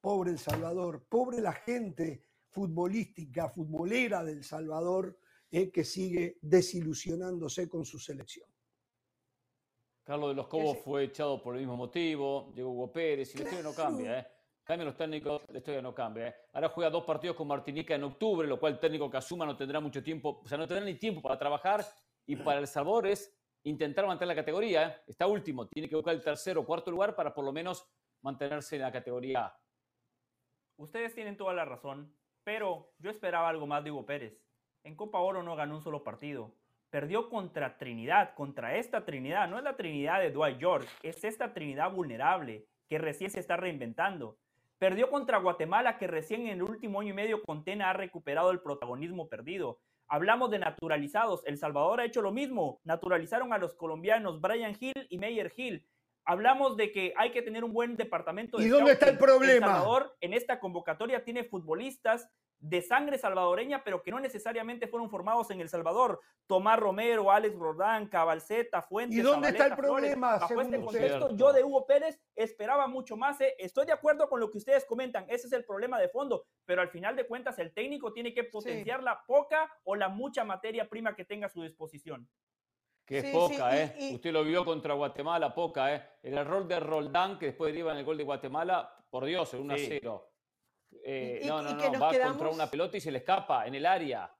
Pobre 0.01 0.33
El 0.33 0.39
Salvador, 0.39 1.07
pobre 1.09 1.41
la 1.41 1.53
gente 1.53 2.23
futbolística, 2.55 3.49
futbolera 3.49 4.23
del 4.23 4.45
Salvador, 4.45 5.19
eh, 5.51 5.71
que 5.73 5.83
sigue 5.83 6.39
desilusionándose 6.41 7.69
con 7.69 7.85
su 7.85 7.99
selección. 7.99 8.49
Carlos 10.05 10.31
de 10.31 10.35
los 10.35 10.47
Cobos 10.47 10.79
fue 10.79 11.05
echado 11.05 11.43
por 11.43 11.55
el 11.55 11.63
mismo 11.63 11.77
motivo, 11.77 12.53
llegó 12.55 12.71
Hugo 12.71 12.93
Pérez 12.93 13.35
y 13.35 13.39
la 13.39 13.45
historia 13.45 13.65
no 13.65 13.75
cambia. 13.75 14.19
¿eh? 14.21 14.27
Cambian 14.63 14.87
los 14.87 14.97
técnicos, 14.97 15.43
la 15.49 15.59
historia 15.59 15.83
no 15.83 15.95
cambia. 15.95 16.29
¿eh? 16.29 16.35
Ahora 16.53 16.69
juega 16.69 16.91
dos 16.91 17.05
partidos 17.05 17.37
con 17.37 17.49
Martinica 17.49 17.95
en 17.95 18.05
octubre, 18.05 18.47
lo 18.47 18.61
cual 18.61 18.75
el 18.75 18.79
técnico 18.79 19.11
que 19.11 19.17
asuma 19.17 19.45
no 19.45 19.57
tendrá 19.57 19.81
mucho 19.81 20.03
tiempo, 20.03 20.41
o 20.45 20.49
sea, 20.49 20.57
no 20.57 20.69
tendrá 20.69 20.85
ni 20.85 20.95
tiempo 20.95 21.21
para 21.21 21.39
trabajar. 21.39 21.85
Y 22.27 22.37
para 22.37 22.61
El 22.61 22.67
Salvador 22.67 23.09
es 23.09 23.37
intentar 23.65 24.07
mantener 24.07 24.37
la 24.37 24.43
categoría. 24.43 24.89
¿eh? 24.89 24.97
Está 25.07 25.27
último, 25.27 25.67
tiene 25.67 25.89
que 25.89 25.97
buscar 25.97 26.15
el 26.15 26.23
tercero 26.23 26.61
o 26.61 26.67
cuarto 26.67 26.91
lugar 26.91 27.17
para 27.17 27.35
por 27.35 27.45
lo 27.45 27.53
menos 27.53 27.87
mantenerse 28.23 28.77
en 28.77 28.83
la 28.83 28.93
categoría 28.93 29.47
A. 29.47 29.61
Ustedes 30.77 31.15
tienen 31.15 31.37
toda 31.37 31.55
la 31.55 31.65
razón, 31.65 32.15
pero 32.45 32.93
yo 32.99 33.11
esperaba 33.11 33.49
algo 33.49 33.67
más 33.67 33.83
de 33.83 33.91
Hugo 33.91 34.07
Pérez. 34.07 34.39
En 34.85 34.95
Copa 34.95 35.19
Oro 35.19 35.43
no 35.43 35.57
ganó 35.57 35.77
un 35.77 35.83
solo 35.83 36.05
partido. 36.05 36.55
Perdió 36.91 37.29
contra 37.29 37.79
Trinidad, 37.79 38.35
contra 38.35 38.77
esta 38.77 39.05
Trinidad. 39.05 39.49
No 39.49 39.59
es 39.59 39.65
la 39.65 39.77
Trinidad 39.77 40.21
de 40.21 40.31
Dwight 40.31 40.59
York, 40.59 40.87
es 41.03 41.25
esta 41.25 41.53
Trinidad 41.53 41.91
vulnerable 41.91 42.67
que 42.89 42.99
recién 42.99 43.31
se 43.31 43.41
está 43.41 43.57
reinventando. 43.57 44.39
Perdió 44.79 45.09
contra 45.11 45.39
Guatemala, 45.39 45.99
que 45.99 46.07
recién 46.07 46.43
en 46.43 46.49
el 46.49 46.63
último 46.63 47.01
año 47.01 47.11
y 47.11 47.15
medio 47.15 47.43
con 47.43 47.65
Tena 47.65 47.91
ha 47.91 47.95
recuperado 47.95 48.51
el 48.51 48.61
protagonismo 48.61 49.29
perdido. 49.29 49.81
Hablamos 50.07 50.51
de 50.51 50.59
naturalizados. 50.59 51.43
El 51.47 51.57
Salvador 51.57 52.01
ha 52.01 52.05
hecho 52.05 52.21
lo 52.21 52.33
mismo. 52.33 52.81
Naturalizaron 52.85 53.53
a 53.53 53.59
los 53.59 53.75
colombianos 53.75 54.41
Brian 54.41 54.77
Hill 54.79 55.07
y 55.09 55.19
Meyer 55.19 55.53
Hill. 55.57 55.87
Hablamos 56.25 56.77
de 56.77 56.91
que 56.91 57.13
hay 57.17 57.33
que 57.33 57.43
tener 57.43 57.65
un 57.65 57.73
buen 57.73 57.97
departamento 57.97 58.57
de 58.57 58.65
¿Y 58.65 58.69
dónde 58.69 58.93
está 58.93 59.09
el 59.09 59.19
problema? 59.19 59.55
El 59.55 59.61
Salvador 59.61 60.17
en 60.21 60.33
esta 60.33 60.59
convocatoria 60.59 61.23
tiene 61.23 61.45
futbolistas 61.45 62.31
de 62.65 62.81
sangre 62.81 63.19
salvadoreña, 63.19 63.85
pero 63.85 64.03
que 64.03 64.11
no 64.11 64.19
necesariamente 64.21 64.89
fueron 64.89 65.11
formados 65.11 65.51
en 65.51 65.61
El 65.61 65.69
Salvador. 65.69 66.21
Tomás 66.47 66.79
Romero, 66.79 67.31
Alex 67.31 67.55
Rodán, 67.57 68.09
Cabalceta, 68.09 68.81
Fuentes. 68.81 69.19
¿Y 69.19 69.21
dónde 69.21 69.49
está 69.49 69.67
el 69.67 69.75
Flores. 69.75 69.91
problema, 69.91 70.33
Bajo 70.33 70.49
según 70.49 70.65
este 70.65 70.81
contexto, 70.81 71.37
yo 71.37 71.53
de 71.53 71.63
Hugo 71.63 71.87
Pérez 71.87 72.19
esperaba 72.35 72.87
mucho 72.87 73.17
más. 73.17 73.39
eh. 73.43 73.55
Estoy 73.59 73.85
de 73.85 73.93
acuerdo 73.93 74.29
con 74.31 74.41
lo 74.41 74.51
que 74.51 74.59
ustedes 74.59 74.87
comentan. 74.87 75.27
Ese 75.29 75.47
es 75.47 75.53
el 75.53 75.65
problema 75.65 75.99
de 75.99 76.09
fondo. 76.09 76.47
Pero 76.65 76.81
al 76.81 76.89
final 76.89 77.17
de 77.17 77.27
cuentas, 77.27 77.59
el 77.59 77.75
técnico 77.75 78.15
tiene 78.15 78.33
que 78.33 78.45
potenciar 78.45 79.03
la 79.03 79.23
poca 79.27 79.71
o 79.85 79.95
la 79.95 80.09
mucha 80.09 80.45
materia 80.45 80.89
prima 80.89 81.15
que 81.15 81.27
tenga 81.27 81.49
a 81.49 81.51
su 81.51 81.63
disposición. 81.63 82.27
Que 83.05 83.19
es 83.19 83.25
Sí, 83.27 83.33
poca, 83.33 83.71
sí, 83.71 83.77
y- 83.77 83.79
¿eh? 83.81 83.97
y- 84.11 84.15
Usted 84.15 84.33
lo 84.33 84.45
vio 84.45 84.65
contra 84.65 84.95
Guatemala, 84.95 85.55
poca, 85.55 85.95
¿eh? 85.95 86.09
El 86.23 86.39
error 86.39 86.67
de 86.67 86.81
Roldán, 86.81 87.39
que 87.39 87.47
después 87.47 87.71
deriva 87.73 87.93
en 87.93 87.99
el 87.99 88.05
gol 88.05 88.17
de 88.17 88.25
Guatemala, 88.25 88.97
por 89.11 89.27
Dios, 89.27 89.53
en 89.55 89.61
1 89.61 89.75
a 89.75 89.79
Sí. 89.79 89.87
0. 89.89 90.31
Eh, 91.05 91.41
Y- 91.43 91.47
no, 91.47 91.61
y 91.61 91.65
no, 91.65 91.71
no, 91.73 91.77
nos 91.77 91.85
va 91.87 91.91
contra 91.91 92.11
quedamos- 92.11 92.55
una 92.55 92.71
pelota 92.71 92.97
y 92.97 93.01
se 93.01 93.11
le 93.11 93.19
escapa 93.19 93.67
en 93.67 93.75
el 93.75 93.85
área. 93.85 94.35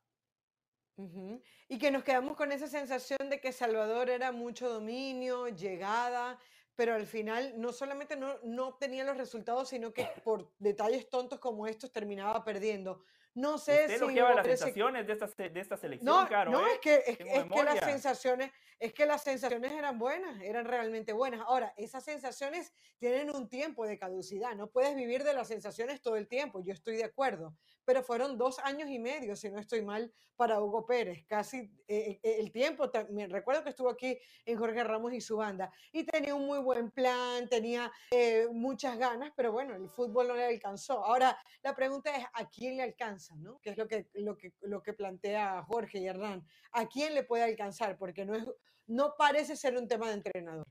Ujú. 0.97 1.43
Y 1.69 1.79
que 1.79 1.91
nos 1.91 2.05
quedamos 2.05 2.37
con 2.37 2.53
esa 2.53 2.69
sensación 2.69 3.29
de 3.29 3.41
que 3.41 3.53
Salvador 3.53 4.09
era 4.09 4.33
mucho 4.33 4.69
dominio, 4.73 5.49
llegada, 5.49 6.39
pero 6.77 6.95
al 6.95 7.07
final 7.07 7.55
no 7.61 7.73
solamente 7.73 8.17
no, 8.17 8.39
no 8.45 8.69
obtenía 8.69 9.05
los 9.05 9.17
resultados, 9.17 9.69
sino 9.69 9.93
que 9.93 10.07
por 10.25 10.53
detalles 10.59 11.09
tontos 11.11 11.39
como 11.39 11.67
estos 11.67 11.93
terminaba 11.93 12.45
perdiendo. 12.45 13.03
No 13.35 13.59
sé 13.59 13.73
Usted 13.73 13.89
si 13.89 13.95
elogiaba 13.95 14.31
Hugo 14.31 14.37
las 14.37 14.47
sensaciones 14.47 15.07
de 15.07 15.13
esta, 15.13 15.27
de 15.27 15.61
esta 15.61 15.77
selección, 15.77 16.07
No, 16.07 16.29
Caro. 16.29 16.53
no, 16.53 16.67
¿eh? 16.67 16.75
es 16.75 16.79
que, 16.79 17.03
es, 17.07 17.19
que 17.19 17.65
las 17.65 17.81
sensaciones, 17.81 18.53
es 18.79 18.93
que 18.93 19.07
las 19.07 19.25
sensaciones 19.25 19.73
eran 19.73 19.99
buenas, 19.99 20.41
eran 20.41 20.65
realmente 20.65 21.13
buenas. 21.13 21.41
Ahora, 21.41 21.75
esas 21.77 22.05
sensaciones 22.05 22.73
tienen 22.99 23.35
un 23.35 23.49
tiempo 23.49 23.87
de 23.87 23.99
caducidad, 23.99 24.55
no 24.55 24.69
puedes 24.69 24.95
vivir 24.95 25.25
de 25.25 25.35
las 25.35 25.49
sensaciones 25.49 26.01
todo 26.01 26.17
el 26.17 26.29
tiempo, 26.29 26.63
yo 26.63 26.73
estoy 26.73 26.97
de 26.97 27.05
acuerdo, 27.05 27.57
pero 27.85 28.05
fueron 28.05 28.39
dos 28.39 28.61
años 28.61 28.89
y 28.89 29.01
medio, 29.01 29.35
si 29.35 29.51
no 29.51 29.59
estoy 29.59 29.83
mal, 29.83 30.13
para 30.37 30.61
Hugo 30.61 30.85
Pérez, 30.85 31.25
casi 31.27 31.71
eh, 31.87 32.21
eh, 32.23 32.37
el 32.39 32.51
tiempo, 32.53 32.91
recuerdo 33.29 33.63
que 33.63 33.71
estuvo 33.71 33.89
aquí 33.89 34.19
en 34.45 34.59
Jorge 34.59 34.83
Ramos 34.85 35.13
y 35.13 35.21
su 35.21 35.37
banda, 35.37 35.73
y 35.93 36.05
tenía 36.05 36.35
un 36.35 36.47
muy 36.47 36.59
buen 36.59 36.91
plan, 36.91 37.49
tenía 37.49 37.91
eh, 38.11 38.47
muchas 38.53 38.99
ganas, 38.99 39.33
pero 39.37 39.53
bueno, 39.53 39.75
el 39.75 39.89
fútbol 39.89 40.29
no 40.29 40.35
le 40.35 40.45
alcanzó. 40.45 41.05
Ahora, 41.05 41.39
la 41.63 41.75
pregunta 41.75 42.15
es, 42.17 42.25
¿a 42.33 42.49
quién 42.49 42.77
le 42.77 42.83
alcanza? 42.83 43.24
¿No? 43.33 43.59
Que 43.61 43.71
es 43.71 43.77
lo 43.79 43.89
que, 43.89 44.09
lo, 44.15 44.37
que, 44.37 44.53
lo 44.63 44.83
que 44.83 44.93
plantea 44.93 45.63
Jorge 45.65 45.99
y 45.99 46.07
Hernán. 46.07 46.47
¿A 46.73 46.87
quién 46.87 47.15
le 47.15 47.25
puede 47.25 47.45
alcanzar? 47.45 47.97
Porque 47.97 48.25
no, 48.25 48.35
es, 48.35 48.45
no 48.87 49.15
parece 49.17 49.57
ser 49.57 49.77
un 49.77 49.89
tema 49.89 50.09
de 50.09 50.15
entrenador. 50.15 50.67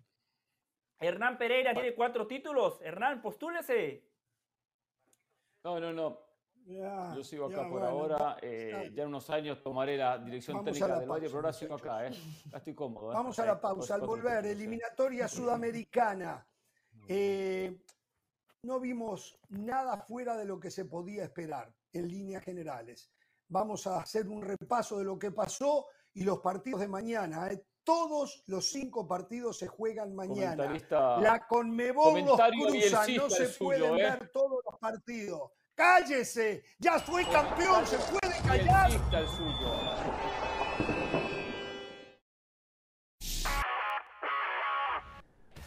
Hernán 1.00 1.38
Pereira 1.38 1.74
tiene 1.74 1.96
cuatro 1.96 2.28
títulos. 2.28 2.80
Hernán, 2.82 3.22
postúlese. 3.22 4.08
No, 5.64 5.80
no, 5.80 5.92
no. 5.92 6.20
Yo 6.66 7.24
sigo 7.24 7.48
acá 7.48 7.64
por 7.64 7.82
bueno, 7.82 7.88
ahora. 7.88 8.38
eh, 8.42 8.90
ya 8.94 9.04
en 9.04 9.10
unos 9.10 9.30
años 9.30 9.62
tomaré 9.62 9.98
la 9.98 10.18
dirección 10.18 10.56
Vamos 10.56 10.70
a 10.70 10.72
técnica 10.72 10.88
la 10.88 11.00
del 11.02 11.10
Valle, 11.10 11.22
pausa, 11.24 11.36
pero 11.36 11.40
ahora 11.40 11.54
sigo 11.54 11.76
acá, 11.76 12.08
¿eh? 12.08 12.12
Estoy 12.56 12.74
cómodo. 12.74 13.12
¿eh? 13.12 13.16
Vamos 13.16 13.38
a 13.40 13.46
la 13.46 13.60
pausa. 13.60 13.96
Al 13.96 14.02
volver, 14.02 14.46
eliminatoria 14.46 15.28
sudamericana. 15.28 16.48
Eh, 17.08 17.82
no 18.64 18.80
vimos 18.80 19.38
nada 19.50 19.98
fuera 19.98 20.38
de 20.38 20.46
lo 20.46 20.58
que 20.58 20.72
se 20.72 20.86
podía 20.86 21.26
esperar 21.26 21.74
en 21.94 22.08
líneas 22.08 22.44
generales. 22.44 23.12
Vamos 23.48 23.86
a 23.88 24.00
hacer 24.00 24.28
un 24.28 24.42
repaso 24.42 24.98
de 24.98 25.06
lo 25.06 25.18
que 25.18 25.32
pasó 25.32 25.88
y 26.14 26.24
los 26.24 26.40
partidos 26.40 26.82
de 26.82 26.88
mañana. 26.88 27.52
¿eh? 27.52 27.64
Todos 27.84 28.44
los 28.48 28.70
cinco 28.70 29.08
partidos 29.08 29.60
se 29.60 29.68
juegan 29.68 30.16
mañana. 30.16 30.74
La 31.22 31.46
Conmebol 31.48 32.22
los 32.22 32.40
cruza, 32.40 33.06
no 33.08 33.30
se 33.30 33.48
suyo, 33.48 33.66
pueden 33.66 33.94
¿eh? 34.00 34.04
ver 34.04 34.32
todos 34.32 34.62
los 34.66 34.80
partidos. 34.80 35.52
¡Cállese! 35.76 36.64
¡Ya 36.78 37.00
fue 37.00 37.28
campeón! 37.30 37.86
¿Se 37.88 37.98
puede 37.98 38.42
callar? 38.48 38.92
El 38.92 39.28
suyo. 39.28 40.43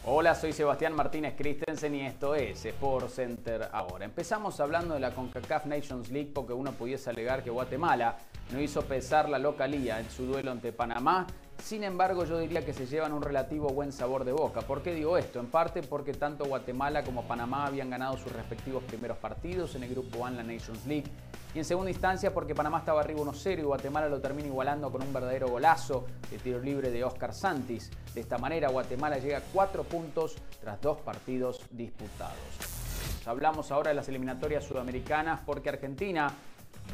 Hola, 0.09 0.35
soy 0.35 0.53
Sebastián 0.53 0.93
Martínez 0.93 1.35
Christensen 1.37 1.93
y 1.93 2.05
esto 2.05 2.33
es 2.33 2.63
Sport 2.63 3.09
Center 3.09 3.67
ahora. 3.73 4.05
Empezamos 4.05 4.57
hablando 4.61 4.93
de 4.93 5.01
la 5.01 5.11
CONCACAF 5.11 5.65
Nations 5.65 6.09
League 6.11 6.31
porque 6.33 6.53
uno 6.53 6.71
pudiese 6.71 7.09
alegar 7.09 7.43
que 7.43 7.49
Guatemala 7.49 8.17
no 8.53 8.61
hizo 8.61 8.83
pesar 8.83 9.27
la 9.27 9.37
localía 9.37 9.99
en 9.99 10.09
su 10.09 10.25
duelo 10.25 10.51
ante 10.51 10.71
Panamá. 10.71 11.27
Sin 11.63 11.83
embargo, 11.83 12.23
yo 12.23 12.39
diría 12.39 12.65
que 12.65 12.73
se 12.73 12.85
llevan 12.85 13.11
un 13.11 13.21
relativo 13.21 13.67
buen 13.69 13.91
sabor 13.91 14.23
de 14.23 14.31
boca. 14.31 14.61
¿Por 14.61 14.81
qué 14.81 14.93
digo 14.93 15.17
esto? 15.17 15.39
En 15.39 15.47
parte 15.47 15.81
porque 15.81 16.13
tanto 16.13 16.45
Guatemala 16.45 17.03
como 17.03 17.23
Panamá 17.27 17.65
habían 17.65 17.89
ganado 17.89 18.17
sus 18.17 18.31
respectivos 18.31 18.83
primeros 18.83 19.17
partidos 19.17 19.75
en 19.75 19.83
el 19.83 19.89
Grupo 19.89 20.25
A 20.25 20.29
en 20.29 20.37
la 20.37 20.43
Nations 20.43 20.85
League. 20.85 21.11
Y 21.53 21.59
en 21.59 21.65
segunda 21.65 21.91
instancia 21.91 22.33
porque 22.33 22.55
Panamá 22.55 22.79
estaba 22.79 23.01
arriba 23.01 23.19
1-0 23.21 23.59
y 23.59 23.63
Guatemala 23.63 24.07
lo 24.07 24.21
termina 24.21 24.47
igualando 24.47 24.91
con 24.91 25.01
un 25.01 25.11
verdadero 25.11 25.49
golazo 25.49 26.05
de 26.29 26.37
tiro 26.37 26.59
libre 26.59 26.89
de 26.89 27.03
Oscar 27.03 27.33
Santis. 27.33 27.89
De 28.13 28.21
esta 28.21 28.37
manera 28.37 28.69
Guatemala 28.69 29.17
llega 29.17 29.39
a 29.39 29.41
4 29.53 29.83
puntos 29.83 30.35
tras 30.61 30.79
dos 30.81 30.99
partidos 30.99 31.61
disputados. 31.71 32.37
Hablamos 33.25 33.71
ahora 33.71 33.89
de 33.89 33.95
las 33.95 34.07
eliminatorias 34.07 34.63
sudamericanas 34.63 35.41
porque 35.45 35.69
Argentina 35.69 36.31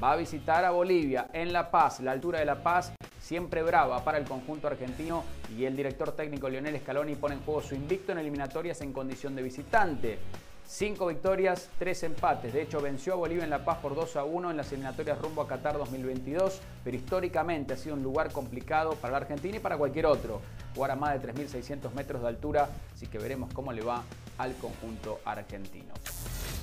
va 0.01 0.13
a 0.13 0.15
visitar 0.15 0.65
a 0.65 0.71
Bolivia 0.71 1.29
en 1.33 1.53
La 1.53 1.69
Paz, 1.71 1.99
la 1.99 2.11
altura 2.11 2.39
de 2.39 2.45
La 2.45 2.61
Paz, 2.61 2.93
siempre 3.19 3.63
brava 3.63 4.03
para 4.03 4.17
el 4.17 4.25
conjunto 4.25 4.67
argentino 4.67 5.23
y 5.57 5.65
el 5.65 5.75
director 5.75 6.11
técnico 6.11 6.49
Lionel 6.49 6.79
Scaloni 6.79 7.15
pone 7.15 7.35
en 7.35 7.41
juego 7.41 7.61
su 7.61 7.75
invicto 7.75 8.11
en 8.11 8.17
eliminatorias 8.17 8.81
en 8.81 8.91
condición 8.91 9.35
de 9.35 9.43
visitante. 9.43 10.19
Cinco 10.65 11.07
victorias, 11.07 11.69
tres 11.77 12.03
empates. 12.03 12.53
De 12.53 12.61
hecho, 12.61 12.81
venció 12.81 13.13
a 13.13 13.15
Bolivia 13.17 13.43
en 13.43 13.49
La 13.49 13.65
Paz 13.65 13.79
por 13.79 13.95
2 13.95 14.15
a 14.15 14.23
1 14.23 14.51
en 14.51 14.57
las 14.57 14.71
eliminatorias 14.71 15.21
rumbo 15.21 15.41
a 15.41 15.47
Qatar 15.47 15.77
2022, 15.77 16.61
pero 16.83 16.97
históricamente 16.97 17.73
ha 17.73 17.77
sido 17.77 17.95
un 17.95 18.03
lugar 18.03 18.31
complicado 18.31 18.93
para 18.95 19.11
la 19.11 19.17
Argentina 19.17 19.57
y 19.57 19.59
para 19.59 19.77
cualquier 19.77 20.05
otro. 20.05 20.41
Jugar 20.73 20.91
a 20.91 20.95
más 20.95 21.21
de 21.21 21.33
3.600 21.33 21.91
metros 21.93 22.21
de 22.21 22.29
altura, 22.29 22.69
así 22.93 23.07
que 23.07 23.19
veremos 23.19 23.53
cómo 23.53 23.73
le 23.73 23.83
va 23.83 24.03
al 24.37 24.55
conjunto 24.55 25.19
argentino. 25.25 25.93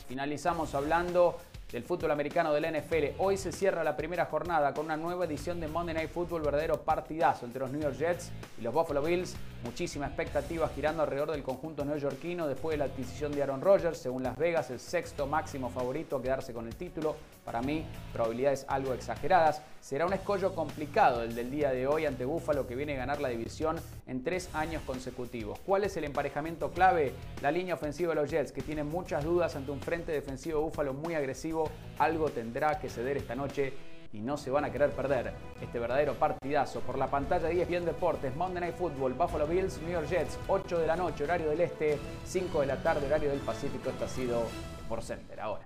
Finalizamos 0.09 0.74
hablando 0.74 1.39
del 1.73 1.85
fútbol 1.85 2.11
americano 2.11 2.53
del 2.53 2.67
NFL. 2.73 3.15
Hoy 3.19 3.37
se 3.37 3.53
cierra 3.53 3.85
la 3.85 3.97
primera 3.97 4.27
jornada 4.27 4.75
con 4.75 4.87
una 4.87 4.97
nueva 4.97 5.25
edición 5.25 5.61
de 5.61 5.69
Monday 5.69 5.95
Night 5.95 6.11
Football, 6.11 6.43
verdadero 6.43 6.81
partidazo 6.83 7.47
entre 7.47 7.61
los 7.61 7.71
New 7.71 7.81
York 7.81 7.97
Jets 7.97 8.31
y 8.59 8.63
los 8.63 8.75
Buffalo 8.75 9.03
Bills. 9.03 9.37
Muchísima 9.65 10.07
expectativa 10.07 10.69
girando 10.75 11.03
alrededor 11.03 11.31
del 11.31 11.43
conjunto 11.43 11.85
neoyorquino 11.85 12.49
después 12.49 12.75
de 12.75 12.79
la 12.79 12.85
adquisición 12.87 13.33
de 13.33 13.43
Aaron 13.43 13.61
Rodgers, 13.61 13.99
según 13.99 14.23
Las 14.23 14.37
Vegas, 14.37 14.71
el 14.71 14.81
sexto 14.81 15.27
máximo 15.27 15.71
favorito 15.71 16.17
a 16.17 16.23
quedarse 16.23 16.53
con 16.53 16.67
el 16.67 16.75
título. 16.75 17.15
Para 17.45 17.63
mí, 17.63 17.85
probabilidades 18.13 18.65
algo 18.69 18.93
exageradas. 18.93 19.63
Será 19.81 20.05
un 20.05 20.12
escollo 20.12 20.55
complicado 20.55 21.23
el 21.23 21.35
del 21.35 21.51
día 21.51 21.73
de 21.73 21.86
hoy 21.86 22.05
ante 22.05 22.27
Buffalo 22.27 22.66
que 22.66 22.77
viene 22.77 22.94
a 22.94 22.98
ganar 22.98 23.20
la 23.20 23.31
división 23.31 23.77
en 24.07 24.23
tres 24.23 24.51
años 24.55 24.82
consecutivos. 24.86 25.59
¿Cuál 25.61 25.85
es 25.85 25.97
el 25.97 26.05
emparejamiento 26.05 26.70
clave? 26.70 27.12
La 27.40 27.51
línea 27.51 27.74
ofensiva 27.74 28.15
de 28.15 28.20
los 28.20 28.31
Jets, 28.31 28.52
que 28.52 28.61
tienen 28.61 28.89
muchas 28.89 29.24
dudas 29.24 29.57
ante 29.57 29.70
un 29.70 29.81
frente 29.81 30.12
defensivo 30.12 30.59
de 30.59 30.65
Buffalo 30.66 30.93
muy 30.93 31.15
agresivo. 31.15 31.70
Algo 31.98 32.28
tendrá 32.28 32.78
que 32.78 32.90
ceder 32.90 33.16
esta 33.16 33.35
noche 33.35 33.73
y 34.12 34.20
no 34.20 34.36
se 34.36 34.51
van 34.51 34.66
a 34.66 34.70
querer 34.70 34.90
perder 34.90 35.32
este 35.62 35.78
verdadero 35.78 36.15
partidazo 36.15 36.81
por 36.81 36.98
la 36.98 37.07
pantalla 37.07 37.48
de 37.48 37.62
ESPN 37.62 37.86
Deportes, 37.86 38.36
Monday 38.36 38.61
Night 38.61 38.77
Football, 38.77 39.15
Buffalo 39.15 39.47
Bills, 39.47 39.81
New 39.81 39.93
York 39.93 40.09
Jets, 40.09 40.39
8 40.47 40.78
de 40.78 40.86
la 40.86 40.97
noche, 40.97 41.24
horario 41.24 41.48
del 41.48 41.62
este, 41.62 41.98
5 42.27 42.61
de 42.61 42.66
la 42.66 42.77
tarde, 42.82 43.07
horario 43.07 43.31
del 43.31 43.40
Pacífico. 43.40 43.89
Esto 43.89 44.05
ha 44.05 44.09
sido 44.09 44.43
por 44.89 45.02
Center 45.02 45.40
ahora. 45.40 45.65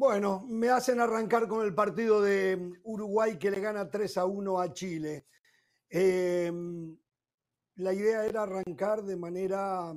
Bueno. 0.00 0.46
Me 0.48 0.70
hacen 0.70 0.98
arrancar 0.98 1.46
con 1.46 1.62
el 1.62 1.74
partido 1.74 2.22
de 2.22 2.56
mm, 2.56 2.72
Uruguay 2.84 3.38
que 3.38 3.50
le 3.50 3.60
gana 3.60 3.90
3 3.90 4.16
a 4.16 4.24
1 4.24 4.58
a 4.58 4.72
Chile. 4.72 5.26
Eh, 5.90 6.50
la 7.74 7.92
idea 7.92 8.24
era 8.24 8.44
arrancar 8.44 9.02
de 9.02 9.16
manera 9.16 9.92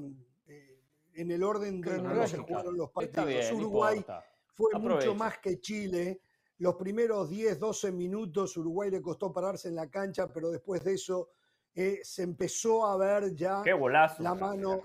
eh, 0.45 0.81
en 1.13 1.31
el 1.31 1.41
orden 1.41 1.79
de 1.79 1.95
cómo 1.95 2.27
se 2.27 2.37
jugaron 2.37 2.75
los 2.75 2.91
partidos. 2.91 3.27
bien, 3.27 3.55
Uruguay 3.55 4.05
fue 4.53 4.77
mucho 4.77 5.15
más 5.15 5.37
que 5.37 5.61
Chile. 5.61 6.19
Los 6.57 6.75
primeros 6.75 7.29
10, 7.29 7.57
12 7.57 7.93
minutos 7.93 8.57
Uruguay 8.57 8.91
le 8.91 9.01
costó 9.01 9.31
pararse 9.31 9.69
en 9.69 9.75
la 9.75 9.89
cancha, 9.89 10.27
pero 10.33 10.51
después 10.51 10.83
de 10.83 10.95
eso 10.95 11.29
eh, 11.73 12.01
se 12.03 12.23
empezó 12.23 12.85
a 12.85 12.97
ver 12.97 13.33
ya 13.33 13.61
Qué 13.63 13.71
golazo. 13.71 14.21
la 14.21 14.35
mano 14.35 14.81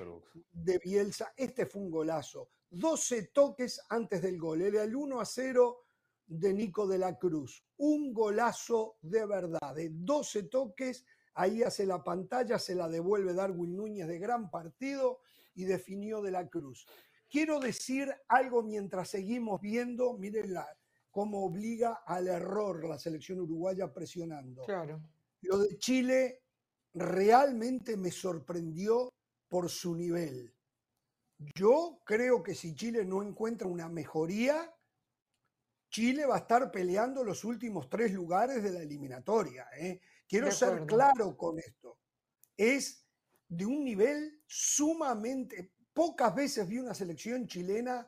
de 0.52 0.78
Bielsa. 0.78 1.32
Este 1.36 1.66
fue 1.66 1.82
un 1.82 1.90
golazo. 1.90 2.50
12 2.70 3.28
toques 3.32 3.80
antes 3.88 4.22
del 4.22 4.38
gol. 4.38 4.62
Era 4.62 4.82
el 4.82 4.94
1 4.94 5.20
a 5.20 5.24
0 5.24 5.84
de 6.26 6.52
Nico 6.52 6.86
de 6.86 6.98
la 6.98 7.16
Cruz. 7.18 7.64
Un 7.78 8.12
golazo 8.12 8.96
de 9.02 9.24
verdad. 9.26 9.74
De 9.74 9.88
12 9.92 10.44
toques, 10.44 11.04
ahí 11.34 11.62
hace 11.62 11.86
la 11.86 12.02
pantalla, 12.04 12.58
se 12.58 12.74
la 12.74 12.88
devuelve 12.88 13.32
Darwin 13.34 13.76
Núñez 13.76 14.06
de 14.08 14.18
gran 14.18 14.50
partido 14.50 15.20
y 15.54 15.64
definió 15.64 16.20
de 16.20 16.30
la 16.32 16.48
Cruz. 16.48 16.86
Quiero 17.30 17.60
decir 17.60 18.12
algo 18.28 18.62
mientras 18.62 19.08
seguimos 19.10 19.60
viendo, 19.60 20.14
miren 20.18 20.54
la- 20.54 20.68
cómo 21.10 21.44
obliga 21.44 22.02
al 22.06 22.28
error 22.28 22.84
la 22.86 22.98
selección 22.98 23.40
uruguaya 23.40 23.92
presionando. 23.92 24.62
Claro. 24.64 25.00
Lo 25.42 25.58
de 25.58 25.76
Chile 25.78 26.42
realmente 26.94 27.96
me 27.96 28.10
sorprendió 28.10 29.10
por 29.48 29.68
su 29.68 29.94
nivel. 29.94 30.52
Yo 31.38 32.00
creo 32.04 32.42
que 32.42 32.54
si 32.54 32.74
Chile 32.74 33.04
no 33.04 33.22
encuentra 33.22 33.68
una 33.68 33.88
mejoría, 33.88 34.74
Chile 35.90 36.26
va 36.26 36.36
a 36.36 36.40
estar 36.40 36.70
peleando 36.70 37.22
los 37.22 37.44
últimos 37.44 37.88
tres 37.88 38.12
lugares 38.12 38.62
de 38.62 38.72
la 38.72 38.80
eliminatoria. 38.80 39.68
¿eh? 39.76 40.00
Quiero 40.26 40.50
ser 40.50 40.84
claro 40.84 41.36
con 41.36 41.58
esto. 41.58 41.98
Es 42.56 43.06
de 43.48 43.66
un 43.66 43.84
nivel 43.84 44.42
sumamente... 44.46 45.72
Pocas 45.92 46.32
veces 46.32 46.68
vi 46.68 46.78
una 46.78 46.94
selección 46.94 47.48
chilena 47.48 48.06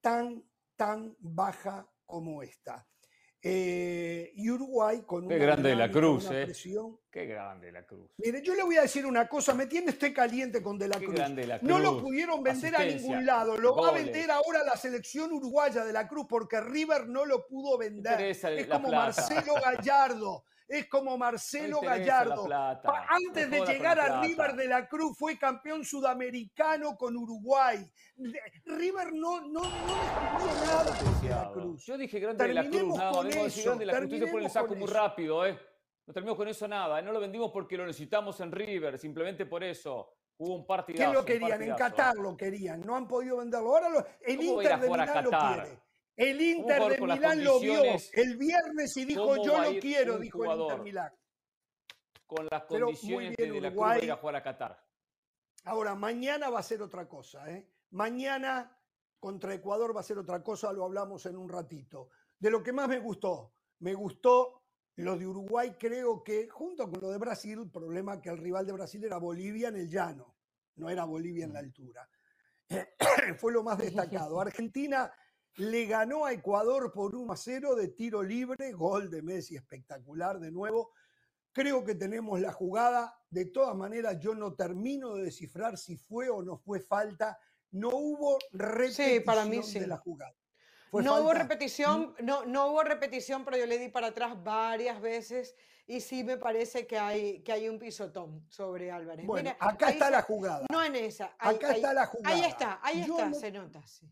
tan, 0.00 0.44
tan 0.76 1.16
baja 1.18 1.90
como 2.06 2.42
esta. 2.42 2.88
Eh, 3.42 4.32
y 4.34 4.50
Uruguay 4.50 5.02
con 5.06 5.26
Qué 5.26 5.36
una 5.36 5.44
grande 5.44 5.70
de 5.70 5.76
la 5.76 5.90
Cruz, 5.90 6.26
una 6.26 6.42
eh. 6.42 6.44
presión. 6.44 6.98
Qué 7.10 7.24
grande 7.24 7.72
la 7.72 7.84
cruz. 7.86 8.10
Mire, 8.18 8.42
yo 8.42 8.54
le 8.54 8.62
voy 8.62 8.76
a 8.76 8.82
decir 8.82 9.06
una 9.06 9.26
cosa, 9.26 9.54
me 9.54 9.66
tiene 9.66 9.90
usted 9.90 10.14
caliente 10.14 10.62
con 10.62 10.78
De 10.78 10.86
la 10.86 10.98
Qué 10.98 11.06
Cruz. 11.06 11.16
grande 11.16 11.46
La 11.46 11.58
No 11.62 11.78
lo 11.78 12.00
pudieron 12.02 12.42
vender 12.42 12.76
a 12.76 12.84
ningún 12.84 13.24
lado, 13.24 13.56
lo 13.56 13.74
va 13.74 13.88
a 13.88 13.92
vender 13.92 14.30
ahora 14.30 14.62
la 14.62 14.76
selección 14.76 15.32
uruguaya 15.32 15.84
de 15.84 15.92
la 15.92 16.06
Cruz 16.06 16.26
porque 16.28 16.60
River 16.60 17.08
no 17.08 17.24
lo 17.24 17.46
pudo 17.46 17.78
vender. 17.78 18.20
Es 18.20 18.40
como 18.68 18.88
plata. 18.88 19.04
Marcelo 19.06 19.54
Gallardo, 19.64 20.44
es 20.70 20.88
como 20.88 21.18
Marcelo 21.18 21.80
Gallardo. 21.80 22.46
Antes 23.08 23.50
de 23.50 23.60
llegar 23.66 23.98
a. 23.98 24.20
River 24.22 24.54
de 24.54 24.68
la 24.68 24.88
Cruz 24.88 25.18
fue 25.18 25.36
campeón 25.36 25.84
sudamericano 25.84 26.96
con 26.96 27.16
Uruguay. 27.16 27.84
River 28.64 29.12
no, 29.12 29.40
no, 29.40 29.62
no 29.62 29.64
descubrió 29.64 30.66
nada 30.66 30.96
con 30.96 31.20
De 31.22 31.28
la 31.28 31.50
Cruz. 31.52 31.84
Yo 31.84 31.98
dije 31.98 32.20
grande 32.20 32.46
de 32.46 32.54
la 32.54 32.68
Cruz, 32.68 32.96
nada 32.96 33.12
con 33.12 33.26
eso, 33.26 33.76
de 33.76 33.86
la 33.86 33.96
Cruz. 33.98 34.10
Tú 34.10 34.18
te 34.20 34.26
pones 34.28 34.46
el 34.46 34.50
saco 34.52 34.74
muy 34.76 34.86
rápido, 34.88 35.44
¿eh? 35.44 35.58
No 36.06 36.14
terminamos 36.14 36.36
con 36.38 36.48
eso 36.48 36.68
nada. 36.68 37.00
¿eh? 37.00 37.02
No 37.02 37.12
lo 37.12 37.20
vendimos 37.20 37.50
porque 37.52 37.76
lo 37.76 37.84
necesitamos 37.86 38.40
en 38.40 38.52
River, 38.52 38.96
simplemente 38.98 39.46
por 39.46 39.64
eso. 39.64 40.14
Hubo 40.38 40.54
un 40.54 40.66
partidazo. 40.66 41.10
¿Qué 41.10 41.14
lo 41.18 41.24
querían? 41.24 41.62
En. 41.62 41.74
Qatar 41.74 42.16
lo 42.16 42.36
querían, 42.36 42.80
no 42.80 42.96
han 42.96 43.06
podido 43.08 43.38
venderlo. 43.38 43.74
Ahora 43.76 43.88
lo- 43.90 44.06
el 44.22 44.36
¿Cómo 44.36 44.56
va 44.56 44.62
a 44.62 44.64
ir 44.64 44.70
a 44.70 44.74
Inter 44.76 44.80
de 44.80 44.90
Milán 44.90 45.24
lo 45.24 45.30
quiere. 45.30 45.78
El 46.16 46.40
Inter 46.40 46.82
de 46.82 47.00
Milán 47.00 47.44
lo 47.44 47.60
vio 47.60 47.82
el 48.12 48.36
viernes 48.36 48.96
y 48.96 49.04
dijo 49.04 49.26
¿Cómo 49.26 49.44
yo 49.44 49.58
lo 49.58 49.80
quiero, 49.80 50.18
dijo 50.18 50.44
el 50.44 50.60
Inter? 50.60 50.80
Milán. 50.80 51.12
Con 52.26 52.46
las 52.50 52.64
condiciones 52.64 53.36
bien, 53.36 53.52
de, 53.52 53.60
la 53.60 53.68
Uruguay. 53.68 54.00
ir 54.04 54.12
a 54.12 54.16
jugar 54.16 54.36
a 54.36 54.42
Qatar. 54.42 54.84
Ahora, 55.64 55.94
mañana 55.94 56.48
va 56.48 56.60
a 56.60 56.62
ser 56.62 56.80
otra 56.82 57.08
cosa. 57.08 57.50
¿eh? 57.50 57.68
Mañana 57.90 58.76
contra 59.18 59.54
Ecuador 59.54 59.94
va 59.94 60.00
a 60.00 60.04
ser 60.04 60.18
otra 60.18 60.42
cosa, 60.42 60.72
lo 60.72 60.84
hablamos 60.84 61.26
en 61.26 61.36
un 61.36 61.48
ratito. 61.48 62.10
De 62.38 62.50
lo 62.50 62.62
que 62.62 62.72
más 62.72 62.88
me 62.88 62.98
gustó, 62.98 63.54
me 63.80 63.94
gustó 63.94 64.62
lo 64.96 65.16
de 65.16 65.26
Uruguay, 65.26 65.76
creo 65.78 66.22
que 66.22 66.48
junto 66.48 66.90
con 66.90 67.00
lo 67.00 67.10
de 67.10 67.18
Brasil, 67.18 67.58
el 67.60 67.70
problema 67.70 68.20
que 68.20 68.30
el 68.30 68.38
rival 68.38 68.66
de 68.66 68.72
Brasil 68.72 69.04
era 69.04 69.18
Bolivia 69.18 69.68
en 69.68 69.76
el 69.76 69.88
llano, 69.88 70.36
no 70.76 70.88
era 70.88 71.04
Bolivia 71.04 71.44
en 71.44 71.52
la 71.52 71.60
altura. 71.60 72.08
Fue 73.38 73.52
lo 73.52 73.62
más 73.62 73.78
destacado. 73.78 74.40
Argentina 74.40 75.12
le 75.56 75.86
ganó 75.86 76.24
a 76.24 76.32
Ecuador 76.32 76.92
por 76.92 77.14
1 77.14 77.32
a 77.32 77.36
0 77.36 77.74
de 77.74 77.88
tiro 77.88 78.22
libre, 78.22 78.72
gol 78.72 79.10
de 79.10 79.22
Messi 79.22 79.56
espectacular 79.56 80.38
de 80.40 80.50
nuevo. 80.50 80.92
Creo 81.52 81.84
que 81.84 81.94
tenemos 81.94 82.40
la 82.40 82.52
jugada. 82.52 83.16
De 83.28 83.46
todas 83.46 83.74
maneras, 83.76 84.18
yo 84.20 84.34
no 84.34 84.54
termino 84.54 85.14
de 85.14 85.24
descifrar 85.24 85.76
si 85.76 85.96
fue 85.96 86.28
o 86.28 86.42
no 86.42 86.56
fue 86.56 86.80
falta. 86.80 87.38
No 87.72 87.90
hubo 87.90 88.38
repetición 88.52 89.24
para 89.24 89.44
mí 89.44 89.62
sí. 89.62 89.78
de 89.80 89.86
la 89.86 89.96
jugada. 89.96 90.34
¿Fue 90.90 91.02
No 91.04 91.20
hubo 91.20 91.32
repetición, 91.32 92.14
no, 92.20 92.44
no 92.46 92.68
hubo 92.72 92.82
repetición, 92.82 93.44
pero 93.44 93.56
yo 93.56 93.66
le 93.66 93.78
di 93.78 93.88
para 93.88 94.08
atrás 94.08 94.42
varias 94.42 95.00
veces 95.00 95.54
y 95.86 96.00
sí 96.00 96.24
me 96.24 96.36
parece 96.36 96.86
que 96.86 96.98
hay, 96.98 97.42
que 97.42 97.52
hay 97.52 97.68
un 97.68 97.78
pisotón 97.78 98.44
sobre 98.48 98.90
Álvarez. 98.90 99.24
Bueno, 99.26 99.50
Mira, 99.50 99.56
acá 99.60 99.90
está 99.90 100.06
se- 100.06 100.10
la 100.12 100.22
jugada. 100.22 100.66
No 100.70 100.82
en 100.82 100.96
esa. 100.96 101.34
ahí- 101.38 101.54
Acá 101.56 101.68
ahí- 101.68 101.74
está 101.76 101.92
la 101.94 102.06
jugada. 102.06 102.34
Ahí 102.36 102.44
está, 102.44 102.80
ahí 102.82 103.04
Yo 103.06 103.16
está, 103.16 103.28
no- 103.28 103.34
se 103.36 103.50
nota. 103.52 103.86
sí. 103.86 104.08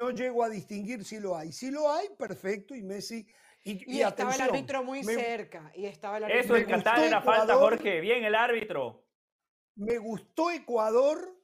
No 0.00 0.10
llego 0.10 0.42
a 0.44 0.48
distinguir 0.48 1.04
si 1.04 1.20
lo 1.20 1.36
hay. 1.36 1.52
Si 1.52 1.70
lo 1.70 1.90
hay, 1.92 2.08
perfecto. 2.18 2.74
Y 2.74 2.82
Messi. 2.82 3.26
Y, 3.64 3.72
Y, 3.92 3.98
y 3.98 4.02
estaba 4.02 4.34
el 4.34 4.40
árbitro 4.40 4.82
muy 4.82 5.02
me- 5.04 5.14
cerca. 5.14 5.70
Y 5.74 5.86
estaba 5.86 6.18
el 6.18 6.24
Eso 6.24 6.54
árbitro 6.54 6.56
en 6.56 6.66
Me 6.66 6.72
Qatar 6.72 6.94
gustó 6.94 7.06
era 7.08 7.22
falta. 7.22 7.54
Jorge. 7.56 8.00
Bien 8.00 8.24
el 8.24 8.34
árbitro. 8.34 9.04
Me 9.76 9.98
gustó 9.98 10.50
Ecuador, 10.50 11.36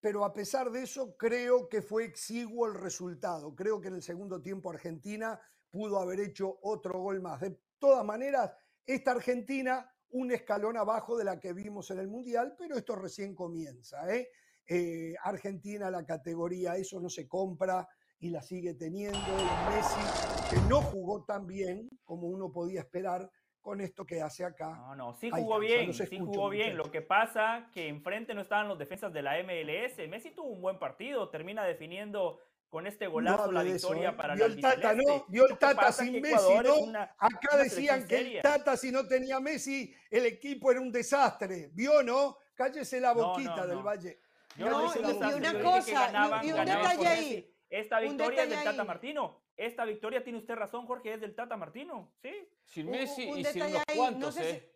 pero 0.00 0.24
a 0.24 0.32
pesar 0.32 0.70
de 0.70 0.82
eso 0.82 1.16
creo 1.16 1.68
que 1.68 1.80
fue 1.82 2.04
exiguo 2.04 2.66
el 2.66 2.74
resultado. 2.74 3.54
Creo 3.54 3.80
que 3.80 3.88
en 3.88 3.94
el 3.94 4.02
segundo 4.02 4.42
tiempo 4.42 4.70
Argentina 4.70 5.40
pudo 5.70 5.98
haber 6.00 6.20
hecho 6.20 6.58
otro 6.62 7.00
gol 7.00 7.20
más. 7.20 7.40
De 7.40 7.56
todas 7.78 8.04
maneras, 8.04 8.52
esta 8.84 9.12
Argentina 9.12 9.90
un 10.12 10.32
escalón 10.32 10.76
abajo 10.76 11.16
de 11.16 11.24
la 11.24 11.38
que 11.38 11.52
vimos 11.52 11.90
en 11.92 12.00
el 12.00 12.08
Mundial, 12.08 12.56
pero 12.58 12.76
esto 12.76 12.96
recién 12.96 13.34
comienza. 13.34 14.12
¿eh? 14.12 14.28
Eh, 14.66 15.14
Argentina, 15.24 15.90
la 15.90 16.04
categoría, 16.04 16.76
eso 16.76 17.00
no 17.00 17.08
se 17.08 17.26
compra 17.26 17.86
y 18.20 18.30
la 18.30 18.42
sigue 18.42 18.74
teniendo. 18.74 19.18
Y 19.18 19.74
Messi, 19.74 20.50
que 20.50 20.60
no 20.68 20.80
jugó 20.80 21.24
tan 21.24 21.46
bien 21.46 21.88
como 22.04 22.28
uno 22.28 22.52
podía 22.52 22.80
esperar 22.80 23.30
con 23.60 23.80
esto 23.80 24.06
que 24.06 24.22
hace 24.22 24.44
acá. 24.44 24.70
No, 24.70 24.94
no, 24.94 25.14
sí 25.14 25.30
jugó 25.30 25.58
bien, 25.58 25.92
sí 25.92 26.02
escucho, 26.04 26.24
jugó 26.24 26.48
bien. 26.50 26.76
Lo 26.76 26.90
que 26.90 27.02
pasa 27.02 27.68
que 27.72 27.88
enfrente 27.88 28.34
no 28.34 28.40
estaban 28.40 28.68
los 28.68 28.78
defensas 28.78 29.12
de 29.12 29.22
la 29.22 29.38
MLS. 29.42 30.08
Messi 30.08 30.30
tuvo 30.30 30.48
un 30.48 30.62
buen 30.62 30.78
partido, 30.78 31.28
termina 31.28 31.64
definiendo 31.64 32.40
con 32.68 32.86
este 32.86 33.08
golazo 33.08 33.50
la 33.50 33.62
eso, 33.64 33.88
victoria 33.88 34.10
¿eh? 34.10 34.16
para 34.16 34.36
la 34.36 34.46
el 34.46 34.60
Tata, 34.60 34.94
¿no? 34.94 35.24
Vio 35.28 35.46
el 35.46 35.58
Tata 35.58 35.90
sin 35.92 36.22
Messi, 36.22 36.54
¿no? 36.62 36.76
una- 36.78 37.14
Acá 37.18 37.48
una 37.54 37.64
decían 37.64 38.06
que 38.06 38.36
el. 38.36 38.42
Tata, 38.42 38.76
si 38.76 38.92
no 38.92 39.06
tenía 39.06 39.40
Messi, 39.40 39.92
el 40.08 40.26
equipo 40.26 40.70
era 40.70 40.80
un 40.80 40.92
desastre. 40.92 41.70
¿Vio, 41.74 42.02
no? 42.02 42.36
Cállese 42.54 43.00
la 43.00 43.12
boquita 43.12 43.56
no, 43.56 43.66
del. 43.66 43.82
Valle. 43.82 44.20
Yo 44.56 44.68
No, 44.70 44.92
y- 44.94 44.98
y 44.98 45.00
una 45.34 45.62
cosa, 45.62 46.42
y- 46.44 46.52
un 46.52 46.64
detalle 46.64 47.06
ahí. 47.06 47.56
Esta 47.68 47.98
un 47.98 48.02
victoria 48.08 48.42
es 48.42 48.50
del 48.50 48.58
Tata 48.64 48.82
ahí. 48.82 48.86
Martino. 48.86 49.42
Esta 49.56 49.84
victoria 49.84 50.24
tiene 50.24 50.38
usted 50.38 50.54
razón, 50.54 50.86
Jorge, 50.86 51.14
es 51.14 51.20
del 51.20 51.34
Tata 51.34 51.56
Martino. 51.56 52.12
Sí. 52.22 52.48
Sin 52.64 52.86
Un- 52.86 52.92
Messi 52.92 53.26
un 53.30 53.38
y 53.38 53.44
sin 53.44 53.62
unos 53.62 53.82
ahí, 53.86 53.96
cuantos, 53.96 54.20
no 54.36 54.42
sé 54.42 54.50
si- 54.50 54.56
¿eh? 54.56 54.72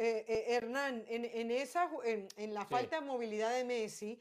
Eh, 0.00 0.24
eh, 0.28 0.44
Hernán, 0.54 1.04
en, 1.08 1.24
en 1.24 1.50
esa, 1.50 1.90
en, 2.04 2.28
en 2.36 2.54
la 2.54 2.62
Sí. 2.62 2.68
falta 2.70 3.00
de 3.00 3.06
movilidad 3.06 3.50
de 3.52 3.64
Messi, 3.64 4.20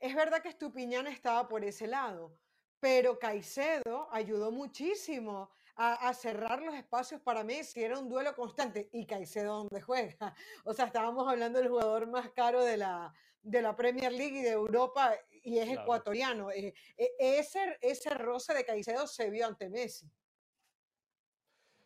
es 0.00 0.14
verdad 0.14 0.40
que 0.42 0.48
Estupiñán 0.48 1.06
estaba 1.06 1.46
por 1.48 1.64
ese 1.64 1.86
lado, 1.86 2.34
pero 2.80 3.18
Caicedo 3.18 4.08
ayudó 4.10 4.50
muchísimo 4.50 5.50
a, 5.76 6.08
a 6.08 6.14
cerrar 6.14 6.62
los 6.62 6.74
espacios 6.74 7.20
para 7.20 7.44
Messi, 7.44 7.82
era 7.84 7.98
un 7.98 8.08
duelo 8.08 8.34
constante. 8.34 8.88
¿Y 8.92 9.04
Caicedo 9.06 9.58
dónde 9.58 9.80
juega? 9.82 10.16
O 10.64 10.72
sea, 10.72 10.86
estábamos 10.86 11.28
hablando 11.28 11.58
del 11.60 11.68
jugador 11.68 12.06
más 12.08 12.30
caro 12.30 12.64
de 12.64 12.78
la, 12.78 13.12
de 13.42 13.62
la 13.62 13.74
Premier 13.74 14.12
League 14.12 14.40
y 14.40 14.42
de 14.42 14.50
Europa, 14.50 15.14
y 15.42 15.58
es 15.58 15.66
Claro. 15.66 15.82
ecuatoriano. 15.82 16.50
Eh, 16.50 16.74
eh, 16.96 17.10
ese, 17.18 17.78
ese 17.80 18.10
roce 18.14 18.54
de 18.54 18.64
Caicedo 18.64 19.06
se 19.06 19.30
vio 19.30 19.46
ante 19.46 19.68
Messi. 19.70 20.06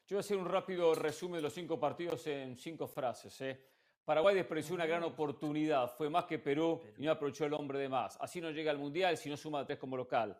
Yo 0.06 0.16
voy 0.16 0.18
a 0.18 0.20
hacer 0.20 0.36
un 0.36 0.46
rápido 0.46 0.94
resumen 0.94 1.36
de 1.36 1.42
los 1.42 1.52
cinco 1.54 1.78
partidos 1.78 2.26
en 2.26 2.56
cinco 2.56 2.86
frases. 2.88 3.40
¿eh? 3.40 3.60
Paraguay 4.04 4.34
desperdició 4.34 4.74
una 4.74 4.84
gran 4.86 5.04
oportunidad, 5.04 5.88
fue 5.96 6.10
más 6.10 6.24
que 6.24 6.38
Perú 6.38 6.82
y 6.98 7.04
no 7.04 7.12
aprovechó 7.12 7.44
el 7.46 7.54
hombre 7.54 7.78
de 7.78 7.88
más. 7.88 8.18
Así 8.20 8.40
no 8.40 8.50
llega 8.50 8.70
al 8.70 8.78
Mundial 8.78 9.16
si 9.16 9.30
no 9.30 9.36
suma 9.36 9.64
tres 9.64 9.78
como 9.78 9.96
local. 9.96 10.38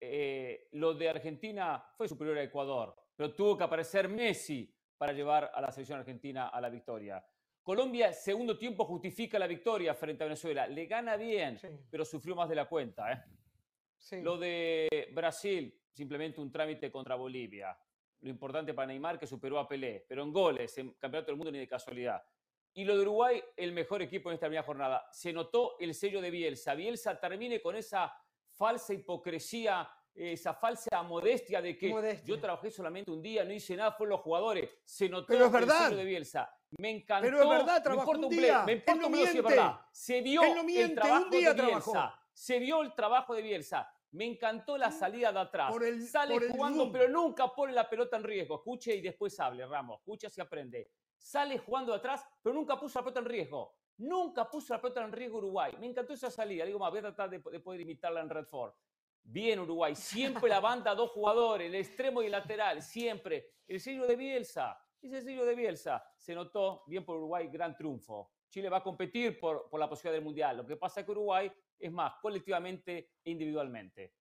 Eh, 0.00 0.68
lo 0.72 0.94
de 0.94 1.08
Argentina 1.08 1.84
fue 1.96 2.08
superior 2.08 2.38
a 2.38 2.42
Ecuador, 2.42 2.96
pero 3.14 3.34
tuvo 3.34 3.58
que 3.58 3.64
aparecer 3.64 4.08
Messi 4.08 4.72
para 4.96 5.12
llevar 5.12 5.50
a 5.54 5.60
la 5.60 5.70
selección 5.70 5.98
argentina 5.98 6.48
a 6.48 6.60
la 6.60 6.70
victoria. 6.70 7.24
Colombia, 7.68 8.14
segundo 8.14 8.56
tiempo, 8.56 8.86
justifica 8.86 9.38
la 9.38 9.46
victoria 9.46 9.92
frente 9.94 10.24
a 10.24 10.26
Venezuela. 10.26 10.66
Le 10.66 10.86
gana 10.86 11.16
bien, 11.16 11.58
Sí. 11.58 11.68
pero 11.90 12.02
sufrió 12.02 12.34
más 12.34 12.48
de 12.48 12.54
la 12.54 12.64
cuenta. 12.64 13.12
¿eh? 13.12 13.22
Sí. 13.98 14.22
Lo 14.22 14.38
de 14.38 15.10
Brasil, 15.12 15.78
simplemente 15.92 16.40
un 16.40 16.50
trámite 16.50 16.90
contra 16.90 17.14
Bolivia. 17.14 17.78
Lo 18.20 18.30
importante 18.30 18.72
para 18.72 18.86
Neymar 18.86 19.18
que 19.18 19.26
superó 19.26 19.58
a 19.58 19.68
Pelé, 19.68 20.06
pero 20.08 20.22
en 20.22 20.32
goles, 20.32 20.78
en 20.78 20.92
Campeonato 20.94 21.26
del 21.30 21.36
Mundo 21.36 21.52
ni 21.52 21.58
de 21.58 21.68
casualidad. 21.68 22.22
Y 22.72 22.86
lo 22.86 22.96
de 22.96 23.02
Uruguay, 23.02 23.42
el 23.54 23.72
mejor 23.72 24.00
equipo 24.00 24.30
en 24.30 24.36
esta 24.36 24.46
primera 24.46 24.62
jornada. 24.62 25.06
Se 25.12 25.30
notó 25.34 25.76
el 25.78 25.92
sello 25.92 26.22
de 26.22 26.30
Bielsa. 26.30 26.74
Bielsa 26.74 27.20
termine 27.20 27.60
con 27.60 27.76
esa 27.76 28.16
falsa 28.54 28.94
hipocresía, 28.94 29.86
esa 30.18 30.52
falsa 30.54 31.02
modestia 31.02 31.62
de 31.62 31.76
que 31.78 31.88
Modestia. 31.90 32.26
yo 32.34 32.40
trabajé 32.40 32.70
solamente 32.70 33.10
un 33.10 33.22
día, 33.22 33.44
no 33.44 33.52
hice 33.52 33.76
nada, 33.76 33.92
fueron 33.92 34.12
los 34.12 34.20
jugadores. 34.20 34.68
Se 34.84 35.08
notó 35.08 35.26
Pero 35.28 35.46
es 35.46 35.52
verdad. 35.52 35.90
el 35.92 35.96
de 35.98 36.04
Bielsa. 36.04 36.54
Me 36.78 36.90
encantó. 36.90 37.26
Pero 37.30 37.42
es 37.42 37.48
verdad, 37.48 37.82
trabajó 37.82 38.10
un 38.10 38.28
día. 38.28 38.62
me 38.64 38.72
importa 38.72 39.06
un 39.06 39.14
es 39.14 39.42
verdad. 39.42 39.80
Se 39.92 40.20
vio 40.20 40.42
Él 40.42 40.54
no 40.56 40.64
miente, 40.64 40.84
el 40.84 40.90
un 40.90 40.94
trabajo 40.96 41.30
día 41.30 41.48
de 41.50 41.54
trabajó. 41.54 41.92
Bielsa. 41.92 42.20
Se 42.32 42.58
vio 42.58 42.82
el 42.82 42.94
trabajo 42.94 43.34
de 43.34 43.42
Bielsa. 43.42 43.90
Me 44.10 44.24
encantó 44.24 44.76
la 44.78 44.90
salida 44.90 45.32
de 45.32 45.38
atrás. 45.40 45.70
Por 45.70 45.84
el- 45.84 46.06
Sale 46.06 46.34
por 46.34 46.44
el 46.44 46.50
jugando, 46.50 46.78
zoom. 46.84 46.92
pero 46.92 47.08
nunca 47.08 47.48
pone 47.54 47.72
la 47.72 47.88
pelota 47.88 48.16
en 48.16 48.24
riesgo. 48.24 48.56
Escuche 48.56 48.94
y 48.96 49.00
después 49.00 49.38
hable, 49.40 49.66
Ramos. 49.66 49.98
Escucha 50.00 50.28
si 50.30 50.40
aprende. 50.40 50.90
Sale 51.16 51.58
jugando 51.58 51.92
de 51.92 51.98
atrás, 51.98 52.26
pero 52.42 52.54
nunca 52.54 52.78
puso 52.78 52.98
la 52.98 53.04
pelota 53.04 53.20
en 53.20 53.26
riesgo. 53.26 53.74
Nunca 53.98 54.48
puso 54.48 54.72
la 54.72 54.80
pelota 54.80 55.04
en 55.04 55.12
riesgo 55.12 55.38
Uruguay. 55.38 55.74
Me 55.80 55.86
encantó 55.86 56.12
esa 56.14 56.30
salida. 56.30 56.64
Digo, 56.64 56.78
más, 56.78 56.90
voy 56.90 57.00
a 57.00 57.02
tratar 57.02 57.28
de, 57.28 57.38
de 57.38 57.60
poder 57.60 57.80
imitarla 57.80 58.20
en 58.20 58.30
Redford. 58.30 58.72
Bien, 59.22 59.60
Uruguay. 59.60 59.94
Siempre 59.94 60.48
la 60.48 60.60
banda, 60.60 60.94
dos 60.94 61.10
jugadores, 61.10 61.68
el 61.68 61.74
extremo 61.74 62.22
y 62.22 62.26
el 62.26 62.32
lateral. 62.32 62.82
Siempre. 62.82 63.50
El 63.66 63.80
sello 63.80 64.06
de 64.06 64.16
Bielsa. 64.16 64.78
Ese 65.00 65.22
sello 65.22 65.44
de 65.44 65.54
Bielsa. 65.54 66.04
Se 66.16 66.34
notó 66.34 66.82
bien 66.86 67.04
por 67.04 67.16
Uruguay, 67.16 67.48
gran 67.48 67.76
triunfo. 67.76 68.32
Chile 68.50 68.68
va 68.68 68.78
a 68.78 68.82
competir 68.82 69.38
por, 69.38 69.68
por 69.68 69.78
la 69.78 69.88
posibilidad 69.88 70.14
del 70.14 70.24
Mundial. 70.24 70.56
Lo 70.56 70.66
que 70.66 70.76
pasa 70.76 71.00
es 71.00 71.06
que 71.06 71.12
Uruguay 71.12 71.52
es 71.78 71.92
más 71.92 72.14
colectivamente 72.22 73.10
e 73.22 73.30
individualmente. 73.30 74.14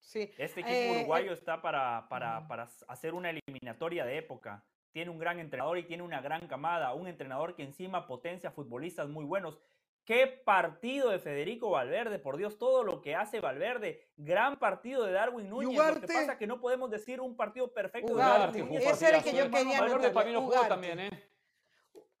Sí. 0.00 0.32
Este 0.38 0.60
equipo 0.60 0.74
Eh, 0.74 0.98
uruguayo 1.00 1.30
eh, 1.32 1.34
está 1.34 1.60
para, 1.60 2.06
para, 2.08 2.38
Ujú. 2.38 2.48
para 2.48 2.68
hacer 2.88 3.12
una 3.12 3.30
eliminatoria 3.30 4.04
de 4.04 4.18
época. 4.18 4.64
Tiene 4.92 5.10
un 5.10 5.18
gran 5.18 5.38
entrenador 5.38 5.78
y 5.78 5.82
tiene 5.82 6.02
una 6.02 6.20
gran 6.20 6.46
camada. 6.48 6.94
Un 6.94 7.08
entrenador 7.08 7.54
que 7.54 7.62
encima 7.64 8.06
potencia 8.06 8.50
futbolistas 8.50 9.08
muy 9.08 9.24
buenos. 9.24 9.58
Qué 10.06 10.28
partido 10.28 11.10
de 11.10 11.18
Federico 11.18 11.68
Valverde, 11.70 12.20
por 12.20 12.36
Dios, 12.36 12.58
todo 12.58 12.84
lo 12.84 13.00
que 13.00 13.16
hace 13.16 13.40
Valverde. 13.40 14.08
Gran 14.16 14.56
partido 14.56 15.02
de 15.04 15.10
Darwin 15.10 15.50
Núñez. 15.50 15.76
Lo 15.76 15.84
que 15.84 15.90
Ugarte- 15.90 16.06
pasa 16.06 16.32
es 16.32 16.38
que 16.38 16.46
no 16.46 16.60
podemos 16.60 16.88
decir 16.88 17.20
un 17.20 17.36
partido 17.36 17.74
perfecto 17.74 18.06
de 18.10 18.14
Ugarte, 18.14 18.38
Darwin 18.38 18.66
Núñez. 18.66 18.86
Ese 18.86 19.08
era 19.08 19.18
el 19.18 19.24
que 19.24 19.30
partidazo, 19.30 19.50
yo 19.50 19.58
¿eh? 19.58 19.64
quería 19.64 19.80
Valverde 19.80 20.10
para 20.10 20.26
mí 20.26 20.32
no 20.32 20.40
jugó 20.42 20.52
Ugarte. 20.52 20.68
también, 20.68 21.00
¿eh? 21.00 21.10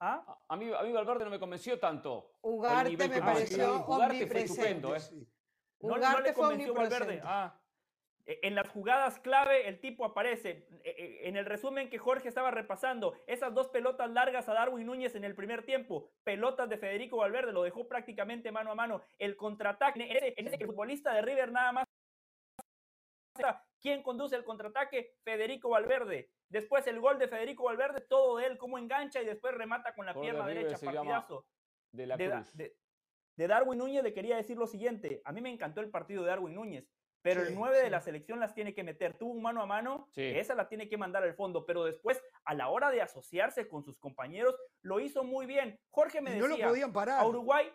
¿Ah? 0.00 0.36
A 0.48 0.56
mí, 0.56 0.68
a 0.76 0.82
mí 0.82 0.92
Valverde 0.92 1.24
no 1.26 1.30
me 1.30 1.38
convenció 1.38 1.78
tanto. 1.78 2.32
Ugarte 2.42 3.08
me 3.08 3.20
pareció. 3.22 3.84
Ugarte 3.86 4.26
fue 4.26 4.40
estupendo, 4.40 4.96
¿eh? 4.96 5.00
Sí. 5.00 5.28
No, 5.80 5.88
no 5.90 5.96
Ugarte 5.96 6.22
le 6.22 6.32
fue 6.32 6.42
convenció 6.42 6.74
Valverde. 6.74 7.20
Ah. 7.24 7.56
E- 8.26 8.40
En 8.42 8.54
las 8.54 8.68
jugadas 8.68 9.18
clave 9.20 9.68
el 9.68 9.80
tipo 9.80 10.04
aparece. 10.04 10.66
E- 10.84 10.90
e- 10.90 11.28
En 11.28 11.36
el 11.36 11.44
resumen 11.46 11.88
que 11.88 11.98
Jorge 11.98 12.28
estaba 12.28 12.50
repasando, 12.50 13.14
esas 13.26 13.54
dos 13.54 13.68
pelotas 13.68 14.10
largas 14.10 14.48
a 14.48 14.54
Darwin 14.54 14.86
Núñez 14.86 15.14
en 15.14 15.24
el 15.24 15.34
primer 15.34 15.64
tiempo, 15.64 16.10
pelotas 16.24 16.68
de 16.68 16.76
Federico 16.78 17.18
Valverde, 17.18 17.52
lo 17.52 17.62
dejó 17.62 17.86
prácticamente 17.88 18.50
mano 18.52 18.72
a 18.72 18.74
mano. 18.74 19.02
El 19.18 19.36
contraataque, 19.36 20.02
en 20.02 20.16
ese, 20.16 20.34
en 20.36 20.66
futbolista 20.66 21.14
de 21.14 21.22
River 21.22 21.52
nada 21.52 21.72
más. 21.72 21.84
¿Quién 23.80 24.02
conduce 24.02 24.34
el 24.34 24.44
contraataque? 24.44 25.14
Federico 25.22 25.68
Valverde. 25.68 26.30
Después 26.48 26.86
el 26.86 26.98
gol 27.00 27.18
de 27.18 27.28
Federico 27.28 27.64
Valverde, 27.64 28.00
todo 28.00 28.38
de 28.38 28.46
él, 28.46 28.58
cómo 28.58 28.78
engancha 28.78 29.20
y 29.20 29.26
después 29.26 29.54
remata 29.54 29.94
con 29.94 30.06
la 30.06 30.12
pierna 30.22 30.46
derecha. 30.54 30.76
Partidazo 31.12 31.46
De 31.92 32.06
la 32.06 32.16
de, 32.16 32.24
de- 32.54 32.76
de 33.36 33.46
Darwin 33.48 33.78
Núñez 33.78 34.02
le 34.02 34.14
quería 34.14 34.36
decir 34.36 34.56
lo 34.56 34.66
siguiente. 34.66 35.20
A 35.24 35.32
mí 35.32 35.42
me 35.42 35.50
encantó 35.50 35.82
el 35.82 35.90
partido 35.90 36.22
de 36.22 36.30
Darwin 36.30 36.54
Núñez, 36.54 36.88
pero 37.26 37.40
Sí, 37.42 37.48
el 37.48 37.54
9 37.56 37.78
de 37.82 37.90
la 37.90 38.00
selección 38.00 38.38
las 38.38 38.54
tiene 38.54 38.72
que 38.72 38.84
meter. 38.84 39.18
Tuvo 39.18 39.32
un 39.32 39.42
mano 39.42 39.60
a 39.60 39.66
mano, 39.66 40.06
Sí. 40.12 40.22
esa 40.22 40.54
la 40.54 40.68
tiene 40.68 40.88
que 40.88 40.96
mandar 40.96 41.24
al 41.24 41.34
fondo, 41.34 41.66
pero 41.66 41.82
después, 41.82 42.22
a 42.44 42.54
la 42.54 42.68
hora 42.68 42.92
de 42.92 43.02
asociarse 43.02 43.66
con 43.66 43.82
sus 43.82 43.98
compañeros, 43.98 44.54
lo 44.82 45.00
hizo 45.00 45.24
muy 45.24 45.44
bien. 45.44 45.76
Jorge 45.90 46.20
me 46.20 46.36
Y 46.36 46.38
no 46.38 46.46
lo 46.46 46.50
decía, 46.54 46.68
podían 46.68 46.92
parar. 46.92 47.18
a 47.20 47.26
Uruguay, 47.26 47.68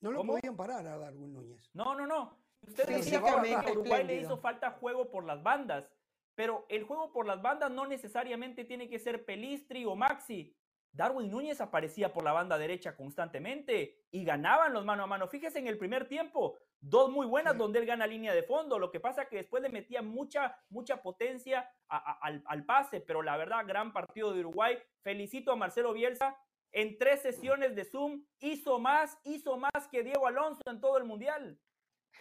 No 0.00 0.12
lo 0.12 0.18
¿Cómo? 0.18 0.34
podían 0.34 0.56
parar 0.56 0.86
a 0.86 0.96
Darwin 0.98 1.32
Núñez. 1.32 1.68
no, 1.74 1.96
no, 1.96 2.06
no. 2.06 2.38
Usted 2.62 2.86
Sí, 2.86 2.92
decía 2.94 3.20
que 3.20 3.28
a 3.54 3.72
Uruguay 3.72 4.04
le 4.04 4.14
hizo 4.20 4.36
falta 4.38 4.70
juego 4.70 5.10
por 5.10 5.24
las 5.24 5.42
bandas, 5.42 5.90
pero 6.36 6.64
el 6.68 6.84
juego 6.84 7.10
por 7.12 7.26
las 7.26 7.42
bandas 7.42 7.72
no 7.72 7.86
necesariamente 7.88 8.64
tiene 8.64 8.88
que 8.88 9.00
ser 9.00 9.24
Pelistri 9.24 9.84
o 9.84 9.96
Maxi. 9.96 10.54
Darwin 10.92 11.28
Núñez 11.30 11.60
aparecía 11.60 12.12
por 12.12 12.22
la 12.22 12.32
banda 12.32 12.56
derecha 12.56 12.94
constantemente 12.96 14.04
y 14.12 14.24
ganaban 14.24 14.72
los 14.72 14.84
mano 14.84 15.02
a 15.02 15.06
mano. 15.08 15.26
Fíjese 15.26 15.58
en 15.58 15.66
el 15.66 15.76
primer 15.78 16.06
tiempo, 16.06 16.56
dos 16.80 17.10
muy 17.10 17.26
buenas 17.26 17.54
Sí. 17.54 17.58
donde 17.58 17.78
él 17.80 17.86
gana 17.86 18.06
línea 18.06 18.34
de 18.34 18.42
fondo. 18.42 18.78
Lo 18.78 18.90
que 18.90 19.00
pasa 19.00 19.26
que 19.28 19.36
después 19.36 19.62
le 19.62 19.68
metía 19.68 20.02
mucha, 20.02 20.56
mucha 20.68 21.02
potencia 21.02 21.70
a- 21.88 21.96
a- 21.96 22.18
al, 22.22 22.42
al 22.46 22.64
pase, 22.64 23.00
pero 23.00 23.22
la 23.22 23.36
verdad, 23.36 23.66
gran 23.66 23.92
partido 23.92 24.32
de 24.32 24.40
Uruguay. 24.40 24.78
Felicito 25.02 25.52
a 25.52 25.56
Marcelo 25.56 25.92
Bielsa. 25.92 26.36
En 26.70 26.98
tres 26.98 27.22
sesiones 27.22 27.74
de 27.74 27.84
Zoom 27.84 28.24
hizo 28.40 28.78
más, 28.78 29.18
hizo 29.24 29.56
más 29.56 29.88
que 29.90 30.02
Diego 30.02 30.26
Alonso 30.26 30.60
en 30.66 30.80
todo 30.80 30.98
el 30.98 31.04
Mundial. 31.04 31.58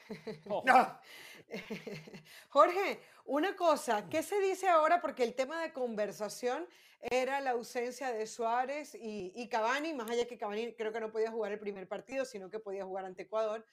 Oh, 0.50 0.64
Jorge, 2.50 3.02
una 3.26 3.56
cosa, 3.56 4.10
¿qué 4.10 4.24
se 4.24 4.40
dice 4.40 4.68
ahora? 4.68 5.02
Porque 5.02 5.24
el 5.24 5.36
tema 5.36 5.62
de 5.62 5.74
conversación 5.74 6.68
era 7.00 7.40
la 7.42 7.52
ausencia 7.52 8.12
de 8.12 8.26
Suárez 8.28 8.96
y, 8.96 9.32
y 9.36 9.48
Cavani, 9.50 9.94
más 9.94 10.10
allá 10.10 10.26
que 10.28 10.38
Cavani 10.38 10.74
creo 10.74 10.92
que 10.92 11.00
no 11.00 11.12
podía 11.12 11.32
jugar 11.32 11.52
el 11.52 11.60
primer 11.60 11.88
partido, 11.88 12.26
sino 12.26 12.50
que 12.50 12.60
podía 12.60 12.86
jugar 12.86 13.06
ante 13.06 13.24
Ecuador. 13.24 13.66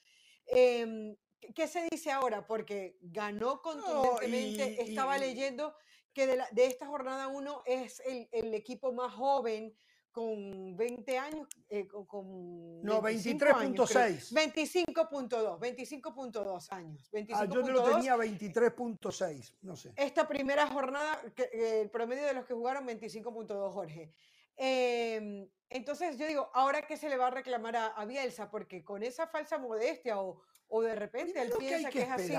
Em, 0.47 1.15
¿qué- 1.39 1.53
¿Qué 1.53 1.67
se 1.67 1.87
dice 1.91 2.11
ahora? 2.11 2.45
Porque 2.47 2.97
ganó 3.01 3.61
contundentemente, 3.61 4.75
y- 4.79 4.89
estaba 4.89 5.17
y- 5.17 5.21
leyendo 5.21 5.75
que 6.13 6.27
de, 6.27 6.37
la- 6.37 6.47
de 6.51 6.65
esta 6.65 6.87
jornada 6.87 7.27
1 7.27 7.61
es 7.65 7.99
el, 8.05 8.27
el 8.31 8.53
equipo 8.53 8.93
más 8.93 9.13
joven 9.13 9.75
con 10.11 10.77
20 10.77 11.17
años, 11.17 11.45
eh, 11.67 11.87
con, 11.87 12.05
con 12.05 12.81
No, 12.81 13.01
25 13.01 13.45
años, 13.53 13.89
creo. 13.91 14.01
23.6. 14.05 14.31
25.2, 14.33 15.59
25.2 15.59 16.71
años. 16.71 17.09
ah, 17.33 17.45
yo 17.45 17.61
no 17.61 17.67
lo 17.67 17.83
25.2. 17.83 17.95
tenía 17.95 18.15
23.6, 18.15 19.57
no 19.61 19.75
sé. 19.75 19.91
Esta 19.97 20.25
primera 20.25 20.67
jornada, 20.67 21.21
que, 21.35 21.43
eh, 21.51 21.81
el 21.81 21.89
promedio 21.89 22.25
de 22.25 22.33
los 22.33 22.45
que 22.45 22.53
jugaron 22.53 22.87
25.2, 22.87 23.73
Jorge. 23.73 24.13
Em, 24.57 25.49
entonces 25.69 26.17
yo 26.17 26.27
digo, 26.27 26.49
¿ahora 26.53 26.85
qué 26.87 26.97
se 26.97 27.09
le 27.09 27.17
va 27.17 27.27
a 27.27 27.31
reclamar 27.31 27.75
a, 27.75 27.87
a 27.87 28.05
Bielsa? 28.05 28.49
Porque 28.49 28.83
con 28.83 29.03
esa 29.03 29.27
falsa 29.27 29.57
modestia 29.57 30.19
o, 30.21 30.41
o 30.67 30.81
de 30.81 30.95
repente 30.95 31.41
él 31.41 31.51
piensa 31.57 31.89
que 31.89 31.99
que, 31.99 32.03
es 32.05 32.11
así. 32.11 32.33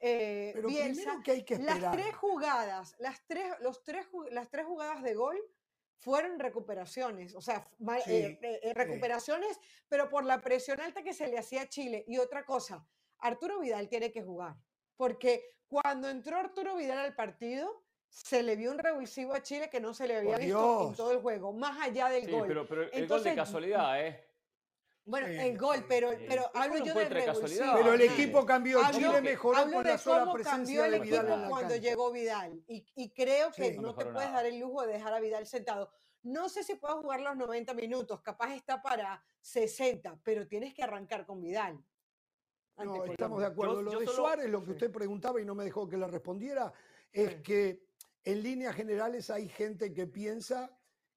eh, 0.00 0.52
Pero 0.54 0.68
Bielsa, 0.68 1.02
primero 1.02 1.22
que 1.24 1.30
hay 1.32 1.44
que 1.44 1.58
las 1.58 1.74
esperar. 1.76 1.96
tres 1.96 2.14
jugadas, 2.16 2.94
las 2.98 3.26
tres, 3.26 3.52
los 3.60 3.82
tres, 3.82 4.06
las 4.30 4.48
tres 4.50 4.66
jugadas 4.66 5.02
de 5.02 5.14
gol 5.14 5.38
fueron 5.96 6.38
recuperaciones, 6.38 7.34
o 7.34 7.40
sea, 7.40 7.68
Sí, 8.04 8.12
eh, 8.12 8.38
eh, 8.40 8.60
eh, 8.62 8.74
recuperaciones, 8.74 9.58
pero 9.88 10.08
por 10.08 10.24
la 10.24 10.40
presión 10.40 10.80
alta 10.80 11.02
que 11.02 11.12
se 11.12 11.26
le 11.26 11.38
hacía 11.38 11.62
a 11.62 11.68
Chile. 11.68 12.04
Y 12.06 12.18
otra 12.18 12.44
cosa, 12.44 12.86
Arturo 13.18 13.58
Vidal 13.58 13.88
tiene 13.88 14.12
que 14.12 14.22
jugar, 14.22 14.54
porque 14.96 15.56
cuando 15.66 16.08
entró 16.08 16.36
Arturo 16.36 16.76
Vidal 16.76 16.98
al 16.98 17.16
partido, 17.16 17.82
se 18.08 18.42
le 18.42 18.56
vio 18.56 18.70
un 18.70 18.78
revulsivo 18.78 19.34
a 19.34 19.42
Chile 19.42 19.68
que 19.70 19.80
no 19.80 19.92
se 19.94 20.06
le 20.08 20.16
había 20.16 20.38
visto 20.38 20.88
en 20.88 20.94
todo 20.96 21.12
el 21.12 21.18
juego, 21.20 21.52
más 21.52 21.80
allá 21.80 22.08
del 22.08 22.24
sí, 22.24 22.30
gol. 22.32 22.46
pero, 22.48 22.66
pero 22.66 22.82
el 22.82 22.88
gol 22.88 22.94
de 22.96 23.02
Entonces, 23.02 23.34
casualidad, 23.34 24.06
¿eh? 24.06 24.24
Bueno, 25.04 25.26
Sí, 25.28 25.36
el 25.38 25.56
gol, 25.56 25.86
pero, 25.88 26.10
sí. 26.12 26.24
pero 26.28 26.50
hablo 26.54 26.84
yo 26.84 26.92
del 26.92 27.08
revulsivo. 27.08 27.72
Pero 27.76 27.92
el 27.94 28.00
equipo 28.02 28.44
cambió, 28.44 28.78
Hablo- 28.82 28.98
Chile 28.98 29.20
mejoró 29.22 29.56
hablo 29.58 29.74
con 29.76 29.84
de 29.84 29.90
la 29.92 29.98
sola 29.98 30.20
cómo 30.20 30.32
cambió 30.34 30.44
presencia 30.44 30.84
el 30.86 30.92
de 30.92 31.00
Vidal 31.00 31.18
equipo 31.20 31.34
en 31.34 31.42
la 31.42 31.48
cuando 31.48 31.68
cancha. 31.70 31.82
llegó 31.88 32.12
Vidal. 32.12 32.62
Y, 32.66 32.86
y 32.94 33.10
creo 33.10 33.50
que 33.52 33.70
Sí. 33.70 33.76
No 33.76 33.82
no, 33.82 33.94
te 33.94 34.04
puedes 34.04 34.28
nada. 34.28 34.42
dar 34.42 34.46
el 34.46 34.58
lujo 34.58 34.82
de 34.82 34.92
dejar 34.92 35.14
a 35.14 35.20
Vidal 35.20 35.46
sentado. 35.46 35.90
No 36.24 36.50
sé 36.50 36.62
si 36.62 36.74
puede 36.74 36.94
jugar 36.96 37.20
los 37.20 37.36
90 37.36 37.72
minutos, 37.72 38.20
capaz 38.20 38.52
está 38.54 38.82
para 38.82 39.22
60, 39.40 40.18
pero 40.22 40.46
tienes 40.46 40.74
que 40.74 40.82
arrancar 40.82 41.24
con 41.24 41.40
Vidal. 41.40 41.82
No, 42.76 43.04
estamos 43.06 43.40
de 43.40 43.46
acuerdo. 43.46 43.74
Yo- 43.76 43.82
lo 43.82 43.92
yo 43.92 44.00
de 44.00 44.06
solo- 44.06 44.16
Suárez, 44.18 44.50
lo 44.50 44.62
que 44.62 44.72
usted 44.72 44.92
preguntaba 44.92 45.40
y 45.40 45.44
no 45.46 45.54
me 45.54 45.64
dejó 45.64 45.88
que 45.88 45.96
le 45.96 46.06
respondiera, 46.06 46.70
es 47.10 47.30
Sí. 47.30 47.42
que 47.42 47.87
en 48.28 48.42
líneas 48.42 48.76
generales 48.76 49.30
hay 49.30 49.48
gente 49.48 49.94
que 49.94 50.06
piensa 50.06 50.70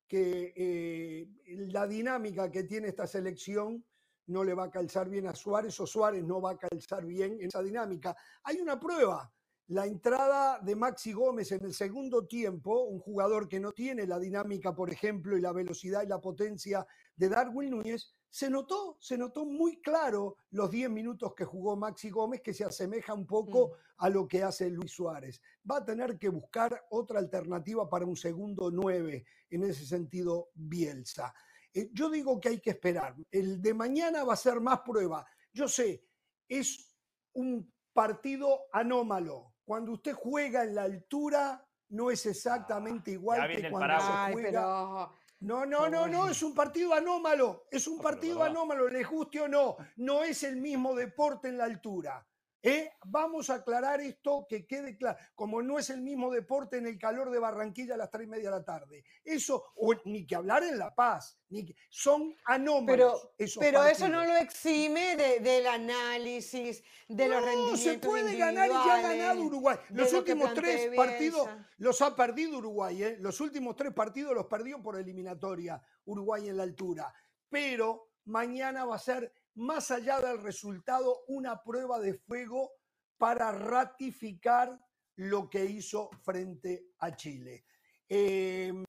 que 0.07 0.53
eh, 0.55 1.27
la 1.73 1.85
dinámica 1.85 2.49
que 2.49 2.63
tiene 2.63 2.87
esta 2.87 3.05
selección 3.05 3.85
no 4.27 4.45
le 4.45 4.53
va 4.53 4.65
a 4.65 4.71
calzar 4.71 5.09
bien 5.09 5.27
a 5.27 5.35
Suárez 5.35 5.77
o 5.81 5.85
Suárez 5.85 6.23
no 6.23 6.39
va 6.39 6.51
a 6.51 6.57
calzar 6.57 7.05
bien 7.05 7.33
en 7.33 7.47
esa 7.47 7.61
dinámica. 7.61 8.15
Hay 8.43 8.61
una 8.61 8.79
prueba, 8.79 9.29
la 9.67 9.85
entrada 9.85 10.59
de 10.59 10.73
Maxi 10.73 11.11
Gómez 11.11 11.51
en 11.51 11.65
el 11.65 11.73
segundo 11.73 12.25
tiempo, 12.27 12.83
un 12.83 12.99
jugador 12.99 13.49
que 13.49 13.59
no 13.59 13.73
tiene 13.73 14.07
la 14.07 14.17
dinámica, 14.17 14.73
por 14.73 14.89
ejemplo, 14.89 15.37
y 15.37 15.41
la 15.41 15.51
velocidad 15.51 16.03
y 16.03 16.07
la 16.07 16.21
potencia 16.21 16.87
de 17.13 17.27
Darwin 17.27 17.71
Núñez, 17.71 18.15
se 18.33 18.49
notó, 18.49 18.97
se 19.01 19.17
notó 19.17 19.45
muy 19.45 19.81
claro 19.81 20.37
los 20.51 20.71
10 20.71 20.89
minutos 20.89 21.35
que 21.35 21.43
jugó 21.43 21.75
Maxi 21.75 22.09
Gómez, 22.09 22.41
que 22.41 22.53
se 22.53 22.63
asemeja 22.63 23.13
un 23.13 23.27
poco 23.27 23.73
a 23.97 24.09
lo 24.09 24.25
que 24.25 24.41
hace 24.41 24.69
Luis 24.69 24.91
Suárez. 24.93 25.41
Va 25.69 25.77
a 25.77 25.85
tener 25.85 26.17
que 26.17 26.29
buscar 26.29 26.85
otra 26.91 27.19
alternativa 27.19 27.89
para 27.89 28.05
un 28.05 28.15
segundo 28.15 28.71
9, 28.71 29.25
en 29.49 29.63
ese 29.63 29.85
sentido, 29.85 30.49
Bielsa. 30.55 31.33
Eh, 31.73 31.89
yo 31.93 32.09
digo 32.09 32.39
que 32.39 32.49
hay 32.49 32.59
que 32.61 32.69
esperar. 32.71 33.15
El 33.29 33.61
de 33.61 33.73
mañana 33.73 34.23
va 34.23 34.33
a 34.33 34.37
ser 34.37 34.61
más 34.61 34.79
prueba. 34.79 35.25
Yo 35.53 35.67
sé, 35.67 36.07
es 36.47 36.95
un 37.33 37.69
partido 37.91 38.61
anómalo. 38.71 39.55
Cuando 39.65 39.91
usted 39.91 40.13
juega 40.13 40.63
en 40.63 40.75
la 40.75 40.83
altura, 40.83 41.67
no 41.89 42.09
es 42.09 42.25
exactamente 42.25 43.11
Ah, 43.11 43.13
igual 43.13 43.51
ya 43.53 43.61
que 43.61 43.69
cuando 43.69 43.99
se 43.99 44.07
Ay, 44.09 44.33
juega. 44.33 44.49
pero 44.51 45.13
No, 45.41 45.65
no, 45.65 45.89
no, 45.89 46.07
no, 46.07 46.29
es 46.29 46.43
un 46.43 46.53
partido 46.53 46.93
anómalo, 46.93 47.65
es 47.71 47.87
un 47.87 47.97
pero 47.97 48.09
partido 48.09 48.43
anómalo, 48.43 48.87
les 48.87 49.09
guste 49.09 49.41
o 49.41 49.47
no, 49.47 49.75
no 49.95 50.23
es 50.23 50.43
el 50.43 50.57
mismo 50.57 50.93
deporte 50.95 51.49
en 51.49 51.57
la 51.57 51.65
altura. 51.65 52.23
¿Eh? 52.63 52.91
Vamos 53.05 53.49
a 53.49 53.55
aclarar 53.55 54.01
esto, 54.01 54.45
que 54.47 54.65
quede 54.65 54.97
claro, 54.97 55.17
como 55.35 55.61
no 55.61 55.79
es 55.79 55.89
el 55.89 56.01
mismo 56.01 56.31
deporte 56.31 56.77
en 56.77 56.87
el 56.87 56.97
calor 56.97 57.31
de 57.31 57.39
Barranquilla 57.39 57.95
a 57.95 57.97
las 57.97 58.09
tres 58.11 58.27
y 58.27 58.29
media 58.29 58.51
de 58.51 58.57
la 58.57 58.63
tarde. 58.63 59.03
Eso, 59.23 59.63
o 59.75 59.93
ni 60.05 60.25
que 60.25 60.35
hablar 60.35 60.63
en 60.63 60.77
La 60.77 60.93
Paz, 60.93 61.37
ni 61.49 61.65
que- 61.65 61.75
son 61.89 62.35
anómalos 62.45 62.85
Pero, 63.21 63.33
esos 63.37 63.61
pero 63.61 63.83
eso 63.85 64.07
no 64.07 64.25
lo 64.25 64.35
exime 64.37 65.15
de- 65.15 65.39
del 65.39 65.67
análisis, 65.67 66.83
de 67.07 67.27
los 67.27 67.41
No, 67.41 67.47
rendimientos 67.47 67.79
se 67.81 67.97
puede 67.99 68.37
ganar 68.37 68.69
y 68.69 68.73
ya 68.73 68.95
ha 68.95 69.01
ganado 69.01 69.41
Uruguay. 69.43 69.77
Los 69.89 70.13
últimos 70.13 70.53
tres 70.53 70.95
partidos 70.95 71.49
los 71.77 72.01
ha 72.01 72.15
perdido 72.15 72.57
Uruguay. 72.59 73.03
¿eh? 73.03 73.17
Los 73.19 73.41
últimos 73.41 73.75
tres 73.75 73.93
partidos 73.93 74.33
los 74.33 74.45
perdió 74.45 74.81
por 74.81 74.97
eliminatoria 74.97 75.81
Uruguay 76.05 76.47
en 76.47 76.57
la 76.57 76.63
altura. 76.63 77.13
Pero 77.49 78.11
mañana 78.25 78.85
va 78.85 78.95
a 78.95 78.99
ser, 78.99 79.33
más 79.55 79.91
allá 79.91 80.19
del 80.19 80.41
resultado, 80.41 81.23
una 81.27 81.61
prueba 81.63 81.99
de 81.99 82.13
fuego 82.13 82.71
para 83.17 83.51
ratificar 83.51 84.79
lo 85.15 85.49
que 85.49 85.65
hizo 85.65 86.09
frente 86.23 86.87
a 86.99 87.15
Chile. 87.15 87.65
Em, 88.07 88.83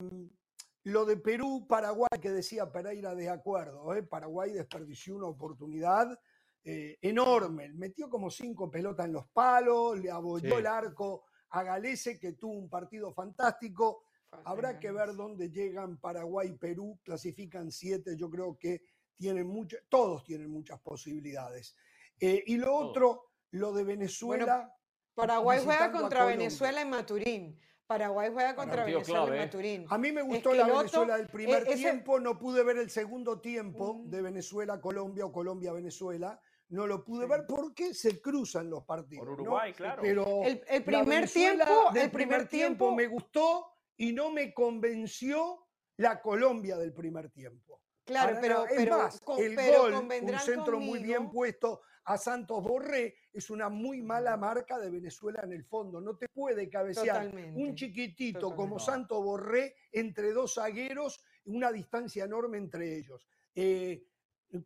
lo 0.83 1.05
de 1.05 1.17
Perú, 1.17 1.65
Paraguay, 1.67 2.19
que 2.21 2.31
decía 2.31 2.71
Pereira 2.71 3.15
de 3.15 3.29
acuerdo, 3.29 3.93
¿eh? 3.93 4.03
Paraguay 4.03 4.51
desperdició 4.51 5.15
una 5.15 5.27
oportunidad 5.27 6.19
eh, 6.65 6.97
enorme. 7.01 7.69
Metió 7.73 8.09
como 8.09 8.29
cinco 8.29 8.71
pelotas 8.71 9.05
en 9.05 9.13
los 9.13 9.27
palos, 9.29 9.99
le 9.99 10.09
abolló 10.09 10.49
Sí. 10.49 10.59
el 10.59 10.67
arco 10.67 11.25
a 11.49 11.61
Galese, 11.63 12.17
que 12.17 12.33
tuvo 12.33 12.53
un 12.53 12.69
partido 12.69 13.13
fantástico. 13.13 14.05
Habrá 14.45 14.79
que 14.79 14.91
ver 14.91 15.13
dónde 15.13 15.49
llegan 15.51 15.99
Paraguay 15.99 16.49
y 16.49 16.57
Perú, 16.57 16.99
clasifican 17.03 17.71
siete, 17.71 18.15
yo 18.17 18.29
creo 18.29 18.57
que 18.57 18.81
tienen 19.17 19.47
mucho, 19.47 19.77
todos 19.89 20.23
tienen 20.23 20.49
muchas 20.49 20.79
posibilidades. 20.81 21.75
Eh, 22.19 22.43
y 22.47 22.57
lo 22.57 22.75
otro, 22.75 23.31
lo 23.51 23.73
de 23.73 23.83
Venezuela. 23.83 24.73
Paraguay 25.13 25.59
juega 25.63 25.91
contra. 25.91 26.25
Venezuela 26.25 26.81
en 26.81 26.89
Maturín. 26.89 27.59
Paraguay 27.85 28.29
juega 28.33 28.55
contra 28.55 28.77
Partido 28.77 28.99
Venezuela 28.99 29.21
clave, 29.25 29.35
en 29.37 29.41
¿eh? 29.41 29.45
Maturín. 29.45 29.85
A 29.89 29.97
mí 29.97 30.11
me 30.11 30.21
Es 30.21 30.27
gustó 30.27 30.51
que 30.51 30.57
la 30.57 30.67
Venezuela 30.67 31.17
del 31.17 31.27
primer 31.27 31.63
e- 31.67 31.73
ese- 31.73 31.75
tiempo, 31.75 32.19
no 32.19 32.39
pude 32.39 32.63
ver 32.63 32.77
el 32.77 32.89
segundo 32.89 33.39
tiempo 33.39 33.95
Mm. 33.95 34.09
de 34.09 34.21
Venezuela-Colombia 34.21 35.25
o 35.25 35.31
Colombia-Venezuela, 35.31 36.39
no 36.69 36.87
lo 36.87 37.03
pude 37.03 37.25
Sí. 37.25 37.29
ver 37.29 37.45
porque 37.47 37.93
se 37.93 38.19
cruzan 38.21 38.69
los 38.69 38.83
partidos. 38.85 39.27
Por 39.27 39.37
¿no? 39.37 39.43
Uruguay, 39.43 39.73
claro. 39.73 40.01
Pero 40.01 40.25
El, 40.43 40.83
primer 40.83 41.29
tiempo, 41.29 41.91
el 41.93 42.09
primer 42.09 42.47
tiempo, 42.47 42.95
me 42.95 43.05
gustó 43.07 43.67
y 43.97 44.11
no 44.13 44.31
me 44.31 44.53
convenció 44.53 45.67
la 45.97 46.19
Colombia 46.21 46.77
del 46.77 46.93
primer 46.93 47.29
tiempo. 47.29 47.82
Claro, 48.05 48.37
pero. 48.41 48.65
Es 48.65 48.73
pero, 48.75 48.97
más, 48.97 49.19
con- 49.21 49.39
el 49.41 49.55
pero 49.55 49.81
gol, 49.83 49.93
un 49.93 50.39
centro 50.39 50.79
muy 50.79 50.99
bien 51.01 51.29
puesto 51.29 51.81
a 52.05 52.17
Santos 52.17 52.61
Borré, 52.63 53.15
es 53.31 53.49
una 53.49 53.69
muy 53.69 54.01
mala 54.01 54.35
marca 54.35 54.77
de 54.77 54.89
Venezuela 54.89 55.41
en 55.43 55.53
el 55.53 55.63
fondo. 55.63 56.01
No 56.01 56.17
te 56.17 56.27
puede 56.27 56.69
cabecear 56.69 57.25
Totalmente, 57.25 57.61
un 57.61 57.75
chiquitito 57.75 58.55
como. 58.55 58.77
Santos 58.79 59.23
Borré 59.23 59.75
entre 59.91 60.33
dos 60.33 60.55
zagueros, 60.55 61.23
una 61.45 61.71
distancia 61.71 62.25
enorme 62.25 62.57
entre 62.57 62.97
ellos. 62.97 63.25
Eh, 63.55 64.03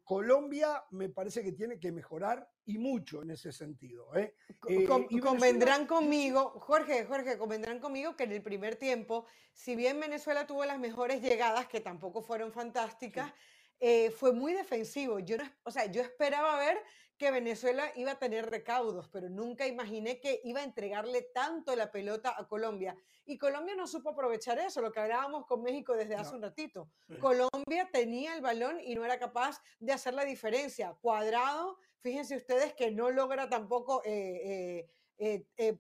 Colombia 0.04 0.84
me 0.92 1.10
parece 1.10 1.44
que 1.44 1.52
tiene 1.54 1.80
que 1.80 1.92
mejorar 1.92 2.50
y 2.66 2.78
mucho 2.78 3.22
en 3.22 3.32
ese 3.32 3.52
sentido. 3.52 4.14
¿eh? 4.16 4.36
Eh, 4.68 4.86
con- 4.86 5.04
y 5.04 5.16
Venezuela- 5.16 5.22
convendrán 5.30 5.88
conmigo, 5.88 6.50
Jorge, 6.60 7.06
Jorge, 7.06 7.38
convendrán 7.38 7.80
conmigo 7.80 8.16
que 8.16 8.24
en 8.26 8.32
el 8.34 8.42
primer 8.42 8.76
tiempo, 8.76 9.26
si 9.54 9.76
bien 9.76 10.00
Venezuela 10.00 10.46
tuvo 10.46 10.66
las 10.66 10.80
mejores 10.80 11.22
llegadas, 11.22 11.68
que 11.68 11.80
tampoco 11.80 12.22
fueron 12.22 12.52
fantásticas, 12.52 13.32
eh, 13.80 14.12
fue 14.12 14.34
muy 14.34 14.54
defensivo. 14.54 15.20
Yo 15.20 15.38
no, 15.38 15.44
o 15.64 15.72
sea, 15.72 15.86
yo 15.86 16.02
esperaba 16.02 16.58
ver 16.58 16.82
que 17.18 17.32
Venezuela 17.32 17.92
iba 17.96 18.12
a 18.12 18.20
tener 18.20 18.50
recaudos, 18.50 19.10
pero 19.10 19.30
nunca 19.30 19.66
imaginé 19.66 20.20
que 20.20 20.40
iba 20.44 20.62
a 20.62 20.64
entregarle 20.64 21.24
tanto 21.34 21.76
la 21.76 21.92
pelota 21.92 22.36
a 22.38 22.48
Colombia. 22.48 22.96
Y 23.26 23.38
Colombia 23.38 23.76
no 23.76 23.88
supo 23.88 24.12
aprovechar 24.12 24.60
eso, 24.60 24.82
lo 24.82 24.92
que 24.92 25.00
hablábamos 25.00 25.46
con 25.46 25.64
México 25.64 25.96
desde 25.96 26.16
hace 26.16 26.32
No. 26.32 26.38
un 26.38 26.44
ratito. 26.44 26.90
Colombia 27.20 27.90
tenía 27.92 28.36
el 28.36 28.42
balón 28.42 28.80
y 28.80 28.96
no 28.96 29.04
era 29.04 29.18
capaz 29.18 29.62
de 29.80 29.94
hacer 29.94 30.14
la 30.14 30.24
diferencia. 30.24 30.96
Cuadrado, 31.02 31.80
fíjense 32.00 32.36
ustedes 32.38 32.74
que 32.76 32.92
no 32.92 33.10
logra 33.10 33.50
tampoco, 33.50 34.02
eh, 34.06 34.88
eh, 35.18 35.46
eh, 35.58 35.78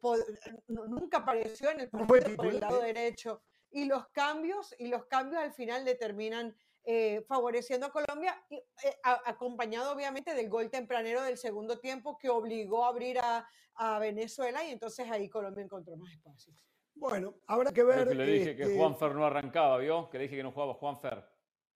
nunca 0.67 1.19
apareció 1.19 1.69
en 1.69 1.81
el 1.81 1.89
partido 1.89 2.35
por 2.35 2.47
el 2.47 2.59
lado 2.59 2.81
derecho. 2.81 3.41
Y 3.69 3.85
los 3.85 4.07
cambios, 4.09 4.73
y 4.79 4.87
los 4.87 5.05
cambios 5.05 5.43
al 5.43 5.53
final 5.53 5.85
determinan 5.85 6.55
eh, 6.89 7.25
favoreciendo 7.27 7.85
a 7.87 7.91
Colombia, 7.91 8.33
y, 8.49 8.55
eh, 8.55 8.97
a- 9.03 9.21
acompañado 9.29 9.91
obviamente 9.91 10.33
del 10.33 10.47
gol 10.49 10.69
tempranero 10.71 11.21
del 11.21 11.37
segundo 11.37 11.79
tiempo 11.79 12.17
que 12.17 12.29
obligó 12.29 12.85
a 12.85 12.87
abrir 12.87 13.19
a, 13.19 13.45
a 13.75 13.99
Venezuela 13.99 14.63
y 14.63 14.71
entonces 14.71 15.11
ahí 15.11 15.27
Colombia 15.29 15.63
encontró 15.65 15.97
más 15.97 16.13
espacios. 16.13 16.55
Bueno, 16.95 17.35
habrá 17.45 17.71
que 17.73 17.83
ver. 17.83 18.07
que 18.07 18.15
le 18.15 18.25
dije 18.25 18.55
que 18.55 18.63
este, 18.63 18.77
Juanfer 18.77 19.13
no 19.13 19.25
arrancaba, 19.25 19.77
¿vio? 19.79 20.09
Que 20.09 20.17
le 20.17 20.23
dije 20.23 20.37
que 20.37 20.43
no 20.43 20.51
jugaba 20.53 20.73
Juanfer. 20.75 21.25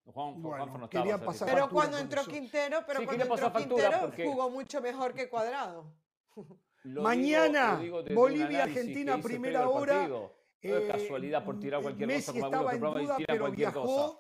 Juan, 0.06 0.42
Bueno, 0.42 0.58
Juanfer 0.58 0.80
no 0.80 0.86
estaba. 0.86 1.26
pasar 1.26 1.48
así 1.50 1.56
que- 1.56 1.62
Pero 1.62 1.70
cuando 1.70 1.98
entró. 1.98 2.24
Quintero, 2.26 2.80
pero 2.88 3.00
Sí, 3.02 3.06
cuando 3.06 3.24
entró 3.26 3.54
Quintero 3.54 4.00
porque- 4.00 4.26
jugó 4.26 4.50
mucho 4.50 4.82
mejor 4.82 5.14
que 5.14 5.30
Cuadrado. 5.30 5.94
Lo 6.84 7.04
Mañana, 7.04 7.78
digo 7.80 8.02
Bolivia, 8.16 8.64
Argentina, 8.64 9.18
que 9.18 9.22
primera 9.24 9.70
hora. 9.70 10.08
No 10.08 10.32
es 10.62 10.84
Eh, 10.84 10.88
casualidad 10.88 11.44
por 11.44 11.60
tirar 11.60 11.82
cualquier 11.82 12.08
Messi 12.08 12.32
cosa 12.32 12.50
como 12.50 12.70
estaba 12.72 12.74
en 12.74 13.04
duda, 13.04 13.18
pero 13.28 13.52
viajó. 13.52 13.82
cosa. 13.84 14.20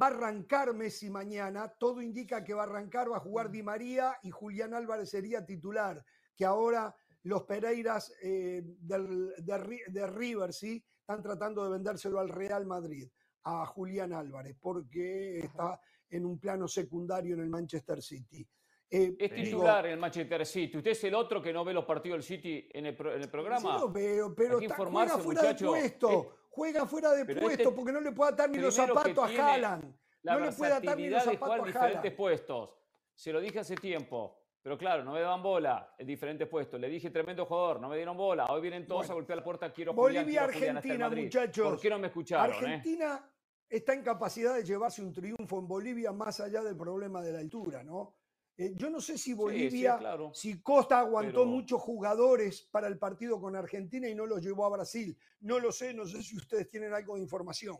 Va 0.00 0.06
a 0.06 0.10
arrancar 0.10 0.72
Messi 0.74 1.10
mañana. 1.10 1.68
Todo 1.78 2.00
indica 2.00 2.42
que 2.42 2.54
va 2.54 2.62
a 2.62 2.66
arrancar, 2.66 3.10
va 3.10 3.16
a 3.18 3.20
jugar 3.20 3.50
Di 3.50 3.62
María 3.62 4.16
y 4.22 4.30
Julián 4.30 4.72
Álvarez 4.74 5.10
sería 5.10 5.44
titular. 5.44 6.02
Que 6.36 6.44
ahora 6.46 6.94
los 7.24 7.42
Pereiras 7.44 8.12
eh, 8.22 8.62
del- 8.64 9.34
de, 9.38 9.80
de 9.88 10.06
River, 10.06 10.52
¿sí? 10.52 10.82
Están 11.00 11.22
tratando 11.22 11.62
de 11.64 11.70
vendérselo 11.70 12.18
al 12.20 12.28
Real 12.30 12.64
Madrid, 12.66 13.08
a 13.44 13.66
Julián 13.66 14.12
Álvarez, 14.12 14.56
porque 14.60 15.38
está 15.40 15.78
en 16.08 16.24
un 16.26 16.38
plano 16.38 16.66
secundario 16.68 17.34
en 17.34 17.40
el 17.42 17.50
Manchester 17.50 18.00
City. 18.02 18.46
Eh, 18.90 19.14
Es 19.18 19.34
titular 19.34 19.86
en 19.86 19.92
el 19.92 19.98
Manchester 19.98 20.44
City. 20.46 20.76
¿Usted 20.78 20.90
es 20.90 21.04
el 21.04 21.14
otro 21.14 21.40
que 21.42 21.52
no 21.52 21.64
ve 21.64 21.72
los 21.72 21.84
partidos 21.84 22.16
del 22.16 22.22
City 22.22 22.68
en 22.72 22.86
el, 22.86 22.96
pro- 22.96 23.14
en 23.14 23.22
el 23.22 23.30
programa? 23.30 23.74
Sí 23.74 23.80
lo 23.80 23.90
veo, 23.90 24.34
pero 24.34 24.54
Hay 24.54 24.58
que 24.60 24.64
está- 24.66 24.74
informarse, 24.74 25.18
fuera 25.18 25.40
muchacho. 25.42 25.64
de 25.72 25.80
puesto. 25.80 26.10
Eh, 26.10 26.28
juega 26.52 26.86
fuera 26.86 27.12
de 27.12 27.24
pero 27.24 27.40
puesto 27.40 27.62
este 27.62 27.74
porque 27.74 27.92
no 27.92 28.00
le 28.00 28.12
puede 28.12 28.32
atar 28.32 28.48
ni 28.50 28.58
los 28.58 28.74
zapatos 28.74 29.18
a 29.18 29.52
Haaland. 29.52 29.94
La 30.22 30.34
no 30.38 30.44
le 30.46 30.52
puede 30.52 30.72
atar 30.74 30.96
ni 30.96 31.08
los 31.08 31.24
zapatos 31.24 31.60
a 31.60 31.64
diferentes 31.66 32.12
puestos. 32.12 32.70
Se 33.14 33.32
lo 33.32 33.40
dije 33.40 33.58
hace 33.58 33.74
tiempo. 33.74 34.38
Pero 34.62 34.78
claro, 34.78 35.02
no 35.02 35.12
me 35.12 35.20
daban 35.20 35.42
bola 35.42 35.92
en 35.98 36.06
diferentes 36.06 36.46
puestos. 36.46 36.78
Le 36.78 36.88
dije 36.88 37.10
tremendo 37.10 37.44
jugador, 37.46 37.80
no 37.80 37.88
me 37.88 37.96
dieron 37.96 38.16
bola. 38.16 38.46
Hoy 38.46 38.60
vienen 38.60 38.86
todos 38.86 39.00
Bueno. 39.00 39.12
a 39.12 39.14
golpear 39.16 39.38
la 39.38 39.44
puerta. 39.44 39.72
Quiero 39.72 39.92
Julián, 39.92 40.22
Bolivia, 40.24 40.40
quiero 40.42 40.52
Julián 40.52 40.76
hasta 40.76 40.88
el 40.88 40.92
Argentina, 41.02 41.08
Madrid. 41.08 41.24
muchachos. 41.24 41.68
¿Por 41.70 41.80
qué 41.80 41.90
no 41.90 41.98
me 41.98 42.06
escucharon? 42.06 42.54
eh? 42.54 42.58
Argentina 42.58 43.28
está 43.68 43.92
en 43.94 44.02
capacidad 44.04 44.54
de 44.54 44.62
llevarse 44.64 45.02
un 45.02 45.12
triunfo 45.12 45.58
en 45.58 45.66
Bolivia 45.66 46.12
más 46.12 46.38
allá 46.38 46.62
del 46.62 46.76
problema 46.76 47.20
de 47.22 47.32
la 47.32 47.40
altura, 47.40 47.82
¿no? 47.82 48.14
Eh, 48.62 48.72
yo 48.76 48.88
no 48.90 49.00
sé 49.00 49.14
si 49.18 49.24
sí, 49.30 49.34
Bolivia, 49.34 49.96
claro. 49.98 50.30
si 50.34 50.62
Costa 50.62 51.00
aguantó 51.00 51.40
Pero- 51.40 51.46
muchos 51.46 51.80
jugadores 51.80 52.62
para 52.70 52.86
el 52.86 52.98
partido 52.98 53.40
con 53.40 53.56
Argentina 53.56 54.08
y 54.08 54.14
no 54.14 54.24
los 54.26 54.40
llevó 54.42 54.66
a 54.66 54.70
Brasil. 54.70 55.16
No 55.40 55.58
lo 55.58 55.72
sé, 55.72 55.92
no 55.92 56.06
sé 56.06 56.22
si 56.22 56.36
ustedes 56.36 56.68
tienen 56.70 56.92
algo 56.94 57.16
de 57.16 57.22
información. 57.22 57.76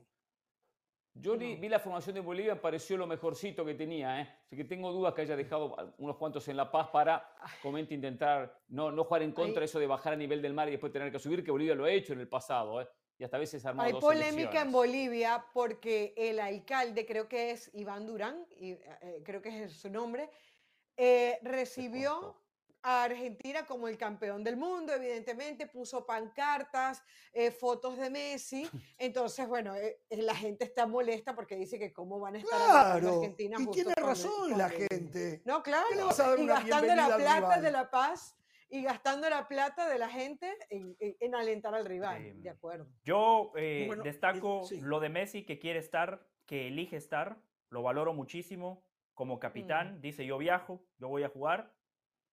Yo 1.14 1.36
vi 1.36 1.68
la 1.68 1.78
formación 1.78 2.14
de 2.14 2.22
Bolivia, 2.22 2.58
pareció 2.60 2.96
lo 2.96 3.06
mejorcito 3.06 3.66
que 3.66 3.74
tenía. 3.74 4.22
¿eh? 4.22 4.28
Así 4.46 4.56
que 4.56 4.64
tengo 4.64 4.90
dudas 4.92 5.12
que 5.12 5.20
haya 5.20 5.36
dejado 5.36 5.78
a- 5.78 5.94
unos 5.98 6.16
cuantos 6.16 6.48
en 6.48 6.56
La 6.56 6.72
Paz 6.72 6.88
para, 6.90 7.28
comente, 7.62 7.92
intentar 7.94 8.58
no, 8.68 8.90
no 8.90 9.04
jugar 9.04 9.22
en 9.22 9.32
contra 9.32 9.56
de 9.56 9.60
Hay- 9.60 9.64
eso 9.66 9.78
de 9.78 9.86
bajar 9.86 10.14
a 10.14 10.16
nivel 10.16 10.40
del 10.40 10.54
mar 10.54 10.68
y 10.68 10.72
después 10.72 10.90
tener 10.90 11.12
que 11.12 11.18
subir, 11.18 11.44
que 11.44 11.50
Bolivia 11.50 11.74
lo 11.74 11.84
ha 11.84 11.90
hecho 11.92 12.14
en 12.14 12.20
el 12.20 12.28
pasado. 12.28 12.80
¿eh? 12.80 12.88
Y 13.18 13.24
hasta 13.24 13.36
a 13.36 13.40
veces 13.40 13.64
ha 13.66 13.68
armado 13.68 13.86
Hay 13.88 13.92
dos 13.92 14.00
polémica 14.02 14.62
en. 14.62 14.72
Bolivia 14.72 15.44
porque 15.52 16.14
el 16.16 16.40
alcalde, 16.40 17.04
creo 17.04 17.28
que 17.28 17.50
es 17.50 17.70
Iván 17.74 18.06
Durán, 18.06 18.46
y, 18.56 18.70
eh, 18.72 19.20
creo 19.22 19.42
que 19.42 19.64
es 19.64 19.72
su 19.74 19.90
nombre, 19.90 20.30
eh, 20.96 21.38
recibió 21.42 22.38
a 22.84 23.04
Argentina 23.04 23.64
como 23.64 23.86
el 23.86 23.96
campeón 23.96 24.42
del 24.42 24.56
mundo, 24.56 24.92
evidentemente, 24.92 25.68
puso 25.68 26.04
pancartas, 26.04 27.00
eh, 27.32 27.52
fotos 27.52 27.96
de 27.96 28.10
Messi. 28.10 28.68
Entonces, 28.98 29.46
bueno, 29.46 29.76
eh, 29.76 30.00
eh, 30.10 30.20
la 30.22 30.34
gente 30.34 30.64
está 30.64 30.86
molesta 30.88 31.34
porque 31.34 31.54
dice 31.54 31.78
que 31.78 31.92
cómo 31.92 32.18
van 32.18 32.34
a 32.34 32.38
estar 32.38 32.60
a 32.60 32.64
Claro, 32.98 33.14
Argentina 33.14 33.56
y 33.60 33.66
tiene 33.68 33.94
razón 33.94 34.32
con 34.50 34.58
la 34.58 34.66
el- 34.66 34.88
gente. 34.88 35.42
No, 35.44 35.62
claro. 35.62 35.86
¿Qué 35.90 35.94
le 35.96 36.02
vas 36.04 36.18
a 36.18 36.30
dar 36.30 36.38
y 36.38 36.42
una 36.42 36.54
gastando 36.54 36.94
la 36.96 37.16
plata 37.16 37.38
rival? 37.38 37.62
de 37.62 37.70
La 37.70 37.90
Paz 37.90 38.36
y 38.68 38.82
gastando 38.82 39.30
la 39.30 39.46
plata 39.46 39.88
de 39.88 39.98
la 39.98 40.08
gente 40.08 40.52
en, 40.68 40.96
en- 40.98 41.16
en 41.20 41.34
alentar 41.36 41.74
al 41.76 41.84
rival. 41.86 42.20
Em, 42.26 42.42
de 42.42 42.50
acuerdo. 42.50 42.88
Yo 43.04 43.52
eh, 43.54 43.84
Bueno, 43.86 44.02
destaco 44.02 44.62
eh, 44.64 44.66
sí. 44.68 44.80
lo 44.80 44.98
de 44.98 45.08
Messi 45.08 45.44
que 45.44 45.60
quiere 45.60 45.78
estar, 45.78 46.26
que 46.46 46.66
elige 46.66 46.96
estar, 46.96 47.40
lo 47.68 47.82
valoro 47.82 48.12
muchísimo 48.12 48.82
como 49.22 49.38
capitán, 49.38 50.00
dice 50.00 50.26
yo 50.26 50.36
viajo, 50.36 50.84
yo 50.98 51.06
voy 51.06 51.22
a 51.22 51.28
jugar 51.28 51.72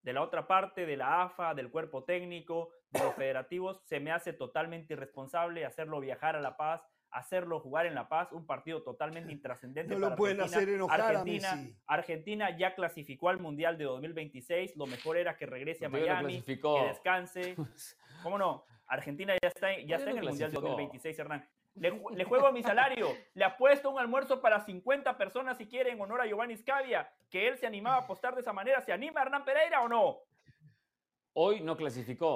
de 0.02 0.12
la 0.12 0.24
otra 0.24 0.48
parte, 0.48 0.88
de 0.88 0.98
la 0.98 1.22
AFA, 1.22 1.54
del 1.54 1.70
cuerpo 1.70 2.04
técnico, 2.04 2.72
de 2.90 3.04
los 3.04 3.14
federativos, 3.14 3.80
se 3.86 4.00
me 4.00 4.12
hace 4.12 4.34
totalmente 4.34 4.94
irresponsable 4.94 5.66
hacerlo 5.66 6.00
viajar 6.00 6.36
a 6.36 6.42
La 6.42 6.58
Paz, 6.58 6.82
hacerlo 7.12 7.60
jugar 7.60 7.86
en 7.86 7.94
La 7.94 8.10
Paz, 8.10 8.32
un 8.32 8.48
partido 8.48 8.82
totalmente 8.82 9.32
intrascendente. 9.32 9.94
No 9.94 10.00
lo 10.00 10.16
pueden 10.16 10.42
hacer 10.42 10.68
enojar 10.68 11.00
Argentina, 11.00 11.52
a 11.52 11.56
Messi. 11.58 11.78
Argentina 11.86 12.58
ya 12.58 12.74
clasificó 12.74 13.30
al 13.30 13.40
Mundial 13.40 13.78
de 13.78 13.84
2026, 13.84 14.76
lo 14.76 14.88
mejor 14.88 15.16
era 15.16 15.38
que 15.38 15.46
regrese 15.46 15.86
a 15.86 15.90
Miami, 15.90 16.42
clasificó. 16.42 16.82
que 16.82 16.88
descanse. 16.88 17.56
¿Cómo 18.24 18.40
no? 18.40 18.66
Argentina 18.88 19.36
ya 19.40 19.50
está, 19.50 19.80
ya 19.82 19.98
está 19.98 20.10
en 20.10 20.18
el 20.18 20.24
Mundial 20.24 20.50
de 20.50 20.58
clasificó. 20.58 20.70
2026, 20.70 21.20
Hernán. 21.20 21.48
Le, 21.76 21.92
ju- 21.92 22.10
le 22.16 22.24
juego 22.26 22.52
mi 22.52 22.62
salario, 22.64 23.16
le 23.34 23.46
apuesto 23.46 23.90
un 23.90 24.00
almuerzo 24.00 24.42
para 24.42 24.60
50 24.60 25.18
personas 25.18 25.58
si 25.58 25.68
quiere 25.68 25.92
en 25.92 26.02
honor 26.02 26.22
a 26.22 26.26
Giovanni 26.26 26.58
Scavia, 26.58 27.10
que 27.30 27.48
él 27.48 27.58
se 27.58 27.68
animaba 27.68 27.98
a 27.98 28.00
apostar 28.02 28.36
de 28.36 28.42
esa 28.42 28.52
manera. 28.54 28.82
¿Se 28.82 28.92
anima 28.92 29.22
Hernán 29.22 29.46
Pereira 29.46 29.82
o 29.82 29.88
no? 29.88 30.18
Hoy 31.34 31.62
no 31.62 31.78
clasificó. 31.78 32.36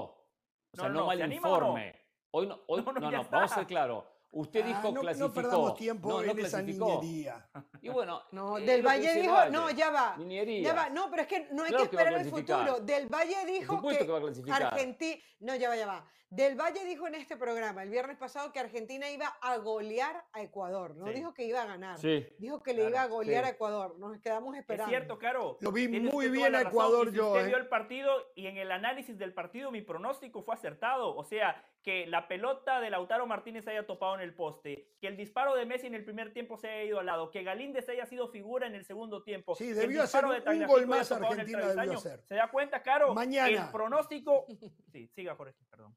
O 0.71 0.75
sea, 0.75 0.87
No, 0.87 0.93
no, 0.93 0.99
no, 1.01 1.05
mal 1.07 1.33
informe. 1.33 1.95
Hoy 2.31 2.47
no, 2.47 2.59
hoy, 2.67 2.81
No, 2.83 2.93
no, 2.93 2.99
no, 2.99 3.11
vamos 3.29 3.51
a 3.51 3.55
ser 3.55 3.67
claros. 3.67 4.05
Usted 4.35 4.61
Ah, 4.63 4.67
dijo 4.67 4.91
no, 4.91 5.01
clasificó. 5.01 5.27
no 5.27 5.33
perdamos 5.33 5.75
tiempo 5.75 6.09
No, 6.09 6.15
no 6.15 6.31
en 6.31 6.39
esa 6.39 6.57
clasificó. 6.57 7.01
niñería. 7.01 7.47
Y 7.81 7.89
bueno, 7.89 8.23
No, 8.31 8.57
es 8.57 8.65
Del 8.65 8.81
Valle 8.81 9.13
dijo, 9.13 9.33
Valle. 9.33 9.51
no, 9.51 9.69
ya 9.69 9.91
va. 9.91 10.17
Niñería. 10.17 10.63
Ya 10.63 10.73
va, 10.73 10.89
no, 10.89 11.09
pero 11.11 11.21
es 11.21 11.27
que 11.27 11.47
no 11.51 11.63
hay 11.63 11.69
Claro 11.69 11.89
que 11.89 11.95
esperar 11.95 12.13
el 12.19 12.29
futuro. 12.29 12.79
Del 12.79 13.07
Valle 13.07 13.45
dijo 13.45 13.81
que, 13.87 13.97
que. 14.43 14.51
Argentina, 14.51 15.21
no, 15.39 15.55
ya 15.55 15.69
va, 15.69 15.75
ya 15.75 15.85
va. 15.85 16.09
Del 16.31 16.55
Valle 16.59 16.83
dijo 16.83 17.05
en 17.05 17.13
este 17.13 17.37
programa 17.37 17.83
el 17.83 17.91
viernes 17.91 18.17
pasado 18.17 18.51
que 18.51 18.59
Argentina 18.59 19.07
iba 19.11 19.27
a 19.39 19.57
golear 19.57 20.25
a 20.33 20.41
Ecuador, 20.41 20.95
no 20.95 21.05
Sí. 21.05 21.13
dijo 21.13 21.31
que 21.35 21.45
iba 21.45 21.61
a 21.61 21.65
ganar. 21.67 21.99
Sí. 21.99 22.25
Dijo 22.39 22.63
que 22.63 22.71
le 22.73 22.77
Claro, 22.79 22.89
iba 22.89 23.01
a 23.03 23.07
golear 23.07 23.43
sí. 23.43 23.49
a 23.51 23.53
Ecuador. 23.53 23.99
Nos 23.99 24.17
quedamos 24.19 24.55
Es 24.55 24.61
esperando. 24.61 24.89
cierto, 24.89 25.19
Caro. 25.19 25.57
Lo 25.61 25.71
vi 25.71 25.87
muy 25.87 26.29
bien 26.29 26.55
a 26.55 26.63
razón, 26.63 26.67
Ecuador 26.71 27.09
si 27.11 27.17
yo, 27.17 27.27
Usted 27.33 27.45
¿eh? 27.45 27.47
vio 27.49 27.57
el 27.57 27.67
partido 27.67 28.11
y 28.35 28.47
en 28.47 28.57
el 28.57 28.71
análisis 28.71 29.15
del 29.19 29.31
partido 29.35 29.69
mi 29.69 29.83
pronóstico 29.83 30.41
fue 30.41 30.55
acertado. 30.55 31.15
O 31.15 31.23
sea, 31.23 31.63
que 31.83 32.07
la 32.07 32.27
pelota 32.29 32.79
de 32.79 32.89
Lautaro 32.89 33.27
Martínez 33.27 33.67
haya 33.67 33.85
topado 33.85 34.15
en 34.15 34.21
el 34.21 34.33
poste, 34.33 34.95
que 35.01 35.07
el 35.07 35.17
disparo 35.17 35.53
de 35.53 35.65
Messi 35.65 35.87
en 35.87 35.95
el 35.95 36.05
primer 36.05 36.31
tiempo 36.31 36.57
se 36.57 36.69
haya 36.69 36.83
ido 36.83 36.99
al 36.99 37.05
lado, 37.05 37.29
que 37.29 37.43
Galíndez 37.43 37.87
haya 37.89 38.05
sido 38.05 38.29
figura 38.29 38.67
en 38.67 38.75
el 38.75 38.85
segundo 38.85 39.21
tiempo. 39.21 39.53
Sí, 39.53 39.73
debió 39.73 40.03
hacer 40.03 40.25
de 40.25 40.49
un 40.49 40.65
gol 40.65 40.87
más 40.87 41.11
Argentina 41.11 41.67
debió 41.67 41.93
hacer. 41.93 42.23
¿Se 42.25 42.35
da 42.35 42.49
cuenta, 42.49 42.81
Caro? 42.81 43.13
Mañana. 43.13 43.65
El 43.65 43.71
pronóstico... 43.71 44.45
Sí, 44.93 45.07
siga, 45.07 45.35
Jorge, 45.35 45.55
perdón. 45.71 45.95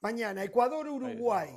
Mañana, 0.00 0.44
Ecuador-Uruguay. 0.44 1.50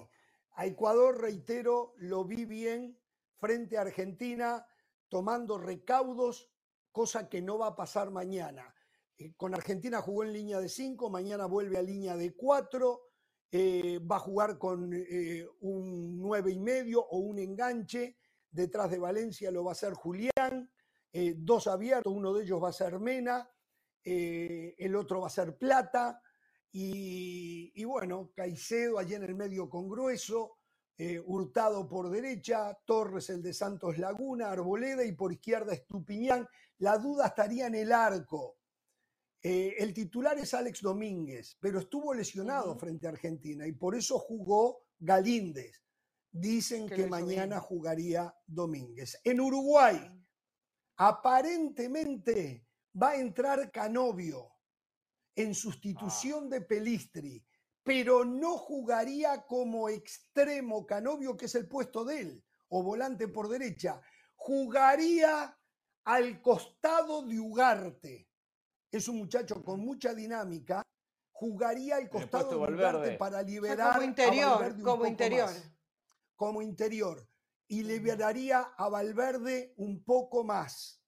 A 0.54 0.66
Ecuador, 0.66 1.22
reitero, 1.22 1.94
lo 1.98 2.26
vi 2.26 2.46
bien 2.46 2.98
frente 3.38 3.78
a 3.78 3.82
Argentina, 3.82 4.66
tomando 5.10 5.58
recaudos, 5.58 6.50
cosa 6.92 7.30
que 7.30 7.42
no 7.42 7.58
va 7.58 7.68
a 7.68 7.76
pasar 7.76 8.10
mañana. 8.10 8.74
Eh, 9.18 9.34
con 9.36 9.54
Argentina 9.54 10.02
jugó 10.02 10.24
en 10.24 10.34
línea 10.34 10.60
de 10.60 10.70
5, 10.70 11.10
mañana 11.10 11.46
vuelve 11.46 11.78
a 11.78 11.82
línea 11.82 12.18
de 12.18 12.34
4, 12.34 13.05
va 13.54 14.18
a 14.18 14.20
jugar 14.20 14.58
con 14.58 14.92
eh, 14.94 15.46
un 15.62 16.20
9 16.20 16.52
y 16.52 16.60
medio 16.60 17.02
o 17.02 17.20
un 17.20 17.40
enganche. 17.40 18.18
Detrás 18.50 18.90
de 18.92 19.00
Valencia 19.00 19.52
lo 19.52 19.64
va 19.64 19.72
a 19.72 19.74
hacer 19.74 19.94
Julián, 19.94 20.72
eh, 21.12 21.34
dos 21.38 21.68
abiertos, 21.68 22.14
uno 22.14 22.34
de 22.34 22.44
ellos 22.44 22.62
va 22.62 22.70
a 22.70 22.74
ser 22.74 23.00
Mena, 23.00 23.50
eh, 24.04 24.76
el 24.78 24.96
otro 24.96 25.22
va 25.22 25.28
a 25.28 25.30
ser 25.30 25.58
Plata. 25.58 26.22
Y, 26.72 27.72
y 27.74 27.86
bueno, 27.86 28.32
Caicedo 28.36 29.00
allí 29.00 29.14
en 29.14 29.24
el 29.24 29.36
medio 29.36 29.70
con 29.70 29.88
Grueso, 29.88 30.58
eh, 30.98 31.22
Hurtado 31.26 31.88
por 31.88 32.10
derecha, 32.10 32.78
Torres 32.86 33.30
el 33.30 33.42
de 33.42 33.54
Santos 33.54 33.98
Laguna, 33.98 34.52
Arboleda 34.52 35.04
y 35.04 35.12
por 35.12 35.34
izquierda 35.34 35.74
Estupiñán. 35.74 36.48
La 36.78 36.98
duda 36.98 37.28
estaría 37.28 37.68
en 37.68 37.76
el 37.76 37.92
arco. 37.92 38.55
Eh, 39.48 39.76
el 39.78 39.94
titular 39.94 40.36
es 40.40 40.56
Alex 40.56 40.82
Domínguez, 40.82 41.56
pero 41.60 41.78
estuvo 41.78 42.16
lesionado 42.16 42.76
frente 42.80 43.06
a 43.06 43.12
Argentina 43.12 43.68
y 43.68 43.74
por 43.74 43.94
eso 43.94 44.18
jugó 44.18 44.88
Galíndez. 44.98 45.84
Dicen 46.32 46.90
Que 46.90 47.06
mañana 47.06 47.58
bien. 47.58 47.60
jugaría 47.60 48.36
Domínguez. 48.48 49.22
En 49.24 49.40
Uruguay, 49.40 50.02
aparentemente 50.98 52.66
va 53.00 53.10
a 53.10 53.18
entrar 53.18 53.72
Canovio 53.72 54.52
en 55.36 55.54
sustitución 55.54 56.50
de 56.50 56.62
Pelistri, 56.62 57.46
pero 57.84 58.26
no 58.26 58.58
jugaría 58.58 59.46
como 59.46 59.90
extremo 59.90 60.88
Canovio, 60.88 61.38
que 61.38 61.46
es 61.46 61.54
el 61.54 61.68
puesto 61.68 62.04
de 62.04 62.20
él, 62.20 62.44
o 62.70 62.82
volante 62.82 63.28
por 63.28 63.48
derecha. 63.48 64.02
Jugaría 64.38 65.56
al 66.04 66.42
costado 66.42 67.28
de 67.28 67.40
Ugarte. 67.40 68.28
Es 68.96 69.10
un 69.10 69.18
muchacho 69.18 69.62
con 69.62 69.82
mucha 69.82 70.14
dinámica. 70.14 70.82
Jugaría 71.32 71.98
al 71.98 72.04
el 72.04 72.10
costado 72.10 72.50
de 72.52 72.56
Valverde. 72.56 73.18
para 73.18 73.40
O 73.40 73.42
sea, 73.42 73.50
liberar 73.50 73.92
como 73.92 74.02
a 74.02 74.06
interior, 74.06 74.52
Valverde 74.52 74.78
un 74.78 74.84
como 74.84 74.96
poco 74.96 75.08
interior. 75.08 75.46
más 75.48 75.72
como 76.38 76.62
interior 76.62 77.30
y 77.68 77.84
liberaría 77.84 78.60
a 78.78 78.88
Valverde 78.90 79.74
un 79.78 80.04
poco 80.04 80.44
más. 80.46 81.02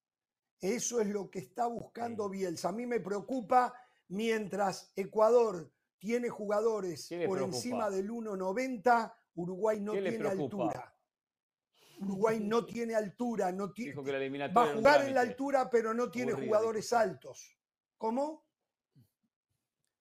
Eso 0.59 0.99
es 0.99 1.07
lo 1.07 1.29
que 1.29 1.39
está 1.39 1.67
buscando 1.67 2.29
Bielsa. 2.29 2.69
A 2.69 2.71
mí 2.73 2.85
me 2.85 2.99
preocupa 2.99 3.73
mientras 4.09 4.91
Ecuador 4.95 5.71
tiene 5.97 6.29
jugadores 6.29 7.07
¿Qué 7.07 7.19
le 7.19 7.27
por 7.27 7.37
preocupa? 7.37 7.57
encima 7.57 7.89
del 7.89 8.09
1.90, 8.09 9.13
Uruguay 9.35 9.79
no 9.79 9.93
¿Qué 9.93 10.01
le 10.01 10.09
tiene 10.09 10.25
preocupa? 10.29 10.63
altura. 10.65 10.97
Uruguay 11.99 12.39
no 12.41 12.65
tiene 12.65 12.95
altura, 12.95 13.51
no 13.51 13.71
tiene, 13.71 13.91
Dijo 13.91 14.03
que 14.03 14.11
la 14.11 14.47
va 14.49 14.63
a 14.63 14.75
jugar 14.75 15.07
en 15.07 15.13
la 15.13 15.21
altura, 15.21 15.69
pero 15.69 15.93
no 15.93 16.11
tiene 16.11 16.31
Aburrido, 16.31 16.49
jugadores 16.49 16.91
altos. 16.93 17.56
¿Cómo? 17.97 18.45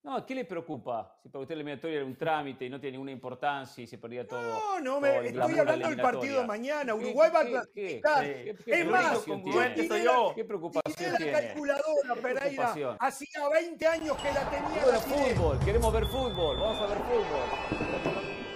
No, 0.02 0.24
¿qué 0.24 0.36
le 0.36 0.44
preocupa? 0.44 1.18
Si 1.20 1.28
para 1.28 1.42
usted 1.42 1.56
la 1.56 1.62
eliminatoria 1.62 1.96
era 1.96 2.04
un 2.04 2.16
trámite 2.16 2.64
y 2.64 2.70
no 2.70 2.78
tiene 2.78 2.92
ninguna 2.92 3.10
importancia 3.10 3.82
y 3.82 3.88
se 3.88 3.98
perdía 3.98 4.24
todo. 4.24 4.40
No, 4.40 4.78
no, 4.80 5.00
me, 5.00 5.16
estoy 5.26 5.32
la 5.32 5.44
hablando 5.62 5.88
del 5.88 6.00
partido 6.00 6.40
de 6.42 6.46
mañana. 6.46 6.92
¿Qué- 6.92 7.04
Uruguay 7.06 7.30
va 7.34 7.40
a 7.40 7.44
clasificar. 7.44 8.24
Es 8.24 8.86
más, 8.86 9.24
tiene? 9.24 10.04
yo. 10.04 10.32
¿Qué 10.36 10.44
preocupación 10.44 10.94
Tiene 11.16 11.32
la 11.32 11.40
calculadora, 11.40 12.14
Pereira. 12.22 12.96
Hacía 13.00 13.48
20 13.48 13.86
años 13.88 14.16
que 14.18 14.32
la 14.32 14.48
tenía. 14.48 14.86
La 14.86 15.00
tiré. 15.00 15.34
fútbol, 15.34 15.58
queremos 15.64 15.92
ver 15.92 16.06
fútbol, 16.06 16.60
vamos 16.60 16.82
a 16.82 16.86
ver 16.86 16.98
fútbol. 16.98 18.46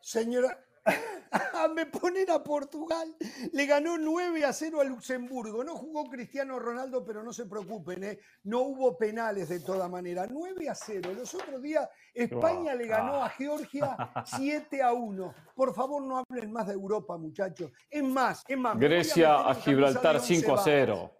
Señora, 0.00 0.58
me 1.74 1.86
ponen 1.86 2.30
a 2.30 2.42
Portugal. 2.42 3.16
Le 3.52 3.66
ganó 3.66 3.98
9 3.98 4.44
a 4.44 4.52
0 4.52 4.80
a 4.80 4.84
Luxemburgo. 4.84 5.64
No 5.64 5.76
jugó 5.76 6.04
Cristiano 6.04 6.58
Ronaldo, 6.58 7.04
pero 7.04 7.22
no 7.22 7.32
se 7.32 7.46
preocupen, 7.46 8.04
¿eh? 8.04 8.18
no 8.44 8.60
hubo 8.60 8.96
penales 8.96 9.48
de 9.48 9.60
toda 9.60 9.88
manera. 9.88 10.26
9 10.28 10.68
a 10.68 10.74
0. 10.74 11.12
Los 11.14 11.34
otros 11.34 11.62
días 11.62 11.88
España 12.14 12.74
le 12.74 12.86
ganó 12.86 13.22
a 13.22 13.28
Georgia 13.30 13.96
7 14.24 14.82
a 14.82 14.92
1. 14.92 15.34
Por 15.54 15.74
favor, 15.74 16.02
no 16.02 16.18
hablen 16.18 16.52
más 16.52 16.66
de 16.66 16.74
Europa, 16.74 17.16
muchachos. 17.16 17.70
Es 17.88 18.02
más, 18.02 18.44
es 18.46 18.58
más. 18.58 18.74
a 18.74 18.78
Grecia 18.78 19.48
a 19.48 19.54
Gibraltar 19.54 20.14
de 20.14 20.18
once 20.20 20.34
5 20.34 20.46
a 20.46 20.56
varas. 20.56 20.64
0. 20.64 21.12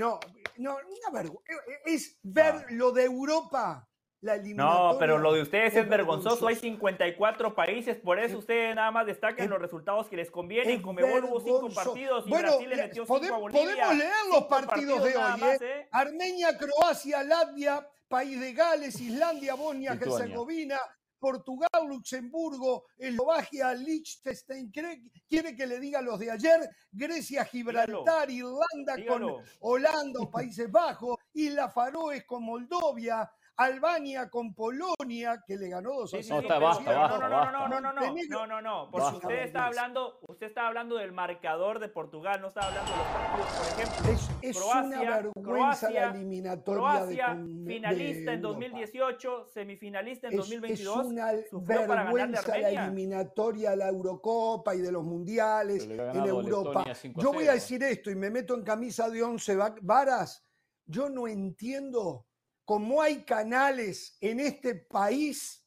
No, 0.00 0.18
no, 0.56 0.76
una 0.76 1.20
vergüenza. 1.20 1.52
Es 1.84 2.18
ver 2.22 2.66
lo 2.70 2.92
de 2.92 3.04
Europa, 3.04 3.88
la 4.22 4.36
eliminatoria. 4.36 4.92
No, 4.92 4.98
pero 4.98 5.18
lo 5.18 5.32
de 5.32 5.42
ustedes 5.42 5.74
es 5.76 5.88
vergonzoso. 5.88 6.46
Hay 6.46 6.54
vergonzoso. 6.54 6.60
54 6.60 7.54
países, 7.54 7.96
por 7.98 8.18
eso 8.18 8.38
ustedes 8.38 8.74
nada 8.74 8.90
más 8.90 9.04
destacan 9.04 9.44
es- 9.44 9.50
los 9.50 9.60
resultados 9.60 10.08
que 10.08 10.16
les 10.16 10.30
convienen. 10.30 10.76
es 10.76 10.82
Conmebol 10.82 11.24
hubo 11.24 11.40
cinco 11.40 11.68
partidos 11.74 12.26
y 12.26 12.30
Bueno, 12.30 12.48
Brasil 12.50 12.68
le 12.70 12.76
metió 12.76 13.04
pode- 13.06 13.22
cinco 13.24 13.34
a 13.34 13.38
Bolivia. 13.38 13.64
podemos 13.66 13.96
leer 13.96 14.12
los 14.30 14.44
partidos 14.44 15.04
de 15.04 15.16
hoy, 15.16 15.40
más, 15.40 15.60
¿eh? 15.60 15.66
¿eh? 15.80 15.88
Armenia, 15.90 16.56
Croacia, 16.56 17.22
Latvia, 17.24 17.86
País 18.08 18.40
de 18.40 18.52
Gales, 18.52 19.00
Islandia, 19.00 19.54
Bosnia. 19.54 19.92
Herzegovina, 20.00 20.78
Portugal, 21.18 21.68
Luxemburgo, 21.88 22.84
Eslovaquia, 22.98 23.74
Liechtenstein. 23.74 24.70
¿Quiere, 24.70 25.02
quiere 25.28 25.54
que 25.56 25.66
le 25.66 25.78
diga 25.80 26.00
los 26.02 26.18
de 26.18 26.30
ayer? 26.30 26.68
Grecia, 26.90 27.44
Gibraltar, 27.44 28.28
Irlanda 28.30 28.96
Dígalo. 28.96 29.36
con 29.36 29.44
Holanda 29.60 30.30
Países 30.30 30.70
Bajos, 30.70 31.16
Islas 31.34 31.72
Faroes 31.72 32.24
con 32.24 32.42
Moldovia, 32.44 33.30
Albania 33.64 34.28
con 34.30 34.54
Polonia, 34.54 35.42
que 35.46 35.56
le 35.56 35.68
ganó 35.68 35.90
2 35.92 36.14
a 36.14 36.16
Sí, 36.16 36.22
sí, 36.22 36.28
0. 36.30 36.48
No, 36.50 36.58
no, 36.80 37.28
no, 37.28 37.28
no, 37.28 37.68
no, 37.68 37.68
no, 37.68 37.80
no, 37.80 37.92
no, 37.92 37.92
no, 38.28 38.46
no, 38.46 38.62
no, 38.62 38.88
porque 38.90 39.16
usted 39.16 39.42
está 39.44 39.66
hablando, 39.66 40.18
usted 40.28 40.46
está 40.48 40.66
hablando 40.66 40.96
del 40.96 41.12
marcador 41.12 41.78
de 41.78 41.88
Portugal, 41.88 42.40
no 42.40 42.48
está 42.48 42.60
hablando 42.68 42.90
de 42.90 42.96
los 42.98 43.06
partidos, 43.06 43.48
por 43.52 43.66
ejemplo. 43.80 44.12
Es, 44.12 44.30
es 44.42 44.56
Croacia, 44.58 45.00
una 45.00 45.16
vergüenza 45.16 45.42
Croacia, 45.42 45.90
la 45.90 46.10
eliminatoria 46.16 46.80
Croacia, 46.80 47.26
de, 47.28 47.32
con- 47.34 47.64
de 47.64 47.72
finalista 47.74 48.32
en 48.32 48.38
Europa. 48.40 48.58
2018, 48.58 49.46
semifinalista 49.52 50.26
en 50.28 50.32
Es- 50.32 50.36
2022, 50.38 50.98
Es 51.00 51.52
una 51.52 51.76
para 51.86 52.02
vergüenza 52.04 52.58
la 52.58 52.70
eliminatoria 52.70 53.76
la 53.76 53.88
Eurocopa 53.88 54.74
y 54.74 54.80
de 54.80 54.92
los 54.92 55.04
mundiales 55.04 55.84
en 55.84 55.98
Europa. 56.26 56.68
Letonia 56.80 56.94
5 56.94 57.20
a 57.20 57.22
Yo 57.24 57.32
voy 57.32 57.44
a 57.44 57.52
0. 57.52 57.54
decir 57.54 57.82
esto 57.82 58.10
y 58.10 58.14
me 58.16 58.30
meto 58.30 58.54
en 58.54 58.62
camisa 58.62 59.08
de 59.08 59.22
once 59.22 59.54
va- 59.56 59.74
varas. 59.82 60.44
Yo 60.84 61.08
no 61.08 61.28
entiendo 61.28 62.26
cómo 62.64 63.02
hay 63.02 63.24
canales 63.24 64.16
en 64.20 64.40
este 64.40 64.74
país 64.74 65.64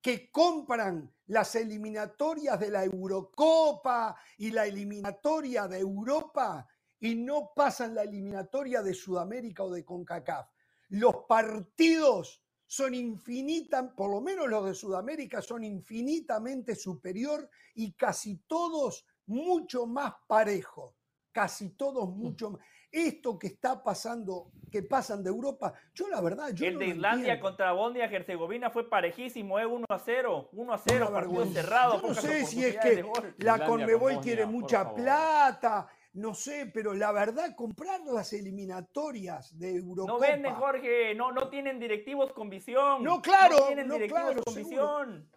que 0.00 0.30
compran 0.30 1.12
las 1.26 1.54
eliminatorias 1.56 2.60
de 2.60 2.70
la 2.70 2.84
Eurocopa 2.84 4.16
y 4.38 4.50
la 4.50 4.66
eliminatoria 4.66 5.66
de 5.66 5.78
Europa 5.78 6.68
y 7.00 7.14
no 7.14 7.52
pasan 7.54 7.94
la 7.94 8.02
eliminatoria 8.02 8.82
de 8.82 8.94
Sudamérica 8.94 9.64
o 9.64 9.70
de 9.70 9.84
CONCACAF. 9.84 10.48
Los 10.90 11.24
partidos 11.28 12.42
son 12.66 12.94
infinitas, 12.94 13.92
por 13.96 14.10
lo 14.10 14.20
menos 14.20 14.48
los 14.48 14.66
de 14.66 14.74
Sudamérica 14.74 15.42
son 15.42 15.64
infinitamente 15.64 16.74
superior 16.74 17.48
y 17.74 17.92
casi 17.94 18.38
todos 18.46 19.06
mucho 19.26 19.86
más 19.86 20.14
parejos, 20.26 20.94
casi 21.32 21.70
todos 21.70 22.08
Mm. 22.08 22.18
mucho 22.18 22.50
más. 22.50 22.62
Esto 22.96 23.38
que 23.38 23.48
está 23.48 23.82
pasando, 23.82 24.50
que 24.72 24.82
pasan 24.82 25.22
de 25.22 25.28
Europa, 25.28 25.74
yo 25.94 26.08
la 26.08 26.22
verdad, 26.22 26.48
yo 26.54 26.64
el 26.66 26.74
no 26.74 26.80
de 26.80 26.86
lo 26.86 26.92
Islandia 26.94 27.24
entiendo. 27.34 27.42
contra 27.42 27.72
Bosnia-Herzegovina 27.72 28.70
fue 28.70 28.88
parejísimo, 28.88 29.58
¿eh? 29.58 29.66
1 29.66 29.84
a 29.90 29.98
0. 29.98 30.48
1 30.52 30.72
a 30.72 30.78
0, 30.78 30.96
Una 30.96 31.12
partido 31.12 31.34
vergüenza. 31.36 31.60
cerrado. 31.60 32.00
Yo 32.00 32.08
no 32.08 32.14
sé 32.14 32.46
si 32.46 32.64
es 32.64 32.78
que 32.78 33.04
la 33.38 33.58
con 33.58 33.66
Conmebol 33.66 34.00
Bosnia, 34.14 34.20
quiere 34.22 34.46
mucha 34.46 34.94
plata, 34.94 35.86
no 36.14 36.32
sé, 36.32 36.70
pero 36.72 36.94
la 36.94 37.12
verdad, 37.12 37.54
comprar 37.54 38.00
las 38.06 38.32
eliminatorias 38.32 39.58
de 39.58 39.76
Europa. 39.76 40.12
No 40.12 40.18
venden, 40.18 40.54
Jorge, 40.54 41.14
no, 41.14 41.32
no 41.32 41.50
tienen 41.50 41.78
directivos 41.78 42.32
con 42.32 42.48
visión. 42.48 43.02
No, 43.04 43.20
claro, 43.20 43.58
No 43.60 43.66
tienen 43.66 43.88
no, 43.88 43.94
directivos 43.94 44.22
claro, 44.22 44.42
con 44.42 44.54
seguro. 44.54 44.70
visión. 44.70 45.30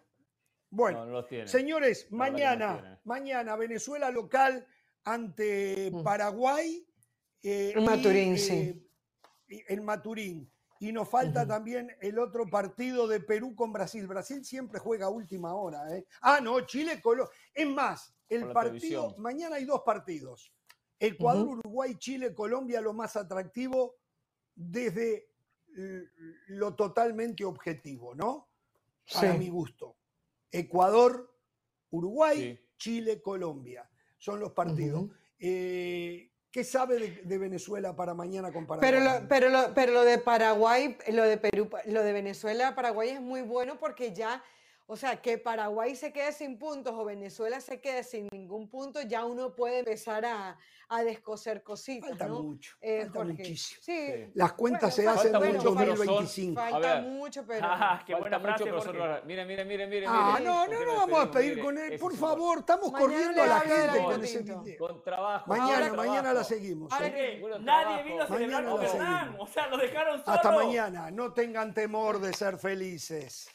Bueno, 0.70 1.04
No, 1.04 1.46
señores, 1.46 2.06
mañana, 2.10 2.98
mañana 3.04 3.54
Venezuela 3.56 4.10
local 4.10 4.66
ante 5.04 5.90
Mm. 5.92 6.02
Paraguay. 6.02 6.86
Eh, 7.42 7.72
En 7.74 7.82
y, 7.82 7.86
Maturín, 7.86 8.34
eh, 8.34 8.38
sí. 8.38 8.90
y- 9.48 9.62
En 9.68 9.84
Maturín. 9.84 10.50
Y 10.82 10.92
nos 10.92 11.10
falta 11.10 11.46
también 11.46 11.94
el 12.00 12.18
otro 12.18 12.48
partido 12.48 13.06
de 13.06 13.20
Perú 13.20 13.54
con 13.54 13.70
Brasil. 13.70 14.06
Brasil 14.06 14.42
siempre 14.46 14.78
juega 14.80 15.06
a 15.06 15.10
última 15.10 15.54
hora. 15.54 15.94
¿eh? 15.94 16.06
Ah, 16.22 16.40
no, 16.42 16.58
Chile, 16.62 17.02
Colombia. 17.02 17.30
Es 17.52 17.66
más, 17.66 18.14
el 18.30 18.50
partido, 18.50 18.70
televisión. 19.02 19.14
mañana 19.18 19.56
hay 19.56 19.66
dos 19.66 19.82
partidos. 19.84 20.54
Ecuador, 20.98 21.46
Uruguay, 21.58 21.96
Chile, 21.96 22.34
Colombia, 22.34 22.80
lo 22.80 22.94
más 22.94 23.14
atractivo 23.16 23.96
desde 24.54 25.28
lo 26.48 26.74
totalmente 26.74 27.44
objetivo, 27.44 28.14
¿no? 28.14 28.48
Para 29.12 29.32
Sí. 29.32 29.38
mi 29.38 29.48
gusto. 29.50 29.96
Ecuador, 30.50 31.30
Uruguay, 31.90 32.58
Sí. 32.58 32.68
Chile, 32.78 33.20
Colombia. 33.22 33.88
Son 34.18 34.40
los 34.40 34.52
partidos. 34.52 35.10
Eh, 35.38 36.29
¿Qué 36.50 36.64
sabe 36.64 36.98
de, 36.98 37.10
de 37.22 37.38
Venezuela 37.38 37.94
para 37.94 38.12
mañana 38.12 38.52
con? 38.52 38.66
Pero 38.80 38.98
lo, 38.98 39.28
pero, 39.28 39.50
lo, 39.50 39.72
pero 39.72 39.92
lo 39.92 40.04
de 40.04 40.18
Paraguay, 40.18 40.96
lo 41.12 41.22
de 41.22 41.36
Perú, 41.36 41.70
lo 41.86 42.02
de 42.02 42.12
Venezuela, 42.12 42.74
Paraguay 42.74 43.10
es 43.10 43.20
muy 43.20 43.42
bueno 43.42 43.78
porque 43.78 44.12
ya, 44.12 44.42
o 44.92 44.96
sea, 44.96 45.22
que 45.22 45.38
Paraguay 45.38 45.94
se 45.94 46.12
quede 46.12 46.32
sin 46.32 46.58
puntos 46.58 46.92
o 46.96 47.04
Venezuela 47.04 47.60
se 47.60 47.80
quede 47.80 48.02
sin 48.02 48.26
ningún 48.32 48.68
punto, 48.68 49.00
ya 49.02 49.24
uno 49.24 49.54
puede 49.54 49.78
empezar 49.78 50.24
a, 50.24 50.58
a 50.88 51.02
descoser 51.04 51.62
cositas, 51.62 52.10
Falta 52.10 52.26
¿no? 52.26 52.42
mucho, 52.42 52.74
Eh, 52.80 53.02
falta 53.04 53.18
Jorge. 53.20 53.32
muchísimo. 53.34 53.80
Sí. 53.84 54.30
Las 54.34 54.52
cuentas 54.54 54.96
Bueno, 54.96 55.12
se 55.12 55.18
hacen 55.20 55.34
en 55.36 55.42
el 55.44 55.56
mucho, 55.58 55.74
pero 55.76 55.96
son- 55.96 56.06
2025. 56.06 56.60
A 56.60 56.70
falta 56.70 57.00
mucho, 57.02 57.44
pero... 57.46 57.66
Ah, 57.70 58.02
qué 58.04 58.12
Falta 58.14 58.20
buena 58.22 58.38
mucho, 58.40 58.64
frase, 58.66 58.70
profesor. 58.90 59.24
Mire, 59.26 59.44
mire, 59.44 59.64
mire, 59.64 59.86
mire. 59.86 60.06
Ah, 60.08 60.34
mire. 60.40 60.44
no, 60.50 60.64
¿Por 60.66 60.74
no, 60.74 60.84
no 60.84 60.94
vamos 60.96 61.20
a 61.24 61.30
pedir 61.30 61.50
Mire, 61.50 61.62
con 61.62 61.78
él. 61.78 61.98
Por 62.00 62.16
favor, 62.16 62.58
estamos 62.58 62.90
Mañana 62.92 63.00
corriendo 63.12 63.42
a 63.42 63.46
la 63.46 63.60
gente 63.60 64.02
con 64.02 64.24
ese 64.24 64.38
video. 64.42 64.78
Con 64.78 65.02
trabajo. 65.04 65.44
Mañana, 65.46 65.88
con 65.90 65.96
mañana 65.98 66.32
la 66.32 66.42
seguimos. 66.42 66.92
Ahora 66.92 67.06
¿eh? 67.06 67.12
que- 67.12 67.58
Nadie 67.60 67.84
trabajo. 67.84 68.04
vino 68.08 68.22
a 68.22 68.26
celebrar 68.26 68.64
con 68.68 68.80
la 68.82 68.88
Hernán. 68.88 69.36
O 69.38 69.46
sea, 69.46 69.66
lo 69.68 69.76
dejaron 69.78 70.18
solo. 70.24 70.36
Hasta 70.36 70.50
mañana. 70.50 71.10
No 71.12 71.32
tengan 71.32 71.72
temor 71.72 72.18
de 72.20 72.32
ser 72.32 72.58
felices. 72.58 73.48